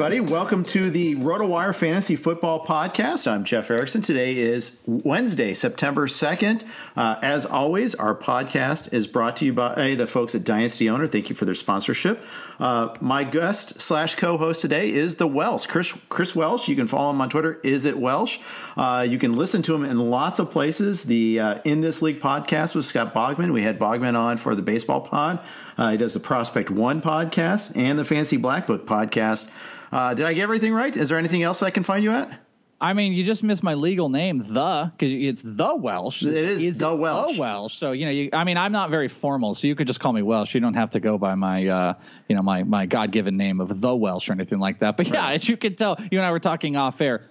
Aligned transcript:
everybody. 0.00 0.20
Welcome 0.20 0.62
to 0.62 0.90
the 0.90 1.16
RotoWire 1.16 1.74
Fantasy 1.74 2.14
Football 2.14 2.64
Podcast. 2.64 3.28
I'm 3.28 3.42
Jeff 3.42 3.68
Erickson. 3.68 4.00
Today 4.00 4.36
is 4.36 4.80
Wednesday, 4.86 5.54
September 5.54 6.06
2nd. 6.06 6.62
Uh, 6.96 7.16
as 7.20 7.44
always, 7.44 7.96
our 7.96 8.14
podcast 8.14 8.92
is 8.92 9.08
brought 9.08 9.36
to 9.38 9.44
you 9.44 9.52
by 9.52 9.96
the 9.96 10.06
folks 10.06 10.36
at 10.36 10.44
Dynasty 10.44 10.88
Owner. 10.88 11.08
Thank 11.08 11.30
you 11.30 11.34
for 11.34 11.46
their 11.46 11.54
sponsorship. 11.56 12.24
Uh, 12.60 12.94
my 13.00 13.24
guest 13.24 13.80
slash 13.80 14.14
co-host 14.14 14.62
today 14.62 14.88
is 14.88 15.16
the 15.16 15.26
Welsh, 15.26 15.66
Chris, 15.66 15.92
Chris 16.08 16.32
Welsh. 16.32 16.68
You 16.68 16.76
can 16.76 16.86
follow 16.86 17.10
him 17.10 17.20
on 17.20 17.28
Twitter. 17.28 17.58
Is 17.64 17.84
it 17.84 17.98
Welsh? 17.98 18.38
Uh, 18.76 19.04
you 19.08 19.18
can 19.18 19.34
listen 19.34 19.62
to 19.62 19.74
him 19.74 19.84
in 19.84 19.98
lots 19.98 20.38
of 20.38 20.48
places. 20.52 21.04
The 21.04 21.40
uh, 21.40 21.58
In 21.64 21.80
This 21.80 22.02
League 22.02 22.20
podcast 22.20 22.76
with 22.76 22.84
Scott 22.84 23.12
Bogman. 23.12 23.52
We 23.52 23.64
had 23.64 23.80
Bogman 23.80 24.16
on 24.16 24.36
for 24.36 24.54
the 24.54 24.62
baseball 24.62 25.00
pod. 25.00 25.40
Uh, 25.78 25.92
he 25.92 25.96
does 25.96 26.12
the 26.12 26.20
Prospect 26.20 26.70
One 26.70 27.00
podcast 27.00 27.76
and 27.76 27.98
the 27.98 28.04
Fantasy 28.04 28.36
Black 28.36 28.66
Book 28.66 28.84
podcast. 28.84 29.48
Uh, 29.92 30.12
did 30.12 30.26
I 30.26 30.34
get 30.34 30.42
everything 30.42 30.74
right? 30.74 30.94
Is 30.94 31.08
there 31.08 31.18
anything 31.18 31.42
else 31.42 31.62
I 31.62 31.70
can 31.70 31.84
find 31.84 32.02
you 32.02 32.10
at? 32.10 32.40
I 32.80 32.92
mean, 32.92 33.12
you 33.12 33.24
just 33.24 33.42
missed 33.42 33.64
my 33.64 33.74
legal 33.74 34.08
name, 34.08 34.44
the, 34.46 34.92
because 34.96 35.12
it's 35.12 35.42
the 35.42 35.74
Welsh. 35.74 36.22
It 36.22 36.34
is, 36.34 36.62
is 36.62 36.78
the 36.78 36.94
Welsh. 36.94 37.34
The 37.34 37.40
Welsh. 37.40 37.74
So 37.74 37.90
you 37.92 38.04
know, 38.04 38.10
you, 38.12 38.30
I 38.32 38.44
mean, 38.44 38.56
I'm 38.56 38.70
not 38.70 38.90
very 38.90 39.08
formal, 39.08 39.54
so 39.54 39.66
you 39.66 39.74
could 39.74 39.88
just 39.88 39.98
call 39.98 40.12
me 40.12 40.22
Welsh. 40.22 40.54
You 40.54 40.60
don't 40.60 40.74
have 40.74 40.90
to 40.90 41.00
go 41.00 41.18
by 41.18 41.34
my, 41.34 41.66
uh, 41.66 41.94
you 42.28 42.36
know, 42.36 42.42
my 42.42 42.62
my 42.62 42.86
God 42.86 43.10
given 43.10 43.36
name 43.36 43.60
of 43.60 43.80
the 43.80 43.96
Welsh 43.96 44.28
or 44.28 44.32
anything 44.32 44.60
like 44.60 44.78
that. 44.80 44.96
But 44.96 45.08
yeah, 45.08 45.20
right. 45.20 45.34
as 45.34 45.48
you 45.48 45.56
can 45.56 45.74
tell, 45.74 45.96
you 46.10 46.18
and 46.18 46.26
I 46.26 46.30
were 46.30 46.38
talking 46.38 46.76
off 46.76 47.00
air. 47.00 47.28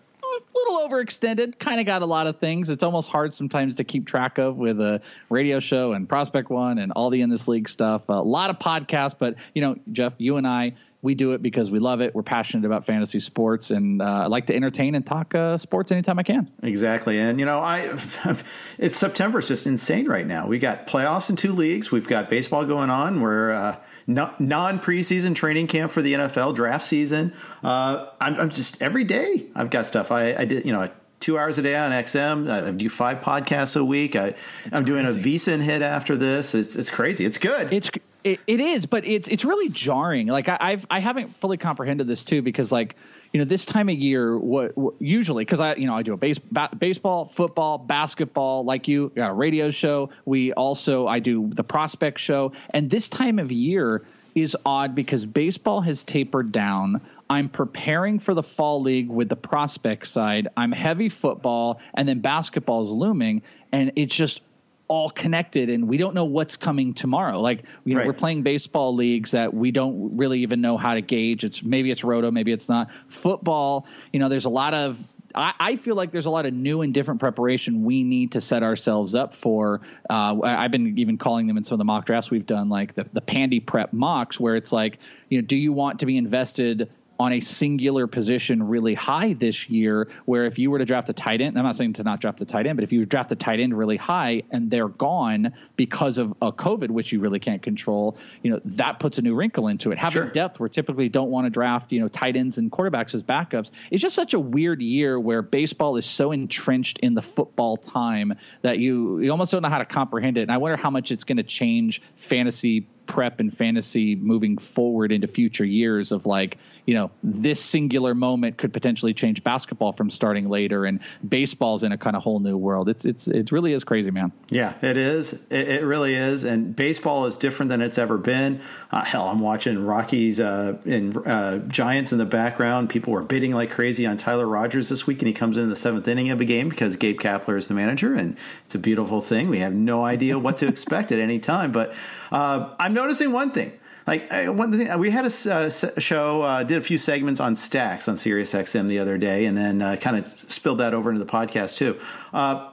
Little 0.55 0.89
overextended, 0.89 1.59
kind 1.59 1.79
of 1.79 1.85
got 1.85 2.01
a 2.01 2.05
lot 2.05 2.27
of 2.27 2.39
things. 2.39 2.69
It's 2.69 2.83
almost 2.83 3.09
hard 3.09 3.33
sometimes 3.33 3.75
to 3.75 3.83
keep 3.83 4.05
track 4.05 4.37
of 4.37 4.57
with 4.57 4.79
a 4.81 5.01
radio 5.29 5.59
show 5.59 5.93
and 5.93 6.07
Prospect 6.09 6.49
One 6.49 6.79
and 6.79 6.91
all 6.93 7.09
the 7.09 7.21
in 7.21 7.29
this 7.29 7.47
league 7.47 7.69
stuff. 7.69 8.03
A 8.09 8.13
lot 8.13 8.49
of 8.49 8.59
podcasts, 8.59 9.15
but 9.17 9.35
you 9.53 9.61
know, 9.61 9.77
Jeff, 9.91 10.13
you 10.17 10.37
and 10.37 10.47
I, 10.47 10.73
we 11.01 11.15
do 11.15 11.33
it 11.33 11.41
because 11.41 11.69
we 11.69 11.79
love 11.79 12.01
it. 12.01 12.15
We're 12.15 12.23
passionate 12.23 12.65
about 12.65 12.85
fantasy 12.85 13.19
sports, 13.19 13.71
and 13.71 14.01
uh, 14.01 14.05
I 14.05 14.27
like 14.27 14.47
to 14.47 14.55
entertain 14.55 14.95
and 14.95 15.05
talk 15.05 15.35
uh, 15.35 15.57
sports 15.57 15.91
anytime 15.91 16.17
I 16.17 16.23
can. 16.23 16.49
Exactly, 16.63 17.19
and 17.19 17.39
you 17.39 17.45
know, 17.45 17.59
I 17.59 17.97
it's 18.77 18.97
September. 18.97 19.39
It's 19.39 19.47
just 19.47 19.67
insane 19.67 20.07
right 20.07 20.25
now. 20.25 20.47
We 20.47 20.59
got 20.59 20.87
playoffs 20.87 21.29
in 21.29 21.35
two 21.35 21.53
leagues. 21.53 21.91
We've 21.91 22.07
got 22.07 22.29
baseball 22.29 22.65
going 22.65 22.89
on. 22.89 23.21
We're 23.21 23.51
uh, 23.51 23.77
non 24.07 24.79
preseason 24.79 25.35
training 25.35 25.67
camp 25.67 25.91
for 25.91 26.01
the 26.01 26.13
NFL 26.13 26.55
draft 26.55 26.85
season. 26.85 27.33
Uh, 27.63 28.07
I'm, 28.21 28.39
I'm, 28.39 28.49
just 28.49 28.81
every 28.81 29.03
day 29.03 29.47
I've 29.53 29.69
got 29.69 29.85
stuff. 29.85 30.11
I, 30.11 30.33
I 30.33 30.45
did, 30.45 30.65
you 30.65 30.71
know. 30.71 30.89
Two 31.19 31.39
hours 31.39 31.57
a 31.57 31.63
day 31.63 31.75
on 31.75 31.89
XM. 31.89 32.47
I 32.47 32.69
do 32.69 32.89
five 32.89 33.21
podcasts 33.21 33.75
a 33.75 33.83
week. 33.83 34.15
I, 34.15 34.35
am 34.71 34.85
doing 34.85 35.03
a 35.07 35.09
VSiN 35.09 35.59
hit 35.63 35.81
after 35.81 36.15
this. 36.15 36.53
It's 36.53 36.75
it's 36.75 36.91
crazy. 36.91 37.25
It's 37.25 37.39
good. 37.39 37.73
It's 37.73 37.89
it, 38.23 38.39
it 38.45 38.59
is, 38.59 38.85
but 38.85 39.03
it's 39.03 39.27
it's 39.27 39.43
really 39.43 39.69
jarring. 39.69 40.27
Like 40.27 40.47
I, 40.47 40.57
I've 40.59 40.85
I 40.91 40.99
haven't 40.99 41.29
fully 41.37 41.57
comprehended 41.57 42.05
this 42.05 42.23
too 42.23 42.43
because 42.43 42.71
like 42.71 42.95
you 43.33 43.39
know 43.39 43.45
this 43.45 43.65
time 43.65 43.89
of 43.89 43.95
year 43.95 44.37
what, 44.37 44.77
what 44.77 44.95
usually 44.99 45.43
because 45.45 45.59
I 45.59 45.75
you 45.75 45.87
know 45.87 45.95
I 45.95 46.03
do 46.03 46.13
a 46.13 46.17
base, 46.17 46.39
ba- 46.39 46.69
baseball, 46.77 47.25
football, 47.25 47.77
basketball 47.77 48.63
like 48.63 48.87
you 48.87 49.11
got 49.15 49.31
a 49.31 49.33
radio 49.33 49.69
show. 49.69 50.09
We 50.25 50.53
also 50.53 51.07
I 51.07 51.19
do 51.19 51.49
the 51.53 51.63
prospect 51.63 52.19
show, 52.19 52.53
and 52.71 52.89
this 52.89 53.09
time 53.09 53.39
of 53.39 53.51
year 53.51 54.05
is 54.35 54.55
odd 54.65 54.93
because 54.93 55.25
baseball 55.25 55.81
has 55.81 56.03
tapered 56.03 56.51
down. 56.51 57.01
I'm 57.29 57.49
preparing 57.49 58.19
for 58.19 58.33
the 58.33 58.43
fall 58.43 58.81
league 58.81 59.09
with 59.09 59.29
the 59.29 59.35
prospect 59.35 60.07
side. 60.07 60.47
I'm 60.55 60.71
heavy 60.71 61.09
football, 61.09 61.81
and 61.93 62.07
then 62.07 62.19
basketball 62.19 62.83
is 62.83 62.91
looming, 62.91 63.41
and 63.71 63.91
it's 63.95 64.15
just 64.15 64.41
all 64.87 65.09
connected 65.09 65.69
and 65.69 65.87
we 65.87 65.97
don't 65.97 66.13
know 66.13 66.25
what's 66.25 66.55
coming 66.55 66.93
tomorrow. 66.93 67.39
Like, 67.41 67.63
you 67.83 67.93
know, 67.93 67.99
right. 67.99 68.07
we're 68.07 68.13
playing 68.13 68.43
baseball 68.43 68.95
leagues 68.95 69.31
that 69.31 69.53
we 69.53 69.71
don't 69.71 70.15
really 70.17 70.39
even 70.41 70.61
know 70.61 70.77
how 70.77 70.93
to 70.93 71.01
gauge. 71.01 71.43
It's 71.43 71.61
maybe 71.63 71.91
it's 71.91 72.03
roto, 72.03 72.31
maybe 72.31 72.51
it's 72.51 72.69
not. 72.69 72.89
Football, 73.07 73.85
you 74.13 74.19
know, 74.19 74.29
there's 74.29 74.45
a 74.45 74.49
lot 74.49 74.73
of 74.73 74.97
I, 75.35 75.53
I, 75.59 75.75
feel 75.75 75.95
like 75.95 76.11
there's 76.11 76.25
a 76.25 76.31
lot 76.31 76.45
of 76.45 76.53
new 76.53 76.81
and 76.81 76.93
different 76.93 77.19
preparation 77.19 77.83
we 77.83 78.03
need 78.03 78.31
to 78.31 78.41
set 78.41 78.63
ourselves 78.63 79.13
up 79.13 79.33
for. 79.33 79.81
Uh, 80.09 80.39
I've 80.41 80.71
been 80.71 80.97
even 80.97 81.17
calling 81.17 81.47
them 81.47 81.57
in 81.57 81.63
some 81.63 81.75
of 81.75 81.79
the 81.79 81.85
mock 81.85 82.05
drafts 82.05 82.31
we've 82.31 82.45
done, 82.45 82.69
like 82.69 82.95
the, 82.95 83.05
the 83.13 83.21
Pandy 83.21 83.59
Prep 83.59 83.93
mocks, 83.93 84.39
where 84.39 84.55
it's 84.55 84.71
like, 84.71 84.99
you 85.29 85.41
know, 85.41 85.45
do 85.45 85.57
you 85.57 85.73
want 85.73 85.99
to 85.99 86.05
be 86.05 86.17
invested 86.17 86.89
on 87.19 87.33
a 87.33 87.39
singular 87.39 88.07
position 88.07 88.63
really 88.63 88.93
high 88.93 89.33
this 89.33 89.69
year. 89.69 90.09
Where 90.25 90.45
if 90.45 90.59
you 90.59 90.71
were 90.71 90.79
to 90.79 90.85
draft 90.85 91.09
a 91.09 91.13
tight 91.13 91.41
end, 91.41 91.57
I'm 91.57 91.63
not 91.63 91.75
saying 91.75 91.93
to 91.93 92.03
not 92.03 92.21
draft 92.21 92.41
a 92.41 92.45
tight 92.45 92.67
end, 92.67 92.77
but 92.77 92.83
if 92.83 92.91
you 92.91 93.05
draft 93.05 93.31
a 93.31 93.35
tight 93.35 93.59
end 93.59 93.77
really 93.77 93.97
high 93.97 94.43
and 94.51 94.69
they're 94.69 94.87
gone 94.87 95.53
because 95.75 96.17
of 96.17 96.31
a 96.41 96.51
COVID, 96.51 96.89
which 96.89 97.11
you 97.11 97.19
really 97.19 97.39
can't 97.39 97.61
control, 97.61 98.17
you 98.43 98.51
know 98.51 98.61
that 98.65 98.99
puts 98.99 99.17
a 99.17 99.21
new 99.21 99.35
wrinkle 99.35 99.67
into 99.67 99.91
it. 99.91 99.97
Having 99.97 100.23
sure. 100.23 100.31
depth, 100.31 100.59
where 100.59 100.69
typically 100.69 101.09
don't 101.09 101.29
want 101.29 101.45
to 101.45 101.49
draft, 101.49 101.91
you 101.91 101.99
know, 101.99 102.07
tight 102.07 102.35
ends 102.35 102.57
and 102.57 102.71
quarterbacks 102.71 103.13
as 103.13 103.23
backups, 103.23 103.71
it's 103.91 104.01
just 104.01 104.15
such 104.15 104.33
a 104.33 104.39
weird 104.39 104.81
year 104.81 105.19
where 105.19 105.41
baseball 105.41 105.97
is 105.97 106.05
so 106.05 106.31
entrenched 106.31 106.99
in 106.99 107.13
the 107.13 107.21
football 107.21 107.77
time 107.77 108.33
that 108.61 108.79
you 108.79 109.19
you 109.19 109.31
almost 109.31 109.51
don't 109.51 109.61
know 109.61 109.69
how 109.69 109.79
to 109.79 109.85
comprehend 109.85 110.37
it. 110.37 110.41
And 110.41 110.51
I 110.51 110.57
wonder 110.57 110.77
how 110.77 110.89
much 110.89 111.11
it's 111.11 111.23
going 111.23 111.37
to 111.37 111.43
change 111.43 112.01
fantasy 112.15 112.87
prep 113.07 113.39
and 113.39 113.55
fantasy 113.55 114.15
moving 114.15 114.57
forward 114.57 115.11
into 115.11 115.27
future 115.27 115.65
years 115.65 116.11
of 116.11 116.25
like, 116.25 116.57
you 116.85 116.93
know, 116.93 117.09
this 117.23 117.59
singular 117.59 118.13
moment 118.13 118.57
could 118.57 118.73
potentially 118.73 119.13
change 119.13 119.43
basketball 119.43 119.93
from 119.93 120.09
starting 120.09 120.49
later 120.49 120.85
and 120.85 120.99
baseball's 121.27 121.83
in 121.83 121.91
a 121.91 121.97
kind 121.97 122.15
of 122.15 122.23
whole 122.23 122.39
new 122.39 122.57
world. 122.57 122.89
It's 122.89 123.05
it's 123.05 123.27
it 123.27 123.51
really 123.51 123.73
is 123.73 123.83
crazy, 123.83 124.11
man. 124.11 124.31
Yeah, 124.49 124.73
it 124.81 124.97
is. 124.97 125.33
It, 125.49 125.69
it 125.69 125.83
really 125.83 126.13
is. 126.13 126.43
And 126.43 126.75
baseball 126.75 127.25
is 127.25 127.37
different 127.37 127.69
than 127.69 127.81
it's 127.81 127.97
ever 127.97 128.17
been. 128.17 128.61
Uh, 128.91 129.03
hell, 129.03 129.27
I'm 129.27 129.39
watching 129.39 129.85
Rockies 129.85 130.39
uh, 130.39 130.77
and 130.85 131.17
uh, 131.25 131.59
Giants 131.59 132.11
in 132.11 132.17
the 132.17 132.25
background. 132.25 132.89
People 132.89 133.13
were 133.13 133.23
bidding 133.23 133.53
like 133.53 133.71
crazy 133.71 134.05
on 134.05 134.17
Tyler 134.17 134.47
Rogers 134.47 134.89
this 134.89 135.07
week, 135.07 135.19
and 135.19 135.27
he 135.27 135.33
comes 135.33 135.57
in 135.57 135.69
the 135.69 135.75
seventh 135.75 136.07
inning 136.07 136.29
of 136.29 136.41
a 136.41 136.45
game 136.45 136.69
because 136.69 136.95
Gabe 136.95 137.19
Kapler 137.19 137.57
is 137.57 137.67
the 137.67 137.73
manager, 137.73 138.13
and 138.13 138.37
it's 138.65 138.75
a 138.75 138.79
beautiful 138.79 139.21
thing. 139.21 139.49
We 139.49 139.59
have 139.59 139.73
no 139.73 140.03
idea 140.03 140.37
what 140.39 140.57
to 140.57 140.67
expect 140.67 141.11
at 141.11 141.19
any 141.19 141.39
time, 141.39 141.71
but 141.71 141.93
uh, 142.31 142.75
I'm 142.79 142.93
noticing 142.93 143.31
one 143.31 143.51
thing. 143.51 143.73
Like 144.05 144.31
one 144.31 144.71
thing, 144.71 144.99
we 144.99 145.09
had 145.09 145.25
a, 145.25 145.53
uh, 145.53 145.69
show, 145.99 146.41
uh, 146.41 146.63
did 146.63 146.77
a 146.77 146.81
few 146.81 146.97
segments 146.97 147.41
on 147.41 147.57
stacks 147.57 148.07
on 148.07 148.15
SiriusXM 148.15 148.87
the 148.87 148.99
other 148.99 149.17
day, 149.17 149.45
and 149.45 149.57
then 149.57 149.81
uh, 149.81 149.97
kind 149.97 150.17
of 150.17 150.25
spilled 150.27 150.77
that 150.77 150.93
over 150.93 151.09
into 151.09 151.23
the 151.23 151.29
podcast 151.29 151.77
too. 151.77 151.99
Uh, 152.33 152.69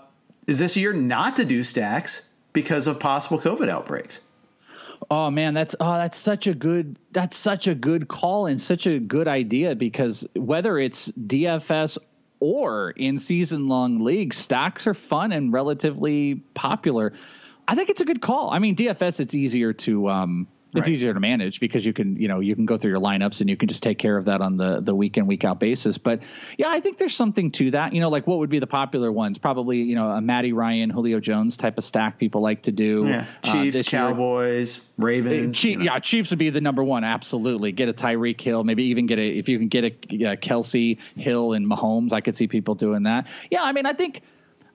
is 0.46 0.60
this 0.60 0.76
year 0.76 0.92
not 0.92 1.34
to 1.36 1.44
do 1.44 1.64
stacks 1.64 2.28
because 2.52 2.86
of 2.86 3.00
possible 3.00 3.40
COVID 3.40 3.68
outbreaks? 3.68 4.20
Oh 5.10 5.28
man, 5.30 5.54
that's 5.54 5.74
oh 5.80 5.94
that's 5.94 6.16
such 6.16 6.46
a 6.46 6.54
good 6.54 6.98
that's 7.10 7.36
such 7.36 7.66
a 7.66 7.74
good 7.74 8.06
call 8.08 8.46
and 8.46 8.60
such 8.60 8.86
a 8.86 8.98
good 8.98 9.28
idea 9.28 9.74
because 9.74 10.26
whether 10.34 10.78
it's 10.78 11.10
DFS 11.12 11.98
or 12.40 12.90
in 12.90 13.18
season 13.18 13.68
long 13.68 14.00
leagues, 14.00 14.36
stacks 14.36 14.86
are 14.86 14.94
fun 14.94 15.32
and 15.32 15.52
relatively 15.52 16.36
popular. 16.54 17.12
I 17.66 17.74
think 17.74 17.90
it's 17.90 18.00
a 18.00 18.04
good 18.04 18.20
call. 18.20 18.50
I 18.50 18.58
mean, 18.58 18.76
DFS 18.76 19.20
it's 19.20 19.34
easier 19.34 19.72
to 19.72 20.08
um, 20.08 20.48
it's 20.74 20.88
right. 20.88 20.92
easier 20.92 21.14
to 21.14 21.20
manage 21.20 21.60
because 21.60 21.86
you 21.86 21.92
can 21.92 22.16
you 22.16 22.26
know 22.26 22.40
you 22.40 22.54
can 22.54 22.66
go 22.66 22.76
through 22.76 22.90
your 22.90 23.00
lineups 23.00 23.40
and 23.40 23.48
you 23.48 23.56
can 23.56 23.68
just 23.68 23.82
take 23.82 23.98
care 23.98 24.16
of 24.16 24.24
that 24.24 24.40
on 24.40 24.56
the 24.56 24.80
the 24.80 24.94
week 24.94 25.16
in 25.16 25.26
week 25.26 25.44
out 25.44 25.60
basis 25.60 25.98
but 25.98 26.20
yeah 26.58 26.68
i 26.68 26.80
think 26.80 26.98
there's 26.98 27.14
something 27.14 27.50
to 27.52 27.70
that 27.70 27.92
you 27.92 28.00
know 28.00 28.08
like 28.08 28.26
what 28.26 28.38
would 28.38 28.50
be 28.50 28.58
the 28.58 28.66
popular 28.66 29.12
ones 29.12 29.38
probably 29.38 29.78
you 29.78 29.94
know 29.94 30.10
a 30.10 30.20
Matty 30.20 30.52
Ryan 30.52 30.90
Julio 30.90 31.20
Jones 31.20 31.56
type 31.56 31.78
of 31.78 31.84
stack 31.84 32.18
people 32.18 32.40
like 32.40 32.62
to 32.62 32.72
do 32.72 33.04
yeah. 33.06 33.26
Uh, 33.44 33.52
Chiefs 33.52 33.80
uh, 33.80 33.82
Cowboys 33.90 34.78
year. 34.78 35.06
Ravens 35.06 35.56
Chief, 35.56 35.72
you 35.72 35.78
know. 35.78 35.84
yeah 35.84 35.98
Chiefs 35.98 36.30
would 36.30 36.38
be 36.38 36.50
the 36.50 36.60
number 36.60 36.82
one 36.82 37.04
absolutely 37.04 37.72
get 37.72 37.88
a 37.88 37.92
Tyreek 37.92 38.40
Hill 38.40 38.64
maybe 38.64 38.84
even 38.84 39.06
get 39.06 39.18
a 39.18 39.28
if 39.28 39.48
you 39.48 39.58
can 39.58 39.68
get 39.68 39.84
a, 39.84 39.86
a 39.86 40.36
Kelce 40.36 40.98
Hill 41.16 41.52
and 41.52 41.66
Mahomes 41.66 42.12
I 42.12 42.20
could 42.20 42.36
see 42.36 42.48
people 42.48 42.74
doing 42.74 43.04
that 43.04 43.28
yeah 43.50 43.62
I 43.62 43.72
mean 43.72 43.86
I 43.86 43.92
think 43.92 44.22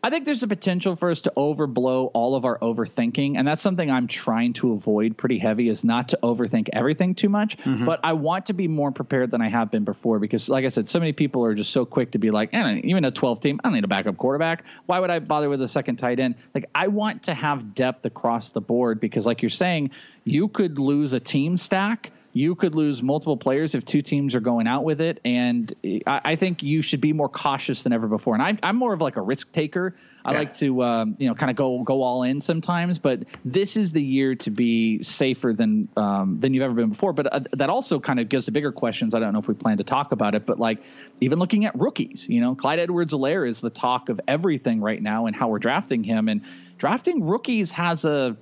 I 0.02 0.10
think 0.10 0.26
there's 0.26 0.44
a 0.44 0.48
potential 0.48 0.96
for 0.96 1.10
us 1.10 1.22
to 1.24 1.34
overblow 1.36 2.10
all 2.14 2.36
of 2.36 2.46
our 2.46 2.58
overthinking, 2.60 3.38
and 3.38 3.46
that's 3.46 3.62
something 3.62 3.92
I'm 3.92 4.08
trying 4.08 4.54
to 4.54 4.72
avoid 4.72 5.18
pretty 5.18 5.38
heavy. 5.38 5.68
Is 5.68 5.84
not 5.84 6.10
to 6.10 6.20
overthink 6.24 6.70
everything 6.72 7.16
too 7.16 7.28
much, 7.28 7.58
mm-hmm. 7.58 7.86
but 7.86 8.00
I 8.04 8.14
want 8.14 8.46
to 8.46 8.54
be 8.54 8.68
more 8.68 8.92
prepared 8.92 9.32
than 9.32 9.42
I 9.42 9.50
have 9.50 9.72
been 9.72 9.84
before 9.84 10.20
because, 10.20 10.48
like 10.48 10.64
I 10.64 10.70
said, 10.70 10.88
so 10.88 11.00
many 11.00 11.12
people 11.12 11.44
are 11.44 11.54
just 11.54 11.72
so 11.72 11.86
quick 11.86 12.12
to 12.12 12.18
be 12.18 12.32
like, 12.32 12.54
eh, 12.54 12.82
even 12.84 13.04
a 13.04 13.12
12 13.12 13.42
team, 13.42 13.60
I 13.62 13.68
don't 13.68 13.76
need 13.76 13.84
a 13.84 13.90
backup 13.90 14.18
quarterback. 14.18 14.64
Why 14.86 15.00
would 15.00 15.10
I 15.10 15.20
bother 15.20 15.50
with 15.50 15.62
a 15.62 15.68
second 15.68 15.98
tight 15.98 16.20
end? 16.20 16.36
Like 16.56 16.70
I 16.74 16.88
want 16.88 17.24
to 17.24 17.34
have 17.34 17.74
depth 17.76 18.06
across 18.06 18.52
the 18.52 18.62
board 18.62 19.02
because, 19.02 19.26
like 19.26 19.42
you're 19.42 19.50
saying, 19.50 19.92
you 20.24 20.48
could 20.48 20.80
lose 20.80 21.12
a 21.12 21.20
team 21.20 21.58
stack 21.58 22.12
you 22.32 22.56
could 22.56 22.76
lose 22.76 23.02
multiple 23.02 23.38
players 23.38 23.74
if 23.74 23.84
two 23.86 24.02
teams 24.02 24.36
are 24.36 24.40
going 24.40 24.68
out 24.68 24.84
with 24.84 25.02
it. 25.02 25.20
And 25.26 25.74
I, 26.06 26.22
I 26.24 26.36
think 26.36 26.62
you 26.62 26.82
should 26.82 27.02
be 27.02 27.12
more 27.12 27.30
cautious 27.30 27.84
than 27.84 27.94
ever 27.94 28.08
before. 28.08 28.36
And 28.36 28.44
I, 28.44 28.70
am 28.70 28.76
more 28.76 28.94
of 28.94 29.02
like 29.02 29.16
a 29.16 29.22
risk 29.22 29.52
taker. 29.52 29.96
I 30.24 30.34
yeah. 30.34 30.38
like 30.38 30.54
to, 30.58 30.84
um, 30.84 31.16
you 31.18 31.28
know, 31.28 31.34
kind 31.34 31.50
of 31.50 31.56
go 31.56 31.82
go 31.84 32.04
all 32.04 32.24
in 32.24 32.40
sometimes. 32.40 33.00
But 33.00 33.24
this 33.44 33.78
is 33.78 33.94
the 33.94 34.04
year 34.04 34.36
to 34.36 34.52
be 34.52 35.02
safer 35.02 35.54
than 35.54 35.90
um, 35.98 36.40
than 36.40 36.54
you've 36.54 36.64
ever 36.64 36.74
been 36.74 36.90
before. 36.90 37.14
But 37.14 37.34
uh, 37.34 37.40
that 37.54 37.70
also 37.70 38.00
kind 38.00 38.20
of 38.20 38.30
gives 38.30 38.46
the 38.46 38.52
bigger 38.52 38.72
questions. 38.72 39.16
I 39.16 39.20
don't 39.20 39.34
know 39.34 39.40
if 39.40 39.48
we 39.48 39.56
plan 39.56 39.78
to 39.78 39.84
talk 39.84 40.12
about 40.12 40.36
it, 40.36 40.46
but 40.46 40.60
like 40.60 40.84
even 41.22 41.40
looking 41.40 41.66
at 41.66 41.78
rookies, 41.80 42.28
you 42.30 42.42
know, 42.42 42.54
Clyde 42.54 42.80
Edwards-Helaire 42.80 43.48
is 43.48 43.62
the 43.62 43.70
talk 43.72 44.10
of 44.10 44.22
everything 44.28 44.82
right 44.82 45.02
now 45.02 45.26
and 45.26 45.36
how 45.36 45.48
we're 45.48 45.60
drafting 45.60 46.04
him. 46.04 46.30
And 46.30 46.42
drafting 46.78 47.24
rookies 47.24 47.72
has 47.72 48.06
a 48.06 48.38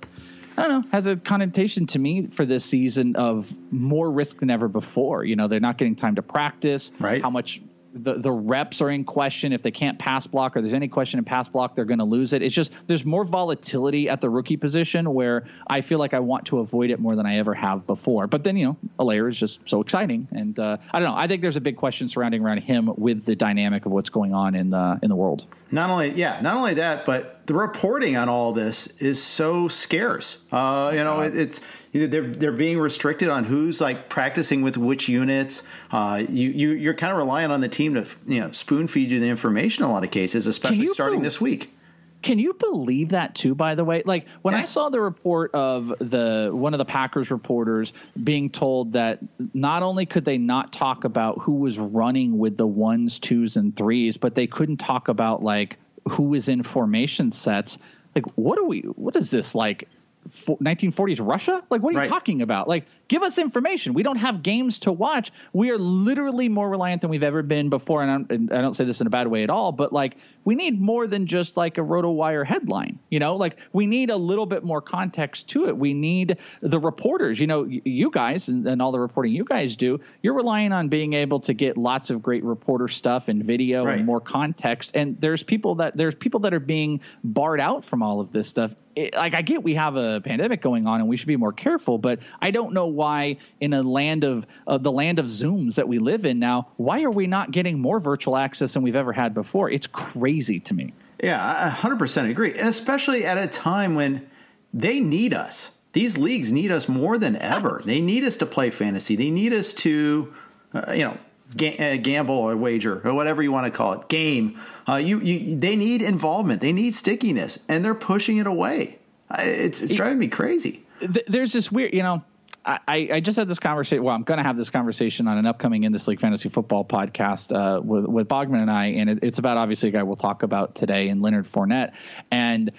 I 0.58 0.62
don't 0.62 0.70
know, 0.82 0.90
has 0.90 1.06
a 1.06 1.14
connotation 1.14 1.86
to 1.86 2.00
me 2.00 2.26
for 2.26 2.44
this 2.44 2.64
season 2.64 3.14
of 3.14 3.54
more 3.70 4.10
risk 4.10 4.40
than 4.40 4.50
ever 4.50 4.66
before. 4.66 5.22
You 5.24 5.36
know, 5.36 5.46
they're 5.46 5.60
not 5.60 5.78
getting 5.78 5.94
time 5.94 6.16
to 6.16 6.22
practice. 6.22 6.90
Right. 6.98 7.22
How 7.22 7.30
much 7.30 7.62
the, 8.02 8.14
the 8.14 8.30
reps 8.30 8.80
are 8.80 8.90
in 8.90 9.04
question. 9.04 9.52
If 9.52 9.62
they 9.62 9.70
can't 9.70 9.98
pass 9.98 10.26
block 10.26 10.56
or 10.56 10.60
there's 10.60 10.74
any 10.74 10.88
question 10.88 11.18
in 11.18 11.24
pass 11.24 11.48
block, 11.48 11.74
they're 11.74 11.84
going 11.84 11.98
to 11.98 12.04
lose 12.04 12.32
it. 12.32 12.42
It's 12.42 12.54
just 12.54 12.70
there's 12.86 13.04
more 13.04 13.24
volatility 13.24 14.08
at 14.08 14.20
the 14.20 14.30
rookie 14.30 14.56
position 14.56 15.12
where 15.12 15.44
I 15.66 15.80
feel 15.80 15.98
like 15.98 16.14
I 16.14 16.20
want 16.20 16.46
to 16.46 16.58
avoid 16.58 16.90
it 16.90 17.00
more 17.00 17.14
than 17.14 17.26
I 17.26 17.38
ever 17.38 17.54
have 17.54 17.86
before. 17.86 18.26
But 18.26 18.44
then, 18.44 18.56
you 18.56 18.66
know, 18.66 18.76
Helaire 18.98 19.28
is 19.28 19.38
just 19.38 19.60
so 19.66 19.80
exciting. 19.80 20.28
And 20.32 20.58
uh, 20.58 20.78
I 20.92 20.98
don't 20.98 21.08
know. 21.08 21.16
I 21.16 21.26
think 21.26 21.42
there's 21.42 21.56
a 21.56 21.60
big 21.60 21.76
question 21.76 22.08
surrounding 22.08 22.42
around 22.42 22.58
him 22.58 22.92
with 22.96 23.24
the 23.24 23.36
dynamic 23.36 23.86
of 23.86 23.92
what's 23.92 24.10
going 24.10 24.34
on 24.34 24.54
in 24.54 24.70
the 24.70 24.98
in 25.02 25.08
the 25.08 25.16
world. 25.16 25.46
Not 25.70 25.90
only, 25.90 26.10
yeah, 26.10 26.38
not 26.40 26.56
only 26.56 26.74
that, 26.74 27.04
but 27.04 27.46
the 27.46 27.54
reporting 27.54 28.16
on 28.16 28.28
all 28.28 28.52
this 28.52 28.86
is 28.98 29.22
so 29.22 29.68
scarce. 29.68 30.42
Uh, 30.50 30.92
you 30.94 31.04
know, 31.04 31.20
it, 31.20 31.36
it's 31.36 31.60
they're 31.92 32.26
they're 32.26 32.52
being 32.52 32.78
restricted 32.78 33.28
on 33.28 33.44
who's 33.44 33.80
like 33.80 34.08
practicing 34.08 34.62
with 34.62 34.76
which 34.76 35.08
units. 35.08 35.66
Uh, 35.90 36.24
you 36.28 36.50
you 36.50 36.70
you're 36.70 36.94
kind 36.94 37.12
of 37.12 37.18
relying 37.18 37.50
on 37.50 37.60
the 37.60 37.68
team 37.68 37.94
to 37.94 38.06
you 38.26 38.40
know 38.40 38.52
spoon 38.52 38.86
feed 38.86 39.10
you 39.10 39.20
the 39.20 39.28
information 39.28 39.84
in 39.84 39.90
a 39.90 39.92
lot 39.92 40.04
of 40.04 40.10
cases, 40.10 40.46
especially 40.46 40.86
starting 40.86 41.22
this 41.22 41.40
week. 41.40 41.72
Can 42.20 42.40
you 42.40 42.52
believe 42.54 43.10
that 43.10 43.36
too? 43.36 43.54
By 43.54 43.76
the 43.76 43.84
way, 43.84 44.02
like 44.04 44.26
when 44.42 44.54
yeah. 44.54 44.62
I 44.62 44.64
saw 44.64 44.88
the 44.88 45.00
report 45.00 45.54
of 45.54 45.94
the 46.00 46.50
one 46.52 46.74
of 46.74 46.78
the 46.78 46.84
Packers 46.84 47.30
reporters 47.30 47.92
being 48.22 48.50
told 48.50 48.94
that 48.94 49.20
not 49.54 49.84
only 49.84 50.04
could 50.04 50.24
they 50.24 50.36
not 50.36 50.72
talk 50.72 51.04
about 51.04 51.38
who 51.40 51.54
was 51.54 51.78
running 51.78 52.38
with 52.38 52.56
the 52.56 52.66
ones, 52.66 53.20
twos, 53.20 53.56
and 53.56 53.76
threes, 53.76 54.16
but 54.16 54.34
they 54.34 54.48
couldn't 54.48 54.78
talk 54.78 55.08
about 55.08 55.44
like 55.44 55.76
who 56.08 56.24
was 56.24 56.48
in 56.48 56.64
formation 56.64 57.30
sets. 57.30 57.78
Like, 58.16 58.24
what 58.36 58.58
are 58.58 58.64
we? 58.64 58.80
What 58.80 59.14
is 59.14 59.30
this 59.30 59.54
like? 59.54 59.88
1940s 60.30 61.26
Russia? 61.26 61.62
Like, 61.70 61.82
what 61.82 61.90
are 61.90 61.92
you 61.92 61.98
right. 62.00 62.08
talking 62.08 62.42
about? 62.42 62.68
Like, 62.68 62.86
give 63.08 63.22
us 63.22 63.38
information. 63.38 63.94
We 63.94 64.02
don't 64.02 64.16
have 64.16 64.42
games 64.42 64.78
to 64.80 64.92
watch. 64.92 65.32
We 65.52 65.70
are 65.70 65.78
literally 65.78 66.48
more 66.48 66.68
reliant 66.68 67.00
than 67.00 67.10
we've 67.10 67.22
ever 67.22 67.42
been 67.42 67.68
before. 67.70 68.02
And, 68.02 68.30
and 68.30 68.52
I 68.52 68.60
don't 68.60 68.74
say 68.74 68.84
this 68.84 69.00
in 69.00 69.06
a 69.06 69.10
bad 69.10 69.28
way 69.28 69.42
at 69.42 69.50
all, 69.50 69.72
but 69.72 69.92
like, 69.92 70.16
we 70.44 70.54
need 70.54 70.80
more 70.80 71.06
than 71.06 71.26
just 71.26 71.56
like 71.56 71.78
a 71.78 71.82
RotoWire 71.82 72.44
headline. 72.44 72.98
You 73.10 73.18
know, 73.18 73.36
like 73.36 73.56
we 73.72 73.86
need 73.86 74.10
a 74.10 74.16
little 74.16 74.46
bit 74.46 74.64
more 74.64 74.80
context 74.80 75.48
to 75.50 75.68
it. 75.68 75.76
We 75.76 75.94
need 75.94 76.38
the 76.60 76.78
reporters. 76.78 77.40
You 77.40 77.46
know, 77.46 77.64
you 77.64 78.10
guys 78.10 78.48
and, 78.48 78.66
and 78.66 78.80
all 78.80 78.92
the 78.92 79.00
reporting 79.00 79.32
you 79.32 79.44
guys 79.44 79.76
do. 79.76 80.00
You're 80.22 80.34
relying 80.34 80.72
on 80.72 80.88
being 80.88 81.14
able 81.14 81.40
to 81.40 81.54
get 81.54 81.76
lots 81.76 82.10
of 82.10 82.22
great 82.22 82.44
reporter 82.44 82.88
stuff 82.88 83.28
and 83.28 83.44
video 83.44 83.84
right. 83.84 83.98
and 83.98 84.06
more 84.06 84.20
context. 84.20 84.92
And 84.94 85.20
there's 85.20 85.42
people 85.42 85.76
that 85.76 85.96
there's 85.96 86.14
people 86.14 86.40
that 86.40 86.54
are 86.54 86.60
being 86.60 87.00
barred 87.24 87.60
out 87.60 87.84
from 87.84 88.02
all 88.02 88.20
of 88.20 88.32
this 88.32 88.48
stuff 88.48 88.74
it, 88.98 89.14
like 89.14 89.34
I 89.34 89.42
get 89.42 89.62
we 89.62 89.74
have 89.74 89.96
a 89.96 90.20
pandemic 90.20 90.60
going 90.60 90.86
on 90.86 91.00
and 91.00 91.08
we 91.08 91.16
should 91.16 91.28
be 91.28 91.36
more 91.36 91.52
careful, 91.52 91.98
but 91.98 92.18
I 92.40 92.50
don't 92.50 92.72
know 92.72 92.86
why 92.86 93.36
in 93.60 93.72
a 93.72 93.82
land 93.82 94.24
of 94.24 94.46
uh, 94.66 94.78
the 94.78 94.90
land 94.90 95.18
of 95.18 95.26
Zooms 95.26 95.76
that 95.76 95.86
we 95.86 95.98
live 95.98 96.26
in 96.26 96.38
now, 96.38 96.68
why 96.76 97.02
are 97.04 97.10
we 97.10 97.26
not 97.26 97.50
getting 97.52 97.78
more 97.78 98.00
virtual 98.00 98.36
access 98.36 98.74
than 98.74 98.82
we've 98.82 98.96
ever 98.96 99.12
had 99.12 99.34
before? 99.34 99.70
It's 99.70 99.86
crazy 99.86 100.60
to 100.60 100.74
me. 100.74 100.92
Yeah, 101.22 101.40
I 101.42 101.70
100% 101.70 102.30
agree. 102.30 102.54
And 102.54 102.68
especially 102.68 103.24
at 103.24 103.38
a 103.38 103.46
time 103.46 103.94
when 103.94 104.28
they 104.74 105.00
need 105.00 105.34
us. 105.34 105.74
These 105.92 106.18
leagues 106.18 106.52
need 106.52 106.70
us 106.70 106.88
more 106.88 107.18
than 107.18 107.36
ever. 107.36 107.76
Yes. 107.78 107.86
They 107.86 108.00
need 108.00 108.24
us 108.24 108.36
to 108.38 108.46
play 108.46 108.70
fantasy. 108.70 109.16
They 109.16 109.30
need 109.30 109.52
us 109.52 109.72
to, 109.74 110.34
uh, 110.74 110.92
you 110.92 111.04
know, 111.04 111.18
ga- 111.56 111.94
uh, 111.94 111.96
gamble 111.96 112.34
or 112.34 112.56
wager 112.56 113.00
or 113.04 113.14
whatever 113.14 113.42
you 113.42 113.52
want 113.52 113.66
to 113.66 113.76
call 113.76 113.92
it, 113.94 114.08
game. 114.08 114.58
Uh, 114.88 114.96
you, 114.96 115.20
you, 115.20 115.56
they 115.56 115.76
need 115.76 116.02
involvement. 116.02 116.60
They 116.60 116.72
need 116.72 116.94
stickiness, 116.94 117.58
and 117.68 117.84
they're 117.84 117.94
pushing 117.94 118.38
it 118.38 118.46
away. 118.46 118.98
It's, 119.36 119.82
it's 119.82 119.94
driving 119.94 120.18
me 120.18 120.28
crazy. 120.28 120.86
There's 121.00 121.52
this 121.52 121.70
weird, 121.70 121.94
you 121.94 122.02
know. 122.02 122.22
I, 122.66 123.08
I, 123.14 123.20
just 123.20 123.38
had 123.38 123.48
this 123.48 123.60
conversation. 123.60 124.04
Well, 124.04 124.14
I'm 124.14 124.24
going 124.24 124.36
to 124.36 124.44
have 124.44 124.58
this 124.58 124.68
conversation 124.68 125.26
on 125.26 125.38
an 125.38 125.46
upcoming 125.46 125.84
In 125.84 125.92
This 125.92 126.06
League 126.06 126.20
Fantasy 126.20 126.50
Football 126.50 126.84
podcast 126.84 127.56
uh, 127.56 127.80
with, 127.80 128.04
with 128.04 128.28
Bogman 128.28 128.60
and 128.60 128.70
I, 128.70 128.86
and 128.86 129.08
it, 129.08 129.20
it's 129.22 129.38
about 129.38 129.56
obviously 129.56 129.88
a 129.88 129.92
guy 129.92 130.02
we'll 130.02 130.16
talk 130.16 130.42
about 130.42 130.74
today 130.74 131.08
in 131.08 131.22
Leonard 131.22 131.46
Fournette. 131.46 131.94
And 132.30 132.70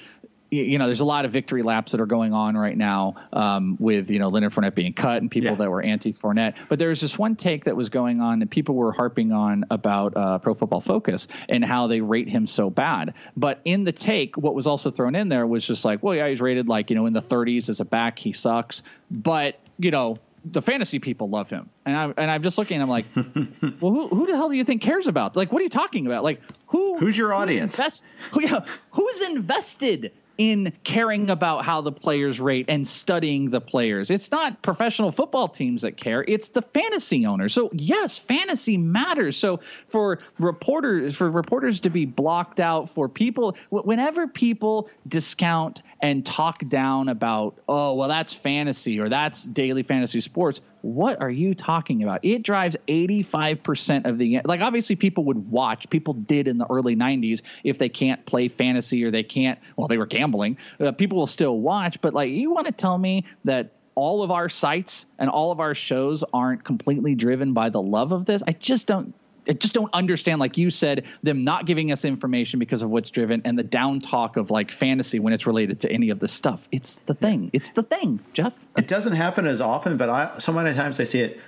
you 0.52 0.78
know, 0.80 0.88
there's 0.88 1.00
a 1.00 1.06
lot 1.06 1.26
of 1.26 1.32
victory 1.32 1.62
laps 1.62 1.92
that 1.92 2.02
are 2.02 2.08
going 2.08 2.34
on 2.34 2.58
right 2.58 2.78
now 2.78 3.16
um, 3.34 3.78
with, 3.80 4.10
you 4.10 4.20
know, 4.20 4.30
Leonard 4.30 4.52
Fournette 4.52 4.74
being 4.74 4.94
cut 4.94 5.22
and 5.22 5.30
people 5.30 5.52
yeah. 5.52 5.56
that 5.56 5.70
were 5.70 5.82
anti 5.82 6.12
Fournette. 6.12 6.56
But 6.68 6.80
there 6.80 6.90
was 6.90 7.02
this 7.02 7.18
one 7.18 7.36
take 7.36 7.66
that 7.66 7.76
was 7.76 7.90
going 7.90 8.20
on 8.20 8.42
and 8.42 8.50
people 8.50 8.76
were 8.76 8.92
harping 8.92 9.32
on 9.32 9.66
about 9.70 10.18
uh, 10.18 10.40
Pro 10.40 10.56
Football 10.56 10.82
Focus 10.82 11.28
and 11.48 11.64
how 11.64 11.88
they 11.88 12.02
rate 12.02 12.28
him 12.28 12.48
so 12.48 12.70
bad. 12.70 13.14
But 13.38 13.62
in 13.64 13.84
the 13.84 13.92
take, 13.92 14.38
what 14.38 14.56
was 14.56 14.66
also 14.66 14.90
thrown 14.90 15.16
in 15.16 15.30
there 15.30 15.46
was 15.46 15.66
just 15.66 15.86
like, 15.86 16.02
well, 16.02 16.16
yeah, 16.16 16.28
he's 16.28 16.42
rated 16.42 16.68
like, 16.68 16.90
you 16.90 16.96
know, 16.96 17.06
in 17.06 17.14
the 17.14 17.22
30s 17.22 17.70
as 17.70 17.80
a 17.80 17.86
back. 17.86 18.18
He 18.18 18.34
sucks. 18.34 18.82
But, 19.12 19.60
you 19.78 19.92
know, 19.92 20.18
the 20.46 20.62
fantasy 20.62 21.00
people 21.00 21.30
love 21.30 21.50
him, 21.50 21.70
and 21.86 21.98
I'm 21.98 22.14
and 22.18 22.32
I'm 22.32 22.42
just 22.42 22.58
looking. 22.58 22.82
I'm 22.82 22.90
like, 22.90 23.06
well, 23.16 23.92
who 23.92 24.08
who 24.08 24.26
the 24.26 24.38
hell 24.38 24.50
do 24.50 24.56
you 24.56 24.64
think 24.64 24.82
cares 24.82 25.08
about? 25.08 25.36
Like, 25.36 25.52
what 25.52 25.60
are 25.60 25.64
you 25.64 25.70
talking 25.70 26.06
about? 26.08 26.24
Like, 26.24 26.42
who 26.68 26.98
who's 26.98 27.18
your 27.18 27.34
audience? 27.34 27.76
Who, 27.76 27.84
invest, 27.84 28.06
who, 28.32 28.42
yeah, 28.42 28.66
who's 28.92 29.22
invested 29.22 30.14
in 30.40 30.72
caring 30.86 31.30
about 31.30 31.66
how 31.66 31.82
the 31.82 31.92
players 31.92 32.40
rate 32.40 32.66
and 32.70 32.88
studying 32.88 33.50
the 33.50 33.60
players. 33.60 34.10
It's 34.10 34.32
not 34.32 34.62
professional 34.62 35.12
football 35.12 35.50
teams 35.50 35.82
that 35.82 35.98
care, 35.98 36.24
it's 36.26 36.50
the 36.50 36.62
fantasy 36.62 37.26
owners. 37.26 37.54
So, 37.54 37.70
yes, 37.74 38.18
fantasy 38.18 38.78
matters. 38.78 39.36
So, 39.36 39.60
for 39.90 40.20
reporters 40.40 41.16
for 41.16 41.30
reporters 41.30 41.82
to 41.82 41.90
be 41.90 42.06
blocked 42.06 42.62
out 42.62 42.90
for 42.90 43.10
people 43.10 43.58
whenever 43.70 44.28
people 44.28 44.90
discount 45.06 45.82
and 46.02 46.26
talk 46.26 46.68
down 46.70 47.10
about, 47.10 47.58
"Oh, 47.68 47.96
well 47.96 48.08
that's 48.08 48.34
fantasy 48.34 49.02
or 49.02 49.10
that's 49.10 49.44
daily 49.44 49.84
fantasy 49.84 50.22
sports." 50.22 50.62
What 50.82 51.22
are 51.22 51.30
you 51.30 51.54
talking 51.54 52.04
about? 52.04 52.22
It 52.24 52.44
drives 52.44 52.78
85% 52.88 54.06
of 54.06 54.18
the 54.18 54.42
like 54.46 54.62
obviously 54.62 54.96
people 54.96 55.26
would 55.26 55.52
watch. 55.52 55.90
People 55.90 56.14
did 56.14 56.48
in 56.48 56.58
the 56.58 56.68
early 56.70 56.96
90s 56.96 57.42
if 57.64 57.78
they 57.78 57.90
can't 57.90 58.26
play 58.26 58.48
fantasy 58.48 59.04
or 59.04 59.12
they 59.12 59.24
can't 59.24 59.60
well 59.76 59.88
they 59.88 59.98
were 59.98 60.06
gambling. 60.06 60.58
Uh, 60.80 60.92
people 60.92 61.18
will 61.18 61.28
still 61.28 61.60
watch, 61.60 62.00
but 62.02 62.14
like 62.14 62.32
you 62.32 62.52
want 62.52 62.68
to 62.68 62.72
tell 62.74 62.98
me 62.98 63.26
that 63.46 63.72
all 63.96 64.24
of 64.24 64.32
our 64.32 64.48
sites 64.48 65.06
and 65.18 65.30
all 65.30 65.52
of 65.52 65.60
our 65.60 65.76
shows 65.76 66.24
aren't 66.34 66.64
completely 66.64 67.16
driven 67.16 67.54
by 67.54 67.70
the 67.70 67.82
love 67.82 68.14
of 68.14 68.26
this. 68.26 68.42
I 68.48 68.54
just 68.54 68.88
don't 68.88 69.14
I 69.50 69.54
just 69.54 69.74
don't 69.74 69.92
understand, 69.94 70.40
like 70.40 70.58
you 70.58 70.70
said, 70.70 71.06
them 71.24 71.44
not 71.44 71.66
giving 71.66 71.92
us 71.92 72.06
information 72.06 72.60
because 72.60 72.84
of 72.84 72.90
what's 72.92 73.10
driven 73.10 73.42
and 73.46 73.58
the 73.58 73.64
down 73.64 74.00
talk 74.00 74.38
of 74.38 74.52
like 74.52 74.72
fantasy 74.72 75.20
when 75.20 75.34
it's 75.34 75.48
related 75.48 75.82
to 75.82 75.92
any 75.92 76.12
of 76.12 76.20
this 76.20 76.32
stuff. 76.32 76.68
It's 76.72 77.00
the 77.08 77.16
thing. 77.16 77.50
It's 77.52 77.72
the 77.72 77.84
thing, 77.84 78.20
Jeff. 78.34 78.54
It 78.78 78.88
doesn't 78.88 79.14
happen 79.14 79.48
as 79.48 79.60
often, 79.60 79.98
but 79.98 80.10
I 80.10 80.38
so 80.38 80.54
many 80.54 80.76
times 80.76 81.00
I 81.00 81.04
see 81.04 81.22
it 81.22 81.40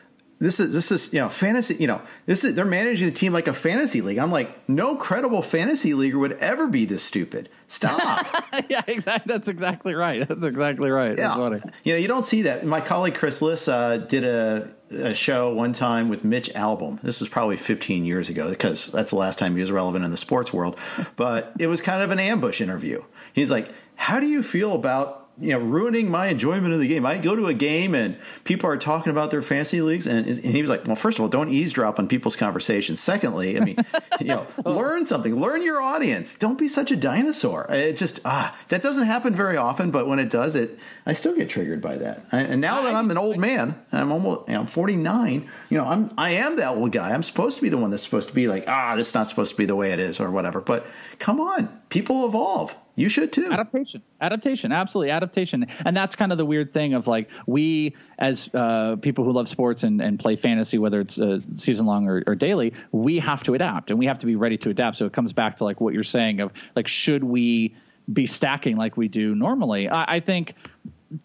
this 0.42 0.60
is 0.60 0.74
this 0.74 0.92
is 0.92 1.14
you 1.14 1.20
know 1.20 1.30
fantasy 1.30 1.76
you 1.76 1.86
know 1.86 2.02
this 2.26 2.44
is 2.44 2.56
they're 2.56 2.66
managing 2.66 3.08
the 3.08 3.14
team 3.14 3.32
like 3.32 3.48
a 3.48 3.54
fantasy 3.54 4.02
league. 4.02 4.18
I'm 4.18 4.32
like 4.32 4.68
no 4.68 4.96
credible 4.96 5.42
fantasy 5.42 5.94
leaguer 5.94 6.18
would 6.18 6.34
ever 6.34 6.68
be 6.68 6.86
this 6.86 7.04
stupid. 7.04 7.48
Stop. 7.68 8.28
Yeah 8.70 8.82
exactly 8.88 9.34
that's 9.34 9.48
exactly 9.48 9.94
right. 9.94 10.28
That's 10.28 10.44
exactly 10.44 10.90
right. 10.90 11.18
Yeah. 11.18 11.38
you 11.84 11.94
know 11.94 12.00
you 12.00 12.08
don't 12.08 12.26
see 12.26 12.42
that. 12.44 12.66
My 12.66 12.82
colleague 12.82 13.16
chris 13.16 13.42
liss 13.42 13.68
uh, 13.68 13.98
did 13.98 14.24
a, 14.24 14.74
a, 14.92 15.14
show 15.14 15.54
one 15.54 15.72
time 15.72 16.10
with 16.10 16.24
mitch 16.26 16.50
Albom. 16.54 17.00
this 17.02 17.20
was 17.20 17.30
probably 17.30 17.58
15 17.58 18.04
years 18.04 18.30
ago 18.30 18.50
because 18.50 18.88
that's 18.88 19.12
the 19.12 19.18
last 19.18 19.40
time 19.40 19.56
he 19.56 19.62
was 19.62 19.72
relevant 19.72 20.04
in 20.04 20.12
the 20.12 20.18
sports 20.18 20.52
world. 20.52 20.78
But 21.16 21.54
it 21.60 21.68
was 21.68 21.82
kind 21.82 22.02
of 22.02 22.12
an 22.12 22.20
ambush 22.20 22.60
interview. 22.60 23.04
He's 23.34 23.52
like 23.52 23.70
how 23.96 24.20
do 24.20 24.26
you 24.26 24.42
feel 24.42 24.74
about 24.74 25.21
you 25.40 25.50
know 25.50 25.60
ruining 25.60 26.10
my 26.10 26.28
enjoyment 26.28 26.74
of 26.74 26.80
the 26.80 26.88
game. 26.88 27.06
I 27.06 27.18
go 27.18 27.36
to 27.36 27.48
a 27.48 27.54
game 27.54 27.96
and 27.96 28.18
people 28.44 28.70
are 28.70 28.78
talking 28.78 29.12
about 29.12 29.32
their 29.32 29.42
fantasy 29.42 29.82
leagues, 29.82 30.08
and, 30.08 30.26
and 30.28 30.40
he 30.40 30.62
was 30.62 30.70
like, 30.70 30.86
"Well, 30.86 30.96
first 30.96 31.18
of 31.20 31.24
all, 31.24 31.30
don't 31.30 31.50
eavesdrop 31.50 32.00
on 32.00 32.08
people's 32.08 32.36
conversations. 32.36 33.00
Secondly, 33.00 33.58
I 33.58 33.62
mean, 33.64 33.78
you 34.20 34.28
know, 34.28 34.48
learn 34.66 35.06
something, 35.06 35.40
learn 35.40 35.64
your 35.64 35.82
audience. 35.82 36.36
Don't 36.36 36.58
be 36.58 36.68
such 36.68 36.92
a 36.92 36.96
dinosaur. 36.96 37.66
It 37.70 37.96
just 37.96 38.20
ah, 38.26 38.58
that 38.68 38.82
doesn't 38.82 39.06
happen 39.06 39.36
very 39.36 39.58
often, 39.58 39.92
but 39.92 40.08
when 40.08 40.20
it 40.20 40.30
does, 40.30 40.56
it 40.56 40.78
I 41.06 41.14
still 41.14 41.36
get 41.36 41.50
triggered 41.50 41.82
by 41.82 41.98
that. 41.98 42.26
And 42.32 42.62
now 42.62 42.82
that 42.84 42.94
I'm 42.94 43.10
an 43.12 43.18
old 43.18 43.40
man, 43.40 43.76
I'm 43.92 44.12
almost 44.12 44.50
I'm 44.50 44.68
49. 44.68 45.50
You 45.70 45.78
know, 45.78 45.86
I'm 45.86 46.12
I 46.18 46.32
am 46.32 46.58
that 46.58 46.76
old 46.76 46.92
guy. 46.92 47.12
I'm 47.12 47.24
supposed 47.24 47.58
to 47.58 47.64
be 47.64 47.70
the 47.70 47.78
one 47.78 47.90
that's 47.92 48.04
supposed 48.04 48.30
to 48.30 48.36
be 48.36 48.48
like, 48.48 48.66
ah, 48.68 48.96
this 48.96 49.10
is 49.10 49.16
not 49.16 49.30
supposed 49.30 49.52
to 49.52 49.58
be 49.58 49.66
the 49.66 49.76
way 49.76 49.92
it 49.92 50.00
is, 50.00 50.20
or 50.20 50.30
whatever. 50.30 50.62
But 50.62 50.86
come 51.20 51.40
on, 51.40 51.82
people 51.90 52.26
evolve. 52.26 52.76
You 53.02 53.10
should 53.10 53.34
too. 53.34 53.52
Adaptation, 53.52 54.04
adaptation, 54.22 54.72
absolutely 54.72 55.10
adaptation, 55.10 55.66
and 55.84 55.98
that's 55.98 56.16
kind 56.16 56.32
of 56.32 56.38
the 56.38 56.46
weird 56.46 56.72
thing 56.72 56.94
of 56.94 57.08
like 57.08 57.30
we 57.48 57.96
as 58.20 58.48
uh, 58.54 58.96
people 58.98 59.26
who 59.26 59.32
love 59.32 59.50
sports 59.50 59.82
and, 59.82 60.00
and 60.00 60.20
play 60.20 60.36
fantasy, 60.36 60.78
whether 60.78 61.00
it's 61.02 61.20
uh, 61.20 61.40
season 61.56 61.88
long 61.88 62.08
or, 62.08 62.24
or 62.28 62.36
daily, 62.36 62.74
we 62.92 63.18
have 63.18 63.42
to 63.42 63.56
adapt 63.56 63.90
and 63.90 63.98
we 63.98 64.06
have 64.06 64.20
to 64.20 64.28
be 64.28 64.36
ready 64.36 64.56
to 64.60 64.70
adapt. 64.70 64.98
So 64.98 65.08
it 65.08 65.14
comes 65.14 65.34
back 65.34 65.58
to 65.58 65.64
like 65.64 65.82
what 65.82 65.96
you're 65.96 66.04
saying 66.04 66.42
of 66.42 66.52
like 66.76 66.88
should 66.88 67.24
we 67.24 67.76
be 68.14 68.28
stacking 68.28 68.78
like 68.78 68.98
we 68.98 69.08
do 69.08 69.34
normally? 69.34 69.90
I, 69.90 70.18
I 70.18 70.20
think 70.20 70.54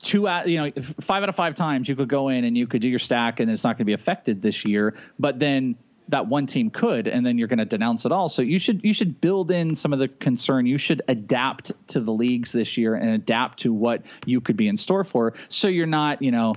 two 0.02 0.26
out 0.26 0.49
you 0.49 0.59
know 0.59 0.73
five 1.00 1.23
out 1.23 1.28
of 1.28 1.37
five 1.37 1.54
times 1.54 1.90
you 1.90 1.95
could 1.95 2.09
go 2.09 2.30
in 2.30 2.45
and 2.45 2.56
you 2.56 2.66
could 2.66 2.80
do 2.80 2.88
your 2.88 2.99
stack 2.99 3.38
and 3.38 3.50
it's 3.50 3.64
not 3.64 3.75
going 3.75 3.78
to 3.78 3.85
be 3.85 3.92
affected 3.92 4.42
this 4.42 4.64
year 4.64 4.95
but 5.18 5.38
then 5.38 5.76
that 6.08 6.26
one 6.26 6.46
team 6.46 6.70
could 6.70 7.08
and 7.08 7.25
then 7.25 7.38
you're 7.38 7.48
going 7.48 7.58
to 7.58 7.64
denounce 7.64 8.04
it 8.06 8.12
all 8.12 8.28
so 8.28 8.42
you 8.42 8.58
should 8.58 8.82
you 8.84 8.92
should 8.92 9.20
build 9.20 9.50
in 9.50 9.75
some 9.75 9.92
of 9.92 9.98
the 9.98 10.08
concern 10.08 10.66
you 10.66 10.78
should 10.78 11.02
adapt 11.08 11.72
to 11.88 12.00
the 12.00 12.12
leagues 12.12 12.52
this 12.52 12.76
year 12.76 12.94
and 12.94 13.10
adapt 13.10 13.60
to 13.60 13.72
what 13.72 14.02
you 14.25 14.40
could 14.40 14.56
be 14.56 14.68
in 14.68 14.76
store 14.76 15.04
for 15.04 15.34
so 15.48 15.68
you're 15.68 15.86
not 15.86 16.22
you 16.22 16.30
know 16.30 16.54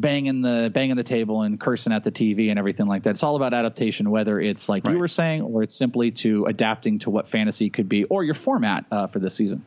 banging 0.00 0.42
the 0.42 0.70
banging 0.72 0.96
the 0.96 1.02
table 1.02 1.42
and 1.42 1.58
cursing 1.58 1.92
at 1.92 2.04
the 2.04 2.12
TV 2.12 2.50
and 2.50 2.58
everything 2.58 2.86
like 2.86 3.02
that. 3.04 3.10
It's 3.10 3.22
all 3.22 3.36
about 3.36 3.54
adaptation, 3.54 4.10
whether 4.10 4.40
it's 4.40 4.68
like 4.68 4.84
right. 4.84 4.92
you 4.92 4.98
were 4.98 5.08
saying, 5.08 5.42
or 5.42 5.62
it's 5.62 5.74
simply 5.74 6.10
to 6.12 6.44
adapting 6.46 6.98
to 7.00 7.10
what 7.10 7.28
fantasy 7.28 7.70
could 7.70 7.88
be, 7.88 8.04
or 8.04 8.24
your 8.24 8.34
format 8.34 8.84
uh, 8.90 9.06
for 9.06 9.18
this 9.18 9.34
season. 9.34 9.64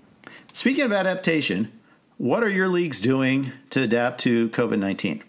Speaking 0.54 0.84
of 0.84 0.92
adaptation, 0.92 1.72
what 2.18 2.44
are 2.44 2.50
your 2.50 2.68
leagues 2.68 3.02
doing 3.02 3.52
to 3.72 3.82
adapt 3.82 4.22
to 4.22 4.50
COVID 4.50 4.80
nineteen? 4.80 5.24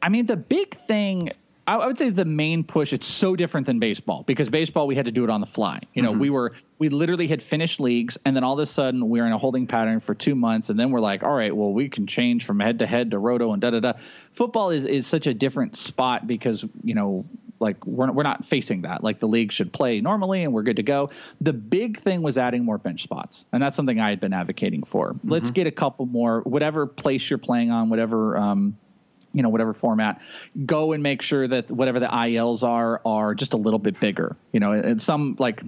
I 0.00 0.08
mean, 0.10 0.26
the 0.26 0.36
big 0.36 0.76
thing 0.76 1.30
I 1.68 1.86
would 1.86 1.98
say 1.98 2.08
the 2.08 2.24
main 2.24 2.64
push. 2.64 2.94
It's 2.94 3.06
so 3.06 3.36
different 3.36 3.66
than 3.66 3.78
baseball 3.78 4.24
because 4.26 4.48
baseball 4.48 4.86
we 4.86 4.96
had 4.96 5.04
to 5.04 5.12
do 5.12 5.24
it 5.24 5.30
on 5.30 5.42
the 5.42 5.46
fly. 5.46 5.82
You 5.92 6.02
know, 6.02 6.12
mm-hmm. 6.12 6.20
we 6.20 6.30
were 6.30 6.54
we 6.78 6.88
literally 6.88 7.28
had 7.28 7.42
finished 7.42 7.78
leagues, 7.78 8.16
and 8.24 8.34
then 8.34 8.42
all 8.42 8.54
of 8.54 8.58
a 8.60 8.66
sudden 8.66 9.10
we 9.10 9.20
are 9.20 9.26
in 9.26 9.32
a 9.32 9.38
holding 9.38 9.66
pattern 9.66 10.00
for 10.00 10.14
two 10.14 10.34
months, 10.34 10.70
and 10.70 10.80
then 10.80 10.90
we're 10.90 11.00
like, 11.00 11.22
all 11.22 11.34
right, 11.34 11.54
well 11.54 11.72
we 11.72 11.90
can 11.90 12.06
change 12.06 12.46
from 12.46 12.58
head 12.58 12.78
to 12.78 12.86
head 12.86 13.10
to 13.10 13.18
roto 13.18 13.52
and 13.52 13.60
da 13.60 13.70
da 13.70 13.80
da. 13.80 13.92
Football 14.32 14.70
is 14.70 14.86
is 14.86 15.06
such 15.06 15.26
a 15.26 15.34
different 15.34 15.76
spot 15.76 16.26
because 16.26 16.64
you 16.82 16.94
know 16.94 17.26
like 17.60 17.84
we're 17.86 18.10
we're 18.12 18.22
not 18.22 18.46
facing 18.46 18.82
that. 18.82 19.04
Like 19.04 19.20
the 19.20 19.28
league 19.28 19.52
should 19.52 19.70
play 19.70 20.00
normally, 20.00 20.44
and 20.44 20.54
we're 20.54 20.62
good 20.62 20.76
to 20.76 20.82
go. 20.82 21.10
The 21.42 21.52
big 21.52 21.98
thing 21.98 22.22
was 22.22 22.38
adding 22.38 22.64
more 22.64 22.78
bench 22.78 23.02
spots, 23.02 23.44
and 23.52 23.62
that's 23.62 23.76
something 23.76 24.00
I 24.00 24.08
had 24.08 24.20
been 24.20 24.32
advocating 24.32 24.84
for. 24.84 25.12
Mm-hmm. 25.12 25.30
Let's 25.30 25.50
get 25.50 25.66
a 25.66 25.70
couple 25.70 26.06
more, 26.06 26.40
whatever 26.42 26.86
place 26.86 27.28
you're 27.28 27.38
playing 27.38 27.70
on, 27.70 27.90
whatever. 27.90 28.38
Um, 28.38 28.78
you 29.32 29.42
know 29.42 29.48
whatever 29.48 29.74
format 29.74 30.20
go 30.64 30.92
and 30.92 31.02
make 31.02 31.22
sure 31.22 31.46
that 31.46 31.70
whatever 31.70 32.00
the 32.00 32.08
ils 32.28 32.62
are 32.62 33.00
are 33.04 33.34
just 33.34 33.52
a 33.54 33.56
little 33.56 33.78
bit 33.78 33.98
bigger 34.00 34.36
you 34.52 34.60
know 34.60 34.72
and 34.72 35.00
some 35.00 35.36
like 35.38 35.62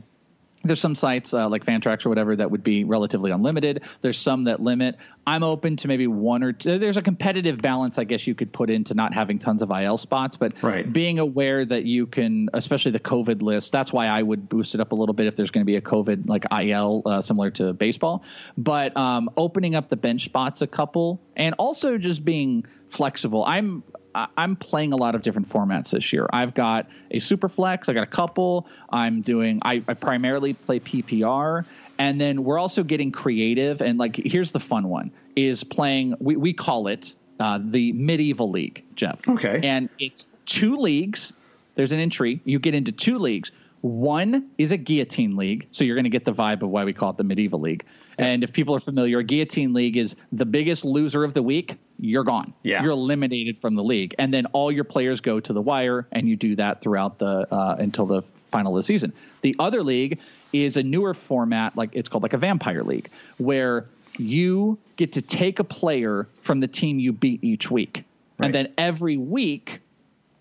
there's 0.62 0.80
some 0.80 0.94
sites 0.94 1.32
uh, 1.32 1.48
like 1.48 1.64
Fantrax 1.64 2.04
or 2.04 2.10
whatever 2.10 2.36
that 2.36 2.50
would 2.50 2.62
be 2.62 2.84
relatively 2.84 3.30
unlimited. 3.30 3.82
There's 4.02 4.18
some 4.18 4.44
that 4.44 4.60
limit. 4.60 4.96
I'm 5.26 5.42
open 5.42 5.76
to 5.78 5.88
maybe 5.88 6.06
one 6.06 6.42
or 6.42 6.52
two. 6.52 6.78
There's 6.78 6.96
a 6.96 7.02
competitive 7.02 7.58
balance, 7.58 7.98
I 7.98 8.04
guess 8.04 8.26
you 8.26 8.34
could 8.34 8.52
put 8.52 8.68
into 8.68 8.94
not 8.94 9.14
having 9.14 9.38
tons 9.38 9.62
of 9.62 9.70
IL 9.70 9.96
spots, 9.96 10.36
but 10.36 10.52
right. 10.62 10.90
being 10.90 11.18
aware 11.18 11.64
that 11.64 11.84
you 11.84 12.06
can, 12.06 12.50
especially 12.52 12.92
the 12.92 13.00
COVID 13.00 13.40
list. 13.42 13.72
That's 13.72 13.92
why 13.92 14.06
I 14.06 14.22
would 14.22 14.48
boost 14.48 14.74
it 14.74 14.80
up 14.80 14.92
a 14.92 14.94
little 14.94 15.14
bit 15.14 15.26
if 15.26 15.36
there's 15.36 15.50
going 15.50 15.64
to 15.64 15.66
be 15.66 15.76
a 15.76 15.80
COVID 15.80 16.28
like 16.28 16.44
IL 16.52 17.02
uh, 17.06 17.20
similar 17.20 17.50
to 17.52 17.72
baseball. 17.72 18.22
But 18.58 18.96
um, 18.96 19.30
opening 19.36 19.74
up 19.74 19.88
the 19.88 19.96
bench 19.96 20.24
spots 20.24 20.62
a 20.62 20.66
couple, 20.66 21.20
and 21.36 21.54
also 21.58 21.96
just 21.96 22.24
being 22.24 22.66
flexible. 22.90 23.44
I'm 23.44 23.82
I'm 24.14 24.56
playing 24.56 24.92
a 24.92 24.96
lot 24.96 25.14
of 25.14 25.22
different 25.22 25.48
formats 25.48 25.90
this 25.90 26.12
year. 26.12 26.28
I've 26.32 26.54
got 26.54 26.88
a 27.10 27.18
super 27.18 27.48
flex. 27.48 27.88
I 27.88 27.92
got 27.92 28.02
a 28.02 28.06
couple. 28.06 28.66
I'm 28.90 29.20
doing. 29.22 29.60
I, 29.62 29.82
I 29.86 29.94
primarily 29.94 30.54
play 30.54 30.80
PPR, 30.80 31.64
and 31.98 32.20
then 32.20 32.44
we're 32.44 32.58
also 32.58 32.82
getting 32.82 33.12
creative. 33.12 33.80
And 33.80 33.98
like, 33.98 34.16
here's 34.16 34.52
the 34.52 34.60
fun 34.60 34.88
one: 34.88 35.12
is 35.36 35.64
playing. 35.64 36.14
We 36.18 36.36
we 36.36 36.52
call 36.52 36.88
it 36.88 37.14
uh, 37.38 37.58
the 37.62 37.92
medieval 37.92 38.50
league, 38.50 38.84
Jeff. 38.94 39.20
Okay. 39.26 39.60
And 39.62 39.88
it's 39.98 40.26
two 40.46 40.76
leagues. 40.76 41.32
There's 41.74 41.92
an 41.92 42.00
entry. 42.00 42.40
You 42.44 42.58
get 42.58 42.74
into 42.74 42.92
two 42.92 43.18
leagues. 43.18 43.52
One 43.80 44.50
is 44.58 44.72
a 44.72 44.76
guillotine 44.76 45.36
league, 45.36 45.68
so 45.70 45.84
you're 45.84 45.96
going 45.96 46.04
to 46.04 46.10
get 46.10 46.26
the 46.26 46.34
vibe 46.34 46.60
of 46.62 46.68
why 46.68 46.84
we 46.84 46.92
call 46.92 47.10
it 47.10 47.16
the 47.16 47.24
medieval 47.24 47.60
league. 47.60 47.86
And 48.18 48.44
if 48.44 48.52
people 48.52 48.74
are 48.74 48.80
familiar, 48.80 49.20
a 49.20 49.24
guillotine 49.24 49.72
league 49.72 49.96
is 49.96 50.16
the 50.32 50.44
biggest 50.44 50.84
loser 50.84 51.24
of 51.24 51.32
the 51.32 51.42
week. 51.42 51.78
You're 52.00 52.24
gone. 52.24 52.52
Yeah. 52.62 52.82
You're 52.82 52.92
eliminated 52.92 53.58
from 53.58 53.74
the 53.74 53.84
league, 53.84 54.14
and 54.18 54.32
then 54.32 54.46
all 54.46 54.72
your 54.72 54.84
players 54.84 55.20
go 55.20 55.38
to 55.40 55.52
the 55.52 55.60
wire, 55.60 56.06
and 56.12 56.28
you 56.28 56.36
do 56.36 56.56
that 56.56 56.80
throughout 56.80 57.18
the 57.18 57.46
uh, 57.52 57.76
until 57.78 58.06
the 58.06 58.22
final 58.50 58.76
of 58.76 58.78
the 58.78 58.82
season. 58.82 59.12
The 59.42 59.54
other 59.58 59.82
league 59.82 60.18
is 60.52 60.76
a 60.76 60.82
newer 60.82 61.14
format, 61.14 61.76
like 61.76 61.90
it's 61.92 62.08
called 62.08 62.22
like 62.22 62.32
a 62.32 62.38
vampire 62.38 62.82
league, 62.82 63.08
where 63.38 63.86
you 64.18 64.78
get 64.96 65.12
to 65.12 65.22
take 65.22 65.58
a 65.58 65.64
player 65.64 66.26
from 66.40 66.60
the 66.60 66.68
team 66.68 66.98
you 66.98 67.12
beat 67.12 67.44
each 67.44 67.70
week, 67.70 68.04
right. 68.38 68.46
and 68.46 68.54
then 68.54 68.72
every 68.76 69.16
week 69.16 69.80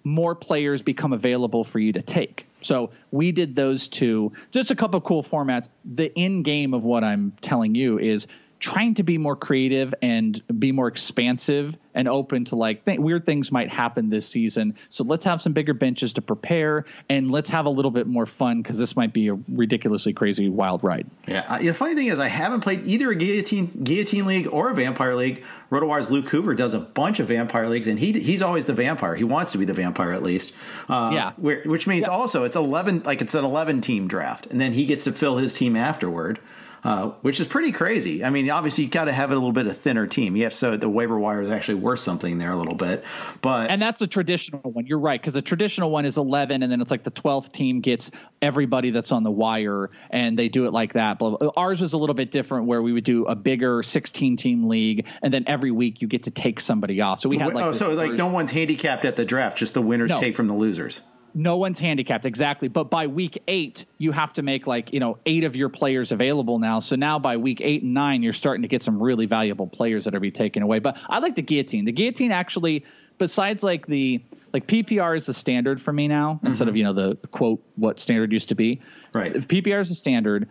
more 0.03 0.35
players 0.35 0.81
become 0.81 1.13
available 1.13 1.63
for 1.63 1.79
you 1.79 1.93
to 1.93 2.01
take. 2.01 2.45
So 2.61 2.91
we 3.11 3.31
did 3.31 3.55
those 3.55 3.87
two. 3.87 4.33
Just 4.51 4.71
a 4.71 4.75
couple 4.75 4.99
cool 5.01 5.23
formats. 5.23 5.69
The 5.85 6.13
in 6.13 6.43
game 6.43 6.73
of 6.73 6.83
what 6.83 7.03
I'm 7.03 7.33
telling 7.41 7.75
you 7.75 7.99
is 7.99 8.27
trying 8.59 8.93
to 8.95 9.03
be 9.03 9.17
more 9.17 9.35
creative 9.35 9.93
and 10.01 10.41
be 10.59 10.71
more 10.71 10.87
expansive 10.87 11.75
and 11.95 12.07
open 12.07 12.45
to 12.45 12.55
like 12.55 12.85
th- 12.85 12.99
weird 12.99 13.25
things 13.25 13.51
might 13.51 13.71
happen 13.71 14.09
this 14.09 14.27
season. 14.27 14.75
So 14.89 15.03
let's 15.03 15.25
have 15.25 15.41
some 15.41 15.53
bigger 15.53 15.73
benches 15.73 16.13
to 16.13 16.21
prepare 16.21 16.85
and 17.09 17.31
let's 17.31 17.49
have 17.49 17.65
a 17.65 17.69
little 17.69 17.91
bit 17.91 18.05
more 18.05 18.25
fun 18.25 18.61
because 18.61 18.77
this 18.77 18.95
might 18.95 19.13
be 19.13 19.29
a 19.29 19.39
ridiculously 19.47 20.13
crazy 20.13 20.49
wild 20.49 20.83
ride. 20.83 21.07
Yeah. 21.27 21.45
Uh, 21.47 21.59
the 21.59 21.73
funny 21.73 21.95
thing 21.95 22.07
is, 22.07 22.19
I 22.19 22.27
haven't 22.27 22.61
played 22.61 22.85
either 22.85 23.09
a 23.09 23.15
guillotine 23.15 23.83
guillotine 23.83 24.25
league 24.25 24.47
or 24.47 24.69
a 24.71 24.75
vampire 24.75 25.15
league. 25.15 25.43
RotoWire's 25.71 26.11
Luke 26.11 26.27
Hoover 26.29 26.53
does 26.53 26.73
a 26.73 26.79
bunch 26.79 27.19
of 27.19 27.27
vampire 27.27 27.67
leagues, 27.67 27.87
and 27.87 27.99
he 27.99 28.11
he's 28.13 28.41
always 28.41 28.65
the 28.65 28.73
vampire. 28.73 29.15
He 29.15 29.23
wants 29.23 29.51
to 29.53 29.57
be 29.57 29.65
the 29.65 29.73
vampire 29.73 30.11
at 30.11 30.23
least. 30.23 30.53
Uh, 30.87 31.11
yeah. 31.13 31.31
which 31.37 31.87
means 31.87 32.07
yeah. 32.07 32.13
also 32.13 32.43
it's 32.43 32.55
eleven 32.55 33.03
like 33.03 33.21
it's 33.21 33.35
an 33.35 33.45
eleven 33.45 33.81
team 33.81 34.07
draft, 34.07 34.47
and 34.47 34.59
then 34.59 34.73
he 34.73 34.85
gets 34.85 35.03
to 35.05 35.11
fill 35.11 35.37
his 35.37 35.53
team 35.53 35.75
afterward. 35.75 36.39
Uh, 36.83 37.09
which 37.21 37.39
is 37.39 37.47
pretty 37.47 37.71
crazy. 37.71 38.23
I 38.23 38.29
mean, 38.29 38.49
obviously 38.49 38.85
you 38.85 38.89
got 38.89 39.05
to 39.05 39.11
have 39.11 39.31
a 39.31 39.35
little 39.35 39.51
bit 39.51 39.67
of 39.67 39.77
thinner 39.77 40.07
team. 40.07 40.35
You 40.35 40.43
have 40.43 40.53
so 40.53 40.77
the 40.77 40.89
waiver 40.89 41.19
wire 41.19 41.41
is 41.41 41.51
actually 41.51 41.75
worth 41.75 41.99
something 41.99 42.37
there 42.37 42.51
a 42.51 42.55
little 42.55 42.75
bit, 42.75 43.03
but 43.41 43.69
and 43.69 43.81
that's 43.81 44.01
a 44.01 44.07
traditional 44.07 44.71
one. 44.71 44.85
You're 44.85 44.99
right 44.99 45.19
because 45.19 45.35
a 45.35 45.41
traditional 45.41 45.91
one 45.91 46.05
is 46.05 46.17
11, 46.17 46.63
and 46.63 46.71
then 46.71 46.81
it's 46.81 46.91
like 46.91 47.03
the 47.03 47.11
12th 47.11 47.51
team 47.51 47.81
gets 47.81 48.11
everybody 48.41 48.91
that's 48.91 49.11
on 49.11 49.23
the 49.23 49.31
wire, 49.31 49.89
and 50.09 50.37
they 50.37 50.49
do 50.49 50.65
it 50.65 50.71
like 50.71 50.93
that. 50.93 51.19
But 51.19 51.53
ours 51.57 51.81
was 51.81 51.93
a 51.93 51.97
little 51.97 52.15
bit 52.15 52.31
different 52.31 52.65
where 52.65 52.81
we 52.81 52.93
would 52.93 53.03
do 53.03 53.25
a 53.25 53.35
bigger 53.35 53.83
16 53.83 54.37
team 54.37 54.67
league, 54.67 55.07
and 55.21 55.33
then 55.33 55.43
every 55.47 55.71
week 55.71 56.01
you 56.01 56.07
get 56.07 56.23
to 56.23 56.31
take 56.31 56.61
somebody 56.61 57.01
off. 57.01 57.19
So 57.19 57.29
we 57.29 57.37
had 57.37 57.53
like 57.53 57.65
oh, 57.65 57.71
so 57.71 57.93
like 57.93 58.13
no 58.13 58.27
one's 58.27 58.51
handicapped 58.51 59.05
at 59.05 59.15
the 59.15 59.25
draft, 59.25 59.57
just 59.57 59.73
the 59.73 59.81
winners 59.81 60.11
no. 60.11 60.19
take 60.19 60.35
from 60.35 60.47
the 60.47 60.53
losers 60.53 61.01
no 61.33 61.57
one's 61.57 61.79
handicapped 61.79 62.25
exactly. 62.25 62.67
But 62.67 62.89
by 62.89 63.07
week 63.07 63.41
eight 63.47 63.85
you 63.97 64.11
have 64.11 64.33
to 64.33 64.41
make 64.41 64.67
like 64.67 64.93
you 64.93 64.99
know 64.99 65.17
eight 65.25 65.43
of 65.43 65.55
your 65.55 65.69
players 65.69 66.11
available 66.11 66.59
now. 66.59 66.79
So 66.79 66.95
now 66.95 67.19
by 67.19 67.37
week 67.37 67.61
eight 67.61 67.83
and 67.83 67.93
nine 67.93 68.23
you're 68.23 68.33
starting 68.33 68.63
to 68.63 68.67
get 68.67 68.81
some 68.81 69.01
really 69.01 69.25
valuable 69.25 69.67
players 69.67 70.05
that 70.05 70.15
are 70.15 70.19
be 70.19 70.31
taken 70.31 70.63
away. 70.63 70.79
But 70.79 70.97
i 71.07 71.19
like 71.19 71.35
the 71.35 71.41
guillotine. 71.41 71.85
The 71.85 71.91
guillotine 71.91 72.31
actually 72.31 72.85
besides 73.17 73.63
like 73.63 73.85
the 73.85 74.23
like 74.53 74.65
ppr 74.65 75.15
is 75.15 75.25
the 75.27 75.33
standard 75.33 75.79
for 75.79 75.93
me 75.93 76.07
now 76.07 76.35
mm-hmm. 76.35 76.47
instead 76.47 76.67
of 76.67 76.75
you 76.75 76.83
know 76.83 76.93
the 76.93 77.15
quote 77.31 77.61
what 77.75 77.99
standard 77.99 78.31
used 78.31 78.49
to 78.49 78.55
be. 78.55 78.81
Right. 79.13 79.33
If 79.33 79.47
ppr 79.47 79.81
is 79.81 79.89
the 79.89 79.95
standard 79.95 80.49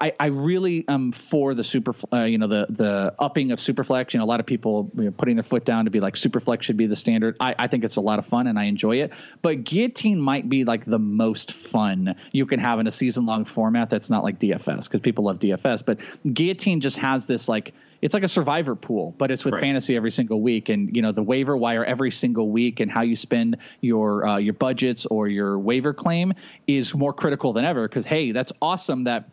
I, 0.00 0.12
I 0.18 0.26
really 0.26 0.84
am 0.88 1.12
for 1.12 1.54
the 1.54 1.64
super, 1.64 1.94
uh, 2.12 2.24
you 2.24 2.38
know, 2.38 2.46
the 2.46 2.66
the 2.68 3.14
upping 3.18 3.52
of 3.52 3.58
superflex. 3.58 4.12
You 4.14 4.18
know, 4.18 4.24
a 4.24 4.26
lot 4.26 4.40
of 4.40 4.46
people 4.46 4.90
you 4.96 5.04
know, 5.04 5.10
putting 5.10 5.36
their 5.36 5.42
foot 5.42 5.64
down 5.64 5.84
to 5.84 5.90
be 5.90 6.00
like 6.00 6.14
superflex 6.14 6.62
should 6.62 6.76
be 6.76 6.86
the 6.86 6.96
standard. 6.96 7.36
I, 7.40 7.54
I 7.58 7.66
think 7.66 7.84
it's 7.84 7.96
a 7.96 8.00
lot 8.00 8.18
of 8.18 8.26
fun 8.26 8.46
and 8.46 8.58
I 8.58 8.64
enjoy 8.64 9.02
it. 9.02 9.12
But 9.42 9.64
guillotine 9.64 10.20
might 10.20 10.48
be 10.48 10.64
like 10.64 10.84
the 10.84 10.98
most 10.98 11.52
fun 11.52 12.14
you 12.32 12.46
can 12.46 12.60
have 12.60 12.80
in 12.80 12.86
a 12.86 12.90
season 12.90 13.26
long 13.26 13.44
format 13.44 13.90
that's 13.90 14.10
not 14.10 14.24
like 14.24 14.38
DFS 14.38 14.84
because 14.84 15.00
people 15.00 15.24
love 15.24 15.38
DFS. 15.38 15.84
But 15.84 16.00
guillotine 16.32 16.80
just 16.80 16.98
has 16.98 17.26
this 17.26 17.48
like 17.48 17.74
it's 18.02 18.14
like 18.14 18.24
a 18.24 18.28
survivor 18.28 18.74
pool, 18.74 19.14
but 19.16 19.30
it's 19.30 19.44
with 19.44 19.54
right. 19.54 19.60
fantasy 19.60 19.94
every 19.94 20.10
single 20.10 20.40
week, 20.40 20.68
and 20.68 20.94
you 20.94 21.02
know 21.02 21.12
the 21.12 21.22
waiver 21.22 21.56
wire 21.56 21.84
every 21.84 22.10
single 22.10 22.50
week, 22.50 22.80
and 22.80 22.90
how 22.90 23.02
you 23.02 23.14
spend 23.14 23.58
your 23.80 24.26
uh, 24.26 24.38
your 24.38 24.54
budgets 24.54 25.06
or 25.06 25.28
your 25.28 25.56
waiver 25.58 25.94
claim 25.94 26.34
is 26.66 26.94
more 26.94 27.12
critical 27.12 27.52
than 27.52 27.64
ever. 27.64 27.88
Because 27.88 28.04
hey, 28.04 28.32
that's 28.32 28.52
awesome 28.60 29.04
that 29.04 29.28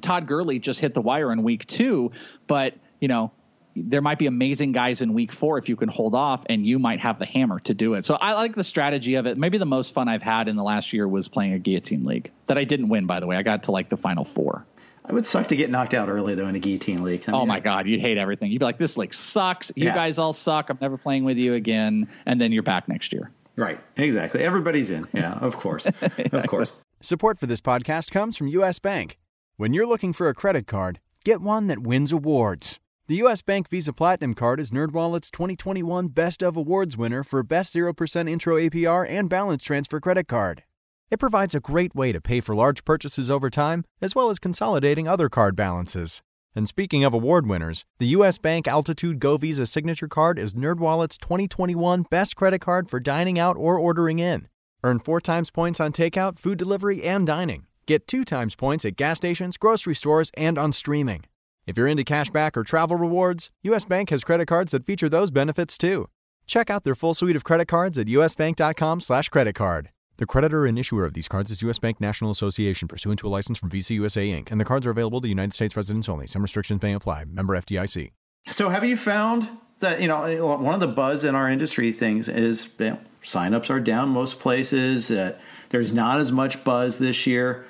Todd 0.00 0.26
Gurley 0.26 0.58
just 0.58 0.80
hit 0.80 0.94
the 0.94 1.00
wire 1.00 1.32
in 1.32 1.42
week 1.42 1.66
two, 1.66 2.12
but 2.46 2.74
you 3.00 3.08
know 3.08 3.32
there 3.76 4.02
might 4.02 4.18
be 4.18 4.26
amazing 4.26 4.72
guys 4.72 5.00
in 5.00 5.14
week 5.14 5.32
four 5.32 5.56
if 5.58 5.68
you 5.68 5.76
can 5.76 5.88
hold 5.88 6.14
off, 6.14 6.42
and 6.46 6.66
you 6.66 6.78
might 6.78 7.00
have 7.00 7.18
the 7.18 7.26
hammer 7.26 7.58
to 7.60 7.74
do 7.74 7.94
it. 7.94 8.04
So 8.04 8.14
I 8.14 8.34
like 8.34 8.54
the 8.54 8.64
strategy 8.64 9.14
of 9.14 9.26
it. 9.26 9.38
Maybe 9.38 9.58
the 9.58 9.66
most 9.66 9.94
fun 9.94 10.08
I've 10.08 10.22
had 10.22 10.48
in 10.48 10.56
the 10.56 10.62
last 10.62 10.92
year 10.92 11.06
was 11.06 11.28
playing 11.28 11.52
a 11.52 11.58
guillotine 11.58 12.04
league 12.04 12.30
that 12.46 12.58
I 12.58 12.64
didn't 12.64 12.88
win, 12.88 13.06
by 13.06 13.20
the 13.20 13.26
way. 13.26 13.36
I 13.36 13.42
got 13.42 13.64
to 13.64 13.72
like 13.72 13.88
the 13.88 13.96
final 13.96 14.24
four. 14.24 14.66
I 15.04 15.12
would 15.12 15.24
suck 15.24 15.48
to 15.48 15.56
get 15.56 15.70
knocked 15.70 15.94
out 15.94 16.08
early 16.08 16.34
though 16.34 16.46
in 16.46 16.54
a 16.54 16.58
guillotine 16.58 17.02
league. 17.02 17.24
I 17.26 17.32
oh 17.32 17.34
mean, 17.34 17.42
oh 17.42 17.46
my 17.46 17.60
god, 17.60 17.86
you'd 17.86 18.00
hate 18.00 18.18
everything. 18.18 18.50
You'd 18.50 18.58
be 18.58 18.64
like, 18.64 18.78
"This 18.78 18.96
league 18.96 19.14
sucks. 19.14 19.72
You 19.74 19.86
yeah. 19.86 19.94
guys 19.94 20.18
all 20.18 20.32
suck. 20.32 20.68
I'm 20.70 20.78
never 20.80 20.98
playing 20.98 21.24
with 21.24 21.38
you 21.38 21.54
again." 21.54 22.08
And 22.26 22.40
then 22.40 22.52
you're 22.52 22.62
back 22.62 22.88
next 22.88 23.12
year. 23.12 23.30
Right. 23.56 23.80
Exactly. 23.96 24.42
Everybody's 24.42 24.90
in. 24.90 25.06
Yeah. 25.12 25.32
Of 25.32 25.56
course. 25.56 25.86
of 26.32 26.46
course. 26.46 26.72
Support 27.00 27.38
for 27.38 27.46
this 27.46 27.60
podcast 27.60 28.10
comes 28.10 28.36
from 28.36 28.46
U.S. 28.48 28.78
Bank. 28.78 29.18
When 29.60 29.74
you're 29.74 29.86
looking 29.86 30.14
for 30.14 30.26
a 30.26 30.32
credit 30.32 30.66
card, 30.66 31.00
get 31.22 31.42
one 31.42 31.66
that 31.66 31.80
wins 31.80 32.12
awards. 32.12 32.80
The 33.08 33.16
U.S. 33.16 33.42
Bank 33.42 33.68
Visa 33.68 33.92
Platinum 33.92 34.32
Card 34.32 34.58
is 34.58 34.70
NerdWallet's 34.70 35.30
2021 35.30 36.08
Best 36.08 36.42
of 36.42 36.56
Awards 36.56 36.96
winner 36.96 37.22
for 37.22 37.42
Best 37.42 37.74
0% 37.74 38.26
Intro 38.26 38.56
APR 38.56 39.06
and 39.06 39.28
Balance 39.28 39.62
Transfer 39.62 40.00
Credit 40.00 40.26
Card. 40.26 40.62
It 41.10 41.18
provides 41.18 41.54
a 41.54 41.60
great 41.60 41.94
way 41.94 42.10
to 42.10 42.22
pay 42.22 42.40
for 42.40 42.54
large 42.54 42.86
purchases 42.86 43.28
over 43.28 43.50
time, 43.50 43.84
as 44.00 44.14
well 44.14 44.30
as 44.30 44.38
consolidating 44.38 45.06
other 45.06 45.28
card 45.28 45.56
balances. 45.56 46.22
And 46.54 46.66
speaking 46.66 47.04
of 47.04 47.12
award 47.12 47.46
winners, 47.46 47.84
the 47.98 48.16
U.S. 48.16 48.38
Bank 48.38 48.66
Altitude 48.66 49.20
Go 49.20 49.36
Visa 49.36 49.66
Signature 49.66 50.08
Card 50.08 50.38
is 50.38 50.54
NerdWallet's 50.54 51.18
2021 51.18 52.06
Best 52.10 52.34
Credit 52.34 52.62
Card 52.62 52.88
for 52.88 52.98
dining 52.98 53.38
out 53.38 53.58
or 53.58 53.78
ordering 53.78 54.20
in. 54.20 54.48
Earn 54.82 55.00
four 55.00 55.20
times 55.20 55.50
points 55.50 55.80
on 55.80 55.92
takeout, 55.92 56.38
food 56.38 56.56
delivery, 56.56 57.02
and 57.02 57.26
dining. 57.26 57.66
Get 57.86 58.06
two 58.06 58.24
times 58.24 58.54
points 58.54 58.84
at 58.84 58.96
gas 58.96 59.16
stations, 59.16 59.56
grocery 59.56 59.94
stores, 59.94 60.30
and 60.36 60.58
on 60.58 60.72
streaming. 60.72 61.24
If 61.66 61.76
you're 61.76 61.86
into 61.86 62.04
cashback 62.04 62.56
or 62.56 62.64
travel 62.64 62.96
rewards, 62.96 63.50
US 63.62 63.84
Bank 63.84 64.10
has 64.10 64.24
credit 64.24 64.46
cards 64.46 64.72
that 64.72 64.84
feature 64.84 65.08
those 65.08 65.30
benefits 65.30 65.76
too. 65.78 66.08
Check 66.46 66.70
out 66.70 66.84
their 66.84 66.94
full 66.94 67.14
suite 67.14 67.36
of 67.36 67.44
credit 67.44 67.68
cards 67.68 67.98
at 67.98 68.06
usbank.com/slash 68.06 69.28
credit 69.28 69.54
card. 69.54 69.90
The 70.16 70.26
creditor 70.26 70.66
and 70.66 70.78
issuer 70.78 71.04
of 71.04 71.14
these 71.14 71.28
cards 71.28 71.50
is 71.50 71.62
U.S. 71.62 71.78
Bank 71.78 72.00
National 72.00 72.30
Association, 72.30 72.88
pursuant 72.88 73.20
to 73.20 73.26
a 73.26 73.30
license 73.30 73.58
from 73.58 73.70
Visa 73.70 73.94
USA 73.94 74.28
Inc., 74.28 74.50
and 74.50 74.60
the 74.60 74.66
cards 74.66 74.86
are 74.86 74.90
available 74.90 75.20
to 75.22 75.28
United 75.28 75.54
States 75.54 75.76
residents 75.76 76.08
only. 76.08 76.26
Some 76.26 76.42
restrictions 76.42 76.82
may 76.82 76.92
apply. 76.92 77.24
Member 77.24 77.56
FDIC. 77.56 78.10
So, 78.50 78.68
have 78.68 78.84
you 78.84 78.96
found 78.96 79.48
that 79.80 80.00
you 80.00 80.08
know 80.08 80.56
one 80.56 80.74
of 80.74 80.80
the 80.80 80.86
buzz 80.86 81.24
in 81.24 81.34
our 81.34 81.50
industry 81.50 81.90
things 81.90 82.28
is 82.28 82.70
you 82.78 82.90
know, 82.90 82.98
signups 83.22 83.70
are 83.70 83.80
down 83.80 84.10
most 84.10 84.38
places. 84.38 85.08
That 85.08 85.40
there's 85.70 85.92
not 85.92 86.20
as 86.20 86.30
much 86.30 86.62
buzz 86.64 86.98
this 86.98 87.26
year 87.26 87.66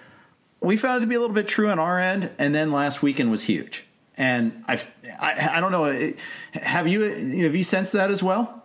we 0.61 0.77
found 0.77 0.99
it 0.99 1.01
to 1.01 1.07
be 1.07 1.14
a 1.14 1.20
little 1.20 1.35
bit 1.35 1.49
true 1.49 1.68
on 1.68 1.79
our 1.79 1.99
end, 1.99 2.31
and 2.38 2.55
then 2.55 2.73
last 2.73 3.03
weekend 3.03 3.31
was 3.31 3.44
huge. 3.44 3.87
And 4.16 4.64
I, 4.68 4.81
I, 5.18 5.51
I 5.55 5.61
don't 5.61 5.73
know. 5.73 6.12
Have 6.53 6.87
you 6.87 7.03
have 7.42 7.55
you 7.55 7.64
sensed 7.64 7.94
that 7.94 8.11
as 8.11 8.23
well? 8.23 8.61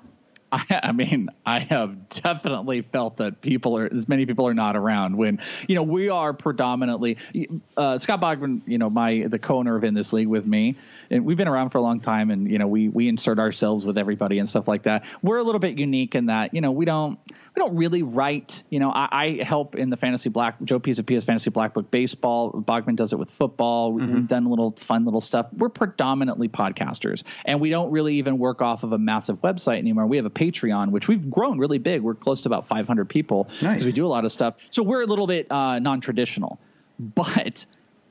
I, 0.52 0.64
I, 0.84 0.92
mean, 0.92 1.30
I 1.46 1.60
have 1.60 2.10
definitely 2.10 2.82
felt 2.82 3.18
that 3.18 3.42
people 3.42 3.78
are 3.78 3.92
as 3.92 4.08
many 4.08 4.26
people 4.26 4.48
are 4.48 4.54
not 4.54 4.76
around 4.76 5.18
when 5.18 5.40
you 5.68 5.76
know 5.76 5.84
we 5.84 6.10
are 6.10 6.34
predominantly 6.34 7.18
uh, 7.78 7.98
Scott 7.98 8.22
Bogman, 8.22 8.62
you 8.68 8.78
know, 8.78 8.90
my 8.90 9.28
the 9.28 9.40
co-owner 9.40 9.76
of 9.76 9.84
in 9.84 9.94
this 9.94 10.14
league 10.14 10.28
with 10.28 10.46
me, 10.46 10.76
and 11.10 11.26
we've 11.26 11.38
been 11.38 11.48
around 11.48 11.70
for 11.70 11.78
a 11.78 11.82
long 11.82 12.00
time, 12.00 12.32
and 12.32 12.50
you 12.50 12.58
know 12.58 12.68
we 12.68 12.90
we 12.90 13.08
insert 13.08 13.40
ourselves 13.40 13.86
with 13.86 13.98
everybody 13.98 14.40
and 14.40 14.50
stuff 14.50 14.68
like 14.68 14.84
that. 14.84 15.06
We're 15.22 15.38
a 15.38 15.44
little 15.44 15.60
bit 15.60 15.78
unique 15.78 16.16
in 16.16 16.28
that 16.28 16.54
you 16.54 16.62
know 16.62 16.72
we 16.72 16.86
don't 16.86 17.20
we 17.56 17.62
don't 17.62 17.76
really 17.76 18.04
write. 18.04 18.64
You 18.70 18.80
know, 18.80 18.92
I, 18.92 19.08
I 19.12 19.44
help 19.44 19.76
in 19.76 19.90
the 19.90 19.98
fantasy 19.98 20.30
black 20.30 20.62
Joe 20.64 20.80
Pisapia 20.80 21.24
fantasy 21.24 21.50
black 21.50 21.74
book 21.74 21.90
baseball. 21.90 22.52
Bogman 22.52 22.96
does 22.96 23.14
it 23.14 23.20
with 23.20 23.32
football. 23.32 23.94
Mm-hmm. 23.94 24.14
We've 24.14 24.28
done 24.28 24.46
a 24.46 24.50
little 24.50 24.72
fun 24.72 25.06
little 25.06 25.22
stuff. 25.22 25.48
We're 25.54 25.70
predominantly 25.70 26.50
podcasters, 26.50 27.24
and 27.46 27.62
we 27.62 27.70
don't 27.70 27.92
really 27.92 28.16
even 28.16 28.38
work 28.38 28.62
off 28.62 28.84
of 28.84 28.92
a 28.92 28.98
massive 28.98 29.42
website 29.42 29.78
anymore. 29.78 30.06
We 30.06 30.18
have 30.18 30.26
a 30.26 30.32
Patreon, 30.32 30.92
which 30.92 31.08
we've 31.08 31.30
grown 31.30 31.58
really 31.58 31.78
big. 31.78 32.02
We're 32.02 32.16
close 32.16 32.42
to 32.42 32.50
about 32.50 32.68
500 32.68 33.08
people. 33.08 33.50
Nice. 33.62 33.86
We 33.86 33.92
do 33.92 34.06
a 34.06 34.10
lot 34.10 34.26
of 34.26 34.32
stuff, 34.32 34.56
so 34.70 34.84
we're 34.84 35.02
a 35.02 35.08
little 35.08 35.28
bit 35.28 35.50
uh, 35.52 35.80
non-traditional, 35.80 36.60
but 37.00 37.66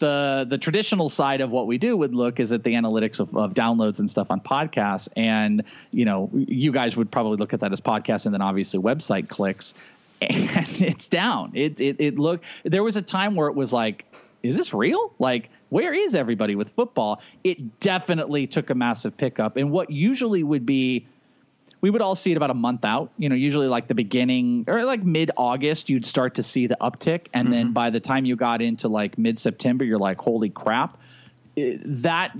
the 0.05 0.47
the 0.47 0.59
traditional 0.59 1.09
side 1.09 1.41
of 1.41 1.51
what 1.51 1.67
we 1.67 1.79
do 1.79 1.97
would 1.97 2.15
look 2.15 2.39
is 2.39 2.53
at 2.53 2.63
the 2.63 2.75
analytics 2.75 3.21
of, 3.21 3.35
of, 3.35 3.55
downloads 3.55 3.99
and 4.01 4.11
stuff 4.11 4.31
on 4.31 4.39
podcasts. 4.39 5.09
And 5.17 5.65
you 5.93 6.05
know 6.05 6.31
you 6.35 6.73
guys 6.73 6.95
would 6.95 7.11
probably 7.11 7.39
look 7.39 7.55
at 7.55 7.61
that 7.61 7.73
as 7.73 7.81
podcasts 7.81 8.27
and 8.27 8.35
then 8.35 8.43
obviously 8.43 8.81
website 8.81 9.29
clicks. 9.29 9.75
And 10.21 10.81
it's 10.81 11.09
down. 11.09 11.53
It 11.55 11.81
it, 11.81 11.97
it 11.99 12.19
look 12.19 12.43
there 12.63 12.83
was 12.83 12.97
a 12.97 13.03
time 13.03 13.35
where 13.35 13.49
it 13.49 13.55
was 13.55 13.73
like 13.73 14.05
is 14.43 14.57
this 14.57 14.73
real? 14.75 15.13
Like 15.19 15.51
where 15.71 15.93
is 15.93 16.15
everybody 16.15 16.55
with 16.55 16.71
football? 16.71 17.21
It 17.43 17.81
definitely 17.81 18.47
took 18.47 18.71
a 18.71 18.75
massive 18.75 19.17
pickup. 19.17 19.57
And 19.57 19.71
what 19.71 19.91
usually 19.91 20.43
would 20.43 20.65
be 20.65 21.07
we 21.85 21.91
would 21.91 22.01
all 22.01 22.15
see 22.15 22.31
it 22.31 22.39
about 22.39 22.49
a 22.49 22.55
month 22.55 22.83
out. 22.87 23.11
You 23.19 23.29
know, 23.29 23.35
usually 23.35 23.69
like 23.69 23.89
the 23.89 23.95
beginning 23.95 24.65
or 24.69 24.87
like 24.87 25.05
mid 25.05 25.33
August, 25.37 25.91
you'd 25.91 26.07
start 26.07 26.37
to 26.37 26.43
see 26.43 26.67
the 26.67 26.79
uptick. 26.81 27.27
And 27.35 27.49
mm-hmm. 27.49 27.53
then 27.53 27.73
by 27.75 27.91
the 27.91 28.01
time 28.01 28.25
you 28.25 28.37
got 28.37 28.63
into 28.63 28.89
like 28.89 29.19
mid 29.19 29.39
September, 29.39 29.85
you're 29.85 29.99
like, 29.99 30.19
holy 30.19 30.49
crap. 30.49 30.99
It, 31.57 31.83
that 32.03 32.35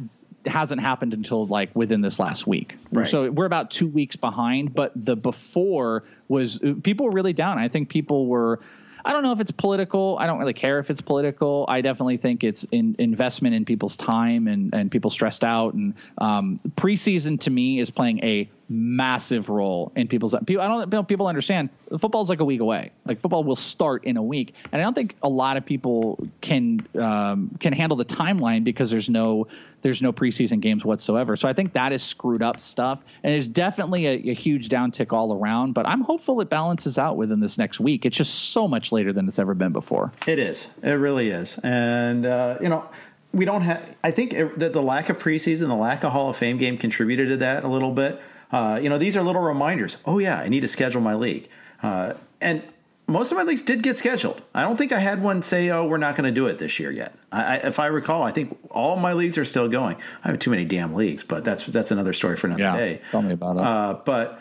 hasn't 0.47 0.81
happened 0.81 1.13
until 1.13 1.47
like 1.47 1.77
within 1.77 2.01
this 2.01 2.19
last 2.19 2.47
week. 2.47 2.77
Right. 2.91 3.07
So 3.07 3.31
we're 3.31 3.45
about 3.45 3.71
two 3.71 3.87
weeks 3.87 4.17
behind, 4.17 4.75
but 4.75 4.93
the 4.97 5.15
before 5.15 6.05
was 6.27 6.59
people 6.83 7.05
were 7.05 7.13
really 7.13 7.35
down. 7.35 7.59
I 7.59 7.69
think 7.69 7.91
people 7.91 8.27
were 8.27 8.61
I 9.05 9.13
don't 9.13 9.23
know 9.23 9.33
if 9.33 9.41
it's 9.41 9.51
political. 9.51 10.17
I 10.19 10.27
don't 10.27 10.39
really 10.39 10.55
care 10.55 10.79
if 10.79 10.91
it's 10.91 11.03
political. 11.03 11.67
I 11.69 11.83
definitely 11.83 12.17
think 12.17 12.43
it's 12.43 12.65
in 12.73 12.97
investment 12.99 13.55
in 13.55 13.67
people's 13.67 13.99
time 13.99 14.49
and, 14.49 14.75
and 14.75 14.91
people 14.91 15.11
stressed 15.11 15.45
out. 15.45 15.75
And 15.75 15.95
um, 16.17 16.61
preseason 16.71 17.39
to 17.41 17.51
me 17.51 17.81
is 17.81 17.91
playing 17.91 18.25
a 18.25 18.49
massive 18.69 19.51
role 19.51 19.93
in 19.97 20.09
people's 20.09 20.35
people. 20.47 20.63
I 20.63 20.69
don't 20.69 20.91
know 20.91 21.03
people 21.03 21.27
understand 21.27 21.71
football's 21.99 22.29
like 22.29 22.41
a 22.41 22.45
week 22.45 22.61
away. 22.61 22.91
Like 23.05 23.21
football 23.21 23.45
will 23.45 23.57
start 23.57 24.05
in 24.05 24.17
a 24.17 24.23
week, 24.23 24.55
and 24.73 24.81
I 24.81 24.85
don't 24.85 24.95
think 24.95 25.17
a 25.23 25.29
lot 25.29 25.57
of 25.57 25.65
people 25.65 26.27
can 26.41 26.87
um, 26.99 27.51
can 27.61 27.73
handle 27.73 27.97
the 27.97 28.05
timeline 28.05 28.65
because 28.65 28.91
there's 28.91 29.11
no 29.11 29.47
there's 29.83 30.03
no 30.03 30.13
preseason 30.13 30.61
games 30.61 30.85
whatsoever. 30.85 31.37
So 31.37 31.49
I 31.49 31.53
think 31.53 31.75
that 31.75 31.93
is 31.93 32.03
screwed 32.03 32.43
up 32.43 32.61
stuff, 32.61 33.01
and 33.23 33.33
there's 33.33 33.49
definitely 33.49 34.07
a, 34.07 34.31
a 34.31 34.35
huge 34.35 34.69
downtick 34.69 35.13
all 35.13 35.35
around. 35.35 35.73
But 35.73 35.87
I'm 35.87 36.01
hopeful 36.01 36.41
it 36.41 36.49
balances 36.49 36.99
out 36.99 37.17
within 37.17 37.41
this 37.41 37.59
next 37.59 37.81
week. 37.81 38.05
It's 38.05 38.17
just 38.17 38.51
so 38.51 38.67
much 38.67 38.93
later 38.93 39.13
than 39.13 39.27
it's 39.27 39.39
ever 39.39 39.55
been 39.55 39.73
before. 39.73 40.13
It 40.27 40.39
is. 40.39 40.71
It 40.83 40.93
really 40.93 41.29
is, 41.29 41.59
and 41.59 42.27
uh, 42.27 42.59
you 42.61 42.69
know 42.69 42.89
we 43.35 43.45
don't 43.45 43.63
have. 43.63 43.97
I 44.03 44.11
think 44.11 44.33
that 44.33 44.73
the 44.73 44.83
lack 44.83 45.11
of 45.11 45.19
preseason, 45.19 45.69
the 45.69 45.75
lack 45.75 46.05
of 46.05 46.13
Hall 46.13 46.31
of 46.31 46.37
Fame 46.37 46.57
game 46.57 46.79
contributed 46.79 47.29
to 47.29 47.37
that 47.39 47.65
a 47.65 47.69
little 47.69 47.91
bit. 47.91 48.21
Uh, 48.53 48.79
you 48.83 48.89
know, 48.89 48.99
these 48.99 49.17
are 49.17 49.23
little 49.23 49.43
reminders. 49.43 49.97
Oh 50.05 50.19
yeah, 50.19 50.39
I 50.39 50.49
need 50.49 50.61
to 50.61 50.69
schedule 50.69 51.01
my 51.01 51.15
league. 51.15 51.49
Uh, 51.83 52.15
and 52.41 52.63
most 53.07 53.31
of 53.33 53.37
my 53.37 53.45
leagues 53.45 53.61
did 53.63 53.83
get 53.83 53.99
scheduled. 53.99 54.41
I 54.55 54.63
don't 54.63 54.77
think 54.79 54.91
I 54.93 54.99
had 54.99 55.23
one 55.23 55.43
say, 55.43 55.71
"Oh, 55.71 55.87
we're 55.87 55.99
not 55.99 56.17
going 56.17 56.25
to 56.25 56.33
do 56.33 56.47
it 56.47 56.59
this 56.59 56.79
year 56.81 56.91
yet." 56.91 57.15
I, 57.33 57.43
I, 57.43 57.55
if 57.57 57.79
I 57.79 57.87
recall, 57.87 58.23
I 58.23 58.31
think 58.31 58.57
all 58.71 58.97
my 58.97 59.13
leagues 59.13 59.37
are 59.39 59.45
still 59.45 59.69
going. 59.69 59.97
I 60.25 60.29
have 60.29 60.39
too 60.39 60.51
many 60.51 60.65
damn 60.65 60.95
leagues, 60.95 61.23
but 61.25 61.45
that's 61.45 61.65
that's 61.67 61.91
another 61.91 62.13
story 62.13 62.37
for 62.37 62.47
another 62.47 62.63
Yeah, 62.63 62.77
day. 62.77 63.01
tell 63.11 63.23
me 63.23 63.33
about 63.33 63.57
it. 63.57 63.63
Uh, 63.63 63.95
but 64.05 64.41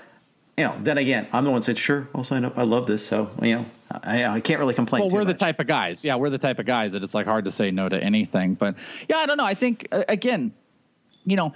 you 0.58 0.66
know, 0.66 0.76
then 0.80 0.98
again, 0.98 1.28
I'm 1.34 1.44
the 1.44 1.50
one 1.52 1.60
that 1.62 1.66
said, 1.66 1.78
"Sure, 1.78 2.08
I'll 2.16 2.24
sign 2.24 2.46
up. 2.46 2.58
I 2.58 2.64
love 2.64 2.86
this." 2.86 3.06
So 3.06 3.32
you 3.42 3.56
know, 3.56 3.66
I, 3.92 4.26
I 4.26 4.40
can't 4.40 4.60
really 4.60 4.76
complain. 4.76 5.02
Well, 5.02 5.10
we're 5.10 5.26
the 5.26 5.34
type 5.34 5.60
of 5.60 5.68
guys. 5.68 6.04
Yeah, 6.04 6.16
we're 6.16 6.30
the 6.30 6.38
type 6.38 6.60
of 6.60 6.66
guys 6.66 6.94
that 6.94 7.04
it's 7.04 7.14
like 7.14 7.26
hard 7.26 7.46
to 7.46 7.52
say 7.52 7.72
no 7.72 7.90
to 7.90 8.02
anything. 8.02 8.54
But 8.54 8.76
yeah, 9.10 9.18
I 9.18 9.26
don't 9.26 9.38
know. 9.38 9.46
I 9.46 9.56
think 9.56 9.88
again, 9.92 10.54
you 11.26 11.36
know, 11.36 11.54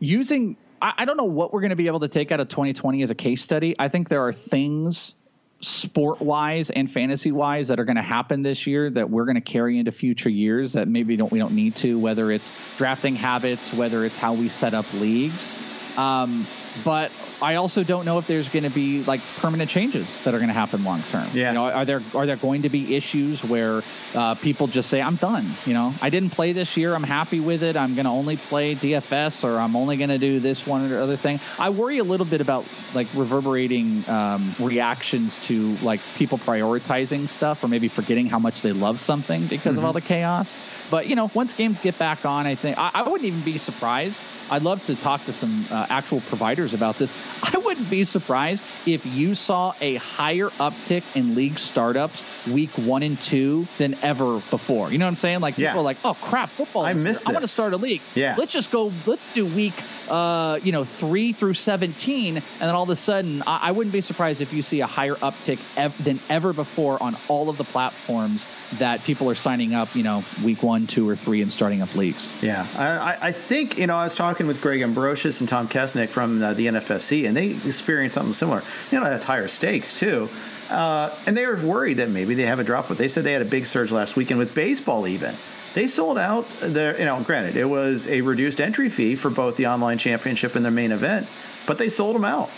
using 0.00 0.56
I, 0.80 0.94
I 0.98 1.04
don't 1.04 1.16
know 1.16 1.24
what 1.24 1.52
we're 1.52 1.60
going 1.60 1.70
to 1.70 1.76
be 1.76 1.86
able 1.86 2.00
to 2.00 2.08
take 2.08 2.32
out 2.32 2.40
of 2.40 2.48
2020 2.48 3.02
as 3.02 3.10
a 3.10 3.14
case 3.14 3.42
study. 3.42 3.74
I 3.78 3.88
think 3.88 4.08
there 4.08 4.26
are 4.26 4.32
things 4.32 5.14
sport 5.60 6.20
wise 6.20 6.70
and 6.70 6.90
fantasy 6.90 7.32
wise 7.32 7.68
that 7.68 7.80
are 7.80 7.84
going 7.84 7.96
to 7.96 8.02
happen 8.02 8.42
this 8.42 8.66
year 8.66 8.88
that 8.90 9.10
we're 9.10 9.24
going 9.24 9.34
to 9.34 9.40
carry 9.40 9.78
into 9.78 9.90
future 9.90 10.30
years 10.30 10.74
that 10.74 10.86
maybe 10.86 11.16
don't 11.16 11.32
we 11.32 11.38
don't 11.40 11.54
need 11.54 11.74
to 11.74 11.98
whether 11.98 12.30
it's 12.30 12.52
drafting 12.76 13.16
habits 13.16 13.72
whether 13.72 14.04
it's 14.04 14.16
how 14.16 14.34
we 14.34 14.48
set 14.48 14.72
up 14.72 14.86
leagues 14.94 15.50
um, 15.98 16.46
but 16.84 17.12
I 17.40 17.56
also 17.56 17.84
don't 17.84 18.04
know 18.04 18.18
if 18.18 18.26
there's 18.26 18.48
going 18.48 18.64
to 18.64 18.70
be 18.70 19.04
like 19.04 19.20
permanent 19.36 19.70
changes 19.70 20.22
that 20.24 20.34
are 20.34 20.38
going 20.38 20.48
to 20.48 20.54
happen 20.54 20.84
long 20.84 21.02
term. 21.04 21.28
Yeah. 21.32 21.48
You 21.48 21.54
know, 21.54 21.64
are 21.66 21.84
there 21.84 22.02
are 22.14 22.26
there 22.26 22.36
going 22.36 22.62
to 22.62 22.68
be 22.68 22.96
issues 22.96 23.44
where 23.44 23.82
uh, 24.14 24.34
people 24.34 24.66
just 24.66 24.88
say 24.88 25.00
I'm 25.00 25.16
done? 25.16 25.46
You 25.64 25.74
know, 25.74 25.94
I 26.02 26.10
didn't 26.10 26.30
play 26.30 26.52
this 26.52 26.76
year. 26.76 26.94
I'm 26.94 27.04
happy 27.04 27.40
with 27.40 27.62
it. 27.62 27.76
I'm 27.76 27.94
going 27.94 28.04
to 28.04 28.10
only 28.10 28.36
play 28.36 28.74
DFS 28.74 29.44
or 29.44 29.58
I'm 29.58 29.76
only 29.76 29.96
going 29.96 30.10
to 30.10 30.18
do 30.18 30.40
this 30.40 30.66
one 30.66 30.90
or 30.90 31.00
other 31.00 31.16
thing. 31.16 31.40
I 31.58 31.70
worry 31.70 31.98
a 31.98 32.04
little 32.04 32.26
bit 32.26 32.40
about 32.40 32.66
like 32.94 33.06
reverberating 33.14 34.08
um, 34.08 34.54
reactions 34.58 35.38
to 35.46 35.76
like 35.76 36.00
people 36.16 36.38
prioritizing 36.38 37.28
stuff 37.28 37.62
or 37.62 37.68
maybe 37.68 37.88
forgetting 37.88 38.26
how 38.26 38.38
much 38.38 38.62
they 38.62 38.72
love 38.72 38.98
something 38.98 39.46
because 39.46 39.78
of 39.78 39.84
all 39.84 39.92
the 39.92 40.00
chaos. 40.00 40.56
But 40.90 41.06
you 41.06 41.14
know, 41.14 41.30
once 41.34 41.52
games 41.52 41.78
get 41.78 41.98
back 41.98 42.24
on, 42.24 42.46
I 42.46 42.54
think 42.54 42.78
I, 42.78 42.90
I 42.94 43.02
wouldn't 43.02 43.24
even 43.24 43.42
be 43.42 43.58
surprised. 43.58 44.20
I'd 44.50 44.62
love 44.62 44.84
to 44.86 44.96
talk 44.96 45.24
to 45.26 45.32
some 45.32 45.66
uh, 45.70 45.86
actual 45.90 46.20
providers 46.20 46.67
about 46.74 46.98
this. 46.98 47.12
I 47.42 47.56
wouldn't 47.58 47.88
be 47.90 48.04
surprised 48.04 48.64
if 48.86 49.04
you 49.06 49.34
saw 49.34 49.72
a 49.80 49.96
higher 49.96 50.48
uptick 50.50 51.04
in 51.16 51.34
league 51.34 51.58
startups 51.58 52.24
week 52.46 52.70
one 52.70 53.02
and 53.02 53.20
two 53.20 53.66
than 53.78 53.94
ever 54.02 54.34
before. 54.50 54.90
You 54.90 54.98
know 54.98 55.04
what 55.06 55.10
I'm 55.10 55.16
saying? 55.16 55.40
Like 55.40 55.54
people 55.56 55.64
Yeah. 55.74 55.76
are 55.78 55.82
like, 55.82 55.98
"Oh 56.04 56.14
crap, 56.20 56.48
football! 56.50 56.84
I 56.84 56.92
missed 56.94 57.28
I 57.28 57.32
want 57.32 57.42
to 57.42 57.48
start 57.48 57.72
a 57.74 57.76
league. 57.76 58.00
Yeah. 58.14 58.34
let's 58.38 58.52
just 58.52 58.70
go. 58.70 58.92
Let's 59.06 59.32
do 59.34 59.44
week, 59.46 59.74
uh, 60.08 60.58
you 60.62 60.72
know, 60.72 60.84
three 60.84 61.32
through 61.32 61.54
17, 61.54 62.36
and 62.36 62.44
then 62.60 62.74
all 62.74 62.82
of 62.84 62.90
a 62.90 62.96
sudden, 62.96 63.42
I, 63.46 63.68
I 63.68 63.72
wouldn't 63.72 63.92
be 63.92 64.00
surprised 64.00 64.40
if 64.40 64.52
you 64.52 64.62
see 64.62 64.80
a 64.80 64.86
higher 64.86 65.14
uptick 65.16 65.58
ev- 65.76 66.02
than 66.02 66.20
ever 66.28 66.52
before 66.52 67.02
on 67.02 67.16
all 67.28 67.48
of 67.48 67.56
the 67.58 67.64
platforms 67.64 68.46
that 68.74 69.02
people 69.04 69.28
are 69.30 69.34
signing 69.34 69.74
up. 69.74 69.94
You 69.96 70.02
know, 70.02 70.24
week 70.44 70.62
one, 70.62 70.86
two, 70.86 71.08
or 71.08 71.16
three, 71.16 71.40
and 71.42 71.50
starting 71.50 71.82
up 71.82 71.94
leagues. 71.94 72.30
Yeah, 72.42 72.66
I, 72.76 73.28
I- 73.28 73.32
think 73.32 73.78
you 73.78 73.86
know 73.86 73.96
I 73.96 74.04
was 74.04 74.14
talking 74.16 74.46
with 74.46 74.60
Greg 74.60 74.82
Ambrosius 74.82 75.40
and 75.40 75.48
Tom 75.48 75.68
Kessenich 75.68 76.08
from 76.10 76.38
the, 76.40 76.52
the 76.54 76.66
NFFC, 76.66 77.26
and 77.26 77.36
they 77.36 77.50
experienced 77.66 78.14
something 78.14 78.32
similar. 78.32 78.62
You 78.90 79.00
know, 79.00 79.04
that's 79.06 79.24
higher 79.24 79.48
stakes 79.48 79.98
too, 79.98 80.28
uh, 80.70 81.14
and 81.26 81.36
they 81.36 81.46
were 81.46 81.56
worried 81.56 81.96
that 81.98 82.10
maybe 82.10 82.34
they 82.34 82.46
have 82.46 82.58
a 82.58 82.64
drop. 82.64 82.88
But 82.88 82.98
they 82.98 83.08
said 83.08 83.24
they 83.24 83.32
had 83.32 83.42
a 83.42 83.46
big 83.46 83.66
surge 83.66 83.90
last 83.92 84.16
weekend 84.16 84.38
with 84.38 84.54
baseball. 84.54 85.06
Even 85.08 85.34
they 85.74 85.86
sold 85.86 86.18
out 86.18 86.46
their. 86.60 86.98
You 86.98 87.04
know, 87.06 87.20
granted, 87.22 87.56
it 87.56 87.64
was 87.66 88.06
a 88.08 88.20
reduced 88.20 88.60
entry 88.60 88.90
fee 88.90 89.16
for 89.16 89.30
both 89.30 89.56
the 89.56 89.66
online 89.66 89.98
championship 89.98 90.54
and 90.56 90.64
their 90.64 90.72
main 90.72 90.92
event, 90.92 91.26
but 91.66 91.78
they 91.78 91.88
sold 91.88 92.16
them 92.16 92.24
out. 92.24 92.50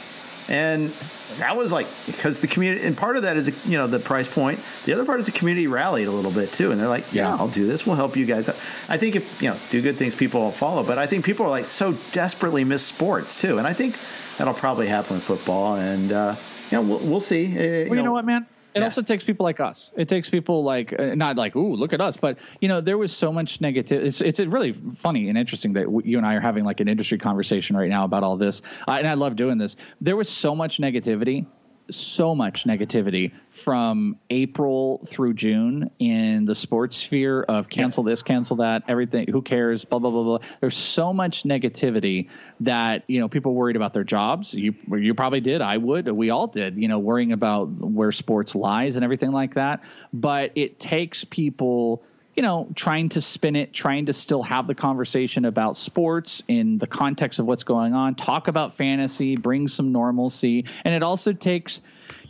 And 0.49 0.93
that 1.39 1.57
was 1.57 1.71
like 1.71 1.87
because 2.07 2.41
the 2.41 2.49
community, 2.49 2.85
and 2.85 2.97
part 2.97 3.17
of 3.17 3.23
that 3.23 3.37
is 3.37 3.53
you 3.67 3.79
know 3.79 3.87
the 3.87 3.99
price 4.01 4.27
point. 4.29 4.59
The 4.85 4.93
other 4.93 5.05
part 5.05 5.21
is 5.21 5.27
the 5.27 5.33
community 5.33 5.67
rallied 5.69 6.09
a 6.09 6.11
little 6.11 6.33
bit 6.33 6.53
too, 6.53 6.73
and 6.73 6.81
they're 6.81 6.89
like, 6.89 7.13
"Yeah, 7.13 7.29
Yeah. 7.29 7.37
I'll 7.37 7.49
do 7.49 7.67
this. 7.67 7.87
We'll 7.87 7.97
help 7.97 8.17
you 8.17 8.27
guys." 8.27 8.49
out." 8.49 8.57
I 8.89 8.97
think 8.97 9.15
if 9.17 9.41
you 9.43 9.51
know 9.51 9.57
do 9.71 9.81
good 9.81 9.97
things, 9.97 10.15
people 10.15 10.41
will 10.41 10.51
follow. 10.51 10.83
But 10.83 10.99
I 10.99 11.07
think 11.07 11.25
people 11.25 11.47
are 11.47 11.51
like 11.51 11.67
so 11.67 11.93
desperately 12.13 12.65
miss 12.65 12.85
sports 12.85 13.41
too, 13.41 13.59
and 13.59 13.67
I 13.67 13.73
think 13.73 13.97
that'll 14.39 14.55
probably 14.55 14.89
happen 14.89 15.17
with 15.17 15.25
football. 15.25 15.77
And 15.77 16.11
uh, 16.13 16.35
you 16.71 16.79
know, 16.79 16.83
we'll, 16.83 16.99
we'll 16.99 17.21
see. 17.21 17.47
Uh, 17.47 17.89
Well, 17.89 17.97
you 17.97 18.03
know 18.03 18.13
what, 18.13 18.25
man? 18.25 18.47
It 18.75 18.79
Yeah. 18.79 18.85
also 18.85 19.03
takes 19.03 19.25
people 19.25 19.45
like 19.45 19.59
us. 19.61 19.93
It 19.97 20.09
takes 20.09 20.31
people 20.31 20.63
like 20.63 20.95
uh, 20.99 21.15
not 21.17 21.37
like, 21.37 21.57
ooh, 21.57 21.75
look 21.75 21.93
at 21.93 22.01
us, 22.01 22.17
but 22.17 22.39
you 22.61 22.69
know, 22.69 22.81
there 22.81 22.97
was 22.99 23.13
so 23.13 23.33
much 23.33 23.61
negative. 23.61 24.05
It's 24.05 24.21
it's 24.21 24.39
really 24.41 24.73
funny 24.73 25.29
and 25.29 25.37
interesting 25.37 25.73
that 25.75 25.85
w- 25.85 26.03
you 26.05 26.19
and 26.19 26.27
I 26.27 26.35
are 26.35 26.41
having 26.41 26.65
like 26.65 26.81
an 26.81 26.89
industry 26.89 27.19
conversation 27.19 27.77
right 27.77 27.89
now 27.89 28.05
about 28.05 28.23
all 28.23 28.37
this, 28.37 28.63
and 28.87 29.09
I 29.09 29.15
love 29.15 29.35
doing 29.37 29.59
this. 29.59 29.77
There 30.01 30.17
was 30.17 30.29
so 30.29 30.55
much 30.55 30.79
negativity, 30.79 31.47
so 31.91 32.35
much 32.35 32.65
negativity 32.65 33.33
from 33.49 34.17
April 34.31 35.01
through 35.07 35.35
June 35.35 35.91
in 35.99 36.45
the 36.45 36.55
sports 36.55 36.97
sphere 36.97 37.43
of 37.43 37.69
cancel 37.69 38.05
this, 38.05 38.23
cancel 38.23 38.57
that, 38.57 38.85
everything. 38.89 39.27
Who 39.31 39.43
cares? 39.43 39.85
Blah 39.85 39.99
blah 39.99 40.11
blah 40.11 40.23
blah. 40.23 40.39
There's 40.61 40.77
so 40.77 41.13
much 41.13 41.45
negativity 41.45 42.29
that 42.61 43.05
you 43.09 43.21
know 43.21 43.29
people 43.29 43.55
worried 43.55 43.77
about 43.77 43.93
their 43.93 44.05
jobs. 44.05 44.55
You 44.55 44.75
you 44.89 45.15
probably 45.15 45.41
did. 45.41 45.61
I 45.61 45.77
would. 45.77 46.11
We 46.11 46.31
all 46.31 46.47
did. 46.47 46.77
You 46.77 46.89
know, 46.89 46.99
worrying 46.99 47.33
about 47.33 47.67
where 47.67 48.13
sports 48.13 48.55
lies 48.55 48.97
and 48.97 49.05
everything 49.05 49.33
like 49.33 49.55
that. 49.55 49.83
But 50.13 50.53
it 50.55 50.81
takes 50.81 51.25
people 51.25 52.03
you 52.37 52.43
know, 52.43 52.69
trying 52.75 53.09
to 53.11 53.21
spin 53.21 53.57
it, 53.57 53.73
trying 53.73 54.07
to 54.07 54.13
still 54.13 54.43
have 54.43 54.67
the 54.67 54.75
conversation 54.75 55.45
about 55.45 55.77
sports 55.77 56.43
in 56.49 56.79
the 56.79 56.87
context 56.87 57.39
of 57.39 57.47
what's 57.47 57.65
going 57.65 57.93
on, 57.93 58.15
talk 58.15 58.49
about 58.49 58.75
fantasy, 58.75 59.37
bring 59.37 59.69
some 59.69 59.93
normalcy. 59.93 60.65
And 60.85 60.95
it 60.95 61.03
also 61.03 61.33
takes, 61.33 61.81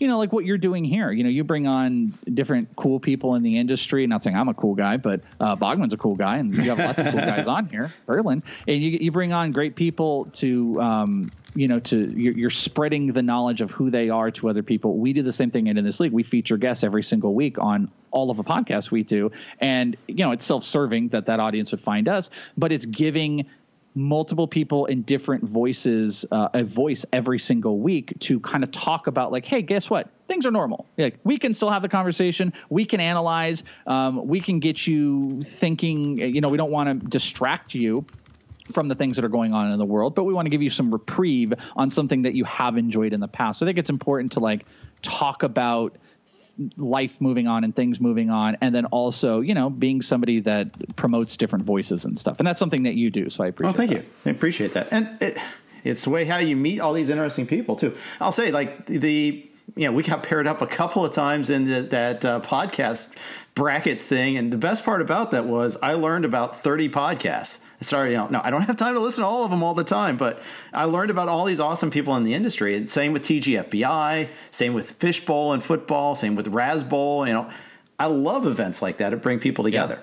you 0.00 0.08
know, 0.08 0.18
like 0.18 0.32
what 0.32 0.46
you're 0.46 0.58
doing 0.58 0.82
here. 0.82 1.12
You 1.12 1.22
know, 1.22 1.30
you 1.30 1.44
bring 1.44 1.66
on 1.66 2.14
different 2.24 2.74
cool 2.74 2.98
people 2.98 3.34
in 3.34 3.42
the 3.42 3.58
industry. 3.58 4.06
Not 4.06 4.22
saying 4.22 4.34
I'm 4.34 4.48
a 4.48 4.54
cool 4.54 4.74
guy, 4.74 4.96
but 4.96 5.20
uh, 5.38 5.56
Bogman's 5.56 5.92
a 5.92 5.98
cool 5.98 6.16
guy, 6.16 6.38
and 6.38 6.54
you 6.54 6.62
have 6.70 6.78
lots 6.78 6.98
of 6.98 7.12
cool 7.12 7.20
guys 7.20 7.46
on 7.46 7.66
here, 7.66 7.92
Berlin. 8.06 8.42
And 8.66 8.82
you, 8.82 8.98
you 8.98 9.12
bring 9.12 9.34
on 9.34 9.50
great 9.50 9.76
people 9.76 10.24
to, 10.36 10.80
um, 10.80 11.30
you 11.54 11.68
know, 11.68 11.80
to 11.80 11.98
you're, 11.98 12.32
you're 12.32 12.50
spreading 12.50 13.12
the 13.12 13.22
knowledge 13.22 13.60
of 13.60 13.72
who 13.72 13.90
they 13.90 14.08
are 14.08 14.30
to 14.30 14.48
other 14.48 14.62
people. 14.62 14.96
We 14.96 15.12
do 15.12 15.20
the 15.22 15.32
same 15.32 15.50
thing 15.50 15.66
in 15.66 15.84
this 15.84 16.00
league. 16.00 16.12
We 16.12 16.22
feature 16.22 16.56
guests 16.56 16.82
every 16.82 17.02
single 17.02 17.34
week 17.34 17.58
on 17.58 17.90
all 18.10 18.30
of 18.30 18.38
the 18.38 18.44
podcasts 18.44 18.90
we 18.90 19.02
do, 19.02 19.32
and 19.60 19.98
you 20.08 20.24
know, 20.24 20.32
it's 20.32 20.46
self-serving 20.46 21.10
that 21.10 21.26
that 21.26 21.40
audience 21.40 21.72
would 21.72 21.82
find 21.82 22.08
us, 22.08 22.30
but 22.56 22.72
it's 22.72 22.86
giving 22.86 23.44
multiple 23.94 24.46
people 24.46 24.86
in 24.86 25.02
different 25.02 25.44
voices 25.44 26.24
uh, 26.30 26.48
a 26.54 26.62
voice 26.62 27.04
every 27.12 27.38
single 27.38 27.78
week 27.78 28.12
to 28.20 28.38
kind 28.40 28.62
of 28.62 28.70
talk 28.70 29.06
about 29.06 29.32
like 29.32 29.44
hey 29.44 29.62
guess 29.62 29.90
what? 29.90 30.08
Things 30.28 30.46
are 30.46 30.50
normal. 30.50 30.86
Like 30.96 31.18
we 31.24 31.38
can 31.38 31.54
still 31.54 31.70
have 31.70 31.82
the 31.82 31.88
conversation. 31.88 32.52
We 32.68 32.84
can 32.84 33.00
analyze. 33.00 33.64
Um, 33.86 34.26
we 34.28 34.40
can 34.40 34.60
get 34.60 34.86
you 34.86 35.42
thinking. 35.42 36.18
You 36.18 36.40
know 36.40 36.48
we 36.48 36.56
don't 36.56 36.70
want 36.70 37.00
to 37.00 37.08
distract 37.08 37.74
you 37.74 38.04
from 38.72 38.88
the 38.88 38.94
things 38.94 39.16
that 39.16 39.24
are 39.24 39.30
going 39.30 39.52
on 39.52 39.72
in 39.72 39.78
the 39.78 39.84
world, 39.84 40.14
but 40.14 40.24
we 40.24 40.32
want 40.32 40.46
to 40.46 40.50
give 40.50 40.62
you 40.62 40.70
some 40.70 40.92
reprieve 40.92 41.52
on 41.76 41.90
something 41.90 42.22
that 42.22 42.34
you 42.34 42.44
have 42.44 42.76
enjoyed 42.76 43.12
in 43.12 43.20
the 43.20 43.28
past. 43.28 43.58
So 43.58 43.66
I 43.66 43.68
think 43.68 43.78
it's 43.78 43.90
important 43.90 44.32
to 44.32 44.40
like 44.40 44.64
talk 45.02 45.42
about 45.42 45.96
life 46.76 47.20
moving 47.20 47.46
on 47.46 47.64
and 47.64 47.74
things 47.74 48.00
moving 48.00 48.30
on, 48.30 48.56
and 48.60 48.74
then 48.74 48.84
also, 48.86 49.40
you 49.40 49.54
know, 49.54 49.70
being 49.70 50.02
somebody 50.02 50.40
that 50.40 50.94
promotes 50.96 51.36
different 51.36 51.64
voices 51.64 52.04
and 52.04 52.18
stuff. 52.18 52.36
And 52.38 52.46
that's 52.46 52.58
something 52.58 52.82
that 52.82 52.94
you 52.94 53.10
do. 53.10 53.30
So 53.30 53.44
I 53.44 53.48
appreciate 53.48 53.70
Oh, 53.74 53.76
thank 53.76 53.90
that. 53.90 53.96
you. 54.04 54.10
I 54.26 54.30
appreciate 54.30 54.74
that. 54.74 54.88
And 54.90 55.08
it, 55.22 55.38
it's 55.84 56.04
the 56.04 56.10
way 56.10 56.24
how 56.24 56.38
you 56.38 56.56
meet 56.56 56.80
all 56.80 56.92
these 56.92 57.08
interesting 57.08 57.46
people 57.46 57.76
too. 57.76 57.96
I'll 58.20 58.32
say 58.32 58.50
like 58.50 58.86
the 58.86 59.46
you 59.76 59.86
know 59.86 59.92
we 59.92 60.02
got 60.02 60.22
paired 60.22 60.46
up 60.46 60.60
a 60.60 60.66
couple 60.66 61.04
of 61.04 61.12
times 61.14 61.48
in 61.48 61.64
the, 61.64 61.82
that 61.82 62.24
uh, 62.24 62.40
podcast 62.40 63.14
brackets 63.54 64.04
thing, 64.04 64.36
and 64.36 64.52
the 64.52 64.58
best 64.58 64.84
part 64.84 65.00
about 65.00 65.30
that 65.30 65.46
was 65.46 65.76
I 65.82 65.94
learned 65.94 66.24
about 66.24 66.60
thirty 66.62 66.88
podcasts. 66.88 67.60
I 67.80 67.84
started, 67.84 68.12
you 68.12 68.26
no, 68.30 68.40
I 68.44 68.50
don't 68.50 68.60
have 68.62 68.76
time 68.76 68.92
to 68.94 69.00
listen 69.00 69.22
to 69.22 69.26
all 69.28 69.44
of 69.44 69.50
them 69.50 69.62
all 69.62 69.72
the 69.72 69.84
time, 69.84 70.18
but 70.18 70.42
I 70.72 70.84
learned 70.84 71.10
about 71.10 71.28
all 71.28 71.46
these 71.46 71.60
awesome 71.60 71.90
people 71.90 72.14
in 72.16 72.24
the 72.24 72.34
industry. 72.34 72.76
And 72.76 72.90
same 72.90 73.12
with 73.14 73.22
TGFBI, 73.22 74.28
same 74.50 74.74
with 74.74 74.90
Fishbowl 74.92 75.54
and 75.54 75.62
football, 75.62 76.14
same 76.14 76.34
with 76.34 76.52
Rasbowl. 76.52 77.26
You 77.26 77.32
know, 77.32 77.50
I 77.98 78.06
love 78.06 78.46
events 78.46 78.82
like 78.82 78.98
that. 78.98 79.12
It 79.14 79.22
bring 79.22 79.38
people 79.38 79.64
together. 79.64 80.02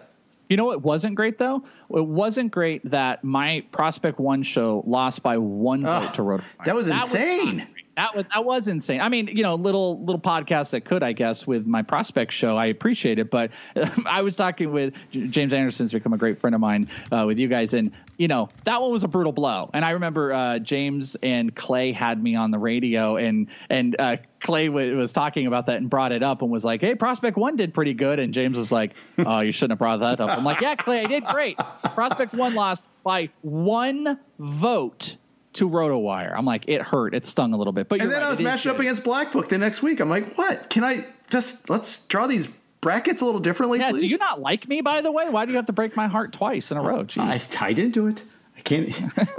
You 0.49 0.57
know 0.57 0.65
what 0.65 0.81
wasn't 0.81 1.15
great 1.15 1.37
though? 1.37 1.63
It 1.93 2.05
wasn't 2.05 2.51
great 2.51 2.89
that 2.89 3.23
my 3.23 3.63
Prospect 3.71 4.17
One 4.17 4.41
show 4.43 4.81
lost 4.87 5.21
by 5.21 5.37
one 5.37 5.81
vote 5.83 6.07
Oh, 6.09 6.11
to 6.15 6.23
Roto. 6.23 6.43
that 6.65 6.73
was 6.73 6.87
insane. 6.87 7.57
not 7.57 7.67
great. 7.67 7.76
That 7.97 8.15
was 8.15 8.25
that 8.31 8.45
was 8.45 8.67
insane. 8.67 9.01
I 9.01 9.09
mean, 9.09 9.27
you 9.27 9.41
know, 9.41 9.55
little 9.55 9.99
little 10.03 10.21
podcast 10.21 10.69
that 10.69 10.85
could, 10.85 11.01
I 11.01 11.13
guess, 11.13 11.47
with 11.47 11.65
my 11.65 11.81
Prospect 11.81 12.31
show. 12.31 12.55
I 12.55 12.67
appreciate 12.67 13.17
it, 13.17 13.31
but 13.31 13.49
I 14.05 14.21
was 14.21 14.35
talking 14.35 14.71
with 14.71 14.93
J- 15.09 15.27
James 15.27 15.51
Anderson's 15.51 15.91
become 15.91 16.13
a 16.13 16.17
great 16.17 16.39
friend 16.39 16.53
of 16.53 16.61
mine 16.61 16.89
uh, 17.11 17.23
with 17.25 17.39
you 17.39 17.47
guys, 17.47 17.73
and 17.73 17.91
you 18.17 18.27
know 18.27 18.49
that 18.65 18.81
one 18.83 18.91
was 18.91 19.03
a 19.03 19.07
brutal 19.07 19.31
blow. 19.31 19.71
And 19.73 19.83
I 19.83 19.91
remember 19.91 20.31
uh, 20.31 20.59
James 20.59 21.17
and 21.23 21.55
Clay 21.55 21.91
had 21.91 22.21
me 22.21 22.35
on 22.35 22.51
the 22.51 22.59
radio, 22.59 23.17
and 23.17 23.47
and 23.71 23.95
uh, 23.99 24.17
Clay 24.41 24.67
w- 24.67 24.95
was 24.95 25.11
talking 25.11 25.47
about 25.47 25.65
that 25.65 25.77
and 25.77 25.89
brought 25.89 26.11
it 26.11 26.21
up 26.21 26.43
and 26.43 26.51
was 26.51 26.63
like, 26.63 26.81
"Hey, 26.81 26.93
Prospect 26.93 27.35
One 27.35 27.55
did 27.55 27.73
pretty 27.73 27.95
good," 27.95 28.19
and 28.19 28.31
James 28.31 28.59
was 28.59 28.71
like, 28.71 28.95
"Oh, 29.17 29.39
you 29.39 29.51
shouldn't 29.51 29.71
have 29.71 29.79
brought 29.79 30.01
that 30.01 30.21
up." 30.21 30.37
I'm 30.37 30.43
like, 30.43 30.61
"Yeah, 30.61 30.75
Clay, 30.75 31.01
I 31.03 31.07
did 31.07 31.25
great. 31.25 31.57
Prospect 31.95 32.35
One 32.35 32.53
lost 32.53 32.89
by 33.03 33.29
one 33.41 34.19
vote." 34.37 35.17
To 35.53 35.69
RotoWire. 35.69 36.33
I'm 36.35 36.45
like, 36.45 36.65
it 36.67 36.81
hurt. 36.81 37.13
It 37.13 37.25
stung 37.25 37.53
a 37.53 37.57
little 37.57 37.73
bit. 37.73 37.89
But 37.89 38.01
and 38.01 38.11
then 38.11 38.19
right, 38.21 38.27
I 38.27 38.29
was 38.29 38.39
matching 38.39 38.71
up 38.71 38.79
against 38.79 39.03
Black 39.03 39.31
Book 39.31 39.49
the 39.49 39.57
next 39.57 39.81
week. 39.81 39.99
I'm 39.99 40.09
like, 40.09 40.35
what? 40.37 40.69
Can 40.69 40.83
I 40.83 41.05
just 41.29 41.69
let's 41.69 42.05
draw 42.05 42.27
these 42.27 42.47
brackets 42.81 43.21
a 43.21 43.25
little 43.25 43.39
differently, 43.39 43.79
yeah, 43.79 43.91
please? 43.91 44.01
Do 44.01 44.07
you 44.07 44.17
not 44.17 44.39
like 44.39 44.67
me, 44.67 44.81
by 44.81 45.01
the 45.01 45.11
way? 45.11 45.29
Why 45.29 45.45
do 45.45 45.51
you 45.51 45.57
have 45.57 45.65
to 45.67 45.73
break 45.73 45.95
my 45.95 46.07
heart 46.07 46.33
twice 46.33 46.71
in 46.71 46.77
a 46.77 46.81
row? 46.81 47.03
Jeez. 47.03 47.21
I 47.21 47.37
tied 47.37 47.79
into 47.79 48.07
it. 48.07 48.21
I 48.57 48.61
can't. 48.61 48.91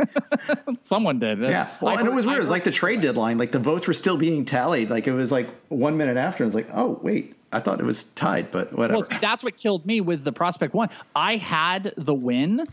Someone 0.82 1.18
did. 1.18 1.40
Yeah. 1.40 1.68
Well, 1.80 1.96
I 1.96 2.00
and 2.00 2.08
it 2.08 2.14
was 2.14 2.26
weird. 2.26 2.38
It 2.38 2.40
was 2.40 2.50
like 2.50 2.64
the 2.64 2.70
trade 2.70 3.00
deadline. 3.00 3.38
Like 3.38 3.52
the 3.52 3.58
votes 3.58 3.86
were 3.86 3.94
still 3.94 4.16
being 4.16 4.44
tallied. 4.44 4.90
Like 4.90 5.06
it 5.06 5.12
was 5.12 5.32
like 5.32 5.48
one 5.68 5.96
minute 5.96 6.16
after. 6.16 6.44
I 6.44 6.46
was 6.46 6.54
like, 6.54 6.68
oh 6.72 7.00
wait, 7.02 7.36
I 7.52 7.60
thought 7.60 7.80
it 7.80 7.86
was 7.86 8.04
tied, 8.04 8.50
but 8.50 8.72
whatever. 8.72 8.94
Well, 8.94 9.02
see, 9.02 9.18
that's 9.18 9.42
what 9.42 9.56
killed 9.56 9.86
me 9.86 10.00
with 10.00 10.24
the 10.24 10.32
prospect 10.32 10.74
one. 10.74 10.90
I 11.16 11.36
had 11.36 11.94
the 11.96 12.14
win 12.14 12.66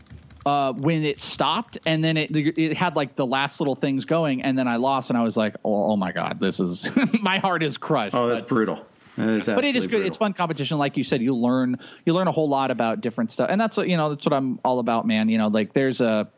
uh, 0.46 0.72
when 0.72 1.04
it 1.04 1.20
stopped, 1.20 1.76
and 1.84 2.02
then 2.02 2.16
it 2.16 2.30
it 2.34 2.74
had 2.76 2.96
like 2.96 3.16
the 3.16 3.26
last 3.26 3.60
little 3.60 3.74
things 3.74 4.06
going, 4.06 4.42
and 4.42 4.56
then 4.58 4.66
I 4.68 4.76
lost, 4.76 5.10
and 5.10 5.18
I 5.18 5.22
was 5.22 5.36
like, 5.36 5.56
oh, 5.64 5.90
oh 5.92 5.96
my 5.96 6.12
god, 6.12 6.40
this 6.40 6.60
is 6.60 6.88
my 7.20 7.38
heart 7.38 7.62
is 7.62 7.76
crushed. 7.76 8.14
oh, 8.14 8.28
that's 8.28 8.40
But- 8.42 8.48
brutal. 8.48 8.86
That 9.18 9.46
but 9.46 9.64
it 9.64 9.74
is 9.76 9.84
good. 9.84 9.92
brutal. 9.92 10.06
It's 10.08 10.16
fun 10.18 10.34
competition, 10.34 10.76
like 10.76 10.98
you 10.98 11.02
said. 11.02 11.22
You 11.22 11.34
learn 11.34 11.78
you 12.04 12.12
learn 12.12 12.28
a 12.28 12.32
whole 12.32 12.50
lot 12.50 12.70
about 12.70 13.00
different 13.00 13.30
stuff, 13.30 13.48
and 13.50 13.58
that's 13.58 13.74
what 13.78 13.88
you 13.88 13.96
know. 13.96 14.10
That's 14.10 14.26
what 14.26 14.34
I'm 14.34 14.60
all 14.62 14.78
about, 14.78 15.06
man. 15.06 15.30
You 15.30 15.38
know, 15.38 15.48
like 15.48 15.72
there's 15.72 16.02
a 16.02 16.28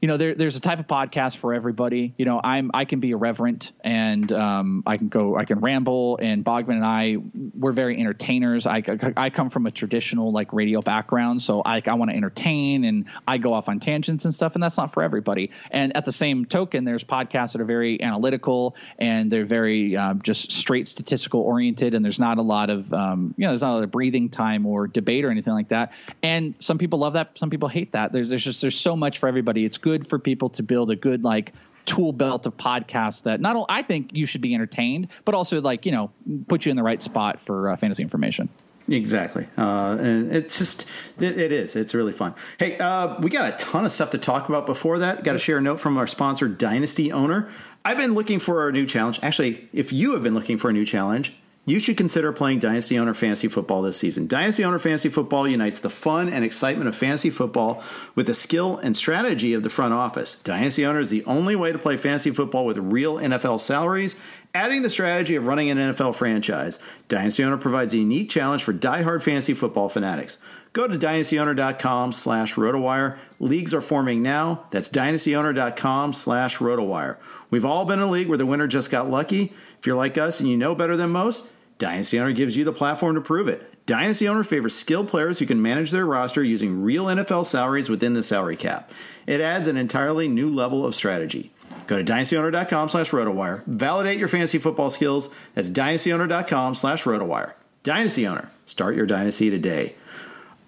you 0.00 0.08
know 0.08 0.16
there, 0.16 0.34
there's 0.34 0.56
a 0.56 0.60
type 0.60 0.78
of 0.78 0.86
podcast 0.86 1.36
for 1.36 1.52
everybody. 1.52 2.14
You 2.16 2.24
know 2.24 2.40
i'm 2.42 2.70
i 2.72 2.84
can 2.84 3.00
be 3.00 3.10
irreverent 3.10 3.72
and 3.84 4.32
um, 4.32 4.82
i 4.86 4.96
can 4.96 5.08
go 5.08 5.36
i 5.36 5.44
can 5.44 5.60
ramble. 5.60 6.18
And 6.20 6.44
bogman 6.44 6.76
and 6.76 6.84
i 6.84 7.16
we're 7.54 7.72
very 7.72 7.98
entertainers. 7.98 8.66
I, 8.66 8.82
I 9.16 9.30
come 9.30 9.50
from 9.50 9.66
a 9.66 9.70
traditional 9.70 10.32
like 10.32 10.52
radio 10.52 10.80
background. 10.80 11.42
So 11.42 11.62
i, 11.64 11.82
I 11.86 11.94
want 11.94 12.10
to 12.10 12.16
entertain 12.16 12.84
and 12.84 13.06
i 13.28 13.38
go 13.38 13.52
off 13.52 13.68
on 13.68 13.80
tangents 13.80 14.24
and 14.24 14.34
stuff. 14.34 14.54
And 14.54 14.62
that's 14.62 14.78
not 14.78 14.94
for 14.94 15.02
everybody. 15.02 15.50
And 15.70 15.96
at 15.96 16.06
the 16.06 16.12
same 16.12 16.46
token 16.46 16.84
there's 16.84 17.04
podcasts 17.04 17.52
that 17.52 17.60
are 17.60 17.66
very 17.66 18.02
analytical 18.02 18.76
and 18.98 19.30
they're 19.30 19.44
very 19.44 19.96
um, 19.96 20.22
just 20.22 20.52
straight 20.52 20.88
statistical 20.88 21.40
oriented. 21.40 21.94
And 21.94 22.04
there's 22.04 22.20
not 22.20 22.38
a 22.38 22.42
lot 22.42 22.70
of 22.70 22.92
um, 22.94 23.34
you 23.36 23.44
know 23.44 23.50
there's 23.50 23.62
not 23.62 23.72
a 23.72 23.76
lot 23.76 23.84
of 23.84 23.90
breathing 23.90 24.30
time 24.30 24.64
or 24.64 24.86
debate 24.86 25.24
or 25.24 25.30
anything 25.30 25.52
like 25.52 25.68
that. 25.68 25.92
And 26.22 26.54
some 26.58 26.78
people 26.78 27.00
love 27.00 27.14
that. 27.14 27.38
Some 27.38 27.50
people 27.50 27.68
hate 27.68 27.92
that. 27.92 28.12
There's 28.12 28.30
there's 28.30 28.44
just 28.44 28.62
there's 28.62 28.78
so 28.78 28.96
much 28.96 29.18
for 29.18 29.28
everybody. 29.28 29.64
It's 29.66 29.76
good 29.76 29.89
for 30.06 30.18
people 30.18 30.48
to 30.50 30.62
build 30.62 30.90
a 30.90 30.96
good 30.96 31.24
like 31.24 31.52
tool 31.86 32.12
belt 32.12 32.46
of 32.46 32.56
podcasts 32.56 33.22
that 33.22 33.40
not 33.40 33.56
only 33.56 33.66
I 33.68 33.82
think 33.82 34.10
you 34.12 34.26
should 34.26 34.40
be 34.40 34.54
entertained, 34.54 35.08
but 35.24 35.34
also 35.34 35.60
like 35.60 35.86
you 35.86 35.92
know 35.92 36.10
put 36.48 36.64
you 36.64 36.70
in 36.70 36.76
the 36.76 36.82
right 36.82 37.00
spot 37.00 37.40
for 37.40 37.70
uh, 37.70 37.76
fantasy 37.76 38.02
information. 38.02 38.48
Exactly. 38.88 39.46
Uh, 39.56 39.96
and 40.00 40.34
it's 40.34 40.58
just, 40.58 40.84
it, 41.20 41.38
it 41.38 41.52
is. 41.52 41.76
It's 41.76 41.94
really 41.94 42.12
fun. 42.12 42.34
Hey, 42.58 42.76
uh, 42.78 43.20
we 43.20 43.30
got 43.30 43.54
a 43.54 43.56
ton 43.64 43.84
of 43.84 43.92
stuff 43.92 44.10
to 44.10 44.18
talk 44.18 44.48
about 44.48 44.66
before 44.66 44.98
that. 44.98 45.22
Got 45.22 45.34
to 45.34 45.38
share 45.38 45.58
a 45.58 45.60
note 45.60 45.78
from 45.78 45.96
our 45.96 46.08
sponsor, 46.08 46.48
Dynasty 46.48 47.12
Owner. 47.12 47.48
I've 47.84 47.98
been 47.98 48.14
looking 48.14 48.40
for 48.40 48.68
a 48.68 48.72
new 48.72 48.86
challenge. 48.86 49.20
Actually, 49.22 49.68
if 49.72 49.92
you 49.92 50.12
have 50.14 50.24
been 50.24 50.34
looking 50.34 50.58
for 50.58 50.70
a 50.70 50.72
new 50.72 50.84
challenge, 50.84 51.36
you 51.66 51.78
should 51.78 51.96
consider 51.96 52.32
playing 52.32 52.58
Dynasty 52.58 52.98
Owner 52.98 53.14
Fantasy 53.14 53.46
Football 53.46 53.82
this 53.82 53.98
season. 53.98 54.26
Dynasty 54.26 54.64
Owner 54.64 54.78
Fantasy 54.78 55.10
Football 55.10 55.46
unites 55.46 55.80
the 55.80 55.90
fun 55.90 56.28
and 56.28 56.44
excitement 56.44 56.88
of 56.88 56.96
fantasy 56.96 57.30
football 57.30 57.82
with 58.14 58.26
the 58.26 58.34
skill 58.34 58.78
and 58.78 58.96
strategy 58.96 59.52
of 59.52 59.62
the 59.62 59.70
front 59.70 59.92
office. 59.92 60.36
Dynasty 60.36 60.86
Owner 60.86 61.00
is 61.00 61.10
the 61.10 61.24
only 61.26 61.54
way 61.54 61.70
to 61.70 61.78
play 61.78 61.96
fantasy 61.96 62.30
football 62.30 62.64
with 62.64 62.78
real 62.78 63.16
NFL 63.16 63.60
salaries, 63.60 64.16
adding 64.54 64.82
the 64.82 64.90
strategy 64.90 65.36
of 65.36 65.46
running 65.46 65.70
an 65.70 65.78
NFL 65.78 66.14
franchise. 66.14 66.78
Dynasty 67.08 67.44
Owner 67.44 67.58
provides 67.58 67.92
a 67.92 67.98
unique 67.98 68.30
challenge 68.30 68.64
for 68.64 68.72
diehard 68.72 69.22
fantasy 69.22 69.54
football 69.54 69.88
fanatics. 69.88 70.38
Go 70.72 70.86
to 70.86 70.96
dynastyowner.com 70.96 72.12
slash 72.12 72.54
rotowire. 72.54 73.18
Leagues 73.40 73.74
are 73.74 73.80
forming 73.80 74.22
now. 74.22 74.66
That's 74.70 74.88
dynastyowner.com 74.88 76.12
slash 76.12 76.58
rotowire. 76.58 77.16
We've 77.50 77.64
all 77.64 77.84
been 77.84 77.98
in 77.98 78.04
a 78.04 78.10
league 78.10 78.28
where 78.28 78.38
the 78.38 78.46
winner 78.46 78.68
just 78.68 78.90
got 78.90 79.10
lucky. 79.10 79.52
If 79.78 79.86
you're 79.86 79.96
like 79.96 80.16
us 80.16 80.38
and 80.38 80.48
you 80.48 80.56
know 80.56 80.76
better 80.76 80.96
than 80.96 81.10
most, 81.10 81.48
Dynasty 81.78 82.20
Owner 82.20 82.32
gives 82.32 82.56
you 82.56 82.62
the 82.62 82.72
platform 82.72 83.16
to 83.16 83.20
prove 83.20 83.48
it. 83.48 83.66
Dynasty 83.86 84.28
Owner 84.28 84.44
favors 84.44 84.76
skilled 84.76 85.08
players 85.08 85.40
who 85.40 85.46
can 85.46 85.60
manage 85.60 85.90
their 85.90 86.06
roster 86.06 86.44
using 86.44 86.82
real 86.82 87.06
NFL 87.06 87.46
salaries 87.46 87.88
within 87.88 88.12
the 88.12 88.22
salary 88.22 88.56
cap. 88.56 88.92
It 89.26 89.40
adds 89.40 89.66
an 89.66 89.76
entirely 89.76 90.28
new 90.28 90.48
level 90.48 90.86
of 90.86 90.94
strategy. 90.94 91.52
Go 91.88 91.98
to 91.98 92.04
dynastyowner.com 92.04 92.90
slash 92.90 93.10
rotowire. 93.10 93.64
Validate 93.66 94.18
your 94.18 94.28
fantasy 94.28 94.58
football 94.58 94.90
skills. 94.90 95.30
That's 95.54 95.70
dynastyowner.com 95.70 96.76
slash 96.76 97.02
rotowire. 97.02 97.54
Dynasty 97.82 98.26
Owner. 98.28 98.50
Start 98.66 98.94
your 98.94 99.06
dynasty 99.06 99.50
today. 99.50 99.96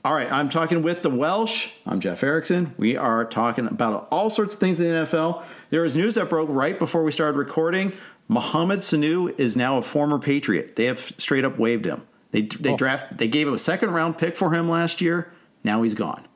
All 0.05 0.15
right, 0.15 0.31
I'm 0.33 0.49
talking 0.49 0.83
with 0.83 1.03
the 1.03 1.11
Welsh. 1.11 1.75
I'm 1.87 2.01
Jeff 2.01 2.25
Erickson. 2.25 2.75
We 2.77 2.97
are 2.97 3.25
talking 3.25 3.69
about 3.69 4.09
all 4.11 4.31
sorts 4.31 4.55
of 4.55 4.59
things 4.61 4.81
in 4.81 4.87
the 4.87 5.07
NFL. 5.07 5.45
There 5.71 5.83
was 5.83 5.97
news 5.97 6.17
that 6.17 6.29
broke 6.29 6.49
right 6.51 6.77
before 6.77 7.05
we 7.05 7.13
started 7.13 7.39
recording. 7.39 7.93
Mohamed 8.27 8.81
Sanu 8.81 9.39
is 9.39 9.57
now 9.57 9.79
a 9.79 9.83
former 9.83 10.19
Patriot. 10.19 10.75
They 10.75 10.87
have 10.87 10.99
straight 10.99 11.45
up 11.45 11.57
waived 11.59 11.85
him. 11.85 12.03
They 12.33 12.43
they 12.43 12.73
Oh. 12.73 12.77
draft 12.77 13.19
they 13.19 13.29
gave 13.29 13.47
him 13.47 13.55
a 13.55 13.59
second 13.59 13.91
round 13.93 14.19
pick 14.19 14.37
for 14.37 14.53
him 14.53 14.69
last 14.69 15.01
year. 15.01 15.33
Now 15.63 15.83
he's 15.83 15.95
gone. 15.95 16.27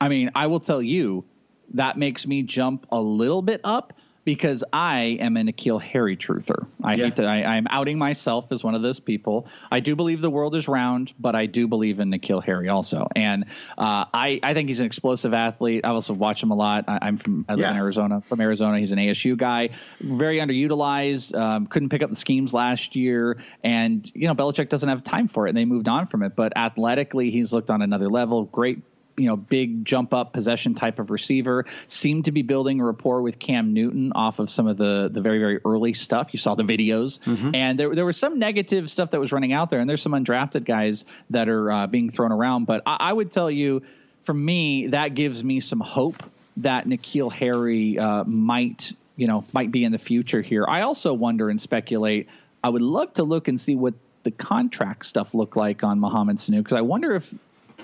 I 0.00 0.08
mean, 0.08 0.30
I 0.34 0.48
will 0.48 0.60
tell 0.60 0.82
you 0.82 1.24
that 1.72 1.96
makes 1.96 2.26
me 2.26 2.42
jump 2.42 2.86
a 2.90 3.00
little 3.00 3.40
bit 3.40 3.60
up 3.64 3.94
because 4.24 4.62
I 4.72 5.18
am 5.20 5.36
an 5.36 5.48
N'Keal 5.48 5.80
Harry 5.82 6.16
truther. 6.16 6.66
I 6.82 6.94
Yeah. 6.94 7.04
hate 7.06 7.16
that 7.16 7.26
I, 7.26 7.42
I'm 7.42 7.66
outing 7.70 7.98
myself 7.98 8.52
as 8.52 8.62
one 8.62 8.74
of 8.74 8.82
those 8.82 9.00
people. 9.00 9.48
I 9.70 9.80
do 9.80 9.96
believe 9.96 10.20
the 10.20 10.30
world 10.30 10.54
is 10.54 10.68
round, 10.68 11.12
but 11.18 11.34
I 11.34 11.46
do 11.46 11.66
believe 11.66 11.98
in 11.98 12.10
N'Keal 12.10 12.42
Harry 12.44 12.68
also. 12.68 13.08
And 13.16 13.46
uh, 13.76 14.04
I, 14.14 14.38
I 14.42 14.54
think 14.54 14.68
he's 14.68 14.80
an 14.80 14.86
explosive 14.86 15.34
athlete. 15.34 15.84
I 15.84 15.88
also 15.88 16.12
watch 16.14 16.42
him 16.42 16.52
a 16.52 16.54
lot. 16.54 16.84
I, 16.86 17.00
I'm 17.02 17.16
from 17.16 17.44
I 17.48 17.54
live 17.54 17.70
in 17.70 17.76
Arizona. 17.76 18.20
From 18.20 18.40
Arizona, 18.40 18.78
he's 18.78 18.92
an 18.92 18.98
ASU 18.98 19.36
guy, 19.36 19.70
very 20.00 20.38
underutilized. 20.38 21.34
Um, 21.36 21.66
couldn't 21.66 21.88
pick 21.88 22.02
up 22.02 22.10
the 22.10 22.16
schemes 22.16 22.54
last 22.54 22.94
year, 22.94 23.38
and 23.64 24.10
you 24.14 24.28
know 24.28 24.34
Belichick 24.34 24.68
doesn't 24.68 24.88
have 24.88 25.02
time 25.02 25.26
for 25.28 25.46
it, 25.46 25.50
and 25.50 25.58
they 25.58 25.64
moved 25.64 25.88
on 25.88 26.06
from 26.06 26.22
it. 26.22 26.36
But 26.36 26.56
athletically, 26.56 27.30
he's 27.30 27.52
looked 27.52 27.70
on 27.70 27.82
another 27.82 28.08
level. 28.08 28.44
Great 28.44 28.82
you 29.22 29.28
know, 29.28 29.36
big 29.36 29.84
jump 29.84 30.12
up 30.12 30.32
possession 30.32 30.74
type 30.74 30.98
of 30.98 31.10
receiver. 31.10 31.64
Seemed 31.86 32.26
to 32.26 32.32
be 32.32 32.42
building 32.42 32.80
a 32.80 32.84
rapport 32.84 33.22
with 33.22 33.38
Cam 33.38 33.72
Newton 33.72 34.12
off 34.14 34.38
of 34.38 34.50
some 34.50 34.66
of 34.66 34.76
the 34.76 35.08
the 35.12 35.20
very 35.20 35.38
very 35.38 35.60
early 35.64 35.94
stuff. 35.94 36.28
You 36.32 36.38
saw 36.38 36.54
the 36.54 36.64
videos, 36.64 37.20
and 37.54 37.78
there 37.78 37.94
there 37.94 38.04
was 38.04 38.16
some 38.16 38.38
negative 38.38 38.90
stuff 38.90 39.12
that 39.12 39.20
was 39.20 39.32
running 39.32 39.52
out 39.52 39.70
there, 39.70 39.80
and 39.80 39.88
there's 39.88 40.02
some 40.02 40.12
undrafted 40.12 40.64
guys 40.64 41.04
that 41.30 41.48
are 41.48 41.70
uh, 41.70 41.86
being 41.86 42.10
thrown 42.10 42.32
around. 42.32 42.66
But 42.66 42.82
I, 42.86 42.96
I 43.00 43.12
would 43.12 43.30
tell 43.30 43.50
you, 43.50 43.82
for 44.24 44.34
me, 44.34 44.88
that 44.88 45.14
gives 45.14 45.42
me 45.42 45.60
some 45.60 45.80
hope 45.80 46.22
that 46.58 46.86
N'Keal 46.86 47.32
Harry 47.32 47.98
uh, 47.98 48.24
might 48.24 48.92
you 49.16 49.26
know 49.26 49.44
might 49.52 49.70
be 49.70 49.84
in 49.84 49.92
the 49.92 49.98
future 49.98 50.42
here. 50.42 50.66
I 50.68 50.82
also 50.82 51.14
wonder 51.14 51.48
and 51.48 51.60
speculate. 51.60 52.28
I 52.64 52.68
would 52.68 52.82
love 52.82 53.14
to 53.14 53.24
look 53.24 53.48
and 53.48 53.60
see 53.60 53.74
what 53.74 53.94
the 54.22 54.30
contract 54.30 55.06
stuff 55.06 55.34
look 55.34 55.56
like 55.56 55.82
on 55.82 55.98
Mohamed 55.98 56.36
Sanu 56.36 56.58
because 56.58 56.76
I 56.76 56.82
wonder 56.82 57.14
if 57.14 57.34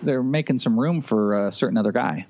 they're 0.03 0.23
making 0.23 0.59
some 0.59 0.79
room 0.79 1.01
for 1.01 1.47
a 1.47 1.53
certain 1.53 1.77
other 1.77 1.93
guy. 1.93 2.27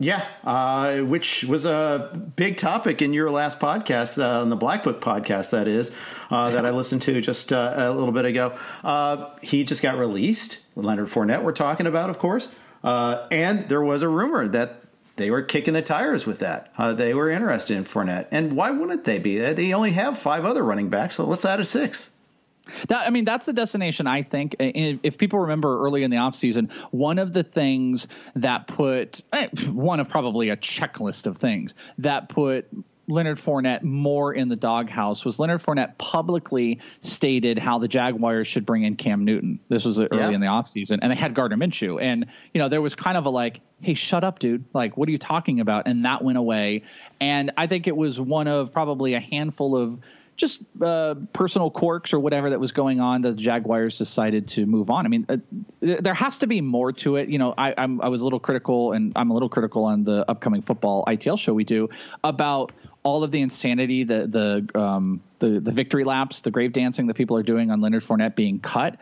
Yeah, 0.00 0.26
uh, 0.42 0.98
which 0.98 1.44
was 1.44 1.64
a 1.64 2.20
big 2.34 2.56
topic 2.56 3.00
in 3.00 3.12
your 3.12 3.30
last 3.30 3.60
podcast, 3.60 4.20
uh, 4.20 4.40
on 4.40 4.48
the 4.48 4.56
Black 4.56 4.82
Book 4.82 5.00
podcast, 5.00 5.50
that 5.50 5.68
is, 5.68 5.96
uh, 6.30 6.50
that 6.50 6.66
I 6.66 6.70
listened 6.70 7.02
to 7.02 7.20
just 7.20 7.52
uh, 7.52 7.74
a 7.76 7.92
little 7.92 8.10
bit 8.10 8.24
ago. 8.24 8.58
Uh, 8.82 9.30
he 9.40 9.62
just 9.62 9.82
got 9.82 9.96
released. 9.96 10.58
Leonard 10.74 11.06
Fournette, 11.06 11.42
we're 11.42 11.52
talking 11.52 11.86
about, 11.86 12.10
of 12.10 12.18
course. 12.18 12.52
Uh, 12.82 13.26
and 13.30 13.68
there 13.68 13.82
was 13.82 14.02
a 14.02 14.08
rumor 14.08 14.48
that 14.48 14.82
they 15.16 15.30
were 15.30 15.42
kicking 15.42 15.74
the 15.74 15.82
tires 15.82 16.26
with 16.26 16.40
that. 16.40 16.72
Uh, 16.76 16.92
they 16.92 17.14
were 17.14 17.30
interested 17.30 17.76
in 17.76 17.84
Fournette. 17.84 18.26
And 18.32 18.54
why 18.54 18.72
wouldn't 18.72 19.04
they 19.04 19.20
be? 19.20 19.38
They 19.38 19.72
only 19.72 19.92
have 19.92 20.18
five 20.18 20.44
other 20.44 20.64
running 20.64 20.90
backs, 20.90 21.14
so 21.14 21.24
let's 21.24 21.44
add 21.44 21.60
a 21.60 21.64
sixth. 21.64 22.13
That, 22.88 23.06
I 23.06 23.10
mean, 23.10 23.24
that's 23.24 23.46
the 23.46 23.52
destination. 23.52 24.06
I 24.06 24.22
think. 24.22 24.56
If 24.58 25.18
people 25.18 25.38
remember 25.40 25.84
early 25.84 26.02
in 26.02 26.10
the 26.10 26.16
offseason, 26.16 26.70
one 26.90 27.18
of 27.18 27.32
the 27.32 27.42
things 27.42 28.06
that 28.36 28.66
put 28.66 29.22
eh, 29.32 29.48
one 29.72 30.00
of 30.00 30.08
probably 30.08 30.48
a 30.50 30.56
checklist 30.56 31.26
of 31.26 31.38
things 31.38 31.74
that 31.98 32.28
put 32.28 32.66
Leonard 33.06 33.36
Fournette 33.36 33.82
more 33.82 34.32
in 34.32 34.48
the 34.48 34.56
doghouse 34.56 35.26
was 35.26 35.38
Leonard 35.38 35.62
Fournette 35.62 35.98
publicly 35.98 36.80
stated 37.02 37.58
how 37.58 37.78
the 37.78 37.86
Jaguars 37.86 38.46
should 38.46 38.64
bring 38.64 38.82
in 38.84 38.96
Cam 38.96 39.26
Newton. 39.26 39.60
This 39.68 39.84
was 39.84 40.00
early 40.00 40.08
Yeah. 40.16 40.30
in 40.30 40.40
the 40.40 40.46
offseason, 40.46 41.00
and 41.02 41.12
they 41.12 41.16
had 41.16 41.34
Gardner 41.34 41.58
Minshew. 41.58 42.00
And, 42.00 42.24
you 42.54 42.58
know, 42.60 42.70
there 42.70 42.80
was 42.80 42.94
kind 42.94 43.18
of 43.18 43.26
a 43.26 43.30
like, 43.30 43.60
hey, 43.82 43.92
shut 43.92 44.24
up, 44.24 44.38
dude. 44.38 44.64
Like, 44.72 44.96
what 44.96 45.06
are 45.06 45.12
you 45.12 45.18
talking 45.18 45.60
about? 45.60 45.86
And 45.86 46.06
that 46.06 46.24
went 46.24 46.38
away. 46.38 46.82
And 47.20 47.50
I 47.58 47.66
think 47.66 47.86
it 47.86 47.96
was 47.96 48.18
one 48.18 48.48
of 48.48 48.72
probably 48.72 49.12
a 49.12 49.20
handful 49.20 49.76
of 49.76 49.98
just 50.36 50.60
uh, 50.82 51.14
personal 51.32 51.70
quirks 51.70 52.12
or 52.12 52.18
whatever 52.18 52.50
that 52.50 52.60
was 52.60 52.72
going 52.72 53.00
on 53.00 53.22
that 53.22 53.30
the 53.32 53.42
Jaguars 53.42 53.98
decided 53.98 54.48
to 54.48 54.66
move 54.66 54.90
on. 54.90 55.06
I 55.06 55.08
mean, 55.08 55.26
uh, 55.28 55.36
there 55.80 56.14
has 56.14 56.38
to 56.38 56.46
be 56.46 56.60
more 56.60 56.92
to 56.92 57.16
it. 57.16 57.28
You 57.28 57.38
know, 57.38 57.54
I, 57.56 57.74
I'm, 57.76 58.00
I 58.00 58.08
was 58.08 58.20
a 58.20 58.24
little 58.24 58.40
critical, 58.40 58.92
and 58.92 59.12
I'm 59.16 59.30
a 59.30 59.34
little 59.34 59.48
critical 59.48 59.84
on 59.84 60.04
the 60.04 60.28
upcoming 60.28 60.62
football 60.62 61.04
ITL 61.06 61.38
show 61.38 61.54
we 61.54 61.64
do 61.64 61.88
about 62.22 62.72
all 63.02 63.22
of 63.22 63.30
the 63.30 63.40
insanity, 63.40 64.04
the 64.04 64.26
the 64.26 64.80
um, 64.80 65.20
the 65.38 65.60
the 65.60 65.72
victory 65.72 66.04
laps, 66.04 66.40
the 66.40 66.50
grave 66.50 66.72
dancing 66.72 67.06
that 67.06 67.14
people 67.14 67.36
are 67.36 67.42
doing 67.42 67.70
on 67.70 67.80
Leonard 67.80 68.02
Fournette 68.02 68.34
being 68.34 68.60
cut 68.60 68.98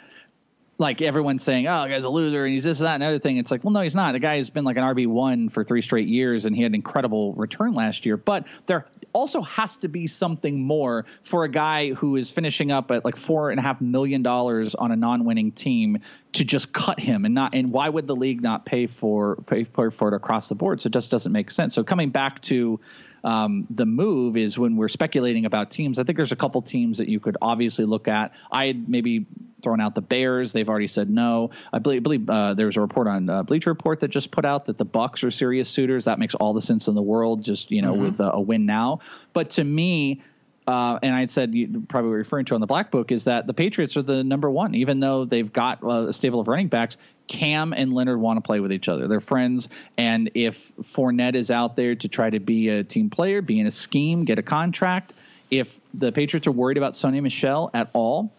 like 0.83 1.01
everyone's 1.01 1.42
saying, 1.42 1.66
oh, 1.66 1.83
the 1.85 1.88
guy's 1.88 2.05
a 2.05 2.11
loser 2.11 2.45
and 2.45 2.53
he's 2.53 2.64
this, 2.64 2.81
and 2.81 2.87
that, 2.87 2.95
and 2.97 3.03
other 3.03 3.18
thing. 3.18 3.38
It's 3.38 3.51
like, 3.51 3.64
well, 3.64 3.73
no, 3.73 3.81
he's 3.81 3.95
not. 3.95 4.12
The 4.12 4.18
guy's 4.18 4.51
been 4.51 4.64
like 4.64 4.77
an 4.77 4.83
RB 4.83 5.07
one 5.07 5.49
for 5.49 5.64
three 5.64 5.81
straight 5.81 6.09
years, 6.09 6.45
and 6.45 6.55
he 6.55 6.62
had 6.62 6.73
an 6.73 6.75
incredible 6.75 7.33
return 7.33 7.73
last 7.73 8.05
year. 8.05 8.18
But 8.18 8.47
there 8.66 8.87
also 9.14 9.40
has 9.42 9.79
to 9.79 9.88
be 9.88 10.07
something 10.07 10.61
more 10.61 11.07
for 11.23 11.45
a 11.45 11.49
guy 11.49 11.92
who 11.95 12.16
is 12.16 12.31
finishing 12.31 12.71
up 12.71 12.90
at 12.90 13.05
like 13.05 13.16
four 13.16 13.51
and 13.51 13.59
a 13.59 13.62
half 13.62 13.81
million 13.81 14.23
dollars 14.23 14.75
on 14.75 14.92
a 14.92 14.97
non-winning 14.97 15.53
team 15.53 15.99
to 16.33 16.45
just 16.45 16.73
cut 16.73 17.01
him 17.01 17.25
and 17.25 17.35
not. 17.35 17.55
And 17.55 17.73
why 17.73 17.88
would 17.88 18.07
the 18.07 18.16
league 18.16 18.42
not 18.42 18.66
pay 18.66 18.87
for 18.87 19.37
pay 19.47 19.64
for 19.64 19.87
it 19.87 20.14
across 20.14 20.49
the 20.49 20.55
board? 20.55 20.83
So 20.83 20.88
it 20.88 20.92
just 20.92 21.11
doesn't 21.11 21.33
make 21.33 21.51
sense. 21.51 21.75
So 21.75 21.85
coming 21.85 22.11
back 22.11 22.42
to 22.42 22.81
um, 23.24 23.66
the 23.70 23.87
move 23.87 24.37
is 24.37 24.58
when 24.58 24.76
we're 24.76 24.88
speculating 24.88 25.44
about 25.44 25.70
teams. 25.70 25.98
I 25.98 26.04
think 26.04 26.16
there's 26.16 26.32
a 26.32 26.37
couple 26.37 26.62
teams 26.62 26.98
that 26.98 27.08
you 27.08 27.20
could 27.20 27.37
obviously 27.40 27.85
look 27.85 28.08
at. 28.08 28.32
I 28.50 28.66
had 28.66 28.88
maybe 28.88 29.26
thrown 29.62 29.80
out 29.80 29.94
the 29.94 30.02
Bears. 30.02 30.52
They've 30.52 30.68
already 30.68 30.88
said 30.88 31.08
no. 31.08 31.50
I 31.72 31.78
believe, 31.78 32.02
believe 32.02 32.28
uh, 32.28 32.54
there 32.54 32.66
was 32.66 32.76
a 32.76 32.80
report 32.80 33.06
on 33.06 33.30
uh, 33.30 33.42
Bleacher 33.44 33.70
Report 33.70 34.00
that 34.00 34.08
just 34.08 34.30
put 34.30 34.44
out 34.44 34.66
that 34.66 34.78
the 34.78 34.87
Bucs 34.87 35.22
are 35.24 35.30
serious 35.30 35.68
suitors. 35.68 36.06
That 36.06 36.18
makes 36.18 36.35
all 36.35 36.52
the 36.52 36.61
sense 36.61 36.88
in 36.88 36.94
the 36.94 37.02
world. 37.02 37.44
Just 37.44 37.70
you 37.70 37.82
know, 37.82 37.94
mm-hmm. 37.94 38.04
with 38.04 38.20
a, 38.20 38.32
a 38.32 38.40
win 38.40 38.66
now. 38.66 39.00
But 39.32 39.50
to 39.50 39.64
me, 39.64 40.22
uh, 40.66 40.98
and 41.02 41.14
I 41.14 41.26
said 41.26 41.54
you 41.54 41.85
probably 41.88 42.11
referring 42.11 42.44
to 42.46 42.54
on 42.54 42.61
the 42.61 42.66
Black 42.66 42.90
Book 42.90 43.11
is 43.11 43.24
that 43.24 43.46
the 43.46 43.54
Patriots 43.54 43.96
are 43.96 44.02
the 44.02 44.22
number 44.22 44.50
one, 44.50 44.74
even 44.74 45.00
though 45.00 45.24
they've 45.24 45.52
got 45.52 45.82
uh, 45.82 46.08
a 46.08 46.12
stable 46.12 46.40
of 46.40 46.48
running 46.48 46.68
backs. 46.68 46.96
Cam 47.33 47.73
and 47.73 47.95
Leonard 47.95 48.21
want 48.21 48.37
to 48.37 48.42
play 48.42 48.61
with 48.61 48.73
each 48.73 48.90
other. 48.90 49.09
They're 49.09 49.18
friends, 49.18 49.71
and 49.97 50.31
if 50.35 50.71
Fournette 50.83 51.35
is 51.35 51.51
out 51.51 51.77
there 51.77 51.95
to 51.95 52.09
try 52.09 52.29
to 52.29 52.38
be 52.38 52.68
a 52.68 52.85
team 52.85 53.09
player, 53.09 53.40
be 53.40 53.59
in 53.59 53.66
a 53.66 53.71
scheme, 53.71 54.27
get 54.27 54.38
a 54.38 54.42
contract, 54.42 55.14
if 55.51 55.81
the 55.95 56.12
Patriots 56.12 56.47
are 56.47 56.53
worried 56.53 56.77
about 56.77 56.92
Sony 56.92 57.23
Michel 57.23 57.71
at 57.73 57.88
all, 57.95 58.31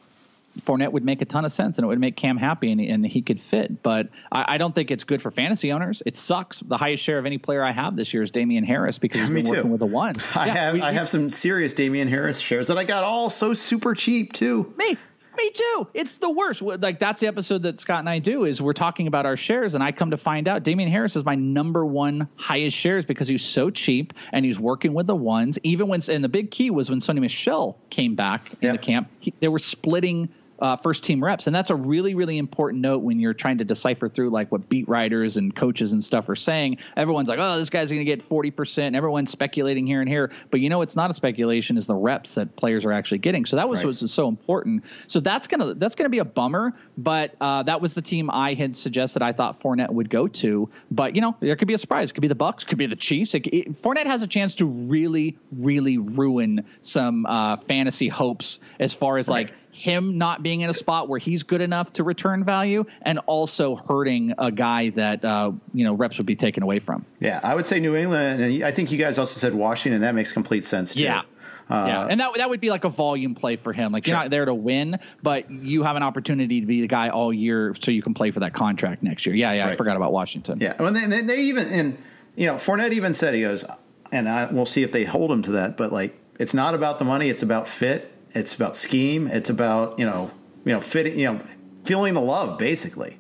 Fournette 0.62 0.92
would 0.92 1.04
make 1.04 1.24
a 1.24 1.26
ton 1.26 1.44
of 1.44 1.52
sense 1.52 1.80
and 1.80 1.86
it 1.86 1.88
would 1.88 2.00
make 2.00 2.16
Cam 2.16 2.38
happy 2.38 2.72
and, 2.72 2.80
and 2.80 3.04
he 3.04 3.24
could 3.24 3.42
fit. 3.42 3.82
But 3.82 4.10
I, 4.32 4.46
I, 4.50 4.58
don't 4.60 4.76
think 4.76 4.92
it's 4.92 5.04
good 5.04 5.20
for 5.20 5.32
fantasy 5.32 5.72
owners. 5.72 6.04
It 6.06 6.16
sucks. 6.16 6.60
The 6.60 6.78
highest 6.78 7.02
share 7.02 7.18
of 7.18 7.26
any 7.26 7.40
player 7.40 7.64
I 7.64 7.72
have 7.72 7.96
this 7.96 8.14
year 8.14 8.22
is 8.22 8.30
Damien 8.30 8.64
Harris 8.64 9.00
because 9.00 9.22
he's 9.22 9.30
been 9.32 9.48
working 9.48 9.72
with 9.72 9.80
the 9.80 9.88
ones. 9.88 10.28
I 10.36 10.46
yeah, 10.46 10.54
have 10.54 10.74
we, 10.76 10.82
I 10.82 10.92
have 10.92 11.10
some 11.10 11.32
serious 11.32 11.74
Damien 11.74 12.08
Harris 12.08 12.40
shares 12.40 12.68
that 12.68 12.78
I 12.78 12.84
got 12.84 13.04
all 13.04 13.32
so 13.32 13.56
super 13.56 13.96
cheap 13.96 14.34
too. 14.34 14.72
Me. 14.78 14.98
Me 15.36 15.52
too. 15.52 15.88
It's 15.94 16.16
the 16.18 16.30
worst. 16.30 16.62
Like 16.62 17.00
that's 17.00 17.20
the 17.20 17.28
episode 17.28 17.64
that 17.64 17.80
Scott 17.80 18.00
and 18.00 18.10
I 18.10 18.20
do 18.20 18.46
is 18.46 18.62
we're 18.62 18.74
talking 18.74 19.08
about 19.08 19.26
our 19.26 19.36
shares, 19.36 19.74
and 19.74 19.84
I 19.84 19.92
come 19.92 20.12
to 20.12 20.18
find 20.18 20.48
out 20.48 20.64
Damien 20.64 20.90
Harris 20.90 21.16
is 21.16 21.26
my 21.26 21.36
number 21.36 21.86
one 21.86 22.28
highest 22.36 22.78
shares 22.78 23.06
because 23.06 23.28
he's 23.28 23.44
so 23.44 23.70
cheap 23.70 24.14
and 24.32 24.46
he's 24.46 24.60
working 24.60 24.94
with 24.94 25.08
the 25.08 25.16
ones. 25.16 25.58
Even 25.64 25.88
when 25.88 26.02
and 26.10 26.24
the 26.24 26.30
big 26.30 26.52
key 26.52 26.70
was 26.70 26.90
when 26.90 27.00
Sony 27.00 27.20
Michel 27.20 27.78
came 27.90 28.16
back 28.16 28.52
in 28.62 28.72
the 28.72 28.78
camp, 28.78 29.10
he, 29.20 29.34
they 29.40 29.48
were 29.48 29.60
splitting 29.60 30.30
uh, 30.60 30.78
first 30.78 31.04
team 31.04 31.24
reps. 31.24 31.48
And 31.48 31.56
that's 31.56 31.70
a 31.70 31.76
really, 31.76 32.16
really 32.16 32.38
important 32.38 32.82
note 32.82 33.00
when 33.00 33.20
you're 33.20 33.34
trying 33.34 33.58
to 33.58 33.66
decipher 33.66 34.08
through 34.08 34.30
like 34.30 34.52
what 34.52 34.70
beat 34.70 34.88
writers 34.88 35.38
and 35.38 35.56
coaches 35.56 35.92
and 35.92 36.04
stuff 36.04 36.30
are 36.30 36.36
saying. 36.36 36.78
Everyone's 36.96 37.30
like, 37.30 37.40
oh, 37.40 37.58
this 37.58 37.70
guy's 37.70 37.90
going 37.90 38.00
to 38.00 38.06
get 38.06 38.22
40%. 38.28 38.96
Everyone's 38.96 39.30
speculating 39.30 39.86
here 39.88 40.02
and 40.02 40.10
here. 40.10 40.32
But 40.52 40.60
you 40.62 40.70
know, 40.70 40.82
it's 40.82 40.96
not 40.96 41.10
a 41.10 41.14
speculation 41.14 41.78
is 41.78 41.88
the 41.88 41.96
reps 41.96 42.36
that 42.36 42.56
players 42.56 42.86
are 42.86 42.92
actually 42.92 43.20
getting. 43.20 43.46
So 43.46 43.56
that 43.58 43.68
was 43.68 43.80
right. 43.80 43.88
what 43.88 44.02
was 44.02 44.12
so 44.12 44.28
important. 44.28 44.84
So 45.08 45.20
that's 45.20 45.48
going 45.48 45.60
to, 45.60 45.74
that's 45.74 45.96
going 45.96 46.06
to 46.06 46.10
be 46.10 46.20
a 46.20 46.26
bummer. 46.26 46.74
But 46.98 47.36
uh, 47.42 47.64
that 47.64 47.82
was 47.82 47.94
the 47.94 48.02
team 48.02 48.30
I 48.32 48.54
had 48.54 48.76
suggested 48.76 49.22
I 49.22 49.34
thought 49.34 49.62
Fournette 49.62 49.92
would 49.92 50.10
go 50.10 50.28
to. 50.28 50.70
But, 50.92 51.16
you 51.16 51.22
know, 51.22 51.36
there 51.40 51.56
could 51.56 51.68
be 51.68 51.74
a 51.74 51.80
surprise. 51.80 52.12
It 52.12 52.14
could 52.14 52.22
be 52.22 52.28
the 52.28 52.36
Bucs, 52.36 52.66
could 52.66 52.78
be 52.78 52.86
the 52.86 52.96
Chiefs. 52.96 53.34
It, 53.36 53.48
it, 53.48 53.82
Fournette 53.82 54.06
has 54.06 54.22
a 54.22 54.28
chance 54.28 54.56
to 54.56 54.66
really, 54.66 55.38
really 55.52 55.98
ruin 55.98 56.66
some 56.82 57.26
uh, 57.26 57.58
fantasy 57.58 58.08
hopes 58.08 58.60
as 58.80 58.94
far 58.94 59.18
as 59.18 59.28
right. 59.28 59.48
like, 59.48 59.54
him 59.74 60.18
not 60.18 60.44
being 60.44 60.62
in 60.62 60.70
a 60.70 60.74
spot 60.74 61.10
where 61.10 61.20
he's 61.20 61.44
good 61.44 61.62
enough 61.62 61.92
to 61.94 62.04
return 62.04 62.44
value 62.44 62.86
and 63.02 63.20
also 63.26 63.76
hurting 63.76 64.34
a 64.38 64.52
guy 64.52 64.90
that 64.92 65.26
uh, 65.26 65.52
you 65.74 65.84
know 65.84 65.94
reps 65.94 66.18
would 66.18 66.28
be 66.28 66.36
taken 66.36 66.64
away 66.64 66.80
from. 66.80 67.06
Yeah, 67.20 67.40
I 67.44 67.56
would 67.56 67.66
say 67.66 67.80
New 67.80 67.96
England, 67.96 68.42
and 68.42 68.64
I 68.64 68.72
think 68.72 68.92
you 68.92 68.98
guys 68.98 69.18
also 69.18 69.40
said 69.40 69.54
Washington. 69.54 70.02
That 70.02 70.16
makes 70.16 70.32
complete 70.32 70.66
sense 70.66 70.94
too. 70.94 71.04
Yeah. 71.04 71.24
Uh, 71.70 71.86
yeah, 71.88 72.08
and 72.10 72.20
that 72.20 72.34
that 72.36 72.50
would 72.50 72.60
be 72.60 72.70
like 72.70 72.84
a 72.84 72.90
volume 72.90 73.36
play 73.36 73.56
for 73.56 73.72
him. 73.72 73.92
Like 73.92 74.06
you're 74.06 74.18
not 74.18 74.30
there 74.30 74.46
to 74.46 74.54
win, 74.54 75.00
but 75.22 75.50
you 75.50 75.84
have 75.84 75.96
an 75.96 76.04
opportunity 76.04 76.60
to 76.60 76.68
be 76.68 76.82
the 76.82 76.88
guy 76.88 77.10
all 77.10 77.34
year, 77.34 77.74
so 77.80 77.90
you 77.90 78.02
can 78.02 78.14
play 78.14 78.32
for 78.32 78.42
that 78.42 78.54
contract 78.54 79.02
next 79.02 79.26
year. 79.26 79.34
Yeah, 79.34 79.54
yeah, 79.54 79.64
right. 79.64 79.74
I 79.74 79.76
forgot 79.76 79.96
about 79.96 80.12
Washington. 80.12 80.60
Yeah, 80.60 80.76
well, 80.78 80.92
they, 80.92 81.22
they 81.22 81.42
even 81.44 81.68
and 81.70 81.98
you 82.36 82.48
know 82.48 82.56
Fournette 82.56 82.92
even 82.92 83.14
said 83.14 83.34
he 83.34 83.42
goes, 83.42 83.64
and 84.12 84.28
I, 84.28 84.52
we'll 84.52 84.66
see 84.66 84.84
if 84.84 84.92
they 84.92 85.06
hold 85.06 85.32
him 85.32 85.42
to 85.44 85.52
that. 85.54 85.78
But 85.78 85.94
like, 85.94 86.20
it's 86.38 86.54
not 86.54 86.76
about 86.76 87.00
the 87.00 87.06
money; 87.06 87.30
it's 87.30 87.44
about 87.44 87.70
fit 87.70 88.13
it's 88.34 88.54
about 88.54 88.76
scheme. 88.76 89.28
It's 89.28 89.50
about 89.50 90.00
you 90.00 90.06
know 90.06 90.32
you 90.66 90.74
know 90.74 90.82
fitting 90.82 91.20
you 91.20 91.32
know 91.32 91.40
feeling 91.86 92.14
the 92.14 92.22
love 92.22 92.58
basically. 92.58 93.18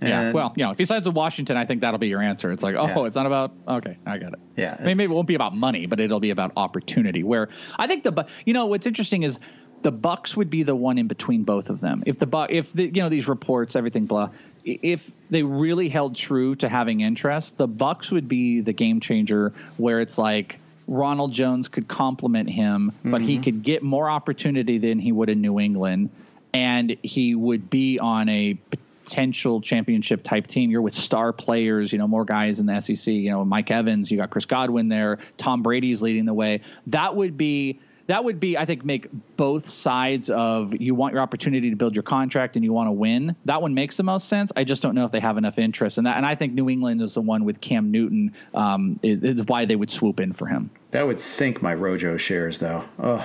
And 0.00 0.10
yeah. 0.10 0.32
Well, 0.32 0.52
you 0.56 0.64
know, 0.64 0.70
besides 0.70 0.78
he 0.78 0.84
signs 0.84 1.06
with 1.06 1.16
Washington, 1.16 1.56
I 1.56 1.64
think 1.64 1.80
that'll 1.80 1.98
be 1.98 2.08
your 2.08 2.20
answer. 2.20 2.52
It's 2.52 2.62
like, 2.62 2.74
oh, 2.74 2.86
yeah. 2.86 3.06
it's 3.06 3.16
not 3.16 3.26
about. 3.26 3.52
Okay, 3.66 3.96
I 4.04 4.18
got 4.18 4.34
it. 4.34 4.40
Yeah. 4.56 4.76
I 4.78 4.84
mean, 4.84 4.96
maybe 4.96 5.12
it 5.12 5.14
won't 5.14 5.28
be 5.28 5.34
about 5.34 5.54
money, 5.54 5.86
but 5.86 6.00
it'll 6.00 6.20
be 6.20 6.30
about 6.30 6.52
opportunity. 6.56 7.22
Where 7.22 7.48
I 7.78 7.86
think 7.86 8.02
the, 8.02 8.26
you 8.44 8.52
know, 8.52 8.66
what's 8.66 8.86
interesting 8.86 9.22
is 9.22 9.38
the 9.82 9.92
Bucs 9.92 10.36
would 10.36 10.50
be 10.50 10.62
the 10.62 10.74
one 10.74 10.98
in 10.98 11.06
between 11.06 11.44
both 11.44 11.70
of 11.70 11.80
them. 11.80 12.02
If 12.06 12.18
the 12.18 12.26
Buc, 12.26 12.48
if 12.50 12.72
the, 12.72 12.86
you 12.86 13.02
know, 13.02 13.08
these 13.08 13.28
reports, 13.28 13.76
everything, 13.76 14.06
blah. 14.06 14.30
If 14.64 15.10
they 15.30 15.42
really 15.42 15.88
held 15.88 16.16
true 16.16 16.56
to 16.56 16.68
having 16.68 17.00
interest, 17.00 17.58
the 17.58 17.68
Bucs 17.68 18.10
would 18.10 18.28
be 18.28 18.60
the 18.60 18.72
game 18.72 18.98
changer. 19.00 19.52
Where 19.76 20.00
it's 20.00 20.18
like 20.18 20.58
Ronald 20.86 21.32
Jones 21.32 21.68
could 21.68 21.88
complement 21.88 22.50
him, 22.50 22.90
mm-hmm. 22.90 23.10
but 23.10 23.22
he 23.22 23.34
mm-hmm. 23.34 23.44
could 23.44 23.62
get 23.62 23.82
more 23.82 24.08
opportunity 24.08 24.78
than 24.78 24.98
he 24.98 25.12
would 25.12 25.30
in 25.30 25.40
New 25.40 25.58
England, 25.58 26.10
and 26.52 26.96
he 27.02 27.34
would 27.34 27.70
be 27.70 27.98
on 27.98 28.28
a 28.28 28.58
potential 29.04 29.60
championship 29.60 30.22
type 30.22 30.46
team. 30.46 30.70
You're 30.70 30.82
with 30.82 30.94
star 30.94 31.32
players, 31.32 31.92
you 31.92 31.98
know, 31.98 32.08
more 32.08 32.24
guys 32.24 32.60
in 32.60 32.66
the 32.66 32.80
SEC. 32.80 33.12
You 33.12 33.30
know, 33.30 33.44
Mike 33.44 33.70
Evans, 33.70 34.10
you 34.10 34.16
got 34.16 34.30
Chris 34.30 34.46
Godwin 34.46 34.88
there, 34.88 35.18
Tom 35.36 35.62
Brady's 35.62 36.00
leading 36.00 36.24
the 36.24 36.34
way. 36.34 36.62
That 36.88 37.14
would 37.14 37.36
be 37.36 37.80
that 38.06 38.24
would 38.24 38.38
be, 38.38 38.58
I 38.58 38.64
think, 38.64 38.84
make 38.84 39.08
both 39.36 39.68
sides 39.68 40.28
of 40.30 40.78
you 40.80 40.94
want 40.94 41.14
your 41.14 41.22
opportunity 41.22 41.70
to 41.70 41.76
build 41.76 41.94
your 41.96 42.02
contract 42.02 42.56
and 42.56 42.64
you 42.64 42.72
want 42.72 42.88
to 42.88 42.92
win. 42.92 43.34
That 43.46 43.62
one 43.62 43.74
makes 43.74 43.96
the 43.96 44.02
most 44.02 44.28
sense. 44.28 44.52
I 44.56 44.64
just 44.64 44.82
don't 44.82 44.94
know 44.94 45.06
if 45.06 45.12
they 45.12 45.20
have 45.20 45.38
enough 45.38 45.58
interest, 45.58 45.98
and 45.98 46.06
that, 46.06 46.16
and 46.16 46.26
I 46.26 46.34
think 46.34 46.52
New 46.52 46.68
England 46.68 47.00
is 47.02 47.14
the 47.14 47.22
one 47.22 47.44
with 47.44 47.60
Cam 47.60 47.90
Newton. 47.90 48.34
Um, 48.52 49.00
is, 49.02 49.22
is 49.22 49.42
why 49.46 49.64
they 49.64 49.76
would 49.76 49.90
swoop 49.90 50.20
in 50.20 50.32
for 50.32 50.46
him. 50.46 50.70
That 50.90 51.06
would 51.06 51.20
sink 51.20 51.62
my 51.62 51.74
Rojo 51.74 52.16
shares, 52.16 52.58
though. 52.58 52.84
Ugh. 52.98 53.24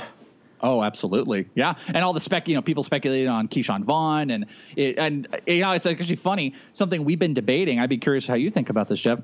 Oh, 0.61 0.83
absolutely, 0.83 1.47
yeah. 1.55 1.75
And 1.87 2.03
all 2.03 2.11
the 2.11 2.19
spec, 2.19 2.49
you 2.49 2.55
know, 2.55 2.61
people 2.61 2.83
speculated 2.83 3.29
on 3.29 3.47
Ke'Shawn 3.47 3.83
Vaughn, 3.83 4.29
and 4.29 4.45
it, 4.75 4.97
and 4.97 5.27
you 5.47 5.61
know, 5.61 5.71
it's 5.71 5.85
actually 5.85 6.17
funny. 6.17 6.53
Something 6.73 7.05
we've 7.05 7.19
been 7.19 7.33
debating. 7.33 7.79
I'd 7.79 7.89
be 7.89 7.97
curious 7.97 8.27
how 8.27 8.33
you 8.33 8.49
think 8.49 8.69
about 8.69 8.87
this, 8.89 8.99
Jeff 8.99 9.19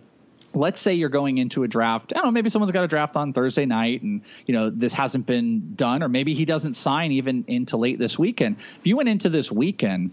let's 0.56 0.80
say 0.82 0.94
you're 0.94 1.10
going 1.10 1.38
into 1.38 1.64
a 1.64 1.68
draft. 1.68 2.14
I 2.16 2.20
don't 2.20 2.26
know, 2.26 2.32
maybe 2.32 2.50
someone's 2.50 2.72
got 2.72 2.84
a 2.84 2.88
draft 2.88 3.16
on 3.18 3.34
Thursday 3.34 3.66
night 3.66 4.02
and, 4.02 4.22
you 4.46 4.54
know, 4.54 4.70
this 4.70 4.94
hasn't 4.94 5.26
been 5.26 5.76
done, 5.76 6.02
or 6.02 6.10
maybe 6.10 6.34
he 6.34 6.46
doesn't 6.46 6.76
sign 6.76 7.12
even 7.12 7.46
into 7.48 7.78
late 7.78 8.00
this 8.00 8.18
weekend. 8.18 8.58
If 8.80 8.88
you 8.88 8.98
went 8.98 9.10
into 9.10 9.30
this 9.30 9.52
weekend 9.52 10.12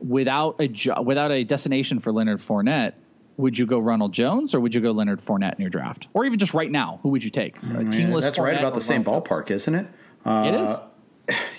without 0.00 0.56
a 0.58 0.68
jo- 0.68 1.02
without 1.02 1.30
a 1.30 1.44
destination 1.44 2.00
for 2.00 2.12
Leonard 2.12 2.40
Fournette, 2.40 2.94
would 3.36 3.56
you 3.58 3.66
go 3.66 3.78
Ronald 3.78 4.12
Jones 4.12 4.54
or 4.54 4.60
would 4.60 4.74
you 4.74 4.80
go 4.80 4.92
Leonard 4.92 5.20
Fournette 5.20 5.54
in 5.54 5.60
your 5.60 5.70
draft? 5.70 6.08
Or 6.14 6.24
even 6.24 6.38
just 6.38 6.54
right 6.54 6.70
now, 6.70 7.00
who 7.02 7.10
would 7.10 7.24
you 7.24 7.30
take? 7.30 7.60
Mm, 7.60 8.20
that's 8.20 8.36
Fournette 8.36 8.42
right 8.42 8.58
about 8.58 8.74
the 8.74 8.80
same 8.80 9.04
ballpark, 9.04 9.50
isn't 9.50 9.74
it? 9.74 9.86
Uh, 10.24 10.44
it 10.46 10.60
is. 10.60 10.76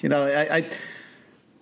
You 0.02 0.10
know, 0.10 0.26
I, 0.26 0.58
I 0.58 0.70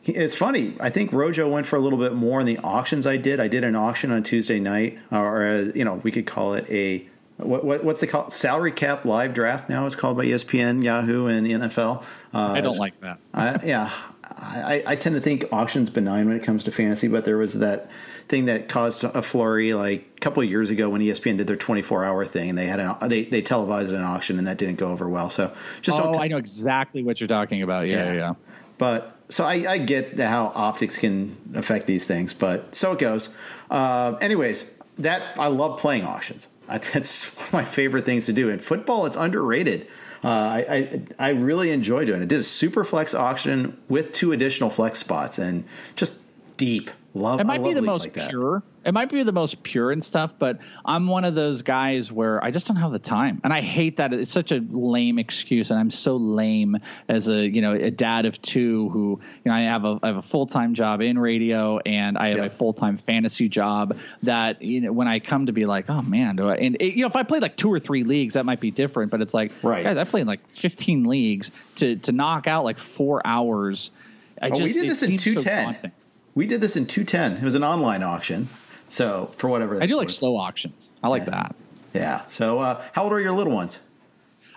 it's 0.06 0.36
funny. 0.36 0.76
I 0.80 0.90
think 0.90 1.14
Rojo 1.14 1.48
went 1.48 1.66
for 1.66 1.76
a 1.76 1.80
little 1.80 2.00
bit 2.00 2.14
more 2.14 2.40
in 2.40 2.46
the 2.46 2.58
auctions 2.60 3.06
I 3.06 3.18
did. 3.18 3.40
I 3.40 3.48
did 3.48 3.64
an 3.64 3.76
auction 3.76 4.12
on 4.12 4.24
Tuesday 4.24 4.60
night, 4.60 4.98
or 5.12 5.46
uh, 5.46 5.72
you 5.76 5.86
know, 5.86 5.96
we 5.96 6.12
could 6.12 6.26
call 6.26 6.54
it 6.54 6.70
a 6.70 7.08
what, 7.38 7.64
what, 7.64 7.84
what's 7.84 8.04
it 8.04 8.08
called? 8.08 8.34
Salary 8.34 8.72
cap 8.72 9.06
live 9.06 9.34
draft 9.34 9.70
now. 9.70 9.86
It's 9.86 9.96
called 9.96 10.18
by 10.18 10.26
ESPN, 10.26 10.84
Yahoo, 10.84 11.28
and 11.28 11.46
the 11.46 11.54
NFL. 11.54 12.04
Uh, 12.34 12.52
I 12.52 12.62
don't 12.62 12.78
like 12.78 13.00
that. 13.02 13.18
I, 13.34 13.60
yeah, 13.64 13.92
I, 14.24 14.84
I, 14.86 14.96
tend 14.96 15.16
to 15.16 15.22
think 15.22 15.46
auctions 15.52 15.90
benign 15.90 16.28
when 16.28 16.38
it 16.38 16.44
comes 16.44 16.64
to 16.66 16.72
fantasy, 16.72 17.08
but 17.08 17.26
there 17.26 17.38
was 17.38 17.60
that 17.60 17.90
thing 18.28 18.46
that 18.46 18.70
caused 18.70 19.04
a 19.04 19.22
flurry 19.22 19.74
like 19.74 20.10
a 20.16 20.20
couple 20.20 20.42
of 20.42 20.50
years 20.50 20.70
ago 20.70 20.90
when 20.90 21.02
ESPN 21.02 21.38
did 21.38 21.48
their 21.48 21.56
24 21.56 22.06
hour 22.06 22.24
thing 22.24 22.50
and 22.50 22.58
they 22.58 22.66
had 22.66 22.80
an 22.80 22.96
they 23.10 23.26
they 23.26 23.42
televised 23.42 23.92
an 23.92 24.02
auction 24.02 24.38
and 24.38 24.48
that 24.48 24.58
didn't 24.58 24.78
go 24.78 24.88
over 24.88 25.10
well. 25.10 25.30
So 25.30 25.54
just 25.82 26.00
oh, 26.00 26.14
t- 26.14 26.20
I 26.20 26.28
know 26.28 26.38
exactly 26.38 27.04
what 27.04 27.20
you're 27.20 27.28
talking 27.28 27.62
about. 27.62 27.88
Yeah, 27.88 28.06
yeah. 28.06 28.14
yeah. 28.14 28.34
But 28.78 29.18
so 29.32 29.46
I, 29.46 29.72
I, 29.72 29.78
get 29.78 30.20
how 30.20 30.52
optics 30.54 30.98
can 30.98 31.38
affect 31.56 31.88
these 31.88 32.06
things, 32.06 32.34
but 32.34 32.76
so 32.76 32.92
it 32.92 33.00
goes. 33.00 33.34
Uh, 33.70 34.18
anyways, 34.22 34.70
that 34.98 35.24
I 35.40 35.48
love 35.48 35.80
playing 35.80 36.04
auctions. 36.04 36.48
I, 36.68 36.78
that's 36.94 37.36
one 37.38 37.48
of 37.48 37.54
my 37.54 37.66
favorite 37.66 38.06
things 38.06 38.26
to 38.28 38.34
do. 38.34 38.50
In 38.50 38.60
football, 38.60 39.06
it's 39.06 39.18
underrated. 39.18 39.88
Uh, 40.24 40.28
I, 40.28 40.66
I, 40.70 41.02
I 41.18 41.30
really 41.30 41.72
enjoy 41.72 42.06
doing 42.06 42.20
it. 42.22 42.26
I 42.26 42.28
did 42.28 42.40
a 42.40 42.44
super 42.44 42.84
flex 42.84 43.16
auction 43.16 43.78
with 43.90 44.12
two 44.14 44.32
additional 44.34 44.70
flex 44.70 45.00
spots 45.00 45.40
and 45.40 45.66
just 45.96 46.20
deep, 46.58 46.92
Love. 47.14 47.42
It 47.42 47.46
might 47.46 47.62
be 47.62 47.74
the 47.74 47.82
most 47.82 48.16
like 48.16 48.30
pure. 48.30 48.64
It 48.86 48.94
might 48.94 49.10
be 49.10 49.22
the 49.22 49.34
most 49.34 49.62
pure 49.64 49.92
and 49.92 50.02
stuff, 50.02 50.34
but 50.40 50.60
I'm 50.86 51.08
one 51.08 51.26
of 51.26 51.36
those 51.36 51.62
guys 51.62 52.10
where 52.10 52.44
I 52.44 52.52
just 52.52 52.68
don't 52.68 52.78
have 52.78 52.94
the 52.94 53.00
time, 53.00 53.42
and 53.44 53.52
I 53.52 53.60
hate 53.60 53.98
that. 53.98 54.14
It's 54.14 54.32
such 54.32 54.54
a 54.54 54.64
lame 54.70 55.20
excuse, 55.20 55.72
and 55.72 55.80
I'm 55.80 55.92
so 55.92 56.16
lame 56.16 56.78
as 57.10 57.28
a 57.28 57.46
you 57.46 57.62
know 57.62 57.74
a 57.74 57.92
dad 57.92 58.26
of 58.26 58.42
two 58.42 58.88
who 58.90 59.20
you 59.44 59.52
know 59.52 59.54
I 59.54 59.62
have 59.64 59.84
a 59.84 60.00
I 60.02 60.08
have 60.08 60.18
a 60.18 60.22
full 60.22 60.48
time 60.48 60.74
job 60.74 61.02
in 61.02 61.20
radio 61.20 61.80
and 61.80 62.18
I 62.18 62.30
have 62.30 62.40
a 62.40 62.50
full 62.50 62.72
time 62.72 62.98
fantasy 62.98 63.50
job 63.50 63.98
that 64.24 64.62
you 64.62 64.80
know 64.80 64.94
when 64.94 65.10
I 65.10 65.20
come 65.20 65.48
to 65.48 65.52
be 65.52 65.66
like 65.66 65.90
oh 65.90 66.02
man 66.02 66.38
do 66.38 66.48
I, 66.48 66.56
and 66.56 66.78
it, 66.80 66.94
you 66.94 67.02
know 67.02 67.08
if 67.08 67.18
I 67.18 67.24
played 67.24 67.42
like 67.42 67.58
two 67.58 67.72
or 67.72 67.80
three 67.80 68.06
leagues 68.06 68.36
that 68.36 68.46
might 68.46 68.62
be 68.62 68.72
different, 68.72 69.12
but 69.12 69.22
it's 69.22 69.34
like 69.34 69.52
right. 69.64 69.84
guys 69.84 69.98
I 69.98 70.06
played 70.06 70.28
like 70.28 70.50
15 70.50 71.04
leagues 71.04 71.52
to 71.76 71.98
to 71.98 72.14
knock 72.14 72.48
out 72.48 72.64
like 72.64 72.78
four 72.78 73.22
hours. 73.26 73.92
I 74.42 74.48
oh, 74.48 74.50
just, 74.56 74.62
we 74.62 74.74
did 74.74 74.90
this 74.90 75.04
in 75.04 75.18
210. 75.18 75.82
So 75.82 75.92
we 76.36 76.46
did 76.48 76.62
this 76.62 76.76
in 76.76 76.86
210. 76.86 77.38
It 77.38 77.44
was 77.44 77.56
an 77.56 77.64
online 77.64 78.04
auction. 78.04 78.48
So 78.90 79.32
for 79.38 79.48
whatever 79.48 79.82
I 79.82 79.86
do 79.86 79.96
like 79.96 80.10
slow 80.10 80.36
auctions. 80.36 80.92
I 81.02 81.08
like 81.08 81.24
yeah. 81.24 81.30
that. 81.30 81.56
Yeah. 81.94 82.22
So 82.28 82.60
uh, 82.60 82.84
how 82.94 83.04
old 83.04 83.14
are 83.14 83.20
your 83.20 83.32
little 83.32 83.54
ones? 83.54 83.80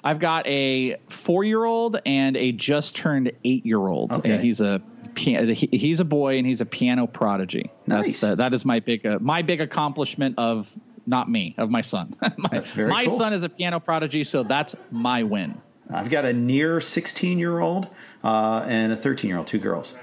I've 0.02 0.18
got 0.18 0.46
a 0.46 0.96
four 1.08 1.44
year 1.44 1.64
old 1.64 1.98
and 2.04 2.36
a 2.36 2.52
just 2.52 2.94
turned 2.94 3.32
eight 3.44 3.64
year 3.64 3.86
old. 3.86 4.12
Okay. 4.12 4.32
And 4.32 4.44
he's 4.44 4.60
a 4.60 4.82
he's 5.16 6.00
a 6.00 6.04
boy 6.04 6.38
and 6.38 6.46
he's 6.46 6.60
a 6.60 6.66
piano 6.66 7.06
prodigy. 7.06 7.70
Nice. 7.86 8.20
That's, 8.20 8.24
uh, 8.24 8.34
that 8.36 8.54
is 8.54 8.64
my 8.64 8.80
big 8.80 9.06
uh, 9.06 9.18
my 9.20 9.42
big 9.42 9.60
accomplishment 9.60 10.34
of 10.38 10.70
not 11.06 11.30
me 11.30 11.54
of 11.56 11.70
my 11.70 11.80
son. 11.80 12.14
my, 12.36 12.48
that's 12.50 12.72
very 12.72 12.90
my 12.90 13.06
cool. 13.06 13.18
son 13.18 13.32
is 13.32 13.42
a 13.42 13.48
piano 13.48 13.80
prodigy, 13.80 14.24
so 14.24 14.42
that's 14.42 14.74
my 14.90 15.22
win. 15.22 15.60
I've 15.90 16.10
got 16.10 16.24
a 16.24 16.32
near 16.32 16.80
16 16.80 17.38
year 17.38 17.60
old 17.60 17.88
uh, 18.22 18.64
and 18.66 18.92
a 18.92 18.96
13 18.96 19.28
year 19.28 19.38
old, 19.38 19.46
two 19.46 19.58
girls. 19.58 19.94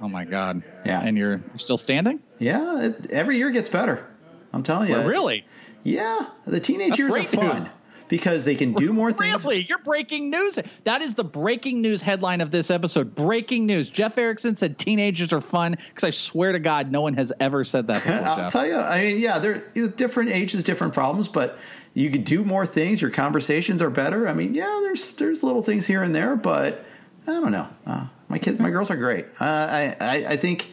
Oh 0.00 0.08
my 0.08 0.24
god! 0.24 0.62
Yeah, 0.84 1.00
and 1.02 1.16
you're 1.16 1.40
still 1.56 1.76
standing? 1.78 2.20
Yeah, 2.38 2.82
it, 2.82 3.10
every 3.10 3.36
year 3.38 3.50
gets 3.50 3.68
better. 3.68 4.06
I'm 4.52 4.62
telling 4.62 4.88
you. 4.88 4.94
Well, 4.96 5.06
really? 5.06 5.44
Yeah, 5.84 6.26
the 6.46 6.60
teenage 6.60 6.98
years 6.98 7.14
are 7.14 7.24
fun 7.24 7.62
news. 7.62 7.74
because 8.08 8.44
they 8.44 8.54
can 8.54 8.72
do 8.74 8.92
more 8.92 9.12
things. 9.12 9.44
Really, 9.44 9.64
you're 9.68 9.78
breaking 9.78 10.30
news. 10.30 10.58
That 10.84 11.00
is 11.02 11.14
the 11.14 11.24
breaking 11.24 11.80
news 11.80 12.02
headline 12.02 12.40
of 12.40 12.50
this 12.50 12.70
episode. 12.70 13.14
Breaking 13.14 13.66
news: 13.66 13.88
Jeff 13.90 14.18
Erickson 14.18 14.56
said 14.56 14.78
teenagers 14.78 15.32
are 15.32 15.40
fun 15.40 15.72
because 15.72 16.04
I 16.04 16.10
swear 16.10 16.52
to 16.52 16.58
God, 16.58 16.90
no 16.90 17.00
one 17.02 17.14
has 17.14 17.32
ever 17.40 17.64
said 17.64 17.86
that. 17.86 18.02
Before, 18.02 18.14
I'll 18.24 18.36
Jeff. 18.36 18.52
tell 18.52 18.66
you. 18.66 18.76
I 18.76 19.00
mean, 19.02 19.18
yeah, 19.20 19.38
they're 19.38 19.64
you 19.74 19.82
know, 19.82 19.88
different 19.88 20.30
ages, 20.30 20.64
different 20.64 20.92
problems, 20.92 21.28
but 21.28 21.58
you 21.94 22.10
can 22.10 22.22
do 22.22 22.44
more 22.44 22.66
things. 22.66 23.00
Your 23.00 23.10
conversations 23.10 23.80
are 23.80 23.90
better. 23.90 24.28
I 24.28 24.34
mean, 24.34 24.54
yeah, 24.54 24.80
there's 24.82 25.14
there's 25.14 25.42
little 25.42 25.62
things 25.62 25.86
here 25.86 26.02
and 26.02 26.14
there, 26.14 26.36
but 26.36 26.84
I 27.26 27.32
don't 27.32 27.52
know. 27.52 27.68
Uh, 27.86 28.06
my 28.28 28.38
kids, 28.38 28.58
my 28.58 28.70
girls 28.70 28.90
are 28.90 28.96
great. 28.96 29.26
Uh, 29.40 29.44
I, 29.44 29.96
I, 30.00 30.14
I 30.30 30.36
think 30.36 30.70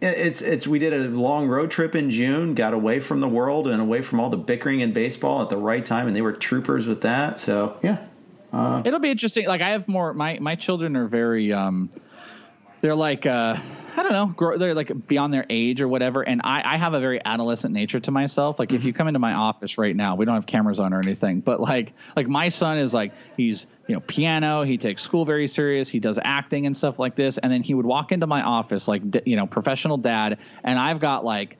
it's 0.00 0.42
it's. 0.42 0.66
We 0.66 0.78
did 0.78 0.92
a 0.92 1.08
long 1.08 1.48
road 1.48 1.70
trip 1.70 1.94
in 1.94 2.10
June, 2.10 2.54
got 2.54 2.72
away 2.72 3.00
from 3.00 3.20
the 3.20 3.28
world 3.28 3.66
and 3.66 3.80
away 3.80 4.02
from 4.02 4.20
all 4.20 4.30
the 4.30 4.36
bickering 4.36 4.80
in 4.80 4.92
baseball 4.92 5.42
at 5.42 5.50
the 5.50 5.56
right 5.56 5.84
time, 5.84 6.06
and 6.06 6.14
they 6.14 6.22
were 6.22 6.32
troopers 6.32 6.86
with 6.86 7.00
that. 7.02 7.40
So 7.40 7.76
yeah, 7.82 8.06
uh, 8.52 8.82
it'll 8.84 9.00
be 9.00 9.10
interesting. 9.10 9.46
Like 9.48 9.60
I 9.60 9.70
have 9.70 9.88
more. 9.88 10.14
My 10.14 10.38
my 10.40 10.54
children 10.54 10.96
are 10.96 11.08
very. 11.08 11.52
um 11.52 11.90
They're 12.80 12.94
like. 12.94 13.26
uh 13.26 13.56
I 13.98 14.02
don't 14.04 14.12
know, 14.12 14.26
grow, 14.26 14.58
they're 14.58 14.74
like 14.74 15.08
beyond 15.08 15.34
their 15.34 15.44
age 15.50 15.80
or 15.80 15.88
whatever. 15.88 16.22
And 16.22 16.40
I, 16.44 16.62
I 16.64 16.76
have 16.76 16.94
a 16.94 17.00
very 17.00 17.20
adolescent 17.24 17.74
nature 17.74 17.98
to 17.98 18.10
myself. 18.12 18.58
Like 18.58 18.72
if 18.72 18.84
you 18.84 18.92
mm-hmm. 18.92 18.98
come 18.98 19.08
into 19.08 19.18
my 19.18 19.34
office 19.34 19.76
right 19.76 19.94
now, 19.94 20.14
we 20.14 20.24
don't 20.24 20.36
have 20.36 20.46
cameras 20.46 20.78
on 20.78 20.94
or 20.94 21.00
anything, 21.00 21.40
but 21.40 21.60
like, 21.60 21.92
like 22.14 22.28
my 22.28 22.48
son 22.48 22.78
is 22.78 22.94
like, 22.94 23.12
he's, 23.36 23.66
you 23.88 23.94
know, 23.94 24.00
piano, 24.00 24.62
he 24.62 24.78
takes 24.78 25.02
school 25.02 25.24
very 25.24 25.48
serious. 25.48 25.88
He 25.88 25.98
does 25.98 26.18
acting 26.22 26.66
and 26.66 26.76
stuff 26.76 27.00
like 27.00 27.16
this. 27.16 27.38
And 27.38 27.50
then 27.50 27.62
he 27.62 27.74
would 27.74 27.86
walk 27.86 28.12
into 28.12 28.28
my 28.28 28.42
office, 28.42 28.86
like, 28.86 29.02
you 29.26 29.34
know, 29.34 29.46
professional 29.46 29.96
dad. 29.96 30.38
And 30.62 30.78
I've 30.78 31.00
got 31.00 31.24
like, 31.24 31.56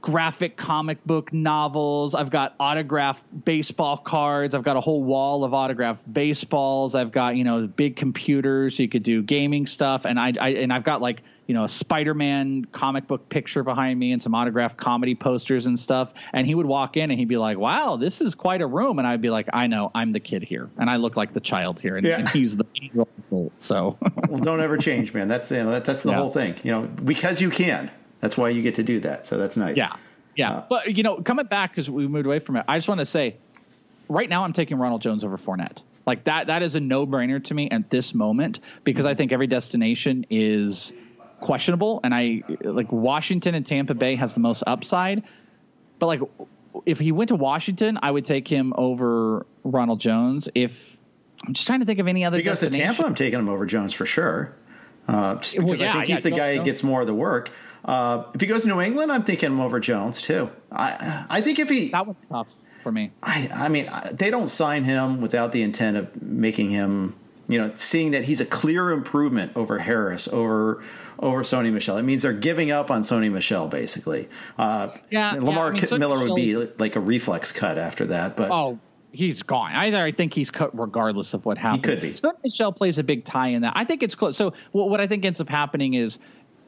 graphic 0.00 0.56
comic 0.56 1.04
book 1.04 1.32
novels. 1.32 2.14
I've 2.14 2.30
got 2.30 2.54
autographed 2.58 3.22
baseball 3.44 3.98
cards. 3.98 4.54
I've 4.54 4.62
got 4.62 4.76
a 4.76 4.80
whole 4.80 5.02
wall 5.02 5.44
of 5.44 5.52
autographed 5.52 6.10
baseballs. 6.12 6.94
I've 6.94 7.12
got 7.12 7.36
you 7.36 7.44
know 7.44 7.66
big 7.66 7.96
computers. 7.96 8.76
So 8.76 8.82
you 8.82 8.88
could 8.88 9.02
do 9.02 9.22
gaming 9.22 9.66
stuff, 9.66 10.06
and 10.06 10.18
I, 10.18 10.32
I 10.40 10.48
and 10.50 10.72
I've 10.72 10.84
got 10.84 11.00
like 11.00 11.20
you 11.50 11.54
know 11.54 11.64
a 11.64 11.68
Spider-Man 11.68 12.64
comic 12.66 13.08
book 13.08 13.28
picture 13.28 13.64
behind 13.64 13.98
me 13.98 14.12
and 14.12 14.22
some 14.22 14.36
autographed 14.36 14.76
comedy 14.76 15.16
posters 15.16 15.66
and 15.66 15.76
stuff. 15.76 16.12
And 16.32 16.46
he 16.46 16.54
would 16.54 16.64
walk 16.64 16.96
in 16.96 17.10
and 17.10 17.18
he'd 17.18 17.26
be 17.26 17.38
like, 17.38 17.58
"Wow, 17.58 17.96
this 17.96 18.20
is 18.20 18.36
quite 18.36 18.62
a 18.62 18.68
room." 18.68 19.00
And 19.00 19.08
I'd 19.08 19.20
be 19.20 19.30
like, 19.30 19.48
"I 19.52 19.66
know, 19.66 19.90
I'm 19.92 20.12
the 20.12 20.20
kid 20.20 20.44
here, 20.44 20.70
and 20.78 20.88
I 20.88 20.94
look 20.94 21.16
like 21.16 21.32
the 21.32 21.40
child 21.40 21.80
here, 21.80 21.96
and, 21.96 22.06
Yeah. 22.06 22.18
and 22.20 22.28
he's 22.28 22.56
the 22.56 22.64
adult." 22.94 23.50
So 23.56 23.98
well, 24.28 24.38
don't 24.38 24.60
ever 24.60 24.76
change, 24.76 25.12
man. 25.12 25.26
That's 25.26 25.50
you 25.50 25.56
know, 25.56 25.72
that, 25.72 25.84
that's 25.84 26.04
the 26.04 26.10
Yeah. 26.10 26.18
whole 26.18 26.30
thing. 26.30 26.54
You 26.62 26.70
know, 26.70 26.82
because 26.82 27.40
you 27.42 27.50
can. 27.50 27.90
That's 28.20 28.36
why 28.38 28.50
you 28.50 28.62
get 28.62 28.76
to 28.76 28.84
do 28.84 29.00
that. 29.00 29.26
So 29.26 29.36
that's 29.36 29.56
nice. 29.56 29.76
Yeah, 29.76 29.94
yeah. 30.36 30.52
Uh, 30.52 30.66
but 30.70 30.96
you 30.96 31.02
know, 31.02 31.20
coming 31.20 31.46
back 31.46 31.72
because 31.72 31.90
we 31.90 32.06
moved 32.06 32.26
away 32.26 32.38
from 32.38 32.58
it, 32.58 32.64
I 32.68 32.78
just 32.78 32.86
want 32.86 33.00
to 33.00 33.06
say, 33.06 33.34
right 34.08 34.28
now 34.28 34.44
I'm 34.44 34.52
taking 34.52 34.78
Ronald 34.78 35.02
Jones 35.02 35.24
over 35.24 35.36
Fournette. 35.36 35.82
Like 36.06 36.22
that, 36.24 36.46
that 36.46 36.62
is 36.62 36.76
a 36.76 36.80
no 36.80 37.08
brainer 37.08 37.42
to 37.42 37.54
me 37.54 37.68
at 37.70 37.90
this 37.90 38.14
moment 38.14 38.60
because 38.84 39.04
I 39.04 39.14
think 39.14 39.32
every 39.32 39.48
destination 39.48 40.24
is 40.30 40.92
questionable, 41.40 42.00
and 42.04 42.14
I 42.14 42.42
like 42.62 42.90
Washington 42.92 43.54
and 43.54 43.66
Tampa 43.66 43.94
Bay 43.94 44.14
has 44.16 44.34
the 44.34 44.40
most 44.40 44.62
upside. 44.66 45.22
But 45.98 46.06
like, 46.06 46.20
if 46.86 46.98
he 46.98 47.12
went 47.12 47.28
to 47.28 47.36
Washington, 47.36 47.98
I 48.02 48.10
would 48.10 48.24
take 48.24 48.48
him 48.48 48.72
over 48.76 49.46
Ronald 49.64 50.00
Jones. 50.00 50.48
If 50.54 50.96
I'm 51.46 51.54
just 51.54 51.66
trying 51.66 51.80
to 51.80 51.86
think 51.86 51.98
of 51.98 52.06
any 52.06 52.24
other 52.24 52.36
If 52.36 52.42
he 52.42 52.44
goes 52.44 52.60
to. 52.60 52.70
Tampa, 52.70 53.04
I'm 53.04 53.14
taking 53.14 53.38
him 53.38 53.48
over 53.48 53.66
Jones 53.66 53.92
for 53.92 54.06
sure. 54.06 54.54
Uh, 55.08 55.36
just 55.36 55.56
because 55.56 55.80
Well, 55.80 55.88
I 55.88 55.92
think 55.92 56.04
he's 56.06 56.16
yeah, 56.16 56.20
the 56.20 56.30
Jones- 56.30 56.38
guy 56.38 56.56
who 56.56 56.64
gets 56.64 56.82
more 56.82 57.00
of 57.00 57.06
the 57.06 57.14
work. 57.14 57.50
Uh, 57.84 58.24
if 58.34 58.40
he 58.42 58.46
goes 58.46 58.62
to 58.62 58.68
New 58.68 58.80
England, 58.80 59.10
I'm 59.10 59.22
thinking 59.22 59.50
him 59.50 59.60
over 59.60 59.80
Jones 59.80 60.20
too. 60.20 60.50
I 60.70 61.24
I 61.30 61.40
think 61.40 61.58
if 61.58 61.70
he, 61.70 61.88
that 61.88 62.06
one's 62.06 62.26
tough 62.26 62.52
for 62.82 62.92
me. 62.92 63.10
I, 63.22 63.48
I 63.52 63.68
mean, 63.68 63.90
they 64.12 64.30
don't 64.30 64.48
sign 64.48 64.84
him 64.84 65.20
without 65.22 65.52
the 65.52 65.62
intent 65.62 65.96
of 65.96 66.22
making 66.22 66.70
him, 66.70 67.14
you 67.48 67.58
know, 67.58 67.72
seeing 67.74 68.10
that 68.10 68.24
he's 68.24 68.38
a 68.40 68.44
clear 68.44 68.90
improvement 68.90 69.52
over 69.56 69.78
Harris, 69.78 70.28
over 70.28 70.82
over 71.20 71.42
Sony 71.42 71.72
Michel. 71.72 71.98
It 71.98 72.02
means 72.02 72.22
they're 72.22 72.32
giving 72.32 72.70
up 72.70 72.90
on 72.90 73.02
Sony 73.02 73.30
Michel, 73.30 73.68
basically. 73.68 74.28
Uh, 74.58 74.88
Yeah, 75.10 75.32
Lamar 75.32 75.54
yeah, 75.54 75.60
I 75.62 75.70
mean, 75.72 75.82
Sony 75.82 75.98
Miller 75.98 76.26
would 76.26 76.34
be 76.34 76.56
like 76.56 76.96
a 76.96 77.00
reflex 77.00 77.52
cut 77.52 77.78
after 77.78 78.06
that, 78.06 78.36
but 78.36 78.50
Oh, 78.50 78.78
he's 79.12 79.42
gone. 79.42 79.72
Either 79.72 79.98
I 79.98 80.12
think 80.12 80.32
he's 80.34 80.50
cut 80.50 80.76
regardless 80.78 81.34
of 81.34 81.44
what 81.44 81.58
happens. 81.58 81.84
could 81.84 82.00
be. 82.00 82.16
So 82.16 82.32
Michelle 82.42 82.72
plays 82.72 82.98
a 82.98 83.04
big 83.04 83.24
tie 83.24 83.48
in 83.48 83.62
that. 83.62 83.74
I 83.76 83.84
think 83.84 84.02
it's 84.02 84.14
close. 84.14 84.36
So 84.36 84.54
what, 84.72 84.88
what 84.88 85.00
I 85.00 85.06
think 85.06 85.24
ends 85.24 85.40
up 85.40 85.48
happening 85.48 85.94
is 85.94 86.18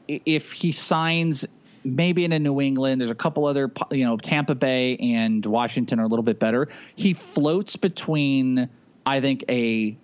if 0.07 0.51
he 0.51 0.71
signs 0.71 1.45
maybe 1.83 2.23
in 2.23 2.31
a 2.31 2.39
New 2.39 2.61
England, 2.61 3.01
there's 3.01 3.11
a 3.11 3.15
couple 3.15 3.45
other, 3.45 3.71
you 3.91 4.05
know, 4.05 4.17
Tampa 4.17 4.55
Bay 4.55 4.97
and 4.97 5.45
Washington 5.45 5.99
are 5.99 6.03
a 6.03 6.07
little 6.07 6.23
bit 6.23 6.39
better. 6.39 6.69
He 6.95 7.13
floats 7.13 7.75
between, 7.75 8.69
I 9.05 9.19
think, 9.19 9.43
a 9.49 9.97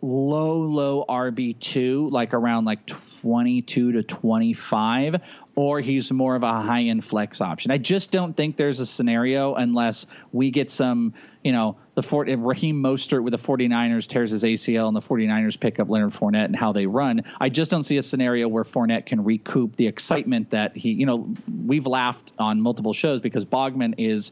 low, 0.00 0.58
low 0.60 1.04
RB2, 1.08 2.10
like 2.10 2.32
around 2.34 2.64
like 2.64 2.86
22 3.26 3.90
to 3.90 4.02
25, 4.04 5.16
or 5.56 5.80
he's 5.80 6.12
more 6.12 6.36
of 6.36 6.44
a 6.44 6.60
high 6.62 6.82
end 6.82 7.04
flex 7.04 7.40
option. 7.40 7.72
I 7.72 7.78
just 7.78 8.12
don't 8.12 8.36
think 8.36 8.56
there's 8.56 8.78
a 8.78 8.86
scenario 8.86 9.54
unless 9.56 10.06
we 10.30 10.52
get 10.52 10.70
some, 10.70 11.12
you 11.42 11.50
know, 11.50 11.76
the 11.96 12.04
Fort, 12.04 12.28
if 12.28 12.38
Raheem 12.40 12.80
Mostert 12.80 13.24
with 13.24 13.32
the 13.32 13.38
49ers 13.38 14.06
tears 14.06 14.30
his 14.30 14.44
ACL 14.44 14.86
and 14.86 14.96
the 14.96 15.00
49ers 15.00 15.58
pick 15.58 15.80
up 15.80 15.88
Leonard 15.90 16.12
Fournette 16.12 16.44
and 16.44 16.54
how 16.54 16.70
they 16.70 16.86
run. 16.86 17.24
I 17.40 17.48
just 17.48 17.68
don't 17.68 17.82
see 17.82 17.96
a 17.96 18.02
scenario 18.02 18.46
where 18.46 18.62
Fournette 18.62 19.06
can 19.06 19.24
recoup 19.24 19.74
the 19.74 19.88
excitement 19.88 20.50
that 20.50 20.76
he, 20.76 20.92
you 20.92 21.06
know, 21.06 21.34
we've 21.66 21.88
laughed 21.88 22.32
on 22.38 22.60
multiple 22.60 22.92
shows 22.92 23.20
because 23.20 23.44
Bogman 23.44 23.96
is 23.98 24.30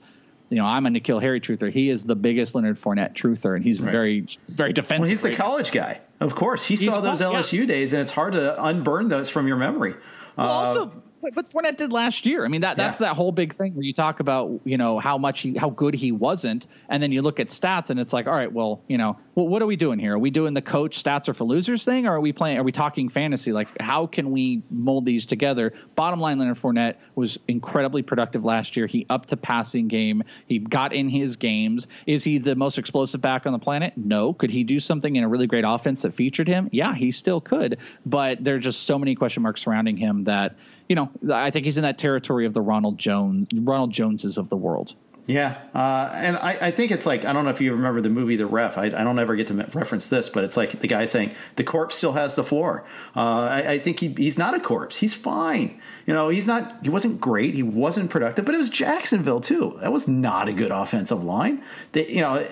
you 0.51 0.59
know, 0.59 0.67
I'm 0.67 0.87
a 0.87 0.91
N'Keal 0.91 1.21
Harry 1.21 1.41
truther. 1.41 1.73
He 1.73 1.91
is 1.91 2.05
the 2.05 2.15
biggest 2.15 2.55
Leonard 2.55 2.79
Fournette 2.79 3.15
truther, 3.15 3.57
and 3.57 3.65
he's 3.65 3.81
very, 3.81 4.29
very 4.47 4.73
defensive. 4.73 5.01
well, 5.01 5.09
he's 5.09 5.23
the 5.23 5.35
college 5.35 5.73
guy. 5.73 6.01
Of 6.25 6.35
course, 6.35 6.65
he 6.67 6.77
saw 6.77 7.01
those 7.01 7.21
yeah. 7.21 7.27
LSU 7.29 7.67
days, 7.67 7.93
and 7.93 8.01
it's 8.03 8.11
hard 8.13 8.33
to 8.33 8.63
unburn 8.65 9.09
those 9.09 9.29
from 9.29 9.47
your 9.47 9.57
memory. 9.57 9.95
Well, 10.37 10.47
Uh, 10.49 10.51
also, 10.51 11.03
but, 11.25 11.35
but 11.35 11.51
Fournette 11.51 11.77
did 11.77 11.93
last 11.93 12.27
year. 12.27 12.45
I 12.45 12.49
mean, 12.49 12.61
that 12.61 12.77
that's 12.77 13.01
Yeah. 13.01 13.09
that 13.09 13.15
whole 13.17 13.33
big 13.33 13.55
thing 13.55 13.75
where 13.75 13.85
you 13.85 13.93
talk 13.93 14.21
about 14.21 14.61
you 14.65 14.77
know 14.77 14.99
how 14.99 15.19
much 15.19 15.41
he 15.41 15.57
how 15.57 15.71
good 15.71 15.95
he 15.95 16.13
wasn't, 16.13 16.67
and 16.89 17.03
then 17.03 17.13
you 17.13 17.23
look 17.23 17.41
at 17.41 17.49
stats 17.49 17.91
and 17.91 17.99
it's 17.99 18.13
like, 18.13 18.27
all 18.27 18.35
right, 18.35 18.53
well, 18.53 18.83
you 18.89 18.99
know, 18.99 19.19
well, 19.35 19.49
what 19.49 19.63
are 19.63 19.67
we 19.67 19.77
doing 19.77 19.99
here? 19.99 20.15
Are 20.15 20.19
we 20.19 20.31
doing 20.31 20.55
the 20.55 20.63
coach 20.63 21.03
stats 21.03 21.29
are 21.29 21.35
for 21.35 21.45
losers 21.45 21.85
thing, 21.85 22.07
or 22.07 22.15
are 22.15 22.21
we 22.21 22.33
playing? 22.33 22.59
Are 22.59 22.63
we 22.63 22.73
talking 22.73 23.09
fantasy? 23.09 23.53
Like, 23.53 23.69
how 23.81 24.07
can 24.07 24.31
we 24.31 24.63
mold 24.71 25.07
these 25.07 25.27
together? 25.27 25.73
Bottom 25.95 26.21
line, 26.21 26.39
Leonard 26.39 26.59
Fournette 26.59 26.97
was 27.15 27.39
incredibly 27.49 28.03
productive 28.03 28.45
last 28.45 28.77
year. 28.77 28.87
He 28.87 29.07
upped 29.11 29.31
the 29.31 29.37
passing 29.37 29.89
game. 29.89 30.23
He 30.47 30.59
got 30.59 30.93
in 30.93 31.09
his 31.09 31.37
games. 31.37 31.87
Is 32.07 32.23
he 32.25 32.39
the 32.39 32.55
most 32.55 32.79
explosive 32.79 33.21
back 33.21 33.47
on 33.47 33.53
the 33.53 33.59
planet? 33.59 33.95
No. 33.97 34.33
Could 34.33 34.51
he 34.51 34.65
do 34.65 34.79
something 34.81 35.17
in 35.17 35.25
a 35.25 35.29
really 35.29 35.47
great 35.47 35.65
offense 35.67 36.03
that 36.03 36.15
featured 36.15 36.47
him? 36.49 36.69
Yeah, 36.73 36.95
he 36.95 37.11
still 37.13 37.41
could. 37.41 37.79
But 38.07 38.43
there's 38.45 38.63
just 38.63 38.85
so 38.85 38.99
many 38.99 39.15
question 39.15 39.43
marks 39.43 39.63
surrounding 39.63 39.97
him 39.97 40.25
that 40.25 40.57
you 40.89 40.97
know 40.97 41.11
I 41.33 41.51
think 41.51 41.65
he's 41.65 41.79
in 41.79 41.83
that 41.83 41.99
territory 41.99 42.47
of 42.47 42.55
the 42.55 42.63
Ronald 42.63 42.99
Jones 42.99 43.49
Ronald 43.53 43.93
Joneses 43.93 44.39
of 44.39 44.49
the 44.49 44.57
world. 44.57 44.95
Yeah, 45.27 45.57
uh, 45.75 46.11
and 46.13 46.37
I, 46.37 46.59
I 46.61 46.71
think 46.71 46.91
it's 46.91 47.07
like 47.07 47.25
I 47.25 47.33
don't 47.33 47.45
know 47.45 47.51
if 47.51 47.61
you 47.61 47.73
remember 47.73 48.03
the 48.03 48.11
movie 48.11 48.37
The 48.37 48.47
Ref. 48.47 48.77
I, 48.77 48.87
I 48.87 49.05
don't 49.05 49.19
ever 49.19 49.35
get 49.37 49.47
to 49.47 49.55
reference 49.55 50.09
this, 50.09 50.29
but 50.29 50.45
it's 50.45 50.57
like 50.57 50.81
the 50.81 50.87
guy 50.87 51.07
saying 51.07 51.31
the 51.57 51.65
corpse 51.65 51.97
still 51.97 52.13
has 52.13 52.35
the 52.35 52.45
floor. 52.45 52.85
Uh, 53.17 53.49
I, 53.51 53.71
I 53.73 53.79
think 53.79 54.01
he, 54.01 54.09
he's 54.09 54.37
not 54.37 54.55
a 54.55 54.61
corpse. 54.61 54.97
He's 54.97 55.15
fine. 55.15 55.81
You 56.07 56.13
know, 56.13 56.29
he's 56.29 56.47
not. 56.47 56.81
He 56.83 56.91
wasn't 56.91 57.23
great. 57.23 57.55
He 57.55 57.63
wasn't 57.63 58.11
productive. 58.11 58.45
But 58.45 58.55
it 58.55 58.59
was 58.59 58.69
Jacksonville 58.69 59.41
too. 59.41 59.79
That 59.81 59.93
was 59.93 60.07
not 60.07 60.49
a 60.49 60.53
good 60.53 60.71
offensive 60.71 61.25
line. 61.25 61.63
They, 61.93 62.07
you 62.07 62.21
know, 62.21 62.45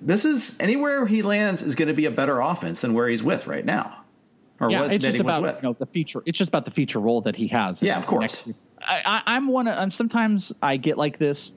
this 0.00 0.24
is 0.24 0.58
anywhere 0.58 1.06
he 1.06 1.22
lands 1.22 1.62
is 1.62 1.76
going 1.76 1.88
to 1.88 1.94
be 1.94 2.06
a 2.06 2.10
better 2.10 2.40
offense 2.40 2.80
than 2.80 2.94
where 2.94 3.08
he's 3.08 3.22
with 3.22 3.46
right 3.46 3.64
now. 3.64 4.01
Or 4.62 4.70
yeah, 4.70 4.82
was, 4.82 4.92
it's 4.92 5.04
just 5.04 5.18
about 5.18 5.42
you 5.42 5.68
know, 5.68 5.76
the 5.76 5.86
feature. 5.86 6.22
It's 6.24 6.38
just 6.38 6.48
about 6.48 6.64
the 6.64 6.70
feature 6.70 7.00
role 7.00 7.20
that 7.22 7.34
he 7.34 7.48
has. 7.48 7.82
Yeah, 7.82 7.98
of 7.98 8.06
course. 8.06 8.48
I, 8.80 9.22
am 9.26 9.48
one. 9.48 9.66
Of, 9.66 9.76
I'm 9.76 9.90
sometimes 9.90 10.52
I 10.62 10.76
get 10.76 10.96
like 10.96 11.18
this. 11.18 11.50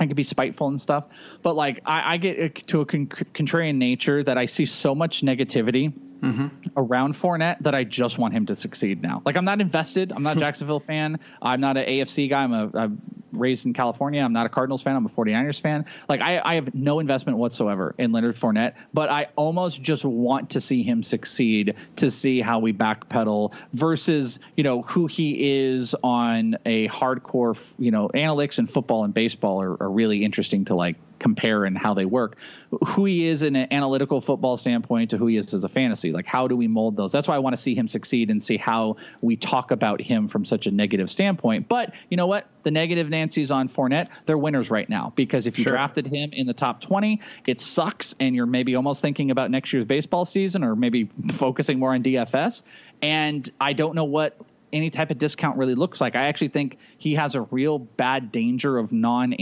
I 0.00 0.06
can 0.06 0.16
be 0.16 0.24
spiteful 0.24 0.66
and 0.66 0.80
stuff, 0.80 1.04
but 1.42 1.54
like 1.54 1.80
I, 1.86 2.14
I 2.14 2.16
get 2.16 2.66
to 2.66 2.80
a 2.80 2.84
con- 2.84 3.06
contrarian 3.06 3.76
nature 3.76 4.24
that 4.24 4.36
I 4.36 4.46
see 4.46 4.66
so 4.66 4.92
much 4.92 5.22
negativity 5.22 5.92
mm-hmm. 6.20 6.48
around 6.76 7.14
Fournette 7.14 7.58
that 7.60 7.74
I 7.74 7.84
just 7.84 8.18
want 8.18 8.34
him 8.34 8.46
to 8.46 8.54
succeed 8.54 9.02
now. 9.02 9.22
Like 9.24 9.36
I'm 9.36 9.44
not 9.44 9.60
invested. 9.60 10.12
I'm 10.12 10.22
not 10.22 10.36
a 10.36 10.40
Jacksonville 10.44 10.80
fan. 10.80 11.20
I'm 11.40 11.60
not 11.60 11.76
an 11.76 11.86
AFC 11.86 12.28
guy. 12.28 12.42
I'm 12.42 12.52
a 12.52 12.70
I'm 12.74 13.00
raised 13.32 13.66
in 13.66 13.72
California. 13.72 14.22
I'm 14.22 14.32
not 14.32 14.46
a 14.46 14.48
Cardinals 14.48 14.82
fan. 14.82 14.96
I'm 14.96 15.06
a 15.06 15.08
49ers 15.08 15.60
fan. 15.60 15.86
Like 16.08 16.20
I, 16.20 16.40
I 16.44 16.54
have 16.54 16.74
no 16.74 17.00
investment 17.00 17.38
whatsoever 17.38 17.94
in 17.98 18.12
Leonard 18.12 18.36
Fournette, 18.36 18.74
but 18.92 19.10
I 19.10 19.28
almost 19.36 19.82
just 19.82 20.04
want 20.04 20.50
to 20.50 20.60
see 20.60 20.82
him 20.82 21.02
succeed 21.02 21.74
to 21.96 22.10
see 22.10 22.40
how 22.40 22.58
we 22.60 22.72
backpedal 22.72 23.52
versus 23.72 24.38
you 24.56 24.64
know 24.64 24.82
who 24.82 25.06
he 25.06 25.58
is 25.58 25.94
on 26.02 26.56
a 26.64 26.88
hardcore 26.88 27.54
you 27.78 27.90
know 27.90 28.08
analytics 28.08 28.58
and 28.58 28.70
football 28.70 29.04
and 29.04 29.14
baseball 29.14 29.60
are, 29.60 29.82
are 29.82 29.90
really 29.90 30.24
interesting 30.24 30.64
to 30.66 30.74
like 30.74 30.96
compare 31.18 31.64
and 31.64 31.76
how 31.76 31.94
they 31.94 32.04
work. 32.04 32.36
Who 32.88 33.04
he 33.04 33.26
is 33.26 33.42
in 33.42 33.56
an 33.56 33.68
analytical 33.72 34.20
football 34.20 34.56
standpoint 34.56 35.10
to 35.10 35.18
who 35.18 35.26
he 35.26 35.36
is 35.36 35.52
as 35.54 35.64
a 35.64 35.68
fantasy. 35.68 36.12
Like, 36.12 36.26
how 36.26 36.48
do 36.48 36.56
we 36.56 36.68
mold 36.68 36.96
those? 36.96 37.12
That's 37.12 37.28
why 37.28 37.36
I 37.36 37.38
want 37.38 37.56
to 37.56 37.62
see 37.62 37.74
him 37.74 37.88
succeed 37.88 38.30
and 38.30 38.42
see 38.42 38.56
how 38.56 38.96
we 39.20 39.36
talk 39.36 39.70
about 39.70 40.00
him 40.00 40.28
from 40.28 40.44
such 40.44 40.66
a 40.66 40.70
negative 40.70 41.10
standpoint. 41.10 41.68
But 41.68 41.94
you 42.10 42.16
know 42.16 42.26
what? 42.26 42.46
The 42.62 42.70
negative 42.70 43.08
Nancy's 43.10 43.50
on 43.50 43.68
Fournette, 43.68 44.08
they're 44.26 44.38
winners 44.38 44.70
right 44.70 44.88
now 44.88 45.12
because 45.14 45.46
if 45.46 45.58
you 45.58 45.64
sure. 45.64 45.72
drafted 45.72 46.06
him 46.06 46.30
in 46.32 46.46
the 46.46 46.54
top 46.54 46.80
20, 46.80 47.20
it 47.46 47.60
sucks. 47.60 48.14
And 48.18 48.34
you're 48.34 48.46
maybe 48.46 48.74
almost 48.74 49.02
thinking 49.02 49.30
about 49.30 49.50
next 49.50 49.72
year's 49.72 49.84
baseball 49.84 50.24
season 50.24 50.64
or 50.64 50.74
maybe 50.74 51.10
focusing 51.32 51.78
more 51.78 51.94
on 51.94 52.02
DFS. 52.02 52.62
And 53.02 53.48
I 53.60 53.74
don't 53.74 53.94
know 53.94 54.04
what 54.04 54.38
any 54.74 54.90
type 54.90 55.10
of 55.10 55.18
discount 55.18 55.56
really 55.56 55.74
looks 55.74 56.00
like. 56.00 56.16
I 56.16 56.26
actually 56.26 56.48
think 56.48 56.78
he 56.98 57.14
has 57.14 57.34
a 57.34 57.42
real 57.42 57.78
bad 57.78 58.32
danger 58.32 58.76
of 58.76 58.92
non 58.92 59.34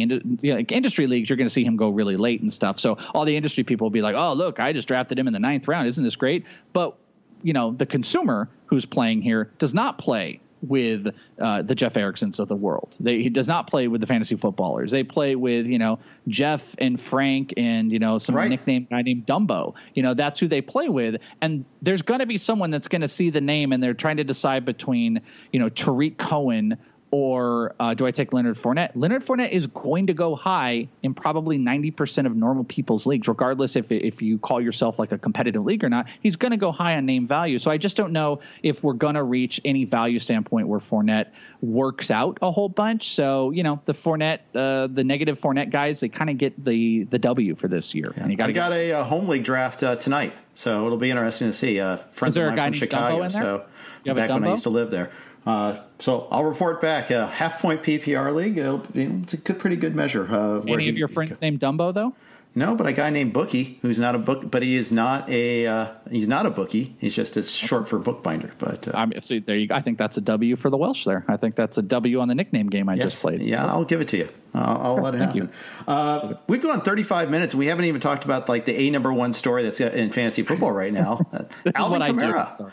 like 0.42 0.70
industry 0.70 1.06
leagues. 1.06 1.28
You're 1.28 1.36
going 1.38 1.48
to 1.48 1.52
see 1.52 1.64
him 1.64 1.76
go 1.76 1.88
really 1.88 2.16
late 2.16 2.42
and 2.42 2.52
stuff. 2.52 2.78
So 2.78 2.98
all 3.14 3.24
the 3.24 3.36
industry 3.36 3.64
people 3.64 3.86
will 3.86 3.90
be 3.90 4.02
like, 4.02 4.14
"Oh, 4.14 4.34
look, 4.34 4.60
I 4.60 4.72
just 4.72 4.86
drafted 4.86 5.18
him 5.18 5.26
in 5.26 5.32
the 5.32 5.40
ninth 5.40 5.66
round. 5.66 5.88
Isn't 5.88 6.04
this 6.04 6.16
great?" 6.16 6.44
But 6.72 6.96
you 7.42 7.52
know, 7.52 7.72
the 7.72 7.86
consumer 7.86 8.48
who's 8.66 8.84
playing 8.84 9.22
here 9.22 9.50
does 9.58 9.74
not 9.74 9.98
play 9.98 10.40
with 10.62 11.14
uh, 11.40 11.62
the 11.62 11.74
Jeff 11.74 11.94
Ericksons 11.94 12.38
of 12.38 12.48
the 12.48 12.56
world. 12.56 12.96
They, 13.00 13.22
he 13.22 13.28
does 13.28 13.48
not 13.48 13.68
play 13.68 13.88
with 13.88 14.00
the 14.00 14.06
fantasy 14.06 14.36
footballers. 14.36 14.92
They 14.92 15.02
play 15.02 15.36
with 15.36 15.66
you 15.66 15.78
know 15.78 15.98
Jeff 16.28 16.74
and 16.78 17.00
Frank 17.00 17.54
and 17.56 17.90
you 17.92 17.98
know 17.98 18.18
some 18.18 18.36
right. 18.36 18.48
nickname 18.48 18.86
guy 18.90 19.02
named 19.02 19.26
Dumbo. 19.26 19.74
You 19.94 20.02
know 20.02 20.14
that's 20.14 20.40
who 20.40 20.48
they 20.48 20.60
play 20.60 20.88
with. 20.88 21.16
And 21.40 21.64
there's 21.82 22.02
going 22.02 22.20
to 22.20 22.26
be 22.26 22.38
someone 22.38 22.70
that's 22.70 22.88
going 22.88 23.02
to 23.02 23.08
see 23.08 23.30
the 23.30 23.40
name 23.40 23.72
and 23.72 23.82
they're 23.82 23.94
trying 23.94 24.18
to 24.18 24.24
decide 24.24 24.64
between 24.64 25.20
you 25.52 25.60
know 25.60 25.68
Tarik 25.68 26.18
Cohen 26.18 26.78
or 27.12 27.74
uh, 27.78 27.92
do 27.92 28.06
I 28.06 28.10
take 28.10 28.32
Leonard 28.32 28.56
Fournette? 28.56 28.92
Leonard 28.94 29.22
Fournette 29.22 29.50
is 29.50 29.66
going 29.66 30.06
to 30.06 30.14
go 30.14 30.34
high 30.34 30.88
in 31.02 31.12
probably 31.12 31.58
90% 31.58 32.24
of 32.24 32.34
normal 32.34 32.64
people's 32.64 33.04
leagues, 33.04 33.28
regardless 33.28 33.76
if 33.76 33.92
if 33.92 34.22
you 34.22 34.38
call 34.38 34.62
yourself 34.62 34.98
like 34.98 35.12
a 35.12 35.18
competitive 35.18 35.62
league 35.62 35.84
or 35.84 35.90
not. 35.90 36.08
He's 36.22 36.36
going 36.36 36.52
to 36.52 36.56
go 36.56 36.72
high 36.72 36.96
on 36.96 37.04
name 37.04 37.28
value. 37.28 37.58
So 37.58 37.70
I 37.70 37.76
just 37.76 37.98
don't 37.98 38.12
know 38.12 38.40
if 38.62 38.82
we're 38.82 38.94
going 38.94 39.14
to 39.14 39.24
reach 39.24 39.60
any 39.62 39.84
value 39.84 40.18
standpoint 40.18 40.68
where 40.68 40.80
Fournette 40.80 41.26
works 41.60 42.10
out 42.10 42.38
a 42.40 42.50
whole 42.50 42.70
bunch. 42.70 43.14
So 43.14 43.50
you 43.50 43.62
know 43.62 43.78
the 43.84 43.92
Fournette, 43.92 44.40
uh, 44.54 44.86
the 44.86 45.04
negative 45.04 45.38
Fournette 45.38 45.70
guys, 45.70 46.00
they 46.00 46.08
kind 46.08 46.30
of 46.30 46.38
get 46.38 46.64
the 46.64 47.04
the 47.04 47.18
W 47.18 47.54
for 47.54 47.68
this 47.68 47.94
year. 47.94 48.14
Yeah. 48.16 48.22
And 48.22 48.32
you 48.32 48.38
got 48.38 48.48
I 48.48 48.52
got 48.52 48.72
a, 48.72 48.90
a, 48.90 49.04
home 49.04 49.28
league 49.28 49.44
draft 49.44 49.82
uh, 49.82 49.96
tonight, 49.96 50.32
so 50.54 50.86
it'll 50.86 50.96
be 50.96 51.10
interesting 51.10 51.48
to 51.48 51.52
see. 51.52 51.78
Uh, 51.78 51.98
friends 51.98 52.38
of 52.38 52.54
mine 52.54 52.56
from 52.56 52.72
Chicago, 52.72 53.28
so 53.28 53.66
back 54.06 54.30
when 54.30 54.44
I 54.44 54.52
used 54.52 54.64
to 54.64 54.70
live 54.70 54.90
there. 54.90 55.10
Uh, 55.44 55.78
so 55.98 56.28
I'll 56.30 56.44
report 56.44 56.80
back. 56.80 57.10
A 57.10 57.26
half 57.26 57.60
point 57.60 57.82
PPR 57.82 58.34
league. 58.34 58.58
it's 58.58 59.34
a 59.34 59.36
good, 59.36 59.58
pretty 59.58 59.76
good 59.76 59.94
measure. 59.94 60.26
Uh, 60.32 60.60
Any 60.62 60.88
of 60.88 60.96
your 60.96 61.08
friends 61.08 61.40
named 61.40 61.60
Dumbo 61.60 61.92
though? 61.92 62.14
No, 62.54 62.74
but 62.74 62.86
a 62.86 62.92
guy 62.92 63.08
named 63.08 63.32
Bookie, 63.32 63.78
who's 63.80 63.98
not 63.98 64.14
a 64.14 64.18
book, 64.18 64.50
but 64.50 64.62
he 64.62 64.76
is 64.76 64.92
not 64.92 65.28
a 65.30 65.66
uh, 65.66 65.88
he's 66.10 66.28
not 66.28 66.44
a 66.44 66.50
bookie. 66.50 66.94
He's 66.98 67.16
just 67.16 67.38
it's 67.38 67.50
short 67.50 67.88
for 67.88 67.98
bookbinder. 67.98 68.52
But 68.58 68.88
uh, 68.88 68.92
I'm, 68.94 69.12
so 69.22 69.40
there 69.40 69.56
you 69.56 69.68
go. 69.68 69.74
I 69.74 69.80
think 69.80 69.96
that's 69.96 70.18
a 70.18 70.20
W 70.20 70.56
for 70.56 70.68
the 70.68 70.76
Welsh. 70.76 71.06
There, 71.06 71.24
I 71.28 71.38
think 71.38 71.56
that's 71.56 71.78
a 71.78 71.82
W 71.82 72.20
on 72.20 72.28
the 72.28 72.34
nickname 72.34 72.68
game 72.68 72.90
I 72.90 72.94
yes, 72.94 73.04
just 73.04 73.22
played. 73.22 73.46
Yeah, 73.46 73.64
I'll 73.64 73.86
give 73.86 74.02
it 74.02 74.08
to 74.08 74.18
you. 74.18 74.28
I'll, 74.52 74.76
I'll 74.76 74.96
sure, 74.96 75.04
let 75.04 75.14
it 75.14 75.20
happen. 75.22 75.50
Uh, 75.88 76.34
we've 76.46 76.62
gone 76.62 76.82
35 76.82 77.30
minutes. 77.30 77.54
and 77.54 77.58
We 77.58 77.66
haven't 77.66 77.86
even 77.86 78.02
talked 78.02 78.26
about 78.26 78.50
like 78.50 78.66
the 78.66 78.76
a 78.76 78.90
number 78.90 79.10
one 79.14 79.32
story 79.32 79.62
that's 79.62 79.80
in 79.80 80.12
fantasy 80.12 80.42
football 80.42 80.72
right 80.72 80.92
now. 80.92 81.26
Alvin 81.74 82.02
Kamara 82.02 82.70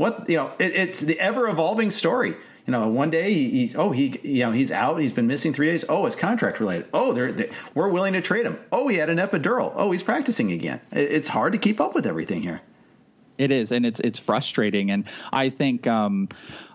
what 0.00 0.30
you 0.30 0.36
know 0.38 0.50
it, 0.58 0.74
it's 0.74 1.00
the 1.00 1.20
ever 1.20 1.46
evolving 1.46 1.90
story. 1.90 2.34
You 2.66 2.72
know 2.72 2.88
one 2.88 3.10
day 3.10 3.34
he, 3.34 3.66
he, 3.66 3.76
oh 3.76 3.90
he 3.90 4.18
you 4.22 4.44
know 4.44 4.50
he's 4.50 4.72
out 4.72 4.96
he's 4.96 5.12
been 5.12 5.26
missing 5.26 5.52
three 5.52 5.66
days. 5.66 5.84
Oh 5.90 6.06
it's 6.06 6.16
contract 6.16 6.58
related. 6.58 6.88
Oh 6.94 7.12
they're, 7.12 7.30
they, 7.30 7.48
are 7.48 7.52
we're 7.74 7.88
willing 7.90 8.14
to 8.14 8.22
trade 8.22 8.46
him. 8.46 8.58
Oh 8.72 8.88
he 8.88 8.96
had 8.96 9.10
an 9.10 9.18
epidural. 9.18 9.74
Oh 9.76 9.92
he's 9.92 10.02
practicing 10.02 10.52
again. 10.52 10.80
It, 10.90 11.12
it's 11.12 11.28
hard 11.28 11.52
to 11.52 11.58
keep 11.58 11.82
up 11.82 11.94
with 11.94 12.06
everything 12.06 12.40
here. 12.40 12.62
It 13.36 13.50
is, 13.50 13.72
and 13.72 13.84
it's 13.84 14.00
it's 14.00 14.18
frustrating, 14.18 14.90
and 14.90 15.04
I 15.32 15.50
think 15.50 15.86
um, 15.86 16.28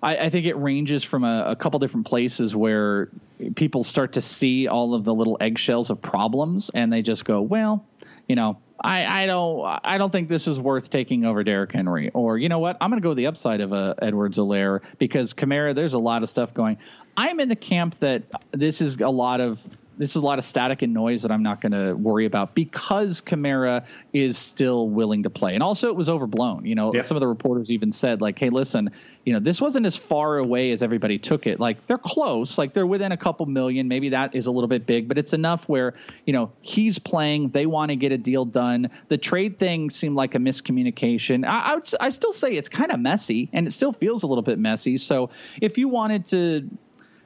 I, 0.04 0.18
I, 0.18 0.30
think 0.30 0.48
it 0.48 0.58
ranges 0.58 1.04
from 1.04 1.24
a, 1.24 1.46
a, 1.50 1.56
couple 1.56 1.78
different 1.78 2.08
places 2.08 2.56
where 2.56 3.10
people 3.56 3.84
start 3.84 4.14
to 4.14 4.22
see 4.22 4.68
all 4.68 4.96
of 4.96 5.04
the 5.04 5.14
little 5.14 5.38
eggshells 5.40 5.92
of 5.92 6.02
problems, 6.02 6.72
and 6.74 6.92
they 6.92 7.04
just 7.04 7.24
go, 7.24 7.40
well, 7.40 7.86
you 8.28 8.36
know, 8.36 8.58
I, 8.80 9.24
I 9.24 9.26
don't 9.26 9.80
I 9.84 9.98
don't 9.98 10.12
think 10.12 10.30
this 10.30 10.48
is 10.48 10.60
worth 10.60 10.90
taking 10.90 11.26
over 11.26 11.44
Derrick 11.44 11.72
Henry. 11.72 12.12
Or 12.14 12.38
you 12.38 12.50
know 12.50 12.60
what? 12.60 12.78
I'm 12.82 12.90
going 12.90 13.02
to 13.02 13.08
go 13.08 13.14
the 13.14 13.28
upside 13.28 13.62
of 13.62 13.74
uh, 13.74 13.96
Edwards-Helaire 14.02 14.82
because 14.98 15.34
Kamara. 15.34 15.74
There's 15.74 15.94
a 15.94 16.00
lot 16.00 16.24
of 16.24 16.30
stuff 16.30 16.54
going. 16.54 16.78
I'm 17.18 17.40
in 17.40 17.50
the 17.50 17.56
camp 17.56 18.00
that 18.02 18.24
this 18.52 18.82
is 18.82 19.00
a 19.00 19.10
lot 19.10 19.40
of 19.40 19.60
this 19.98 20.12
is 20.12 20.18
a 20.18 20.26
lot 20.26 20.40
of 20.40 20.46
static 20.46 20.82
and 20.82 20.94
noise 20.94 21.22
that 21.22 21.32
I'm 21.32 21.44
not 21.44 21.62
going 21.62 21.72
to 21.72 21.94
worry 21.94 22.26
about 22.26 22.56
because 22.56 23.22
Kamara 23.22 23.86
is 24.14 24.38
still 24.38 24.90
willing 24.90 25.24
to 25.24 25.30
play. 25.30 25.54
And 25.54 25.64
also, 25.64 25.88
it 25.88 25.96
was 25.96 26.10
overblown. 26.10 26.66
You 26.66 26.76
know, 26.76 26.94
yeah. 26.94 27.04
some 27.04 27.18
of 27.18 27.22
the 27.22 27.28
reporters 27.28 27.72
even 27.72 27.92
said, 27.92 28.22
like, 28.22 28.38
hey, 28.38 28.50
listen, 28.50 28.92
you 29.24 29.34
know, 29.34 29.40
this 29.40 29.62
wasn't 29.62 29.86
as 29.86 29.96
far 29.96 30.38
away 30.38 30.72
as 30.72 30.84
everybody 30.84 31.18
took 31.18 31.48
it. 31.48 31.60
Like, 31.60 31.88
they're 31.88 31.98
close. 31.98 32.58
Like, 32.58 32.74
they're 32.74 32.86
within 32.86 33.12
a 33.12 33.18
couple 33.18 33.46
million. 33.46 33.88
Maybe 33.88 34.10
that 34.10 34.36
is 34.36 34.48
a 34.48 34.52
little 34.52 34.68
bit 34.68 34.86
big, 34.86 35.08
but 35.08 35.18
it's 35.18 35.34
enough 35.34 35.68
where, 35.70 35.94
you 36.26 36.34
know, 36.34 36.52
he's 36.62 37.00
playing. 37.00 37.50
They 37.50 37.66
want 37.66 37.92
to 37.92 37.96
get 37.96 38.12
a 38.12 38.18
deal 38.18 38.46
done. 38.46 38.90
The 39.08 39.18
trade 39.18 39.60
thing 39.60 39.90
seemed 39.90 40.16
like 40.16 40.36
a 40.36 40.40
miscommunication. 40.40 41.48
I, 41.48 41.60
I 41.60 41.76
would, 41.76 41.90
I 42.00 42.10
still 42.10 42.34
say 42.34 42.54
it's 42.54 42.70
kind 42.70 42.92
of 42.92 43.00
messy 43.00 43.50
and 43.54 43.68
it 43.68 43.72
still 43.72 43.94
feels 43.94 44.24
a 44.24 44.28
little 44.28 44.44
bit 44.44 44.60
messy. 44.60 44.98
So 44.98 45.30
if 45.62 45.78
you 45.78 45.88
wanted 45.88 46.26
to, 46.28 46.70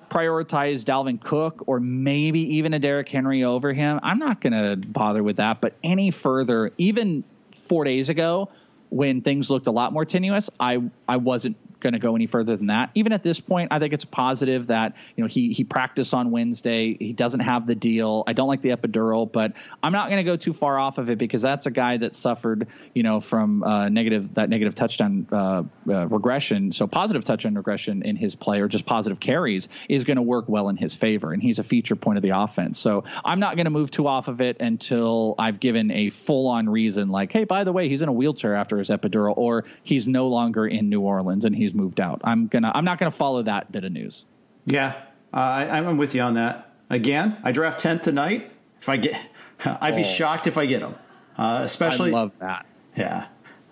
prioritize 0.09 0.83
Dalvin 0.83 1.21
Cook 1.21 1.63
or 1.67 1.79
maybe 1.79 2.39
even 2.55 2.73
a 2.73 2.79
Derrick 2.79 3.09
Henry 3.09 3.43
over 3.43 3.73
him, 3.73 3.99
I'm 4.03 4.19
not 4.19 4.41
going 4.41 4.53
to 4.53 4.87
bother 4.87 5.23
with 5.23 5.37
that. 5.37 5.61
But 5.61 5.75
any 5.83 6.11
further, 6.11 6.71
even 6.77 7.23
four 7.67 7.83
days 7.83 8.09
ago, 8.09 8.49
when 8.89 9.21
things 9.21 9.49
looked 9.49 9.67
a 9.67 9.71
lot 9.71 9.93
more 9.93 10.05
tenuous, 10.05 10.49
I 10.59 10.81
I 11.07 11.17
wasn't 11.17 11.57
going 11.79 11.93
to 11.93 11.99
go 11.99 12.15
any 12.15 12.27
further 12.27 12.55
than 12.55 12.67
that. 12.67 12.91
Even 12.95 13.11
at 13.13 13.23
this 13.23 13.39
point, 13.39 13.71
I 13.71 13.79
think 13.79 13.93
it's 13.93 14.05
positive 14.05 14.67
that 14.67 14.95
you 15.15 15.23
know 15.23 15.27
he 15.27 15.53
he 15.53 15.63
practiced 15.63 16.13
on 16.13 16.31
Wednesday. 16.31 16.95
He 16.97 17.13
doesn't 17.13 17.41
have 17.41 17.67
the 17.67 17.75
deal. 17.75 18.23
I 18.27 18.33
don't 18.33 18.47
like 18.47 18.61
the 18.61 18.69
epidural, 18.69 19.31
but 19.31 19.53
I'm 19.81 19.91
not 19.91 20.09
going 20.09 20.17
to 20.17 20.23
go 20.23 20.35
too 20.35 20.53
far 20.53 20.77
off 20.77 20.97
of 20.97 21.09
it 21.09 21.17
because 21.17 21.41
that's 21.41 21.65
a 21.65 21.71
guy 21.71 21.97
that 21.97 22.15
suffered 22.15 22.67
you 22.93 23.03
know 23.03 23.19
from 23.19 23.63
uh, 23.63 23.89
negative 23.89 24.33
that 24.35 24.49
negative 24.49 24.75
touchdown 24.75 25.27
uh, 25.31 25.63
uh, 25.87 26.07
regression. 26.07 26.71
So 26.71 26.87
positive 26.87 27.23
touchdown 27.23 27.55
regression 27.55 28.03
in 28.03 28.15
his 28.15 28.35
play 28.35 28.61
or 28.61 28.67
just 28.67 28.85
positive 28.85 29.19
carries 29.19 29.69
is 29.87 30.03
going 30.03 30.17
to 30.17 30.23
work 30.23 30.45
well 30.47 30.69
in 30.69 30.77
his 30.77 30.95
favor, 30.95 31.33
and 31.33 31.41
he's 31.41 31.59
a 31.59 31.63
feature 31.63 31.95
point 31.95 32.17
of 32.17 32.23
the 32.23 32.31
offense. 32.31 32.79
So 32.79 33.03
I'm 33.23 33.39
not 33.39 33.55
going 33.55 33.65
to 33.65 33.71
move 33.71 33.91
too 33.91 34.07
off 34.07 34.27
of 34.27 34.41
it 34.41 34.57
until 34.59 35.35
I've 35.37 35.59
given 35.59 35.91
a 35.91 36.09
full 36.09 36.47
on 36.47 36.69
reason, 36.69 37.09
like, 37.09 37.31
hey, 37.31 37.43
by 37.43 37.63
the 37.63 37.71
way, 37.71 37.89
he's 37.89 38.01
in 38.01 38.09
a 38.09 38.13
wheelchair 38.13 38.55
after 38.55 38.77
his 38.77 38.89
epidural, 38.89 39.33
or 39.37 39.65
he's 39.83 40.07
no 40.07 40.27
longer 40.27 40.67
in 40.67 40.89
New 40.89 41.01
Orleans 41.01 41.45
and 41.45 41.55
he's 41.55 41.68
he's 41.69 41.75
moved 41.75 41.99
out. 41.99 42.21
I'm 42.23 42.47
gonna 42.47 42.71
I'm 42.73 42.85
not 42.85 42.97
gonna 42.99 43.11
follow 43.11 43.43
that 43.43 43.71
bit 43.71 43.83
of 43.83 43.91
news. 43.91 44.25
Yeah, 44.65 44.95
uh, 45.33 45.37
I, 45.37 45.77
I'm 45.77 45.97
with 45.97 46.15
you 46.15 46.21
on 46.21 46.33
that. 46.35 46.73
Again, 46.89 47.37
I 47.43 47.51
draft 47.51 47.79
tenth 47.79 48.01
tonight. 48.01 48.51
If 48.81 48.89
I 48.89 48.97
get, 48.97 49.19
I'd 49.65 49.95
be 49.95 50.01
oh. 50.01 50.05
shocked 50.05 50.47
if 50.47 50.57
I 50.57 50.65
get 50.65 50.81
him. 50.81 50.95
Uh, 51.37 51.61
especially, 51.63 52.11
I 52.11 52.15
love 52.15 52.31
that. 52.39 52.65
Yeah, 52.95 53.27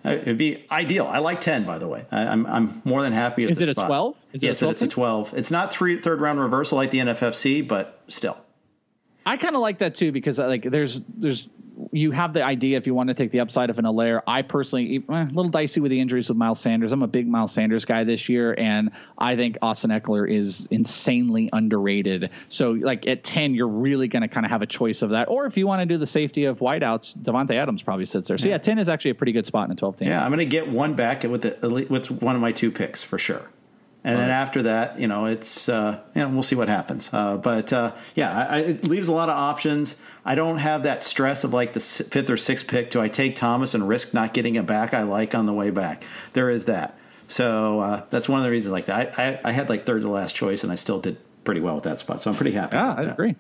uh, 0.06 0.12
it'd 0.12 0.38
be 0.38 0.66
ideal. 0.72 1.08
I 1.08 1.20
like 1.20 1.42
ten, 1.42 1.66
by 1.66 1.80
the 1.80 1.88
way. 1.88 2.06
I, 2.12 2.22
am 2.22 2.46
I'm, 2.46 2.54
I'm 2.54 2.82
more 2.86 3.02
than 3.02 3.14
happy 3.14 3.46
at 3.46 3.52
Is 3.52 3.60
it 3.60 3.70
a 3.70 3.74
twelve? 3.74 4.16
Yes, 4.34 4.62
it 4.62 4.70
it's 4.70 4.82
a 4.82 4.88
twelve. 4.88 5.34
It's 5.36 5.52
not 5.52 5.72
three 5.74 6.00
third 6.00 6.22
round 6.22 6.40
reversal 6.40 6.78
like 6.78 6.92
the 6.92 7.00
NFFC, 7.00 7.68
but 7.68 8.02
still. 8.08 8.38
I 9.26 9.36
kind 9.36 9.56
of 9.56 9.62
like 9.62 9.80
that 9.80 9.96
too 9.96 10.12
because 10.12 10.38
like 10.40 10.64
there's 10.64 11.02
there's 11.18 11.50
you 11.92 12.12
have 12.12 12.34
the 12.34 12.44
idea 12.44 12.78
if 12.78 12.88
you 12.88 12.94
want 12.94 13.10
to 13.10 13.14
take 13.14 13.32
the 13.32 13.40
upside 13.40 13.70
of 13.70 13.78
an 13.78 13.86
Helaire. 13.86 14.22
I 14.26 14.42
personally, 14.42 15.04
eh, 15.10 15.14
a 15.14 15.26
little 15.26 15.50
dicey 15.50 15.80
with 15.80 15.92
the 15.92 16.00
injuries 16.00 16.28
with 16.28 16.38
Miles 16.38 16.60
Sanders. 16.60 16.92
I'm 16.92 17.04
a 17.04 17.08
big 17.08 17.28
Miles 17.28 17.52
Sanders 17.52 17.86
guy 17.86 18.04
this 18.04 18.30
year, 18.30 18.54
and 18.58 18.92
I 19.18 19.36
think 19.36 19.58
Austin 19.62 19.92
Ekeler 19.92 20.30
is 20.30 20.68
insanely 20.72 21.50
underrated. 21.54 22.32
So, 22.50 22.72
like 22.72 23.08
at 23.08 23.24
10, 23.24 23.54
you're 23.54 23.68
really 23.68 24.08
going 24.08 24.22
to 24.22 24.28
kind 24.28 24.46
of 24.46 24.52
have 24.52 24.62
a 24.62 24.68
choice 24.68 25.02
of 25.02 25.12
that. 25.12 25.30
Or 25.30 25.46
if 25.46 25.58
you 25.58 25.68
want 25.68 25.82
to 25.82 25.86
do 25.86 25.98
the 25.98 26.08
safety 26.08 26.46
of 26.46 26.60
wideouts, 26.60 27.18
Davante 27.18 27.54
Adams 27.54 27.84
probably 27.84 28.06
sits 28.06 28.28
there. 28.28 28.38
So, 28.38 28.48
yeah, 28.48 28.56
yeah 28.56 28.60
10 28.60 28.80
is 28.80 28.90
actually 28.90 29.12
a 29.12 29.16
pretty 29.16 29.32
good 29.32 29.46
spot 29.46 29.66
in 29.66 29.72
a 29.72 29.76
12 29.76 29.98
team. 29.98 30.08
Yeah, 30.10 30.24
I'm 30.24 30.32
going 30.32 30.40
to 30.40 30.46
get 30.46 30.70
one 30.70 30.96
back 30.96 31.24
with 31.24 31.42
the 31.42 31.88
with 31.90 32.12
one 32.12 32.36
of 32.36 32.42
my 32.42 32.52
two 32.52 32.72
picks 32.72 33.04
for 33.04 33.18
sure. 33.18 33.50
And 34.04 34.18
then 34.18 34.30
after 34.30 34.64
that, 34.64 35.02
you 35.02 35.08
know, 35.08 35.26
it's 35.26 35.68
uh, 35.68 36.00
you 36.16 36.22
know, 36.22 36.30
we'll 36.30 36.44
see 36.44 36.56
what 36.56 36.70
happens. 36.70 37.10
Uh, 37.12 37.36
but 37.36 37.74
uh, 37.74 37.94
yeah, 38.16 38.48
I, 38.50 38.60
it 38.60 38.84
leaves 38.86 39.10
a 39.10 39.12
lot 39.12 39.28
of 39.28 39.36
options. 39.36 40.02
I 40.28 40.36
don't 40.36 40.58
have 40.58 40.84
that 40.84 41.06
stress 41.06 41.46
of 41.46 41.54
like 41.54 41.72
the 41.72 41.80
fifth 41.80 42.30
or 42.30 42.36
sixth 42.36 42.68
pick. 42.68 42.90
Do 42.90 43.00
I 43.00 43.08
take 43.08 43.36
Thomas 43.36 43.74
and 43.74 43.88
risk 43.88 44.14
not 44.14 44.34
getting 44.34 44.56
it 44.56 44.66
back? 44.66 44.94
I 44.94 45.04
like 45.04 45.34
on 45.34 45.46
the 45.46 45.54
way 45.54 45.70
back. 45.70 46.04
There 46.34 46.50
is 46.50 46.66
that. 46.66 47.00
So 47.30 47.80
uh, 47.80 48.04
that's 48.10 48.28
one 48.28 48.40
of 48.40 48.44
the 48.44 48.52
reasons 48.52 48.74
like 48.74 48.88
that. 48.88 49.18
I, 49.18 49.24
I, 49.24 49.40
I, 49.46 49.52
had 49.52 49.70
like 49.70 49.86
third 49.86 50.02
to 50.02 50.10
last 50.10 50.36
choice, 50.36 50.64
and 50.64 50.72
I 50.72 50.76
still 50.76 51.00
did 51.00 51.18
pretty 51.46 51.62
well 51.62 51.76
with 51.76 51.86
that 51.86 52.02
spot. 52.02 52.22
So 52.22 52.30
I'm 52.30 52.36
pretty 52.36 52.52
happy. 52.52 52.76
Yeah, 52.76 52.96
I 52.98 53.06
that. 53.06 53.14
agree. 53.14 53.36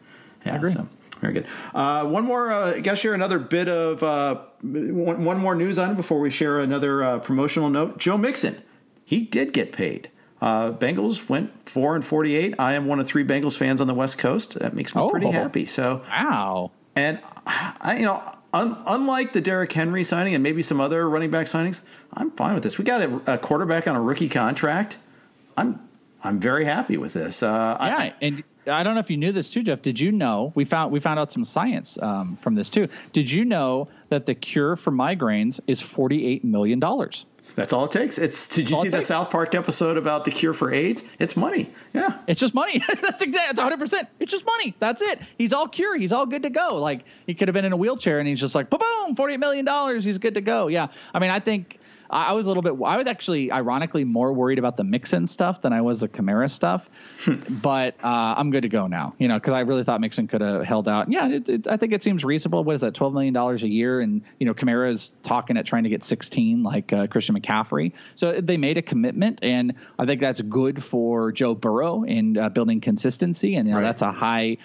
Yeah, 0.45 0.53
I 0.53 0.55
agree. 0.55 0.71
So. 0.71 0.87
Very 1.19 1.33
good. 1.33 1.47
Uh, 1.75 2.05
one 2.05 2.23
more, 2.23 2.51
uh, 2.51 2.79
got 2.79 2.91
to 2.91 2.95
share 2.95 3.13
another 3.13 3.39
bit 3.39 3.67
of 3.67 4.01
uh, 4.01 4.41
one, 4.61 5.25
one, 5.25 5.39
more 5.39 5.55
news 5.55 5.77
item 5.77 5.95
before 5.97 6.19
we 6.19 6.29
share 6.29 6.59
another 6.59 7.03
uh, 7.03 7.19
promotional 7.19 7.69
note. 7.69 7.97
Joe 7.97 8.17
Mixon, 8.17 8.61
he 9.03 9.21
did 9.21 9.51
get 9.51 9.73
paid. 9.73 10.09
Uh, 10.39 10.71
Bengals 10.71 11.27
went 11.27 11.67
four 11.67 11.95
and 11.95 12.05
forty-eight. 12.05 12.55
I 12.59 12.75
am 12.75 12.85
one 12.85 12.99
of 12.99 13.07
three 13.07 13.25
Bengals 13.25 13.57
fans 13.57 13.81
on 13.81 13.87
the 13.87 13.93
West 13.93 14.19
Coast. 14.19 14.59
That 14.59 14.75
makes 14.75 14.95
me 14.95 15.01
oh, 15.01 15.09
pretty 15.09 15.31
happy. 15.31 15.65
So 15.65 16.03
wow. 16.09 16.71
And 16.97 17.19
I, 17.45 17.97
you 17.97 18.05
know, 18.05 18.23
un, 18.53 18.75
unlike 18.87 19.33
the 19.33 19.41
Derrick 19.41 19.71
Henry 19.71 20.03
signing 20.03 20.33
and 20.33 20.43
maybe 20.43 20.63
some 20.63 20.81
other 20.81 21.07
running 21.07 21.29
back 21.29 21.45
signings, 21.45 21.81
I'm 22.13 22.31
fine 22.31 22.55
with 22.55 22.63
this. 22.63 22.77
We 22.77 22.85
got 22.85 23.01
a, 23.01 23.33
a 23.33 23.37
quarterback 23.37 23.87
on 23.87 23.95
a 23.95 24.01
rookie 24.01 24.29
contract. 24.29 24.97
I'm 25.55 25.79
I'm 26.23 26.39
very 26.39 26.65
happy 26.65 26.97
with 26.97 27.13
this. 27.13 27.43
Uh, 27.43 27.77
yeah, 27.79 27.97
I, 27.97 28.13
and 28.21 28.43
I 28.65 28.81
don't 28.81 28.95
know 28.95 28.99
if 28.99 29.11
you 29.11 29.17
knew 29.17 29.31
this 29.31 29.51
too, 29.51 29.61
Jeff. 29.61 29.81
Did 29.83 29.99
you 29.99 30.11
know 30.11 30.51
we 30.55 30.65
found 30.65 30.91
we 30.91 30.99
found 30.99 31.19
out 31.19 31.31
some 31.31 31.45
science 31.45 31.97
um, 32.01 32.37
from 32.41 32.55
this 32.55 32.69
too? 32.69 32.87
Did 33.13 33.29
you 33.29 33.45
know 33.45 33.87
that 34.09 34.25
the 34.25 34.33
cure 34.33 34.75
for 34.75 34.91
migraines 34.91 35.59
is 35.67 35.79
forty 35.79 36.25
eight 36.25 36.43
million 36.43 36.79
dollars? 36.79 37.25
That's 37.57 37.73
all 37.73 37.85
it 37.85 37.91
takes. 37.91 38.19
It's 38.19 38.47
did 38.47 38.69
you 38.69 38.79
see 38.83 38.89
the 38.89 39.01
South 39.01 39.31
Park 39.31 39.55
episode 39.55 39.97
about 39.97 40.25
the 40.25 40.31
cure 40.31 40.53
for 40.53 40.71
AIDS? 40.71 41.03
It's 41.17 41.35
money. 41.35 41.71
Yeah. 41.91 42.19
It's 42.27 42.39
just 42.39 42.53
money. 42.53 42.83
That's 42.87 43.23
exactly 43.23 43.49
it's 43.49 43.57
100. 43.57 43.79
percent 43.79 44.07
It's 44.19 44.31
just 44.31 44.45
money. 44.45 44.75
That's 44.77 45.01
it. 45.01 45.19
He's 45.39 45.53
all 45.53 45.67
cured. 45.67 45.99
He's 45.99 46.11
all 46.11 46.27
good 46.27 46.43
to 46.43 46.51
go. 46.51 46.75
Like 46.79 47.03
he 47.25 47.33
could 47.33 47.47
have 47.47 47.55
been 47.55 47.65
in 47.65 47.73
a 47.73 47.75
wheelchair 47.75 48.19
and 48.19 48.27
he's 48.27 48.39
just 48.39 48.53
like 48.53 48.69
boom, 48.69 49.15
48 49.15 49.37
million 49.37 49.65
dollars. 49.65 50.03
He's 50.03 50.19
good 50.19 50.35
to 50.35 50.41
go. 50.41 50.67
Yeah. 50.67 50.89
I 51.15 51.17
mean, 51.19 51.31
I 51.31 51.39
think 51.39 51.76
I 52.09 52.33
was 52.33 52.45
a 52.45 52.49
little 52.49 52.63
bit. 52.63 52.73
I 52.85 52.97
was 52.97 53.07
actually, 53.07 53.51
ironically, 53.51 54.03
more 54.03 54.31
worried 54.33 54.59
about 54.59 54.77
the 54.77 54.83
Mixon 54.83 55.27
stuff 55.27 55.61
than 55.61 55.73
I 55.73 55.81
was 55.81 56.01
the 56.01 56.07
Kamara 56.07 56.49
stuff. 56.49 56.89
Hmm. 57.19 57.35
but 57.61 57.95
uh, 58.03 58.35
I'm 58.37 58.51
good 58.51 58.61
to 58.61 58.69
go 58.69 58.87
now. 58.87 59.13
You 59.17 59.27
know, 59.27 59.35
because 59.35 59.53
I 59.53 59.61
really 59.61 59.83
thought 59.83 60.01
Mixon 60.01 60.27
could 60.27 60.41
have 60.41 60.63
held 60.63 60.87
out. 60.87 61.11
Yeah, 61.11 61.27
it, 61.27 61.49
it, 61.49 61.67
I 61.67 61.77
think 61.77 61.93
it 61.93 62.03
seems 62.03 62.23
reasonable. 62.23 62.63
What 62.63 62.75
is 62.75 62.81
that? 62.81 62.93
Twelve 62.93 63.13
million 63.13 63.33
dollars 63.33 63.63
a 63.63 63.69
year, 63.69 63.99
and 63.99 64.21
you 64.39 64.45
know, 64.45 64.53
Kamara 64.53 64.91
is 64.91 65.11
talking 65.23 65.57
at 65.57 65.65
trying 65.65 65.83
to 65.83 65.89
get 65.89 66.03
16, 66.03 66.63
like 66.63 66.93
uh, 66.93 67.07
Christian 67.07 67.39
McCaffrey. 67.39 67.91
So 68.15 68.39
they 68.39 68.57
made 68.57 68.77
a 68.77 68.81
commitment, 68.81 69.39
and 69.41 69.73
I 69.99 70.05
think 70.05 70.21
that's 70.21 70.41
good 70.41 70.83
for 70.83 71.31
Joe 71.31 71.55
Burrow 71.55 72.03
in 72.03 72.37
uh, 72.37 72.49
building 72.49 72.81
consistency. 72.81 73.55
And 73.55 73.67
you 73.67 73.73
know, 73.73 73.81
right. 73.81 73.85
that's 73.85 74.01
a 74.01 74.11
high 74.11 74.57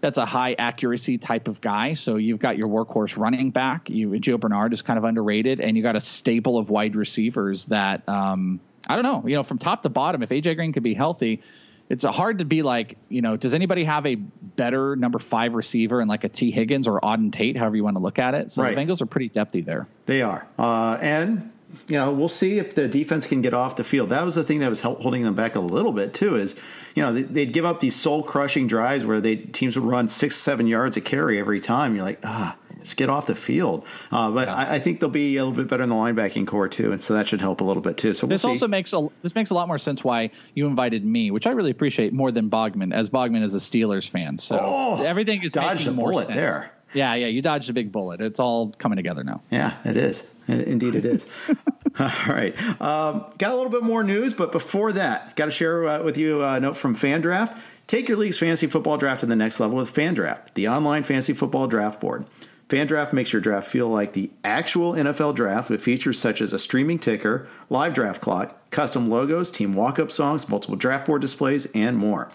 that's 0.00 0.18
a 0.18 0.26
high 0.26 0.54
accuracy 0.58 1.18
type 1.18 1.48
of 1.48 1.60
guy. 1.60 1.94
So 1.94 2.16
you've 2.16 2.38
got 2.38 2.56
your 2.56 2.68
workhorse 2.68 3.16
running 3.16 3.50
back. 3.50 3.90
You 3.90 4.10
Gio 4.10 4.38
Bernard 4.38 4.72
is 4.72 4.82
kind 4.82 4.98
of 4.98 5.04
underrated, 5.04 5.60
and 5.60 5.76
you 5.76 5.82
got 5.82 5.96
a 5.96 6.00
staple 6.00 6.58
of 6.58 6.70
wide 6.70 6.96
receivers 6.96 7.66
that 7.66 8.08
um, 8.08 8.60
I 8.88 8.94
don't 8.94 9.04
know. 9.04 9.24
You 9.26 9.36
know, 9.36 9.42
from 9.42 9.58
top 9.58 9.82
to 9.82 9.88
bottom, 9.88 10.22
if 10.22 10.30
AJ 10.30 10.56
Green 10.56 10.72
could 10.72 10.82
be 10.82 10.94
healthy, 10.94 11.42
it's 11.88 12.04
hard 12.04 12.38
to 12.38 12.44
be 12.44 12.62
like, 12.62 12.98
you 13.08 13.22
know, 13.22 13.36
does 13.36 13.54
anybody 13.54 13.84
have 13.84 14.06
a 14.06 14.14
better 14.14 14.94
number 14.94 15.18
five 15.18 15.54
receiver 15.54 16.00
and 16.00 16.08
like 16.08 16.24
a 16.24 16.28
Tee 16.28 16.50
Higgins 16.50 16.86
or 16.86 17.00
Auden 17.00 17.32
Tate, 17.32 17.56
however 17.56 17.76
you 17.76 17.84
want 17.84 17.96
to 17.96 18.02
look 18.02 18.18
at 18.18 18.34
it? 18.34 18.52
So 18.52 18.62
right. 18.62 18.74
the 18.74 18.80
Bengals 18.80 19.00
are 19.00 19.06
pretty 19.06 19.30
depthy 19.30 19.64
there. 19.64 19.88
They 20.06 20.22
are, 20.22 20.46
uh, 20.58 20.98
and 21.00 21.50
you 21.86 21.96
know, 21.96 22.12
we'll 22.12 22.28
see 22.28 22.58
if 22.58 22.74
the 22.74 22.88
defense 22.88 23.26
can 23.26 23.42
get 23.42 23.54
off 23.54 23.76
the 23.76 23.84
field. 23.84 24.10
That 24.10 24.24
was 24.24 24.34
the 24.34 24.44
thing 24.44 24.60
that 24.60 24.68
was 24.68 24.80
holding 24.80 25.22
them 25.22 25.34
back 25.34 25.54
a 25.54 25.60
little 25.60 25.92
bit 25.92 26.14
too. 26.14 26.36
Is 26.36 26.54
you 26.94 27.02
know 27.02 27.12
they'd 27.12 27.52
give 27.52 27.64
up 27.64 27.80
these 27.80 27.96
soul 27.96 28.22
crushing 28.22 28.66
drives 28.66 29.04
where 29.04 29.20
they 29.20 29.36
teams 29.36 29.76
would 29.76 29.84
run 29.84 30.08
six 30.08 30.36
seven 30.36 30.66
yards 30.66 30.96
a 30.96 31.00
carry 31.00 31.38
every 31.38 31.60
time. 31.60 31.94
You're 31.94 32.04
like 32.04 32.20
ah. 32.24 32.56
Just 32.80 32.96
get 32.96 33.10
off 33.10 33.26
the 33.26 33.34
field, 33.34 33.84
uh, 34.12 34.30
but 34.30 34.46
yeah. 34.46 34.54
I, 34.54 34.74
I, 34.76 34.78
think 34.78 35.00
they'll 35.00 35.10
be 35.10 35.36
a 35.36 35.44
little 35.44 35.54
bit 35.54 35.68
better 35.68 35.82
in 35.82 35.88
the 35.88 35.96
linebacking 35.96 36.46
core 36.46 36.68
too, 36.68 36.92
and 36.92 37.00
so 37.00 37.12
that 37.14 37.26
should 37.26 37.40
help 37.40 37.60
a 37.60 37.64
little 37.64 37.82
bit 37.82 37.98
too. 37.98 38.14
So 38.14 38.26
we'll 38.26 38.34
this 38.34 38.42
see. 38.42 38.48
also 38.48 38.68
makes 38.68 38.92
a 38.92 39.08
this 39.22 39.34
makes 39.34 39.50
a 39.50 39.54
lot 39.54 39.66
more 39.66 39.78
sense 39.78 40.04
why 40.04 40.30
you 40.54 40.64
invited 40.66 41.04
me, 41.04 41.32
which 41.32 41.48
I 41.48 41.50
really 41.50 41.72
appreciate 41.72 42.12
more 42.12 42.30
than 42.30 42.48
Bogman, 42.48 42.94
as 42.94 43.10
Bogman 43.10 43.42
is 43.42 43.54
a 43.54 43.58
Steelers 43.58 44.08
fan. 44.08 44.38
So 44.38 44.58
oh, 44.62 45.02
everything 45.02 45.42
is 45.42 45.52
dodged 45.52 45.88
a 45.88 45.92
bullet 45.92 46.26
sense. 46.26 46.36
there. 46.36 46.72
Yeah, 46.94 47.14
yeah, 47.14 47.26
you 47.26 47.42
dodged 47.42 47.68
a 47.70 47.72
big 47.72 47.92
bullet. 47.92 48.20
It's 48.20 48.40
all 48.40 48.72
coming 48.72 48.96
together 48.96 49.22
now. 49.24 49.42
Yeah, 49.50 49.74
it 49.84 49.96
is. 49.96 50.34
Indeed, 50.48 50.94
it 50.94 51.04
is. 51.04 51.26
all 51.98 52.10
right. 52.26 52.58
Um, 52.80 53.26
got 53.36 53.52
a 53.52 53.56
little 53.56 53.70
bit 53.70 53.82
more 53.82 54.02
news, 54.02 54.32
but 54.32 54.52
before 54.52 54.92
that, 54.92 55.36
got 55.36 55.46
to 55.46 55.50
share 55.50 55.86
uh, 55.86 56.02
with 56.02 56.16
you 56.16 56.42
a 56.42 56.58
note 56.58 56.76
from 56.76 56.96
FanDraft. 56.96 57.58
Take 57.86 58.08
your 58.08 58.18
league's 58.18 58.38
fantasy 58.38 58.66
football 58.66 58.98
draft 58.98 59.20
to 59.20 59.26
the 59.26 59.36
next 59.36 59.60
level 59.60 59.76
with 59.76 59.92
FanDraft, 59.94 60.54
the 60.54 60.68
online 60.68 61.02
fantasy 61.02 61.32
football 61.32 61.66
draft 61.66 62.00
board. 62.00 62.26
FanDraft 62.68 63.14
makes 63.14 63.32
your 63.32 63.40
draft 63.40 63.66
feel 63.66 63.88
like 63.88 64.12
the 64.12 64.30
actual 64.44 64.92
NFL 64.92 65.34
draft 65.34 65.70
with 65.70 65.82
features 65.82 66.18
such 66.18 66.42
as 66.42 66.52
a 66.52 66.58
streaming 66.58 66.98
ticker, 66.98 67.48
live 67.70 67.94
draft 67.94 68.20
clock, 68.20 68.70
custom 68.70 69.08
logos, 69.08 69.50
team 69.50 69.72
walk-up 69.72 70.12
songs, 70.12 70.48
multiple 70.50 70.76
draft 70.76 71.06
board 71.06 71.22
displays, 71.22 71.66
and 71.74 71.96
more. 71.96 72.28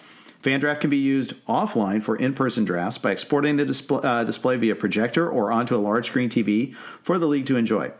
FanDraft 0.43 0.81
can 0.81 0.89
be 0.89 0.97
used 0.97 1.33
offline 1.45 2.03
for 2.03 2.17
in 2.17 2.33
person 2.33 2.65
drafts 2.65 2.97
by 2.97 3.11
exporting 3.11 3.55
the 3.55 3.63
display, 3.63 4.01
uh, 4.03 4.25
display 4.25 4.57
via 4.57 4.75
projector 4.75 5.27
or 5.27 5.53
onto 5.53 5.73
a 5.73 5.77
large 5.77 6.07
screen 6.07 6.29
TV 6.29 6.75
for 7.01 7.17
the 7.17 7.27
league 7.27 7.45
to 7.45 7.55
enjoy. 7.55 7.93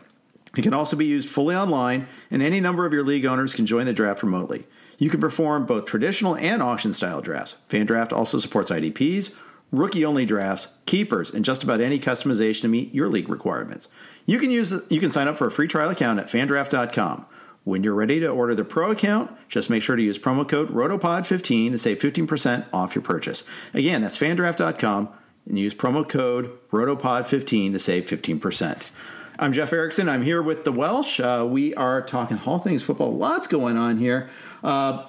It 0.54 0.62
can 0.62 0.74
also 0.74 0.94
be 0.94 1.06
used 1.06 1.28
fully 1.28 1.56
online, 1.56 2.06
and 2.30 2.42
any 2.42 2.60
number 2.60 2.84
of 2.84 2.92
your 2.92 3.02
league 3.02 3.24
owners 3.24 3.54
can 3.54 3.64
join 3.64 3.86
the 3.86 3.94
draft 3.94 4.22
remotely. 4.22 4.66
You 4.98 5.08
can 5.08 5.20
perform 5.20 5.64
both 5.64 5.86
traditional 5.86 6.36
and 6.36 6.62
auction 6.62 6.92
style 6.92 7.22
drafts. 7.22 7.56
FanDraft 7.70 8.12
also 8.12 8.38
supports 8.38 8.70
IDPs, 8.70 9.34
rookie 9.72 10.04
only 10.04 10.26
drafts, 10.26 10.76
keepers, 10.84 11.32
and 11.32 11.46
just 11.46 11.64
about 11.64 11.80
any 11.80 11.98
customization 11.98 12.60
to 12.62 12.68
meet 12.68 12.94
your 12.94 13.08
league 13.08 13.30
requirements. 13.30 13.88
You 14.26 14.38
can 14.38 14.50
use 14.50 14.72
you 14.90 15.00
can 15.00 15.10
sign 15.10 15.28
up 15.28 15.36
for 15.36 15.46
a 15.46 15.50
free 15.50 15.66
trial 15.66 15.90
account 15.90 16.20
at 16.20 16.28
fandraft.com. 16.28 17.26
When 17.64 17.82
you're 17.82 17.94
ready 17.94 18.20
to 18.20 18.28
order 18.28 18.54
the 18.54 18.64
Pro 18.64 18.90
account, 18.90 19.30
just 19.48 19.70
make 19.70 19.82
sure 19.82 19.96
to 19.96 20.02
use 20.02 20.18
promo 20.18 20.46
code 20.46 20.68
ROTOPOD15 20.68 21.72
to 21.72 21.78
save 21.78 21.98
15% 21.98 22.66
off 22.74 22.94
your 22.94 23.02
purchase. 23.02 23.44
Again, 23.72 24.02
that's 24.02 24.18
fandraft.com 24.18 25.08
and 25.48 25.58
use 25.58 25.74
promo 25.74 26.06
code 26.06 26.58
ROTOPOD15 26.70 27.72
to 27.72 27.78
save 27.78 28.06
15%. 28.06 28.90
I'm 29.38 29.52
Jeff 29.52 29.72
Erickson. 29.72 30.10
I'm 30.10 30.22
here 30.22 30.42
with 30.42 30.64
the 30.64 30.72
Welsh. 30.72 31.18
Uh, 31.18 31.46
we 31.48 31.74
are 31.74 32.02
talking 32.02 32.38
all 32.44 32.58
things 32.58 32.82
football. 32.82 33.16
Lots 33.16 33.48
going 33.48 33.78
on 33.78 33.96
here. 33.96 34.28
Uh, 34.62 35.06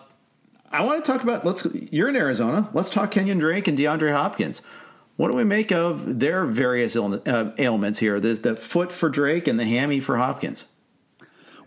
I 0.72 0.84
want 0.84 1.04
to 1.04 1.12
talk 1.12 1.24
about. 1.24 1.46
Let's. 1.46 1.66
You're 1.92 2.10
in 2.10 2.16
Arizona. 2.16 2.70
Let's 2.74 2.90
talk 2.90 3.12
Kenyan 3.12 3.40
Drake 3.40 3.68
and 3.68 3.78
DeAndre 3.78 4.14
Hopkins. 4.14 4.62
What 5.16 5.32
do 5.32 5.38
we 5.38 5.44
make 5.44 5.72
of 5.72 6.20
their 6.20 6.46
various 6.46 6.96
uh, 6.96 7.52
ailments 7.58 8.00
here? 8.00 8.20
There's 8.20 8.42
the 8.42 8.56
foot 8.56 8.92
for 8.92 9.10
Drake 9.10 9.48
and 9.48 9.60
the 9.60 9.66
hammy 9.66 10.00
for 10.00 10.18
Hopkins. 10.18 10.66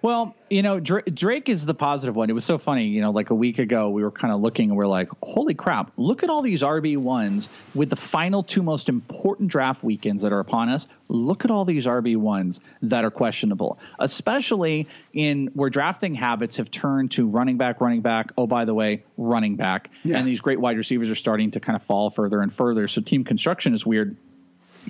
Well, 0.01 0.37
you 0.49 0.63
know, 0.63 0.79
Drake 0.81 1.49
is 1.49 1.67
the 1.67 1.75
positive 1.75 2.15
one. 2.15 2.31
It 2.31 2.33
was 2.33 2.45
so 2.45 2.57
funny, 2.57 2.87
you 2.87 3.01
know, 3.01 3.11
like 3.11 3.31
a 3.31 3.35
week 3.35 3.59
ago, 3.59 3.91
we 3.91 4.03
were 4.03 4.13
kind 4.13 4.33
of 4.33 4.41
looking 4.41 4.71
and 4.71 4.77
we're 4.77 4.87
like, 4.87 5.09
holy 5.23 5.55
crap, 5.55 5.91
look 5.97 6.23
at 6.23 6.31
all 6.31 6.41
these 6.41 6.63
RB1s 6.63 7.49
with 7.75 7.91
the 7.91 7.97
final 7.97 8.43
two 8.43 8.63
most 8.63 8.89
important 8.89 9.51
draft 9.51 9.83
weekends 9.83 10.23
that 10.23 10.33
are 10.33 10.39
upon 10.39 10.69
us. 10.69 10.87
Look 11.09 11.45
at 11.45 11.51
all 11.51 11.65
these 11.65 11.87
RB1s 11.87 12.61
that 12.83 13.05
are 13.05 13.11
questionable, 13.11 13.79
especially 13.99 14.87
in 15.13 15.49
where 15.55 15.71
drafting 15.71 16.15
habits 16.15 16.57
have 16.59 16.71
turned 16.71 17.11
to 17.13 17.27
running 17.27 17.57
back, 17.57 17.81
running 17.81 18.01
back. 18.01 18.31
Oh, 18.39 18.47
by 18.47 18.65
the 18.65 18.75
way, 18.75 19.03
running 19.17 19.57
back. 19.57 19.91
Yeah. 20.05 20.19
And 20.19 20.29
these 20.29 20.41
great 20.41 20.61
wide 20.61 20.77
receivers 20.77 21.11
are 21.11 21.17
starting 21.17 21.51
to 21.53 21.61
kind 21.61 21.75
of 21.75 21.83
fall 21.83 22.11
further 22.11 22.41
and 22.41 22.55
further. 22.55 22.87
So 22.87 23.01
team 23.03 23.25
construction 23.25 23.75
is 23.75 23.85
weird 23.85 24.17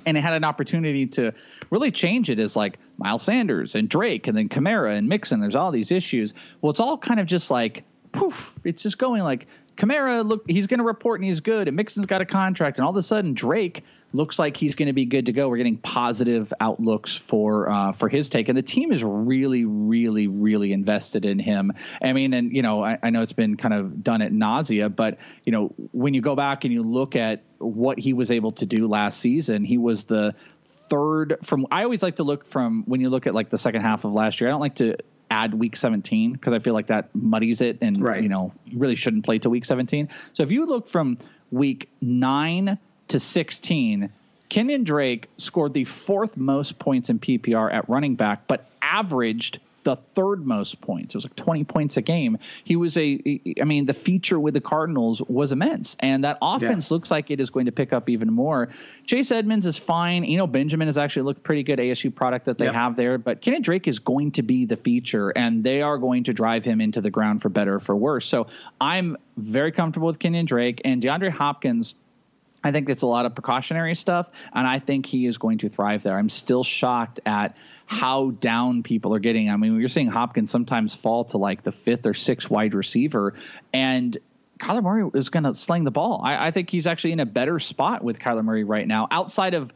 and 0.05 0.17
it 0.17 0.21
had 0.21 0.33
an 0.33 0.43
opportunity 0.43 1.05
to 1.07 1.33
really 1.69 1.91
change 1.91 2.29
it 2.29 2.39
as 2.39 2.55
like 2.55 2.79
Miles 2.97 3.23
Sanders 3.23 3.75
and 3.75 3.89
Drake 3.89 4.27
and 4.27 4.37
then 4.37 4.49
Kamara 4.49 4.95
and 4.95 5.07
Mixon. 5.07 5.39
There's 5.39 5.55
all 5.55 5.71
these 5.71 5.91
issues. 5.91 6.33
Well, 6.61 6.71
it's 6.71 6.79
all 6.79 6.97
kind 6.97 7.19
of 7.19 7.25
just 7.25 7.51
like 7.51 7.83
poof. 8.11 8.53
It's 8.63 8.83
just 8.83 8.97
going 8.97 9.23
like 9.23 9.47
Kamara 9.77 10.27
look 10.27 10.43
he's 10.47 10.67
going 10.67 10.79
to 10.79 10.83
report 10.83 11.19
and 11.19 11.27
he's 11.27 11.39
good 11.39 11.67
and 11.67 11.77
Mixon's 11.77 12.05
got 12.05 12.21
a 12.21 12.25
contract 12.25 12.77
and 12.77 12.85
all 12.85 12.91
of 12.91 12.97
a 12.97 13.03
sudden 13.03 13.33
Drake 13.33 13.83
looks 14.13 14.39
like 14.39 14.57
he's 14.57 14.75
going 14.75 14.87
to 14.87 14.93
be 14.93 15.05
good 15.05 15.27
to 15.27 15.33
go. 15.33 15.49
We're 15.49 15.57
getting 15.57 15.77
positive 15.77 16.51
outlooks 16.59 17.15
for 17.15 17.69
uh, 17.69 17.91
for 17.93 18.09
his 18.09 18.29
take 18.29 18.49
and 18.49 18.57
the 18.57 18.63
team 18.63 18.91
is 18.91 19.03
really 19.03 19.65
really 19.65 20.27
really 20.27 20.73
invested 20.73 21.25
in 21.25 21.39
him. 21.39 21.73
I 22.01 22.13
mean, 22.13 22.33
and 22.33 22.55
you 22.55 22.61
know, 22.61 22.83
I, 22.83 22.97
I 23.01 23.09
know 23.09 23.21
it's 23.21 23.33
been 23.33 23.57
kind 23.57 23.73
of 23.73 24.03
done 24.03 24.21
at 24.21 24.31
nausea, 24.31 24.89
but 24.89 25.17
you 25.43 25.51
know, 25.51 25.73
when 25.91 26.13
you 26.13 26.21
go 26.21 26.35
back 26.35 26.63
and 26.63 26.73
you 26.73 26.83
look 26.83 27.15
at 27.15 27.43
what 27.57 27.99
he 27.99 28.13
was 28.13 28.31
able 28.31 28.51
to 28.53 28.65
do 28.65 28.87
last 28.87 29.19
season, 29.19 29.63
he 29.63 29.77
was 29.77 30.05
the 30.05 30.35
third 30.89 31.37
from 31.43 31.67
I 31.71 31.83
always 31.83 32.01
like 32.01 32.15
to 32.17 32.23
look 32.23 32.47
from 32.47 32.83
when 32.85 33.01
you 33.01 33.09
look 33.09 33.27
at 33.27 33.35
like 33.35 33.49
the 33.49 33.57
second 33.57 33.81
half 33.81 34.05
of 34.05 34.13
last 34.13 34.41
year. 34.41 34.49
I 34.49 34.51
don't 34.51 34.61
like 34.61 34.75
to 34.75 34.97
add 35.31 35.53
week 35.53 35.75
17 35.75 36.33
because 36.33 36.53
I 36.53 36.59
feel 36.59 36.73
like 36.73 36.87
that 36.87 37.13
muddies 37.13 37.61
it 37.61 37.77
and 37.81 38.03
right. 38.03 38.23
you 38.23 38.29
know, 38.29 38.51
you 38.65 38.79
really 38.79 38.95
shouldn't 38.95 39.25
play 39.25 39.37
till 39.37 39.51
week 39.51 39.65
17. 39.65 40.09
So 40.33 40.43
if 40.43 40.51
you 40.51 40.65
look 40.65 40.87
from 40.87 41.19
week 41.51 41.89
9 42.01 42.79
to 43.09 43.19
16, 43.19 44.09
Kenyan 44.49 44.83
Drake 44.83 45.27
scored 45.37 45.73
the 45.73 45.85
fourth 45.85 46.35
most 46.37 46.79
points 46.79 47.09
in 47.09 47.19
PPR 47.19 47.71
at 47.73 47.89
running 47.89 48.15
back 48.15 48.47
but 48.47 48.65
averaged 48.81 49.59
the 49.83 49.95
third 50.13 50.45
most 50.45 50.81
points. 50.81 51.15
It 51.15 51.17
was 51.17 51.25
like 51.25 51.35
20 51.35 51.63
points 51.63 51.97
a 51.97 52.01
game. 52.01 52.37
He 52.63 52.75
was 52.75 52.97
a, 52.97 53.41
I 53.59 53.63
mean, 53.63 53.85
the 53.85 53.93
feature 53.93 54.39
with 54.39 54.53
the 54.53 54.61
Cardinals 54.61 55.21
was 55.27 55.51
immense, 55.51 55.95
and 55.99 56.23
that 56.23 56.37
offense 56.41 56.89
yeah. 56.89 56.93
looks 56.95 57.09
like 57.09 57.31
it 57.31 57.39
is 57.39 57.49
going 57.49 57.65
to 57.65 57.71
pick 57.71 57.93
up 57.93 58.09
even 58.09 58.31
more. 58.31 58.69
Chase 59.05 59.31
Edmonds 59.31 59.65
is 59.65 59.77
fine. 59.77 60.23
You 60.25 60.37
know, 60.37 60.47
Benjamin 60.47 60.87
has 60.87 60.97
actually 60.97 61.23
looked 61.23 61.43
pretty 61.43 61.63
good 61.63 61.79
ASU 61.79 62.13
product 62.13 62.45
that 62.45 62.57
they 62.57 62.65
yep. 62.65 62.73
have 62.73 62.95
there, 62.95 63.17
but 63.17 63.41
Kenyan 63.41 63.63
Drake 63.63 63.87
is 63.87 63.99
going 63.99 64.31
to 64.33 64.43
be 64.43 64.65
the 64.65 64.77
feature, 64.77 65.29
and 65.29 65.63
they 65.63 65.81
are 65.81 65.97
going 65.97 66.25
to 66.25 66.33
drive 66.33 66.65
him 66.65 66.81
into 66.81 67.01
the 67.01 67.09
ground 67.09 67.41
for 67.41 67.49
better 67.49 67.75
or 67.75 67.79
for 67.79 67.95
worse. 67.95 68.27
So 68.27 68.47
I'm 68.79 69.17
very 69.37 69.71
comfortable 69.71 70.07
with 70.07 70.19
Kenyan 70.19 70.45
Drake 70.45 70.81
and 70.83 71.01
DeAndre 71.01 71.31
Hopkins. 71.31 71.95
I 72.63 72.71
think 72.71 72.89
it's 72.89 73.01
a 73.01 73.07
lot 73.07 73.25
of 73.25 73.35
precautionary 73.35 73.95
stuff, 73.95 74.29
and 74.53 74.67
I 74.67 74.79
think 74.79 75.05
he 75.05 75.25
is 75.25 75.37
going 75.37 75.59
to 75.59 75.69
thrive 75.69 76.03
there. 76.03 76.17
I'm 76.17 76.29
still 76.29 76.63
shocked 76.63 77.19
at 77.25 77.55
how 77.85 78.31
down 78.31 78.83
people 78.83 79.13
are 79.15 79.19
getting. 79.19 79.49
I 79.49 79.57
mean, 79.57 79.79
you're 79.79 79.89
seeing 79.89 80.07
Hopkins 80.07 80.51
sometimes 80.51 80.93
fall 80.93 81.25
to 81.25 81.37
like 81.37 81.63
the 81.63 81.71
fifth 81.71 82.05
or 82.05 82.13
sixth 82.13 82.49
wide 82.49 82.73
receiver, 82.73 83.33
and 83.73 84.17
Kyler 84.59 84.83
Murray 84.83 85.09
is 85.13 85.29
going 85.29 85.43
to 85.43 85.55
sling 85.55 85.85
the 85.85 85.91
ball. 85.91 86.21
I, 86.23 86.47
I, 86.47 86.51
think 86.51 86.69
he's 86.69 86.85
actually 86.85 87.13
in 87.13 87.21
a 87.21 87.25
better 87.25 87.59
spot 87.59 88.03
with 88.03 88.19
Kyler 88.19 88.43
Murray 88.43 88.65
right 88.65 88.85
now, 88.85 89.07
outside 89.09 89.53
of 89.53 89.73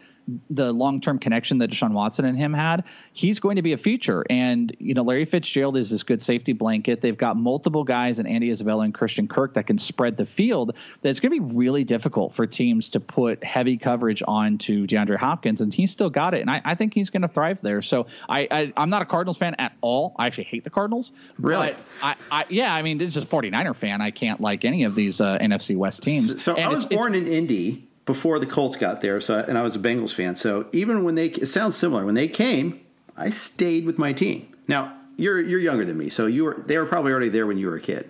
the 0.50 0.72
long 0.72 1.02
term 1.02 1.20
connection 1.20 1.58
that 1.60 1.72
Deshaun 1.72 1.92
Watson 1.92 2.26
and 2.26 2.38
him 2.38 2.54
had, 2.54 2.84
he's 3.12 3.40
going 3.40 3.58
to 3.58 3.62
be 3.62 3.74
a 3.74 3.78
feature. 3.78 4.24
And, 4.30 4.76
you 4.80 4.94
know, 4.94 5.04
Larry 5.04 5.26
Fitzgerald 5.26 5.78
is 5.78 5.90
this 5.90 6.04
good 6.04 6.22
safety 6.22 6.54
blanket. 6.54 7.02
They've 7.02 7.18
got 7.18 7.36
multiple 7.38 7.84
guys 7.84 8.20
in 8.20 8.28
Andy 8.28 8.50
Isabella 8.50 8.84
and 8.84 8.94
Christian 8.94 9.28
Kirk 9.28 9.56
that 9.56 9.68
can 9.68 9.78
spread 9.78 10.18
the 10.18 10.26
field. 10.26 10.76
That's 11.02 11.20
going 11.20 11.34
to 11.34 11.48
be 11.48 11.56
really 11.56 11.84
difficult 11.84 12.34
for 12.34 12.48
teams 12.48 12.90
to 12.90 13.00
put 13.00 13.44
heavy 13.44 13.78
coverage 13.78 14.24
on 14.26 14.58
to 14.60 14.88
DeAndre 14.88 15.18
Hopkins. 15.18 15.62
And 15.62 15.74
he's 15.74 15.92
still 15.92 16.10
got 16.10 16.34
it. 16.34 16.42
And 16.42 16.50
I, 16.50 16.62
I 16.64 16.76
think 16.76 16.94
he's 16.94 17.10
going 17.10 17.24
to 17.24 17.28
thrive 17.28 17.60
there. 17.62 17.82
So 17.82 18.08
I, 18.30 18.48
I, 18.50 18.74
am 18.78 18.90
not 18.90 19.02
a 19.02 19.06
Cardinals 19.06 19.38
fan 19.38 19.56
at 19.60 19.74
all. 19.82 20.16
I 20.18 20.28
actually 20.28 20.46
hate 20.46 20.64
the 20.64 20.70
Cardinals. 20.70 21.12
Really? 21.38 21.72
But 21.72 21.78
I, 22.02 22.16
I, 22.32 22.46
yeah, 22.50 22.74
I 22.74 22.82
mean, 22.82 22.98
this 22.98 23.18
is 23.18 23.24
a 23.24 23.28
49er 23.28 23.76
fan. 23.76 24.02
I 24.02 24.12
can't 24.12 24.40
like 24.40 24.66
any 24.66 24.84
of 24.84 24.96
these 24.96 25.20
uh, 25.20 25.38
NFC 25.40 25.76
West 25.76 26.04
teams. 26.04 26.42
So, 26.42 26.56
so 26.56 26.62
I 26.62 26.70
was 26.70 26.86
born 26.86 27.16
in 27.16 27.28
Indy 27.28 27.90
before 28.06 28.40
the 28.40 28.46
Colts 28.46 28.78
got 28.78 29.02
there. 29.02 29.20
So 29.22 29.44
and 29.48 29.58
I 29.58 29.62
was 29.62 29.76
a 29.76 29.80
Bengals 29.80 30.14
fan. 30.14 30.36
So 30.36 30.68
even 30.72 31.04
when 31.04 31.16
they 31.16 31.28
it 31.28 31.48
sounds 31.48 31.76
similar 31.76 32.06
when 32.06 32.16
they 32.16 32.28
came, 32.28 32.82
I 33.16 33.30
stayed 33.30 33.86
with 33.86 33.98
my 33.98 34.14
team. 34.14 34.54
Now 34.68 34.96
you're 35.18 35.40
you're 35.40 35.60
younger 35.60 35.86
than 35.86 35.98
me, 35.98 36.10
so 36.10 36.26
you 36.28 36.44
were 36.44 36.64
they 36.66 36.78
were 36.78 36.86
probably 36.86 37.12
already 37.12 37.30
there 37.30 37.48
when 37.48 37.58
you 37.58 37.68
were 37.68 37.76
a 37.76 37.82
kid. 37.82 38.10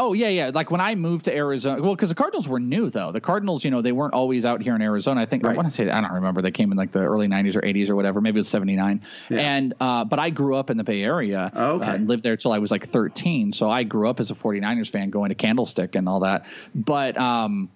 Oh 0.00 0.14
yeah, 0.14 0.28
yeah. 0.28 0.50
Like 0.54 0.70
when 0.70 0.80
I 0.80 0.94
moved 0.94 1.26
to 1.26 1.34
Arizona, 1.34 1.82
well, 1.82 1.94
because 1.94 2.08
the 2.08 2.14
Cardinals 2.14 2.48
were 2.48 2.58
new 2.58 2.88
though. 2.88 3.12
The 3.12 3.20
Cardinals, 3.20 3.62
you 3.64 3.70
know, 3.70 3.82
they 3.82 3.92
weren't 3.92 4.14
always 4.14 4.46
out 4.46 4.62
here 4.62 4.74
in 4.74 4.80
Arizona. 4.80 5.20
I 5.20 5.26
think 5.26 5.42
right. 5.42 5.52
I 5.52 5.54
want 5.54 5.68
to 5.68 5.74
say 5.74 5.90
I 5.90 6.00
don't 6.00 6.12
remember. 6.12 6.40
They 6.40 6.52
came 6.52 6.72
in 6.72 6.78
like 6.78 6.90
the 6.90 7.00
early 7.00 7.28
'90s 7.28 7.54
or 7.54 7.60
'80s 7.60 7.90
or 7.90 7.96
whatever. 7.96 8.22
Maybe 8.22 8.38
it 8.38 8.40
was 8.40 8.48
'79. 8.48 9.02
Yeah. 9.28 9.38
And 9.38 9.74
uh, 9.78 10.04
but 10.04 10.18
I 10.18 10.30
grew 10.30 10.56
up 10.56 10.70
in 10.70 10.78
the 10.78 10.84
Bay 10.84 11.02
Area. 11.02 11.50
Oh, 11.54 11.72
okay. 11.72 11.86
Uh, 11.86 11.94
and 11.96 12.08
lived 12.08 12.22
there 12.22 12.38
till 12.38 12.52
I 12.52 12.58
was 12.58 12.70
like 12.70 12.86
13. 12.86 13.52
So 13.52 13.68
I 13.70 13.82
grew 13.82 14.08
up 14.08 14.20
as 14.20 14.30
a 14.30 14.34
49ers 14.34 14.88
fan, 14.88 15.10
going 15.10 15.28
to 15.28 15.34
Candlestick 15.34 15.94
and 15.94 16.08
all 16.08 16.20
that. 16.20 16.46
But 16.74 17.18
um, 17.18 17.68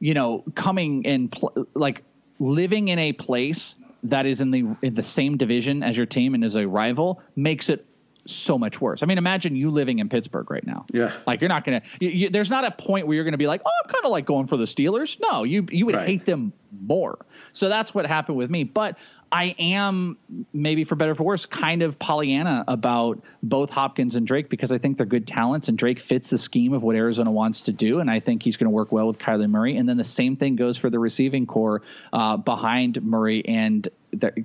you 0.00 0.14
know, 0.14 0.42
coming 0.54 1.06
and 1.06 1.30
pl- 1.30 1.68
like 1.74 2.02
living 2.38 2.88
in 2.88 2.98
a 2.98 3.12
place 3.12 3.76
that 4.02 4.26
is 4.26 4.40
in 4.40 4.50
the 4.50 4.64
in 4.82 4.94
the 4.94 5.02
same 5.02 5.36
division 5.36 5.82
as 5.82 5.96
your 5.96 6.06
team 6.06 6.34
and 6.34 6.42
is 6.42 6.56
a 6.56 6.66
rival 6.66 7.22
makes 7.36 7.68
it 7.68 7.86
so 8.26 8.58
much 8.58 8.80
worse. 8.80 9.02
I 9.02 9.06
mean, 9.06 9.18
imagine 9.18 9.56
you 9.56 9.70
living 9.70 9.98
in 9.98 10.08
Pittsburgh 10.08 10.50
right 10.50 10.66
now. 10.66 10.86
Yeah, 10.92 11.12
like 11.26 11.40
you're 11.40 11.48
not 11.48 11.64
gonna. 11.64 11.82
You, 12.00 12.08
you, 12.10 12.30
there's 12.30 12.50
not 12.50 12.64
a 12.64 12.70
point 12.70 13.06
where 13.06 13.14
you're 13.14 13.24
gonna 13.24 13.36
be 13.36 13.46
like, 13.46 13.60
oh, 13.64 13.70
I'm 13.84 13.90
kind 13.90 14.04
of 14.04 14.10
like 14.10 14.24
going 14.24 14.46
for 14.46 14.56
the 14.56 14.64
Steelers. 14.64 15.18
No, 15.20 15.44
you 15.44 15.66
you 15.70 15.86
would 15.86 15.94
right. 15.94 16.06
hate 16.06 16.24
them 16.24 16.52
more. 16.80 17.18
So 17.52 17.68
that's 17.68 17.94
what 17.94 18.06
happened 18.06 18.38
with 18.38 18.50
me. 18.50 18.64
But 18.64 18.96
I 19.32 19.54
am 19.58 20.18
maybe 20.52 20.84
for 20.84 20.96
better 20.96 21.12
or 21.12 21.14
for 21.14 21.22
worse, 21.22 21.46
kind 21.46 21.82
of 21.82 21.98
Pollyanna 21.98 22.64
about 22.66 23.22
both 23.42 23.70
Hopkins 23.70 24.16
and 24.16 24.26
Drake 24.26 24.48
because 24.48 24.72
I 24.72 24.78
think 24.78 24.96
they're 24.96 25.06
good 25.06 25.26
talents 25.26 25.68
and 25.68 25.78
Drake 25.78 26.00
fits 26.00 26.30
the 26.30 26.38
scheme 26.38 26.72
of 26.72 26.82
what 26.82 26.96
Arizona 26.96 27.30
wants 27.30 27.62
to 27.62 27.72
do, 27.72 28.00
and 28.00 28.10
I 28.10 28.20
think 28.20 28.42
he's 28.42 28.56
going 28.56 28.66
to 28.66 28.74
work 28.74 28.90
well 28.90 29.06
with 29.06 29.18
Kyler 29.18 29.48
Murray. 29.48 29.76
And 29.76 29.88
then 29.88 29.96
the 29.96 30.04
same 30.04 30.36
thing 30.36 30.56
goes 30.56 30.76
for 30.76 30.90
the 30.90 30.98
receiving 30.98 31.46
core 31.46 31.82
uh, 32.12 32.38
behind 32.38 33.02
Murray 33.02 33.46
and 33.46 33.88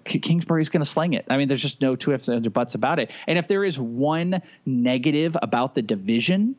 Kingsbury's 0.03 0.69
going 0.69 0.83
to 0.83 0.89
sling 0.89 1.13
it. 1.13 1.25
I 1.29 1.37
mean, 1.37 1.47
there's 1.47 1.61
just 1.61 1.81
no 1.81 1.95
two 1.95 2.13
ifs 2.13 2.27
and 2.27 2.53
buts 2.53 2.75
about 2.75 2.99
it. 2.99 3.11
And 3.27 3.39
if 3.39 3.47
there 3.47 3.63
is 3.63 3.79
one 3.79 4.41
negative 4.65 5.35
about 5.41 5.73
the 5.73 5.81
division, 5.81 6.55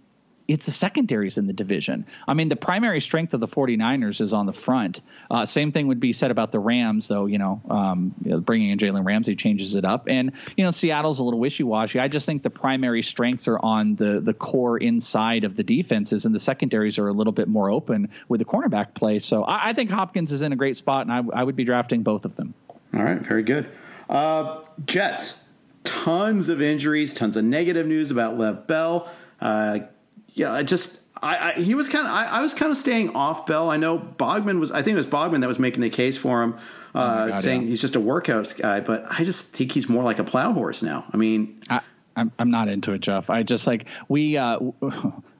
it's 0.49 0.67
the 0.67 0.73
secondaries 0.73 1.39
in 1.39 1.47
the 1.47 1.53
division. 1.53 2.07
I 2.27 2.35
mean, 2.35 2.49
the 2.49 2.57
primary 2.57 3.01
strength 3.01 3.35
of 3.35 3.41
the 3.41 3.49
49ers 3.49 4.21
is 4.21 4.33
on 4.33 4.47
the 4.47 4.53
front. 4.53 5.01
Uh, 5.31 5.45
same 5.45 5.73
thing 5.73 5.89
would 5.89 6.01
be 6.01 6.13
said 6.13 6.31
about 6.31 6.53
the 6.53 6.61
Rams, 6.61 7.09
though, 7.09 7.27
you 7.27 7.39
know, 7.39 7.61
um, 7.69 8.15
you 8.25 8.31
know 8.31 8.41
bringing 8.41 8.71
in 8.71 8.79
Jalen 8.79 9.05
Ramsey 9.05 9.35
changes 9.35 9.75
it 9.75 9.85
up. 9.85 10.07
And, 10.09 10.33
you 10.57 10.65
know, 10.65 10.71
Seattle's 10.71 11.19
a 11.19 11.25
little 11.25 11.41
wishy 11.41 11.65
washy. 11.65 11.99
I 11.99 12.09
just 12.09 12.27
think 12.27 12.43
the 12.43 12.51
primary 12.51 13.03
strengths 13.03 13.49
are 13.49 13.59
on 13.59 13.97
the, 13.97 14.21
the 14.21 14.35
core 14.35 14.79
inside 14.79 15.45
of 15.45 15.57
the 15.57 15.63
defenses, 15.65 16.27
and 16.27 16.35
the 16.35 16.41
secondaries 16.41 16.99
are 16.99 17.09
a 17.09 17.13
little 17.13 17.33
bit 17.33 17.49
more 17.49 17.71
open 17.71 18.11
with 18.29 18.39
the 18.39 18.45
cornerback 18.45 18.95
play. 18.95 19.19
So 19.19 19.43
I, 19.43 19.71
I 19.71 19.73
think 19.73 19.91
Hopkins 19.91 20.33
is 20.33 20.43
in 20.43 20.53
a 20.53 20.57
great 20.57 20.77
spot, 20.77 21.07
and 21.07 21.13
I, 21.13 21.41
I, 21.41 21.43
would 21.43 21.57
be 21.57 21.65
drafting 21.65 22.03
both 22.03 22.25
of 22.25 22.37
them. 22.37 22.55
All 22.95 23.03
right, 23.03 23.19
very 23.19 23.43
good. 23.43 23.69
Uh, 24.09 24.63
Jets, 24.85 25.45
tons 25.83 26.49
of 26.49 26.63
injuries, 26.63 27.13
tons 27.13 27.37
of 27.37 27.45
negative 27.45 27.87
news 27.87 28.11
about 28.11 28.39
Lev 28.39 28.67
Bell. 28.67 29.11
Uh, 29.41 29.81
yeah, 30.37 30.53
I 30.53 30.63
just 30.63 31.01
I, 31.23 31.51
I, 31.51 31.53
he 31.55 31.75
was 31.75 31.89
kind 31.89 32.07
of 32.07 32.13
I, 32.13 32.27
I, 32.27 32.43
was 32.43 32.53
kind 32.53 32.71
of 32.71 32.77
staying 32.77 33.17
off 33.17 33.47
Bell. 33.47 33.71
I 33.71 33.79
know 33.79 33.99
Bogman 33.99 34.61
was 34.61 34.71
I 34.71 34.83
think 34.83 34.95
it 34.95 34.99
was 34.99 35.07
Bogman 35.07 35.41
that 35.41 35.49
was 35.49 35.59
making 35.59 35.81
the 35.81 35.91
case 35.91 36.19
for 36.19 36.43
him, 36.43 36.55
uh, 36.95 37.25
oh 37.27 37.29
God, 37.31 37.43
saying 37.43 37.63
yeah. 37.63 37.69
he's 37.69 37.81
just 37.81 37.97
a 37.97 38.01
workouts 38.01 38.57
guy. 38.57 38.81
But 38.81 39.07
I 39.11 39.25
just 39.25 39.47
think 39.47 39.73
he's 39.73 39.89
more 39.89 40.03
like 40.03 40.19
a 40.19 40.25
plow 40.25 40.53
horse 40.53 40.83
now. 40.83 41.07
I 41.11 41.17
mean, 41.17 41.61
I, 41.71 41.81
I'm 42.17 42.31
I'm 42.39 42.51
not 42.51 42.69
into 42.69 42.93
it, 42.93 43.01
Jeff. 43.01 43.31
I 43.31 43.43
just 43.43 43.67
like 43.67 43.87
we. 44.09 44.37
Uh, 44.37 44.59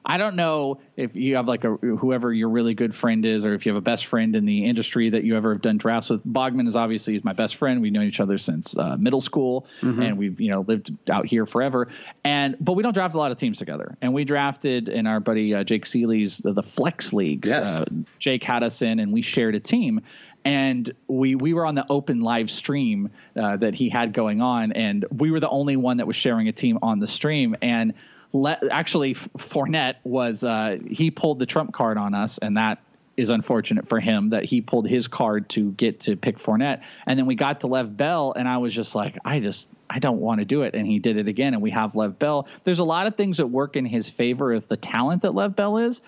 I 0.09 0.17
don't 0.17 0.37
know 0.37 0.79
if 0.95 1.17
you 1.17 1.35
have 1.35 1.49
like 1.49 1.65
a 1.65 1.71
whoever 1.75 2.33
your 2.33 2.47
really 2.47 2.73
good 2.73 2.95
friend 2.95 3.25
is, 3.25 3.45
or 3.45 3.53
if 3.53 3.65
you 3.65 3.73
have 3.73 3.77
a 3.77 3.83
best 3.83 4.05
friend 4.05 4.37
in 4.37 4.45
the 4.45 4.65
industry 4.65 5.09
that 5.09 5.25
you 5.25 5.35
ever 5.35 5.51
have 5.53 5.61
done 5.61 5.77
drafts 5.77 6.09
with. 6.09 6.25
Bogman 6.25 6.65
is 6.69 6.77
obviously 6.77 7.13
he's 7.13 7.25
my 7.25 7.33
best 7.33 7.57
friend. 7.57 7.81
We've 7.81 7.91
known 7.91 8.05
each 8.05 8.21
other 8.21 8.37
since 8.37 8.75
uh, 8.77 8.95
middle 8.97 9.19
school, 9.19 9.67
mm-hmm. 9.81 10.01
and 10.01 10.17
we've 10.17 10.39
you 10.39 10.49
know 10.49 10.61
lived 10.61 10.93
out 11.09 11.25
here 11.25 11.45
forever. 11.45 11.89
And 12.23 12.55
but 12.61 12.73
we 12.73 12.83
don't 12.83 12.93
draft 12.93 13.15
a 13.15 13.17
lot 13.17 13.33
of 13.33 13.37
teams 13.37 13.57
together. 13.57 13.97
And 14.01 14.13
we 14.13 14.23
drafted 14.23 14.87
in 14.87 15.07
our 15.07 15.19
buddy 15.19 15.53
uh, 15.53 15.65
Jake 15.65 15.85
Seeley's 15.85 16.37
the, 16.37 16.53
the 16.53 16.63
flex 16.63 17.11
leagues. 17.11 17.49
Yes. 17.49 17.67
Uh, 17.67 17.85
Jake 18.17 18.45
had 18.45 18.63
us 18.63 18.81
in, 18.81 18.99
and 18.99 19.11
we 19.11 19.21
shared 19.21 19.55
a 19.55 19.59
team 19.59 20.01
and 20.45 20.89
we 21.07 21.35
we 21.35 21.53
were 21.53 21.65
on 21.65 21.75
the 21.75 21.85
open 21.89 22.21
live 22.21 22.49
stream 22.49 23.09
uh, 23.35 23.57
that 23.57 23.73
he 23.73 23.89
had 23.89 24.13
going 24.13 24.41
on, 24.41 24.71
and 24.71 25.05
we 25.11 25.31
were 25.31 25.41
the 25.41 25.49
only 25.49 25.75
one 25.75 25.97
that 25.97 26.07
was 26.07 26.15
sharing 26.15 26.47
a 26.47 26.53
team 26.53 26.79
on 26.81 26.99
the 26.99 27.07
stream. 27.07 27.57
And 27.61 27.93
le- 28.33 28.59
actually, 28.71 29.13
Fournette 29.13 29.95
was 30.03 30.43
uh, 30.43 30.77
he 30.89 31.11
pulled 31.11 31.39
the 31.39 31.45
trump 31.45 31.73
card 31.73 31.97
on 31.97 32.13
us, 32.13 32.37
and 32.37 32.57
that 32.57 32.79
is 33.17 33.29
unfortunate 33.29 33.89
for 33.89 33.99
him 33.99 34.29
that 34.29 34.45
he 34.45 34.61
pulled 34.61 34.87
his 34.87 35.07
card 35.07 35.49
to 35.49 35.71
get 35.71 36.01
to 36.01 36.15
pick 36.15 36.37
Fournette. 36.37 36.83
And 37.07 37.17
then 37.17 37.25
we 37.25 37.33
got 37.33 37.61
to 37.61 37.67
Lev 37.67 37.97
Bell, 37.97 38.33
and 38.35 38.47
I 38.47 38.59
was 38.59 38.73
just 38.73 38.93
like, 38.93 39.17
I 39.25 39.39
just 39.39 39.67
I 39.89 39.99
don't 39.99 40.19
want 40.19 40.39
to 40.39 40.45
do 40.45 40.61
it. 40.61 40.75
And 40.75 40.85
he 40.85 40.99
did 40.99 41.17
it 41.17 41.27
again, 41.27 41.53
and 41.53 41.61
we 41.61 41.71
have 41.71 41.95
Lev 41.95 42.19
Bell. 42.19 42.47
There's 42.63 42.79
a 42.79 42.83
lot 42.85 43.07
of 43.07 43.15
things 43.15 43.37
that 43.37 43.47
work 43.47 43.75
in 43.75 43.85
his 43.85 44.09
favor 44.09 44.53
if 44.53 44.67
the 44.67 44.77
talent 44.77 45.23
that 45.23 45.33
Lev 45.33 45.55
Bell 45.55 45.77
is. 45.77 46.01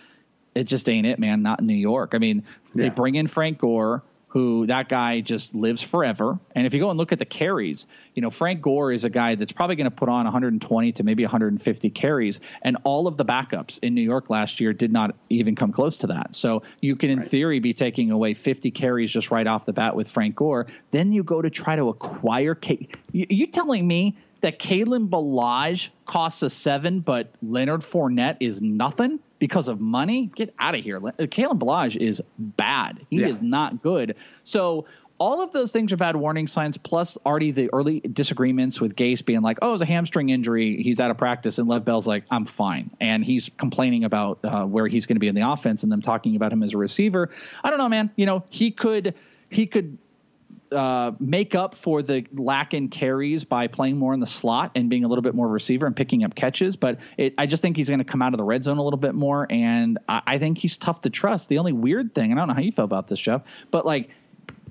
It 0.56 0.64
just 0.66 0.90
ain't 0.90 1.08
it, 1.08 1.20
man. 1.20 1.42
Not 1.42 1.62
in 1.62 1.68
New 1.68 1.74
York. 1.74 2.12
I 2.14 2.18
mean, 2.18 2.44
yeah. 2.74 2.84
they 2.84 2.90
bring 2.90 3.16
in 3.16 3.28
Frank 3.28 3.60
Gore 3.60 4.04
who 4.30 4.68
that 4.68 4.88
guy 4.90 5.22
just 5.22 5.56
lives 5.56 5.82
forever. 5.82 6.40
And 6.56 6.68
if 6.68 6.74
you 6.74 6.80
go 6.80 6.90
and 6.90 6.98
look 6.98 7.12
at 7.12 7.20
the 7.20 7.26
carries, 7.26 7.88
you 8.14 8.22
know, 8.22 8.30
Frank 8.30 8.62
Gore 8.62 8.92
is 8.92 9.04
a 9.04 9.10
guy 9.10 9.36
that's 9.36 9.52
probably 9.52 9.76
going 9.76 9.90
to 9.90 9.96
put 9.96 10.08
on 10.08 10.26
120 10.26 10.92
to 10.94 11.04
maybe 11.04 11.24
150 11.24 11.90
carries. 11.90 12.40
And 12.62 12.78
all 12.84 13.08
of 13.08 13.18
the 13.18 13.26
backups 13.26 13.80
in 13.82 13.96
New 13.96 14.04
York 14.04 14.30
last 14.30 14.62
year 14.62 14.72
did 14.72 14.92
not 14.92 15.16
even 15.30 15.56
come 15.56 15.72
close 15.72 15.98
to 15.98 16.08
that. 16.08 16.36
So 16.36 16.62
you 16.80 16.96
can, 16.96 17.10
in 17.10 17.20
right. 17.20 17.28
theory, 17.30 17.60
be 17.60 17.74
taking 17.74 18.12
away 18.12 18.36
50 18.36 18.70
carries 18.72 19.12
just 19.12 19.32
right 19.32 19.48
off 19.48 19.66
the 19.66 19.74
bat 19.74 19.96
with 19.96 20.10
Frank 20.10 20.36
Gore. 20.36 20.68
Then 20.92 21.12
you 21.12 21.24
go 21.24 21.42
to 21.42 21.50
try 21.50 21.76
to 21.76 21.90
acquire. 21.90 22.54
K- 22.54 22.88
you 23.12 23.48
telling 23.48 23.88
me 23.88 24.16
that 24.42 24.60
Kalen 24.60 25.10
Ballage 25.10 25.90
costs 26.06 26.44
a 26.44 26.50
seven, 26.50 27.00
but 27.00 27.32
Leonard 27.42 27.82
Fournette 27.82 28.38
is 28.40 28.62
nothing? 28.62 29.20
Because 29.40 29.68
of 29.68 29.80
money, 29.80 30.32
get 30.36 30.54
out 30.60 30.76
of 30.76 30.82
here. 30.82 30.98
Uh, 30.98 31.12
Kalen 31.20 31.58
Ballage 31.58 31.96
is 31.96 32.22
bad. 32.38 33.06
He 33.10 33.22
yeah. 33.22 33.28
is 33.28 33.42
not 33.42 33.82
good. 33.82 34.16
So 34.44 34.86
all 35.18 35.42
of 35.42 35.52
those 35.52 35.72
things 35.72 35.92
are 35.92 35.98
bad 35.98 36.16
warning 36.16 36.48
signs. 36.48 36.78
Plus, 36.78 37.18
already 37.26 37.52
the 37.52 37.70
early 37.74 38.00
disagreements 38.00 38.80
with 38.80 38.96
Gase 38.96 39.24
being 39.24 39.42
like, 39.42 39.60
"Oh, 39.62 39.74
it's 39.74 39.82
a 39.82 39.86
hamstring 39.86 40.30
injury. 40.30 40.82
He's 40.82 41.00
out 41.00 41.12
of 41.12 41.18
practice," 41.18 41.60
and 41.60 41.68
Lev 41.68 41.86
Bell's 41.86 42.08
like, 42.08 42.24
"I'm 42.32 42.46
fine," 42.46 42.92
and 43.00 43.24
he's 43.24 43.50
complaining 43.58 44.06
about 44.06 44.40
uh, 44.44 44.66
where 44.66 44.88
he's 44.88 45.06
going 45.06 45.18
to 45.18 45.20
be 45.20 45.28
in 45.28 45.36
the 45.36 45.50
offense, 45.50 45.84
and 45.84 45.92
them 45.92 46.02
talking 46.02 46.36
about 46.36 46.54
him 46.54 46.64
as 46.64 46.74
a 46.74 46.78
receiver. 46.78 47.30
I 47.64 47.70
don't 47.70 47.80
know, 47.80 47.90
man. 47.90 48.12
You 48.16 48.26
know, 48.26 48.44
he 48.50 48.72
could 48.72 49.14
he 49.50 49.68
could 49.68 49.98
uh, 50.72 51.12
make 51.20 51.56
up 51.56 51.76
for 51.76 52.02
the 52.02 52.26
lack 52.34 52.74
in 52.74 52.90
carries 52.90 53.44
by 53.44 53.68
playing 53.68 53.98
more 53.98 54.14
in 54.14 54.20
the 54.20 54.28
slot 54.28 54.72
and 54.76 54.90
being 54.90 55.04
a 55.04 55.08
little 55.08 55.22
bit 55.22 55.36
more 55.36 55.48
receiver 55.48 55.86
and 55.86 55.96
picking 55.96 56.24
up 56.24 56.36
catches. 56.36 56.76
But 56.76 57.00
it, 57.18 57.34
I 57.38 57.46
just 57.46 57.62
think 57.62 57.78
he's 57.78 57.90
going 57.90 58.00
to 58.00 58.06
come 58.06 58.22
out 58.22 58.34
of 58.34 58.38
the 58.38 58.44
red 58.44 58.64
zone 58.64 58.78
a 58.78 58.84
little 58.84 59.00
bit 59.00 59.16
more, 59.16 59.48
and 59.50 59.98
I, 60.08 60.22
I, 60.26 60.38
think 60.40 60.58
he's 60.58 60.78
tough 60.78 61.02
to 61.02 61.10
trust. 61.10 61.50
The 61.50 61.58
only 61.58 61.74
weird 61.74 62.14
thing, 62.14 62.32
and 62.32 62.40
I 62.40 62.42
don't 62.42 62.50
know 62.50 62.54
how 62.56 62.62
you 62.62 62.72
feel 62.72 62.86
about 62.86 63.08
this, 63.08 63.20
Jeff, 63.20 63.42
but 63.72 63.86
like 63.86 64.10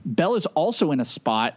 Bell 0.04 0.34
is 0.36 0.46
also 0.46 0.92
in 0.92 1.00
a 1.00 1.04
spot 1.04 1.56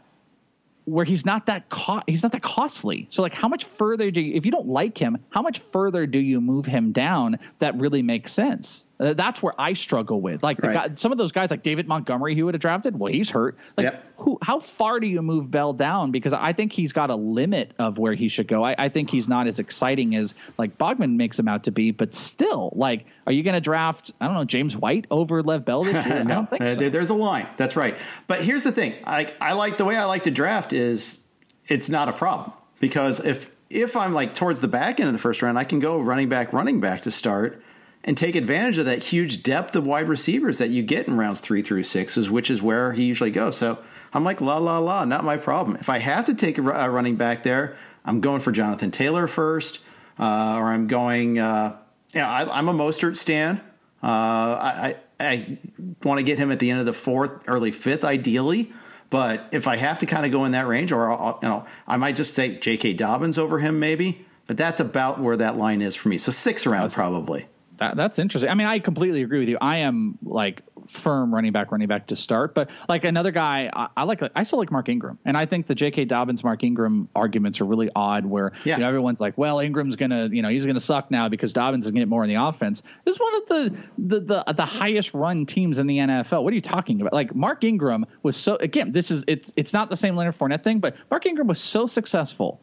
where 0.85 1.05
he's 1.05 1.25
not 1.25 1.45
that 1.45 1.69
co- 1.69 2.01
he's 2.07 2.23
not 2.23 2.31
that 2.31 2.41
costly. 2.41 3.07
So 3.09 3.21
like 3.21 3.33
how 3.33 3.47
much 3.47 3.65
further 3.65 4.11
do 4.11 4.21
you 4.21 4.33
if 4.35 4.45
you 4.45 4.51
don't 4.51 4.67
like 4.67 4.97
him, 4.97 5.17
how 5.29 5.41
much 5.41 5.59
further 5.71 6.07
do 6.07 6.19
you 6.19 6.41
move 6.41 6.65
him 6.65 6.91
down 6.91 7.39
that 7.59 7.77
really 7.77 8.01
makes 8.01 8.33
sense? 8.33 8.85
Uh, 9.01 9.13
that's 9.13 9.41
where 9.41 9.59
I 9.59 9.73
struggle 9.73 10.21
with. 10.21 10.43
Like 10.43 10.61
right. 10.61 10.73
guy, 10.73 10.95
some 10.95 11.11
of 11.11 11.17
those 11.17 11.31
guys, 11.31 11.49
like 11.49 11.63
David 11.63 11.87
Montgomery, 11.87 12.35
who 12.35 12.45
would 12.45 12.53
have 12.53 12.61
drafted. 12.61 12.99
Well, 12.99 13.11
he's 13.11 13.31
hurt. 13.31 13.57
Like, 13.75 13.85
yep. 13.85 14.05
who? 14.17 14.37
How 14.43 14.59
far 14.59 14.99
do 14.99 15.07
you 15.07 15.23
move 15.23 15.49
Bell 15.49 15.73
down? 15.73 16.11
Because 16.11 16.33
I 16.33 16.53
think 16.53 16.71
he's 16.71 16.93
got 16.93 17.09
a 17.09 17.15
limit 17.15 17.71
of 17.79 17.97
where 17.97 18.13
he 18.13 18.27
should 18.27 18.47
go. 18.47 18.63
I, 18.63 18.75
I 18.77 18.89
think 18.89 19.09
he's 19.09 19.27
not 19.27 19.47
as 19.47 19.57
exciting 19.57 20.15
as 20.15 20.35
like 20.59 20.77
Bogman 20.77 21.15
makes 21.15 21.39
him 21.39 21.47
out 21.47 21.63
to 21.63 21.71
be. 21.71 21.89
But 21.89 22.13
still, 22.13 22.71
like, 22.75 23.07
are 23.25 23.33
you 23.33 23.41
going 23.41 23.55
to 23.55 23.61
draft? 23.61 24.11
I 24.21 24.27
don't 24.27 24.35
know 24.35 24.45
James 24.45 24.77
White 24.77 25.07
over 25.09 25.41
Lev 25.41 25.65
Bell 25.65 25.83
this 25.83 25.93
year? 26.05 26.23
no, 26.23 26.33
I 26.33 26.35
don't 26.35 26.49
think 26.49 26.61
uh, 26.61 26.75
so. 26.75 26.89
There's 26.89 27.09
a 27.09 27.15
line. 27.15 27.47
That's 27.57 27.75
right. 27.75 27.97
But 28.27 28.43
here's 28.43 28.63
the 28.63 28.71
thing. 28.71 28.93
I 29.03 29.33
I 29.41 29.53
like 29.53 29.77
the 29.77 29.85
way 29.85 29.97
I 29.97 30.05
like 30.05 30.23
to 30.23 30.31
draft 30.31 30.73
is 30.73 31.19
it's 31.67 31.89
not 31.89 32.07
a 32.07 32.13
problem 32.13 32.53
because 32.79 33.19
if 33.19 33.49
if 33.71 33.95
I'm 33.95 34.13
like 34.13 34.35
towards 34.35 34.61
the 34.61 34.67
back 34.67 34.99
end 34.99 35.07
of 35.07 35.13
the 35.13 35.19
first 35.19 35.41
round, 35.41 35.57
I 35.57 35.63
can 35.63 35.79
go 35.79 35.99
running 35.99 36.29
back, 36.29 36.53
running 36.53 36.79
back 36.79 37.01
to 37.03 37.11
start 37.11 37.63
and 38.03 38.17
take 38.17 38.35
advantage 38.35 38.77
of 38.77 38.85
that 38.85 39.03
huge 39.03 39.43
depth 39.43 39.75
of 39.75 39.85
wide 39.85 40.07
receivers 40.07 40.57
that 40.57 40.69
you 40.69 40.81
get 40.81 41.07
in 41.07 41.17
rounds 41.17 41.39
three 41.41 41.61
through 41.61 41.83
sixes, 41.83 42.31
which 42.31 42.49
is 42.49 42.61
where 42.61 42.93
he 42.93 43.03
usually 43.03 43.31
goes. 43.31 43.57
So 43.57 43.79
I'm 44.13 44.23
like, 44.23 44.41
la, 44.41 44.57
la, 44.57 44.79
la, 44.79 45.05
not 45.05 45.23
my 45.23 45.37
problem. 45.37 45.75
If 45.75 45.89
I 45.89 45.99
have 45.99 46.25
to 46.25 46.33
take 46.33 46.57
a, 46.57 46.61
running 46.61 47.15
back 47.15 47.43
there, 47.43 47.77
I'm 48.03 48.21
going 48.21 48.41
for 48.41 48.51
Jonathan 48.51 48.91
Taylor 48.91 49.27
first, 49.27 49.79
uh, 50.19 50.57
or 50.57 50.71
I'm 50.71 50.87
going, 50.87 51.37
uh, 51.37 51.77
know, 52.15 52.21
I, 52.25 52.57
am 52.57 52.67
a 52.67 52.73
Mostert 52.73 53.17
stand. 53.17 53.61
Uh, 54.03 54.07
I, 54.07 54.95
I, 55.19 55.25
I 55.25 55.57
want 56.03 56.17
to 56.17 56.23
get 56.23 56.39
him 56.39 56.51
at 56.51 56.59
the 56.59 56.71
end 56.71 56.79
of 56.79 56.87
the 56.87 56.93
fourth, 56.93 57.43
early 57.47 57.71
fifth, 57.71 58.03
ideally. 58.03 58.73
But 59.11 59.49
if 59.51 59.67
I 59.67 59.75
have 59.75 59.99
to 59.99 60.05
kind 60.05 60.25
of 60.25 60.31
go 60.31 60.45
in 60.45 60.53
that 60.53 60.67
range, 60.67 60.91
or 60.91 61.11
I'll, 61.11 61.37
you 61.41 61.47
know, 61.47 61.65
I 61.85 61.97
might 61.97 62.15
just 62.15 62.35
take 62.35 62.61
J.K. 62.61 62.93
Dobbins 62.93 63.37
over 63.37 63.59
him, 63.59 63.79
maybe. 63.79 64.25
But 64.47 64.57
that's 64.57 64.79
about 64.79 65.19
where 65.19 65.37
that 65.37 65.57
line 65.57 65.81
is 65.81 65.95
for 65.95 66.09
me. 66.09 66.17
So 66.17 66.31
six 66.31 66.65
round 66.65 66.91
probably. 66.91 67.47
That, 67.81 67.95
that's 67.95 68.19
interesting. 68.19 68.51
I 68.51 68.53
mean, 68.53 68.67
I 68.67 68.77
completely 68.77 69.23
agree 69.23 69.39
with 69.39 69.49
you. 69.49 69.57
I 69.59 69.77
am 69.77 70.19
like 70.21 70.61
firm 70.87 71.33
running 71.33 71.51
back, 71.51 71.71
running 71.71 71.87
back 71.87 72.05
to 72.07 72.15
start. 72.15 72.53
But 72.53 72.69
like 72.87 73.05
another 73.05 73.31
guy, 73.31 73.71
I, 73.73 73.87
I 73.97 74.03
like. 74.03 74.21
I 74.35 74.43
still 74.43 74.59
like 74.59 74.71
Mark 74.71 74.87
Ingram, 74.87 75.17
and 75.25 75.35
I 75.35 75.47
think 75.47 75.65
the 75.65 75.73
J.K. 75.73 76.05
Dobbins, 76.05 76.43
Mark 76.43 76.63
Ingram 76.63 77.09
arguments 77.15 77.59
are 77.59 77.65
really 77.65 77.89
odd. 77.95 78.27
Where 78.27 78.51
yeah. 78.65 78.75
you 78.75 78.81
know, 78.81 78.87
everyone's 78.87 79.19
like, 79.19 79.35
"Well, 79.35 79.59
Ingram's 79.59 79.95
gonna, 79.95 80.29
you 80.31 80.43
know, 80.43 80.49
he's 80.49 80.63
gonna 80.63 80.79
suck 80.79 81.09
now 81.09 81.27
because 81.27 81.53
Dobbins 81.53 81.85
is 81.87 81.91
gonna 81.91 82.01
get 82.01 82.07
more 82.07 82.23
in 82.23 82.29
the 82.29 82.35
offense." 82.35 82.83
This 83.03 83.15
is 83.15 83.19
one 83.19 83.35
of 83.35 83.47
the 83.47 83.75
the 83.97 84.19
the, 84.19 84.53
the 84.53 84.65
highest 84.65 85.15
run 85.15 85.47
teams 85.47 85.79
in 85.79 85.87
the 85.87 85.97
NFL. 85.97 86.43
What 86.43 86.51
are 86.51 86.55
you 86.55 86.61
talking 86.61 87.01
about? 87.01 87.13
Like 87.13 87.33
Mark 87.33 87.63
Ingram 87.63 88.05
was 88.21 88.37
so 88.37 88.57
again. 88.57 88.91
This 88.91 89.09
is 89.09 89.23
it's 89.25 89.53
it's 89.55 89.73
not 89.73 89.89
the 89.89 89.97
same 89.97 90.15
Leonard 90.15 90.37
Fournette 90.37 90.63
thing, 90.63 90.81
but 90.81 90.95
Mark 91.09 91.25
Ingram 91.25 91.47
was 91.47 91.59
so 91.59 91.87
successful 91.87 92.61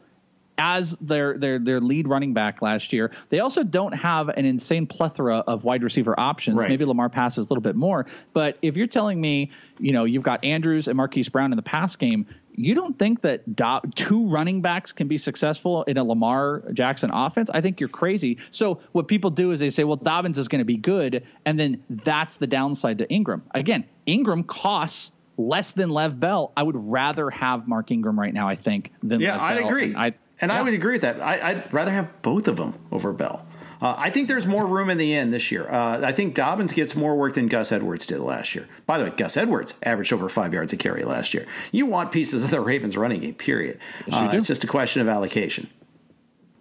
as 0.59 0.95
their 1.01 1.37
their 1.37 1.57
their 1.57 1.79
lead 1.79 2.07
running 2.07 2.33
back 2.33 2.61
last 2.61 2.93
year. 2.93 3.11
They 3.29 3.39
also 3.39 3.63
don't 3.63 3.93
have 3.93 4.29
an 4.29 4.45
insane 4.45 4.85
plethora 4.85 5.37
of 5.37 5.63
wide 5.63 5.81
receiver 5.81 6.19
options. 6.19 6.57
Right. 6.57 6.69
Maybe 6.69 6.85
Lamar 6.85 7.09
passes 7.09 7.45
a 7.45 7.49
little 7.49 7.61
bit 7.61 7.75
more, 7.75 8.05
but 8.33 8.57
if 8.61 8.77
you're 8.77 8.87
telling 8.87 9.19
me, 9.19 9.51
you 9.79 9.93
know, 9.93 10.03
you've 10.03 10.23
got 10.23 10.43
Andrews 10.43 10.87
and 10.87 10.97
Marquise 10.97 11.29
Brown 11.29 11.51
in 11.51 11.55
the 11.55 11.63
pass 11.63 11.95
game, 11.95 12.27
you 12.53 12.75
don't 12.75 12.99
think 12.99 13.21
that 13.21 13.55
do- 13.55 13.89
two 13.95 14.27
running 14.27 14.61
backs 14.61 14.91
can 14.91 15.07
be 15.07 15.17
successful 15.17 15.83
in 15.83 15.97
a 15.97 16.03
Lamar 16.03 16.63
Jackson 16.73 17.09
offense? 17.13 17.49
I 17.53 17.61
think 17.61 17.79
you're 17.79 17.87
crazy. 17.87 18.37
So 18.51 18.81
what 18.91 19.07
people 19.07 19.29
do 19.29 19.51
is 19.51 19.61
they 19.61 19.69
say, 19.69 19.85
well, 19.85 19.95
Dobbins 19.95 20.37
is 20.37 20.49
going 20.49 20.59
to 20.59 20.65
be 20.65 20.75
good, 20.75 21.25
and 21.45 21.57
then 21.57 21.81
that's 21.89 22.37
the 22.37 22.47
downside 22.47 22.97
to 22.97 23.09
Ingram. 23.09 23.43
Again, 23.55 23.85
Ingram 24.05 24.43
costs 24.43 25.13
less 25.37 25.71
than 25.71 25.89
Lev 25.89 26.19
Bell. 26.19 26.51
I 26.57 26.63
would 26.63 26.75
rather 26.75 27.29
have 27.29 27.67
Mark 27.67 27.91
Ingram 27.91 28.19
right 28.19 28.33
now. 28.33 28.47
I 28.49 28.55
think 28.55 28.91
than 29.01 29.21
yeah, 29.21 29.33
Lev 29.33 29.41
I'd 29.41 29.57
Bell. 29.59 29.67
agree. 29.67 29.95
I, 29.95 30.13
and 30.41 30.51
yeah. 30.51 30.59
I 30.59 30.61
would 30.61 30.73
agree 30.73 30.93
with 30.93 31.01
that. 31.01 31.21
I, 31.21 31.53
would 31.55 31.73
rather 31.73 31.91
have 31.91 32.21
both 32.21 32.47
of 32.47 32.57
them 32.57 32.75
over 32.91 33.13
Bell. 33.13 33.45
Uh, 33.81 33.95
I 33.97 34.09
think 34.09 34.27
there's 34.27 34.45
more 34.45 34.65
room 34.65 34.89
in 34.89 34.97
the 34.97 35.13
end 35.13 35.31
this 35.31 35.51
year. 35.51 35.69
Uh, 35.69 36.01
I 36.03 36.11
think 36.11 36.35
Dobbins 36.35 36.73
gets 36.73 36.95
more 36.95 37.15
work 37.15 37.35
than 37.35 37.47
Gus 37.47 37.71
Edwards 37.71 38.05
did 38.05 38.19
last 38.19 38.53
year. 38.53 38.67
By 38.85 38.97
the 38.97 39.05
way, 39.05 39.11
Gus 39.11 39.37
Edwards 39.37 39.75
averaged 39.83 40.11
over 40.11 40.27
five 40.27 40.53
yards 40.53 40.73
a 40.73 40.77
carry 40.77 41.03
last 41.03 41.33
year. 41.33 41.45
You 41.71 41.85
want 41.85 42.11
pieces 42.11 42.43
of 42.43 42.49
the 42.51 42.59
Ravens 42.59 42.97
running 42.97 43.21
game, 43.21 43.35
period. 43.35 43.79
Yes, 44.05 44.15
uh, 44.15 44.37
it's 44.37 44.47
just 44.47 44.65
a 44.65 44.67
question 44.67 45.01
of 45.01 45.07
allocation. 45.07 45.69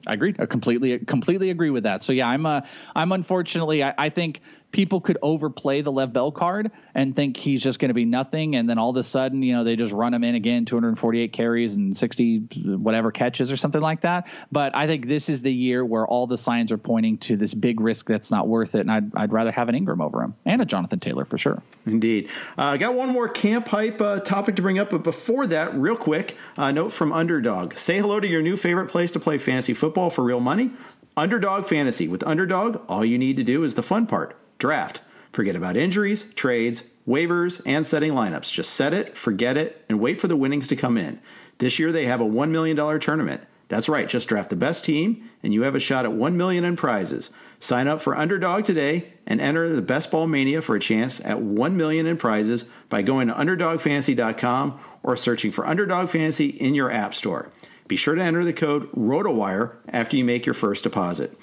I 0.07 0.15
agree. 0.15 0.35
I 0.39 0.47
completely 0.47 0.99
completely 1.01 1.51
agree 1.51 1.71
with 1.71 1.83
that. 1.83 2.03
So 2.03 2.13
yeah, 2.13 2.29
I'm 2.29 2.47
uh, 2.47 2.61
I'm 2.95 3.13
unfortunately 3.13 3.83
I, 3.83 3.95
I 3.99 4.09
think 4.09 4.41
people 4.71 5.01
could 5.01 5.19
overplay 5.23 5.81
the 5.81 5.91
Lev 5.91 6.13
Bell 6.13 6.31
card 6.31 6.71
and 6.95 7.17
think 7.17 7.37
he's 7.37 7.63
just 7.63 7.79
going 7.79 7.89
to 7.89 7.95
be 7.95 8.05
nothing, 8.05 8.57
and 8.57 8.69
then 8.69 8.79
all 8.79 8.91
of 8.91 8.97
a 8.97 9.03
sudden, 9.03 9.43
you 9.43 9.55
know, 9.55 9.65
they 9.65 9.77
just 9.77 9.93
run 9.93 10.13
him 10.13 10.25
in 10.25 10.35
again, 10.35 10.65
248 10.65 11.33
carries 11.33 11.77
and 11.77 11.97
60 11.97 12.39
whatever 12.77 13.11
catches 13.11 13.51
or 13.51 13.57
something 13.57 13.81
like 13.81 14.03
that. 14.03 14.29
But 14.53 14.77
I 14.77 14.87
think 14.87 15.07
this 15.07 15.29
is 15.29 15.43
the 15.43 15.53
year 15.53 15.85
where 15.85 16.07
all 16.07 16.27
the 16.27 16.39
signs 16.39 16.73
are 16.73 16.79
pointing 16.79 17.19
to 17.19 17.37
this 17.37 17.55
big 17.55 17.81
risk 17.81 18.07
that's 18.07 18.31
not 18.31 18.47
worth 18.47 18.75
it, 18.75 18.81
and 18.81 18.91
I'd, 18.91 19.15
I'd 19.17 19.33
rather 19.33 19.51
have 19.53 19.69
an 19.69 19.75
Ingram 19.75 20.01
over 20.01 20.23
him 20.23 20.35
and 20.45 20.61
a 20.61 20.65
Jonathan 20.65 21.01
Taylor 21.01 21.25
for 21.25 21.39
sure. 21.39 21.63
Indeed. 21.87 22.29
Uh, 22.57 22.63
I 22.63 22.75
uh, 22.75 22.77
got 22.77 22.95
one 22.95 23.09
more 23.09 23.29
camp 23.29 23.69
hype 23.69 24.01
uh, 24.01 24.21
topic 24.21 24.57
to 24.57 24.63
bring 24.63 24.79
up, 24.79 24.91
but 24.91 25.03
before 25.03 25.47
that, 25.47 25.75
real 25.75 25.97
quick, 25.97 26.37
uh, 26.57 26.71
note 26.71 26.91
from 26.91 27.13
Underdog: 27.13 27.77
Say 27.77 27.99
hello 27.99 28.21
to 28.21 28.29
your 28.29 28.43
new 28.43 28.57
favorite 28.57 28.89
place 28.89 29.11
to 29.13 29.21
play 29.21 29.39
fantasy 29.39 29.73
football 29.73 30.11
for 30.11 30.23
real 30.23 30.41
money. 30.41 30.71
Underdog 31.17 31.67
Fantasy. 31.67 32.07
With 32.07 32.23
Underdog, 32.25 32.81
all 32.89 33.05
you 33.05 33.19
need 33.19 33.37
to 33.39 33.43
do 33.43 33.65
is 33.65 33.75
the 33.75 33.83
fun 33.83 34.07
part 34.07 34.37
draft. 34.59 35.01
Forget 35.33 35.57
about 35.57 35.77
injuries, 35.77 36.33
trades, 36.35 36.89
waivers, 37.07 37.63
and 37.65 37.87
setting 37.87 38.13
lineups. 38.13 38.53
Just 38.53 38.71
set 38.71 38.93
it, 38.93 39.17
forget 39.17 39.57
it, 39.57 39.85
and 39.89 40.01
wait 40.01 40.21
for 40.21 40.29
the 40.29 40.37
winnings 40.37 40.69
to 40.69 40.77
come 40.77 40.97
in. 40.97 41.21
This 41.59 41.79
year 41.79 41.93
they 41.93 42.07
have 42.07 42.21
a 42.21 42.25
$1 42.25 42.51
million 42.51 42.77
tournament. 43.01 43.43
That's 43.69 43.89
right, 43.89 44.09
just 44.09 44.29
draft 44.29 44.51
the 44.51 44.57
best 44.57 44.85
team, 44.85 45.29
and 45.43 45.53
you 45.53 45.63
have 45.63 45.75
a 45.75 45.81
shot 45.81 46.05
at 46.05 46.13
1 46.13 46.37
million 46.37 46.65
in 46.65 46.77
prizes. 46.77 47.31
Sign 47.61 47.89
up 47.89 48.01
for 48.01 48.17
Underdog 48.17 48.65
today 48.65 49.13
and 49.27 49.41
enter 49.41 49.75
the 49.75 49.83
Best 49.83 50.11
Ball 50.11 50.27
Mania 50.27 50.63
for 50.63 50.77
a 50.77 50.81
chance 50.81 51.21
at 51.25 51.41
1 51.41 51.77
million 51.77 52.07
in 52.07 52.17
prizes 52.17 52.65
by 52.89 53.03
going 53.03 53.29
to 53.29 53.35
UnderdogFantasy.com 53.35 54.81
or 55.03 55.17
searching 55.17 55.51
for 55.53 55.67
Underdog 55.67 56.09
Fantasy 56.09 56.49
in 56.49 56.75
your 56.75 56.91
app 56.91 57.15
store. 57.15 57.51
Be 57.89 57.97
sure 57.97 58.15
to 58.15 58.23
enter 58.23 58.45
the 58.45 58.53
code 58.53 58.89
ROTOWIRE 58.93 59.77
after 59.89 60.17
you 60.17 60.25
make 60.25 60.47
your 60.47 60.55
first 60.55 60.85
deposit. 60.85 61.39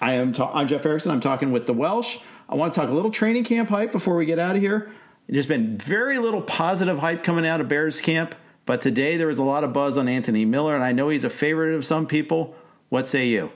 I 0.00 0.14
am 0.14 0.32
ta- 0.32 0.52
I'm 0.52 0.68
Jeff 0.68 0.84
Erickson. 0.86 1.12
I'm 1.12 1.20
talking 1.20 1.50
with 1.50 1.66
the 1.66 1.72
Welsh. 1.72 2.18
I 2.52 2.54
want 2.54 2.74
to 2.74 2.80
talk 2.80 2.90
a 2.90 2.92
little 2.92 3.10
training 3.10 3.44
camp 3.44 3.70
hype 3.70 3.92
before 3.92 4.14
we 4.14 4.26
get 4.26 4.38
out 4.38 4.56
of 4.56 4.60
here. 4.60 4.92
There's 5.26 5.46
been 5.46 5.74
very 5.78 6.18
little 6.18 6.42
positive 6.42 6.98
hype 6.98 7.24
coming 7.24 7.46
out 7.46 7.62
of 7.62 7.68
Bears 7.68 8.02
camp, 8.02 8.34
but 8.66 8.82
today 8.82 9.16
there 9.16 9.28
was 9.28 9.38
a 9.38 9.42
lot 9.42 9.64
of 9.64 9.72
buzz 9.72 9.96
on 9.96 10.06
Anthony 10.06 10.44
Miller, 10.44 10.74
and 10.74 10.84
I 10.84 10.92
know 10.92 11.08
he's 11.08 11.24
a 11.24 11.30
favorite 11.30 11.74
of 11.74 11.86
some 11.86 12.06
people. 12.06 12.54
What 12.90 13.08
say 13.08 13.28
you? 13.28 13.50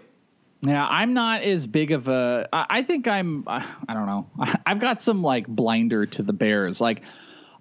Yeah, 0.62 0.86
I'm 0.88 1.12
not 1.12 1.42
as 1.42 1.66
big 1.66 1.92
of 1.92 2.08
a. 2.08 2.48
I 2.54 2.84
think 2.84 3.06
I'm. 3.06 3.44
I 3.46 3.66
don't 3.88 4.06
know. 4.06 4.30
I've 4.66 4.80
got 4.80 5.02
some 5.02 5.22
like 5.22 5.46
blinder 5.46 6.06
to 6.06 6.22
the 6.22 6.32
Bears. 6.32 6.80
Like, 6.80 7.02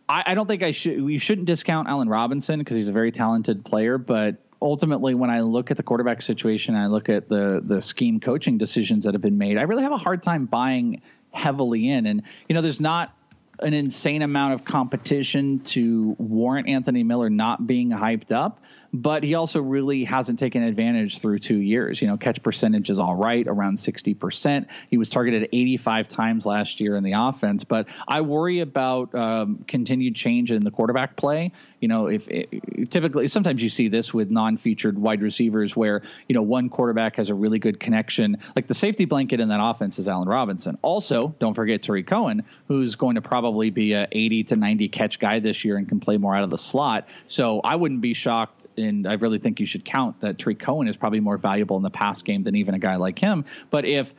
I, 0.07 0.23
I 0.27 0.35
don't 0.35 0.47
think 0.47 0.63
I 0.63 0.71
should. 0.71 1.03
We 1.03 1.17
shouldn't 1.17 1.47
discount 1.47 1.89
Allen 1.89 2.07
Robinson 2.07 2.59
because 2.59 2.77
he's 2.77 2.87
a 2.87 2.93
very 2.93 3.11
talented 3.11 3.65
player, 3.65 3.97
but 3.97 4.37
ultimately, 4.61 5.15
when 5.15 5.29
I 5.29 5.41
look 5.41 5.69
at 5.69 5.75
the 5.75 5.83
quarterback 5.83 6.21
situation, 6.21 6.75
I 6.75 6.87
look 6.87 7.09
at 7.09 7.27
the 7.27 7.61
the 7.61 7.81
scheme 7.81 8.21
coaching 8.21 8.57
decisions 8.57 9.03
that 9.03 9.13
have 9.13 9.21
been 9.21 9.37
made. 9.37 9.57
I 9.57 9.63
really 9.63 9.83
have 9.83 9.91
a 9.91 9.97
hard 9.97 10.23
time 10.23 10.45
buying 10.45 11.01
heavily 11.35 11.89
in. 11.89 12.05
And, 12.05 12.23
you 12.47 12.55
know, 12.55 12.61
there's 12.61 12.81
not 12.81 13.15
an 13.59 13.73
insane 13.73 14.21
amount 14.21 14.53
of 14.53 14.65
competition 14.65 15.59
to 15.59 16.15
warrant 16.17 16.67
Anthony 16.67 17.03
Miller 17.03 17.29
not 17.29 17.65
being 17.65 17.89
hyped 17.89 18.31
up. 18.31 18.61
But 18.95 19.23
he 19.23 19.35
also 19.35 19.61
really 19.61 20.05
hasn't 20.05 20.39
taken 20.39 20.63
advantage 20.63 21.19
through 21.19 21.39
two 21.39 21.57
years. 21.57 22.01
You 22.01 22.07
know, 22.07 22.17
catch 22.17 22.41
percentage 22.41 22.89
is 22.89 22.97
all 22.97 23.15
right, 23.15 23.45
around 23.45 23.77
60%. 23.77 24.67
He 24.89 24.97
was 24.97 25.09
targeted 25.09 25.49
85 25.51 26.07
times 26.07 26.45
last 26.45 26.79
year 26.79 26.95
in 26.95 27.03
the 27.03 27.13
offense, 27.13 27.63
but 27.65 27.87
I 28.07 28.21
worry 28.21 28.61
about 28.61 29.13
um, 29.13 29.65
continued 29.67 30.15
change 30.15 30.51
in 30.51 30.63
the 30.63 30.71
quarterback 30.71 31.17
play. 31.17 31.51
You 31.81 31.89
know, 31.89 32.07
if 32.07 32.27
it, 32.29 32.89
typically, 32.89 33.27
sometimes 33.27 33.61
you 33.61 33.69
see 33.69 33.89
this 33.89 34.13
with 34.13 34.31
non 34.31 34.57
featured 34.57 34.97
wide 34.97 35.21
receivers 35.21 35.75
where, 35.75 36.01
you 36.27 36.33
know, 36.33 36.41
one 36.41 36.69
quarterback 36.69 37.17
has 37.17 37.29
a 37.29 37.35
really 37.35 37.59
good 37.59 37.79
connection. 37.79 38.37
Like 38.55 38.67
the 38.67 38.73
safety 38.73 39.05
blanket 39.05 39.39
in 39.39 39.49
that 39.49 39.59
offense 39.61 39.99
is 39.99 40.07
Allen 40.07 40.27
Robinson. 40.27 40.77
Also, 40.81 41.35
don't 41.39 41.53
forget 41.53 41.83
Tarik 41.83 42.07
Cohen, 42.07 42.43
who's 42.67 42.95
going 42.95 43.15
to 43.15 43.21
probably 43.21 43.69
be 43.69 43.93
a 43.93 44.07
80 44.11 44.45
to 44.45 44.55
90 44.55 44.87
catch 44.89 45.19
guy 45.19 45.39
this 45.39 45.65
year 45.65 45.77
and 45.77 45.87
can 45.87 45.99
play 45.99 46.17
more 46.17 46.35
out 46.35 46.43
of 46.43 46.49
the 46.49 46.57
slot. 46.57 47.07
So 47.27 47.59
I 47.59 47.75
wouldn't 47.75 48.01
be 48.01 48.13
shocked, 48.13 48.65
and 48.85 49.07
I 49.07 49.13
really 49.13 49.39
think 49.39 49.59
you 49.59 49.65
should 49.65 49.83
count 49.83 50.21
that 50.21 50.37
Tarik 50.37 50.59
Cohen 50.59 50.87
is 50.87 50.97
probably 50.97 51.19
more 51.19 51.37
valuable 51.37 51.77
in 51.77 51.83
the 51.83 51.89
pass 51.89 52.21
game 52.21 52.43
than 52.43 52.55
even 52.55 52.73
a 52.73 52.79
guy 52.79 52.95
like 52.95 53.19
him. 53.19 53.45
But 53.69 53.85
if 53.85 54.13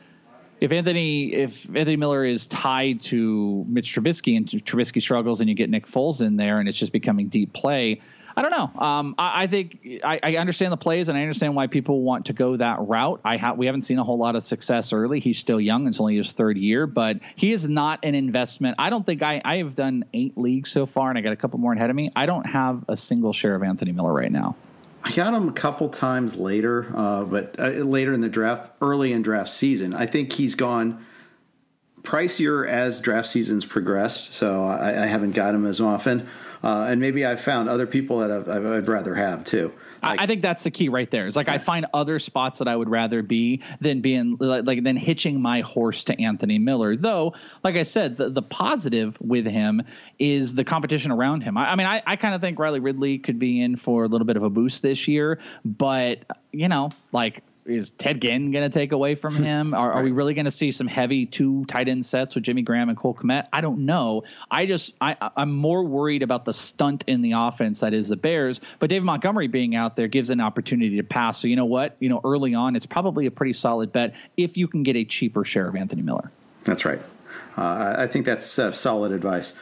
if 0.59 0.71
Anthony 0.71 1.33
if 1.33 1.65
Anthony 1.67 1.97
Miller 1.97 2.25
is 2.25 2.47
tied 2.47 3.01
to 3.03 3.65
Mitch 3.67 3.93
Trubisky 3.93 4.37
and 4.37 4.47
Trubisky 4.47 5.01
struggles 5.01 5.41
and 5.41 5.49
you 5.49 5.55
get 5.55 5.69
Nick 5.69 5.87
Foles 5.87 6.21
in 6.21 6.37
there 6.37 6.59
and 6.59 6.67
it's 6.67 6.77
just 6.77 6.91
becoming 6.91 7.27
deep 7.27 7.53
play, 7.53 8.01
I 8.37 8.43
don't 8.43 8.51
know. 8.51 8.79
Um, 8.79 9.15
I, 9.17 9.43
I, 9.43 9.47
think 9.47 9.79
I, 10.03 10.19
I, 10.21 10.37
understand 10.37 10.71
the 10.71 10.77
plays 10.77 11.09
and 11.09 11.17
I 11.17 11.21
understand 11.21 11.55
why 11.55 11.65
people 11.65 12.03
want 12.03 12.27
to 12.27 12.33
go 12.33 12.55
that 12.55 12.77
route. 12.81 13.19
I 13.25 13.37
ha- 13.37 13.53
we 13.53 13.65
haven't 13.65 13.81
seen 13.81 13.97
a 13.97 14.03
whole 14.03 14.19
lot 14.19 14.35
of 14.35 14.43
success 14.43 14.93
early. 14.93 15.19
He's 15.19 15.39
still 15.39 15.59
young; 15.59 15.87
it's 15.87 15.99
only 15.99 16.17
his 16.17 16.33
third 16.33 16.55
year, 16.55 16.85
but 16.85 17.17
he 17.35 17.51
is 17.51 17.67
not 17.67 17.99
an 18.03 18.13
investment. 18.13 18.75
I 18.77 18.91
don't 18.91 19.03
think 19.03 19.23
I 19.23 19.41
I 19.43 19.57
have 19.57 19.75
done 19.75 20.05
eight 20.13 20.37
leagues 20.37 20.69
so 20.69 20.85
far, 20.85 21.09
and 21.09 21.17
I 21.17 21.21
got 21.21 21.33
a 21.33 21.35
couple 21.35 21.57
more 21.57 21.73
ahead 21.73 21.89
of 21.89 21.95
me. 21.95 22.11
I 22.15 22.27
don't 22.27 22.45
have 22.45 22.85
a 22.87 22.95
single 22.95 23.33
share 23.33 23.55
of 23.55 23.63
Anthony 23.63 23.91
Miller 23.91 24.13
right 24.13 24.31
now. 24.31 24.55
I 25.03 25.11
got 25.13 25.33
him 25.33 25.49
a 25.49 25.53
couple 25.53 25.89
times 25.89 26.35
later, 26.35 26.91
uh, 26.93 27.23
but 27.23 27.59
uh, 27.59 27.69
later 27.69 28.13
in 28.13 28.21
the 28.21 28.29
draft, 28.29 28.71
early 28.81 29.13
in 29.13 29.23
draft 29.23 29.49
season. 29.49 29.95
I 29.95 30.05
think 30.05 30.33
he's 30.33 30.53
gone 30.53 31.03
pricier 32.03 32.67
as 32.67 33.01
draft 33.01 33.29
seasons 33.29 33.65
progressed, 33.65 34.33
so 34.33 34.65
I, 34.65 34.89
I 34.89 35.05
haven't 35.07 35.31
got 35.31 35.55
him 35.55 35.65
as 35.65 35.81
often. 35.81 36.27
Uh, 36.63 36.87
and 36.89 36.99
maybe 36.99 37.25
I've 37.25 37.41
found 37.41 37.69
other 37.69 37.87
people 37.87 38.19
that 38.19 38.31
I've, 38.31 38.47
I'd 38.49 38.87
rather 38.87 39.15
have 39.15 39.43
too. 39.43 39.73
Like, 40.03 40.21
I 40.21 40.27
think 40.27 40.41
that's 40.41 40.63
the 40.63 40.71
key 40.71 40.89
right 40.89 41.09
there. 41.09 41.27
It's 41.27 41.35
like 41.35 41.47
yeah. 41.47 41.53
I 41.53 41.57
find 41.57 41.85
other 41.93 42.19
spots 42.19 42.59
that 42.59 42.67
I 42.67 42.75
would 42.75 42.89
rather 42.89 43.23
be 43.23 43.61
than 43.81 44.01
being 44.01 44.37
like, 44.39 44.65
like 44.65 44.83
than 44.83 44.95
hitching 44.95 45.41
my 45.41 45.61
horse 45.61 46.03
to 46.05 46.21
Anthony 46.21 46.59
Miller. 46.59 46.95
Though, 46.95 47.33
like 47.63 47.75
I 47.75 47.83
said, 47.83 48.17
the, 48.17 48.29
the 48.29 48.41
positive 48.41 49.17
with 49.19 49.45
him 49.45 49.81
is 50.19 50.55
the 50.55 50.63
competition 50.63 51.11
around 51.11 51.41
him. 51.41 51.57
I, 51.57 51.71
I 51.71 51.75
mean, 51.75 51.87
I, 51.87 52.01
I 52.05 52.15
kind 52.15 52.35
of 52.35 52.41
think 52.41 52.59
Riley 52.59 52.79
Ridley 52.79 53.17
could 53.17 53.39
be 53.39 53.61
in 53.61 53.75
for 53.75 54.03
a 54.03 54.07
little 54.07 54.27
bit 54.27 54.37
of 54.37 54.43
a 54.43 54.49
boost 54.49 54.81
this 54.81 55.07
year, 55.07 55.39
but 55.65 56.19
you 56.51 56.67
know, 56.67 56.89
like 57.11 57.43
is 57.67 57.91
Ted 57.91 58.21
Ginn 58.21 58.51
going 58.51 58.69
to 58.69 58.73
take 58.73 58.91
away 58.91 59.15
from 59.15 59.35
him? 59.35 59.73
Are, 59.73 59.89
right. 59.89 59.97
are 59.97 60.03
we 60.03 60.11
really 60.11 60.33
going 60.33 60.45
to 60.45 60.51
see 60.51 60.71
some 60.71 60.87
heavy 60.87 61.25
two 61.25 61.65
tight 61.65 61.87
end 61.87 62.05
sets 62.05 62.35
with 62.35 62.43
Jimmy 62.43 62.61
Graham 62.61 62.89
and 62.89 62.97
Cole 62.97 63.13
Kmet? 63.13 63.47
I 63.51 63.61
don't 63.61 63.85
know. 63.85 64.23
I 64.49 64.65
just 64.65 64.93
I, 65.01 65.15
I'm 65.35 65.53
more 65.53 65.83
worried 65.83 66.23
about 66.23 66.45
the 66.45 66.53
stunt 66.53 67.03
in 67.07 67.21
the 67.21 67.33
offense 67.33 67.81
that 67.81 67.93
is 67.93 68.09
the 68.09 68.15
Bears. 68.15 68.61
But 68.79 68.89
David 68.89 69.05
Montgomery 69.05 69.47
being 69.47 69.75
out 69.75 69.95
there 69.95 70.07
gives 70.07 70.29
an 70.29 70.41
opportunity 70.41 70.97
to 70.97 71.03
pass. 71.03 71.39
So 71.39 71.47
you 71.47 71.55
know 71.55 71.65
what? 71.65 71.95
You 71.99 72.09
know, 72.09 72.21
early 72.23 72.55
on, 72.55 72.75
it's 72.75 72.85
probably 72.85 73.25
a 73.25 73.31
pretty 73.31 73.53
solid 73.53 73.91
bet 73.91 74.15
if 74.37 74.57
you 74.57 74.67
can 74.67 74.83
get 74.83 74.95
a 74.95 75.05
cheaper 75.05 75.43
share 75.43 75.67
of 75.67 75.75
Anthony 75.75 76.01
Miller. 76.01 76.31
That's 76.63 76.85
right. 76.85 77.01
Uh, 77.55 77.95
I 77.97 78.07
think 78.07 78.25
that's 78.25 78.57
uh, 78.59 78.71
solid 78.71 79.11
advice. 79.11 79.57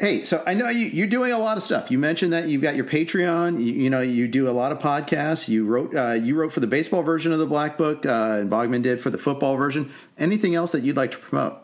Hey, 0.00 0.24
so 0.24 0.42
I 0.44 0.54
know 0.54 0.68
you, 0.68 0.86
you're 0.86 1.06
doing 1.06 1.30
a 1.30 1.38
lot 1.38 1.56
of 1.56 1.62
stuff. 1.62 1.88
You 1.88 1.98
mentioned 1.98 2.32
that 2.32 2.48
you've 2.48 2.62
got 2.62 2.74
your 2.74 2.84
Patreon. 2.84 3.64
You, 3.64 3.72
you 3.72 3.90
know, 3.90 4.00
you 4.00 4.26
do 4.26 4.48
a 4.48 4.50
lot 4.50 4.72
of 4.72 4.80
podcasts. 4.80 5.48
You 5.48 5.64
wrote, 5.64 5.94
uh, 5.94 6.12
you 6.12 6.34
wrote 6.34 6.52
for 6.52 6.60
the 6.60 6.66
baseball 6.66 7.02
version 7.02 7.32
of 7.32 7.38
the 7.38 7.46
Black 7.46 7.78
Book, 7.78 8.04
uh, 8.04 8.38
and 8.40 8.50
Bogman 8.50 8.82
did 8.82 9.00
for 9.00 9.10
the 9.10 9.18
football 9.18 9.56
version. 9.56 9.92
Anything 10.18 10.56
else 10.56 10.72
that 10.72 10.82
you'd 10.82 10.96
like 10.96 11.12
to 11.12 11.18
promote? 11.18 11.63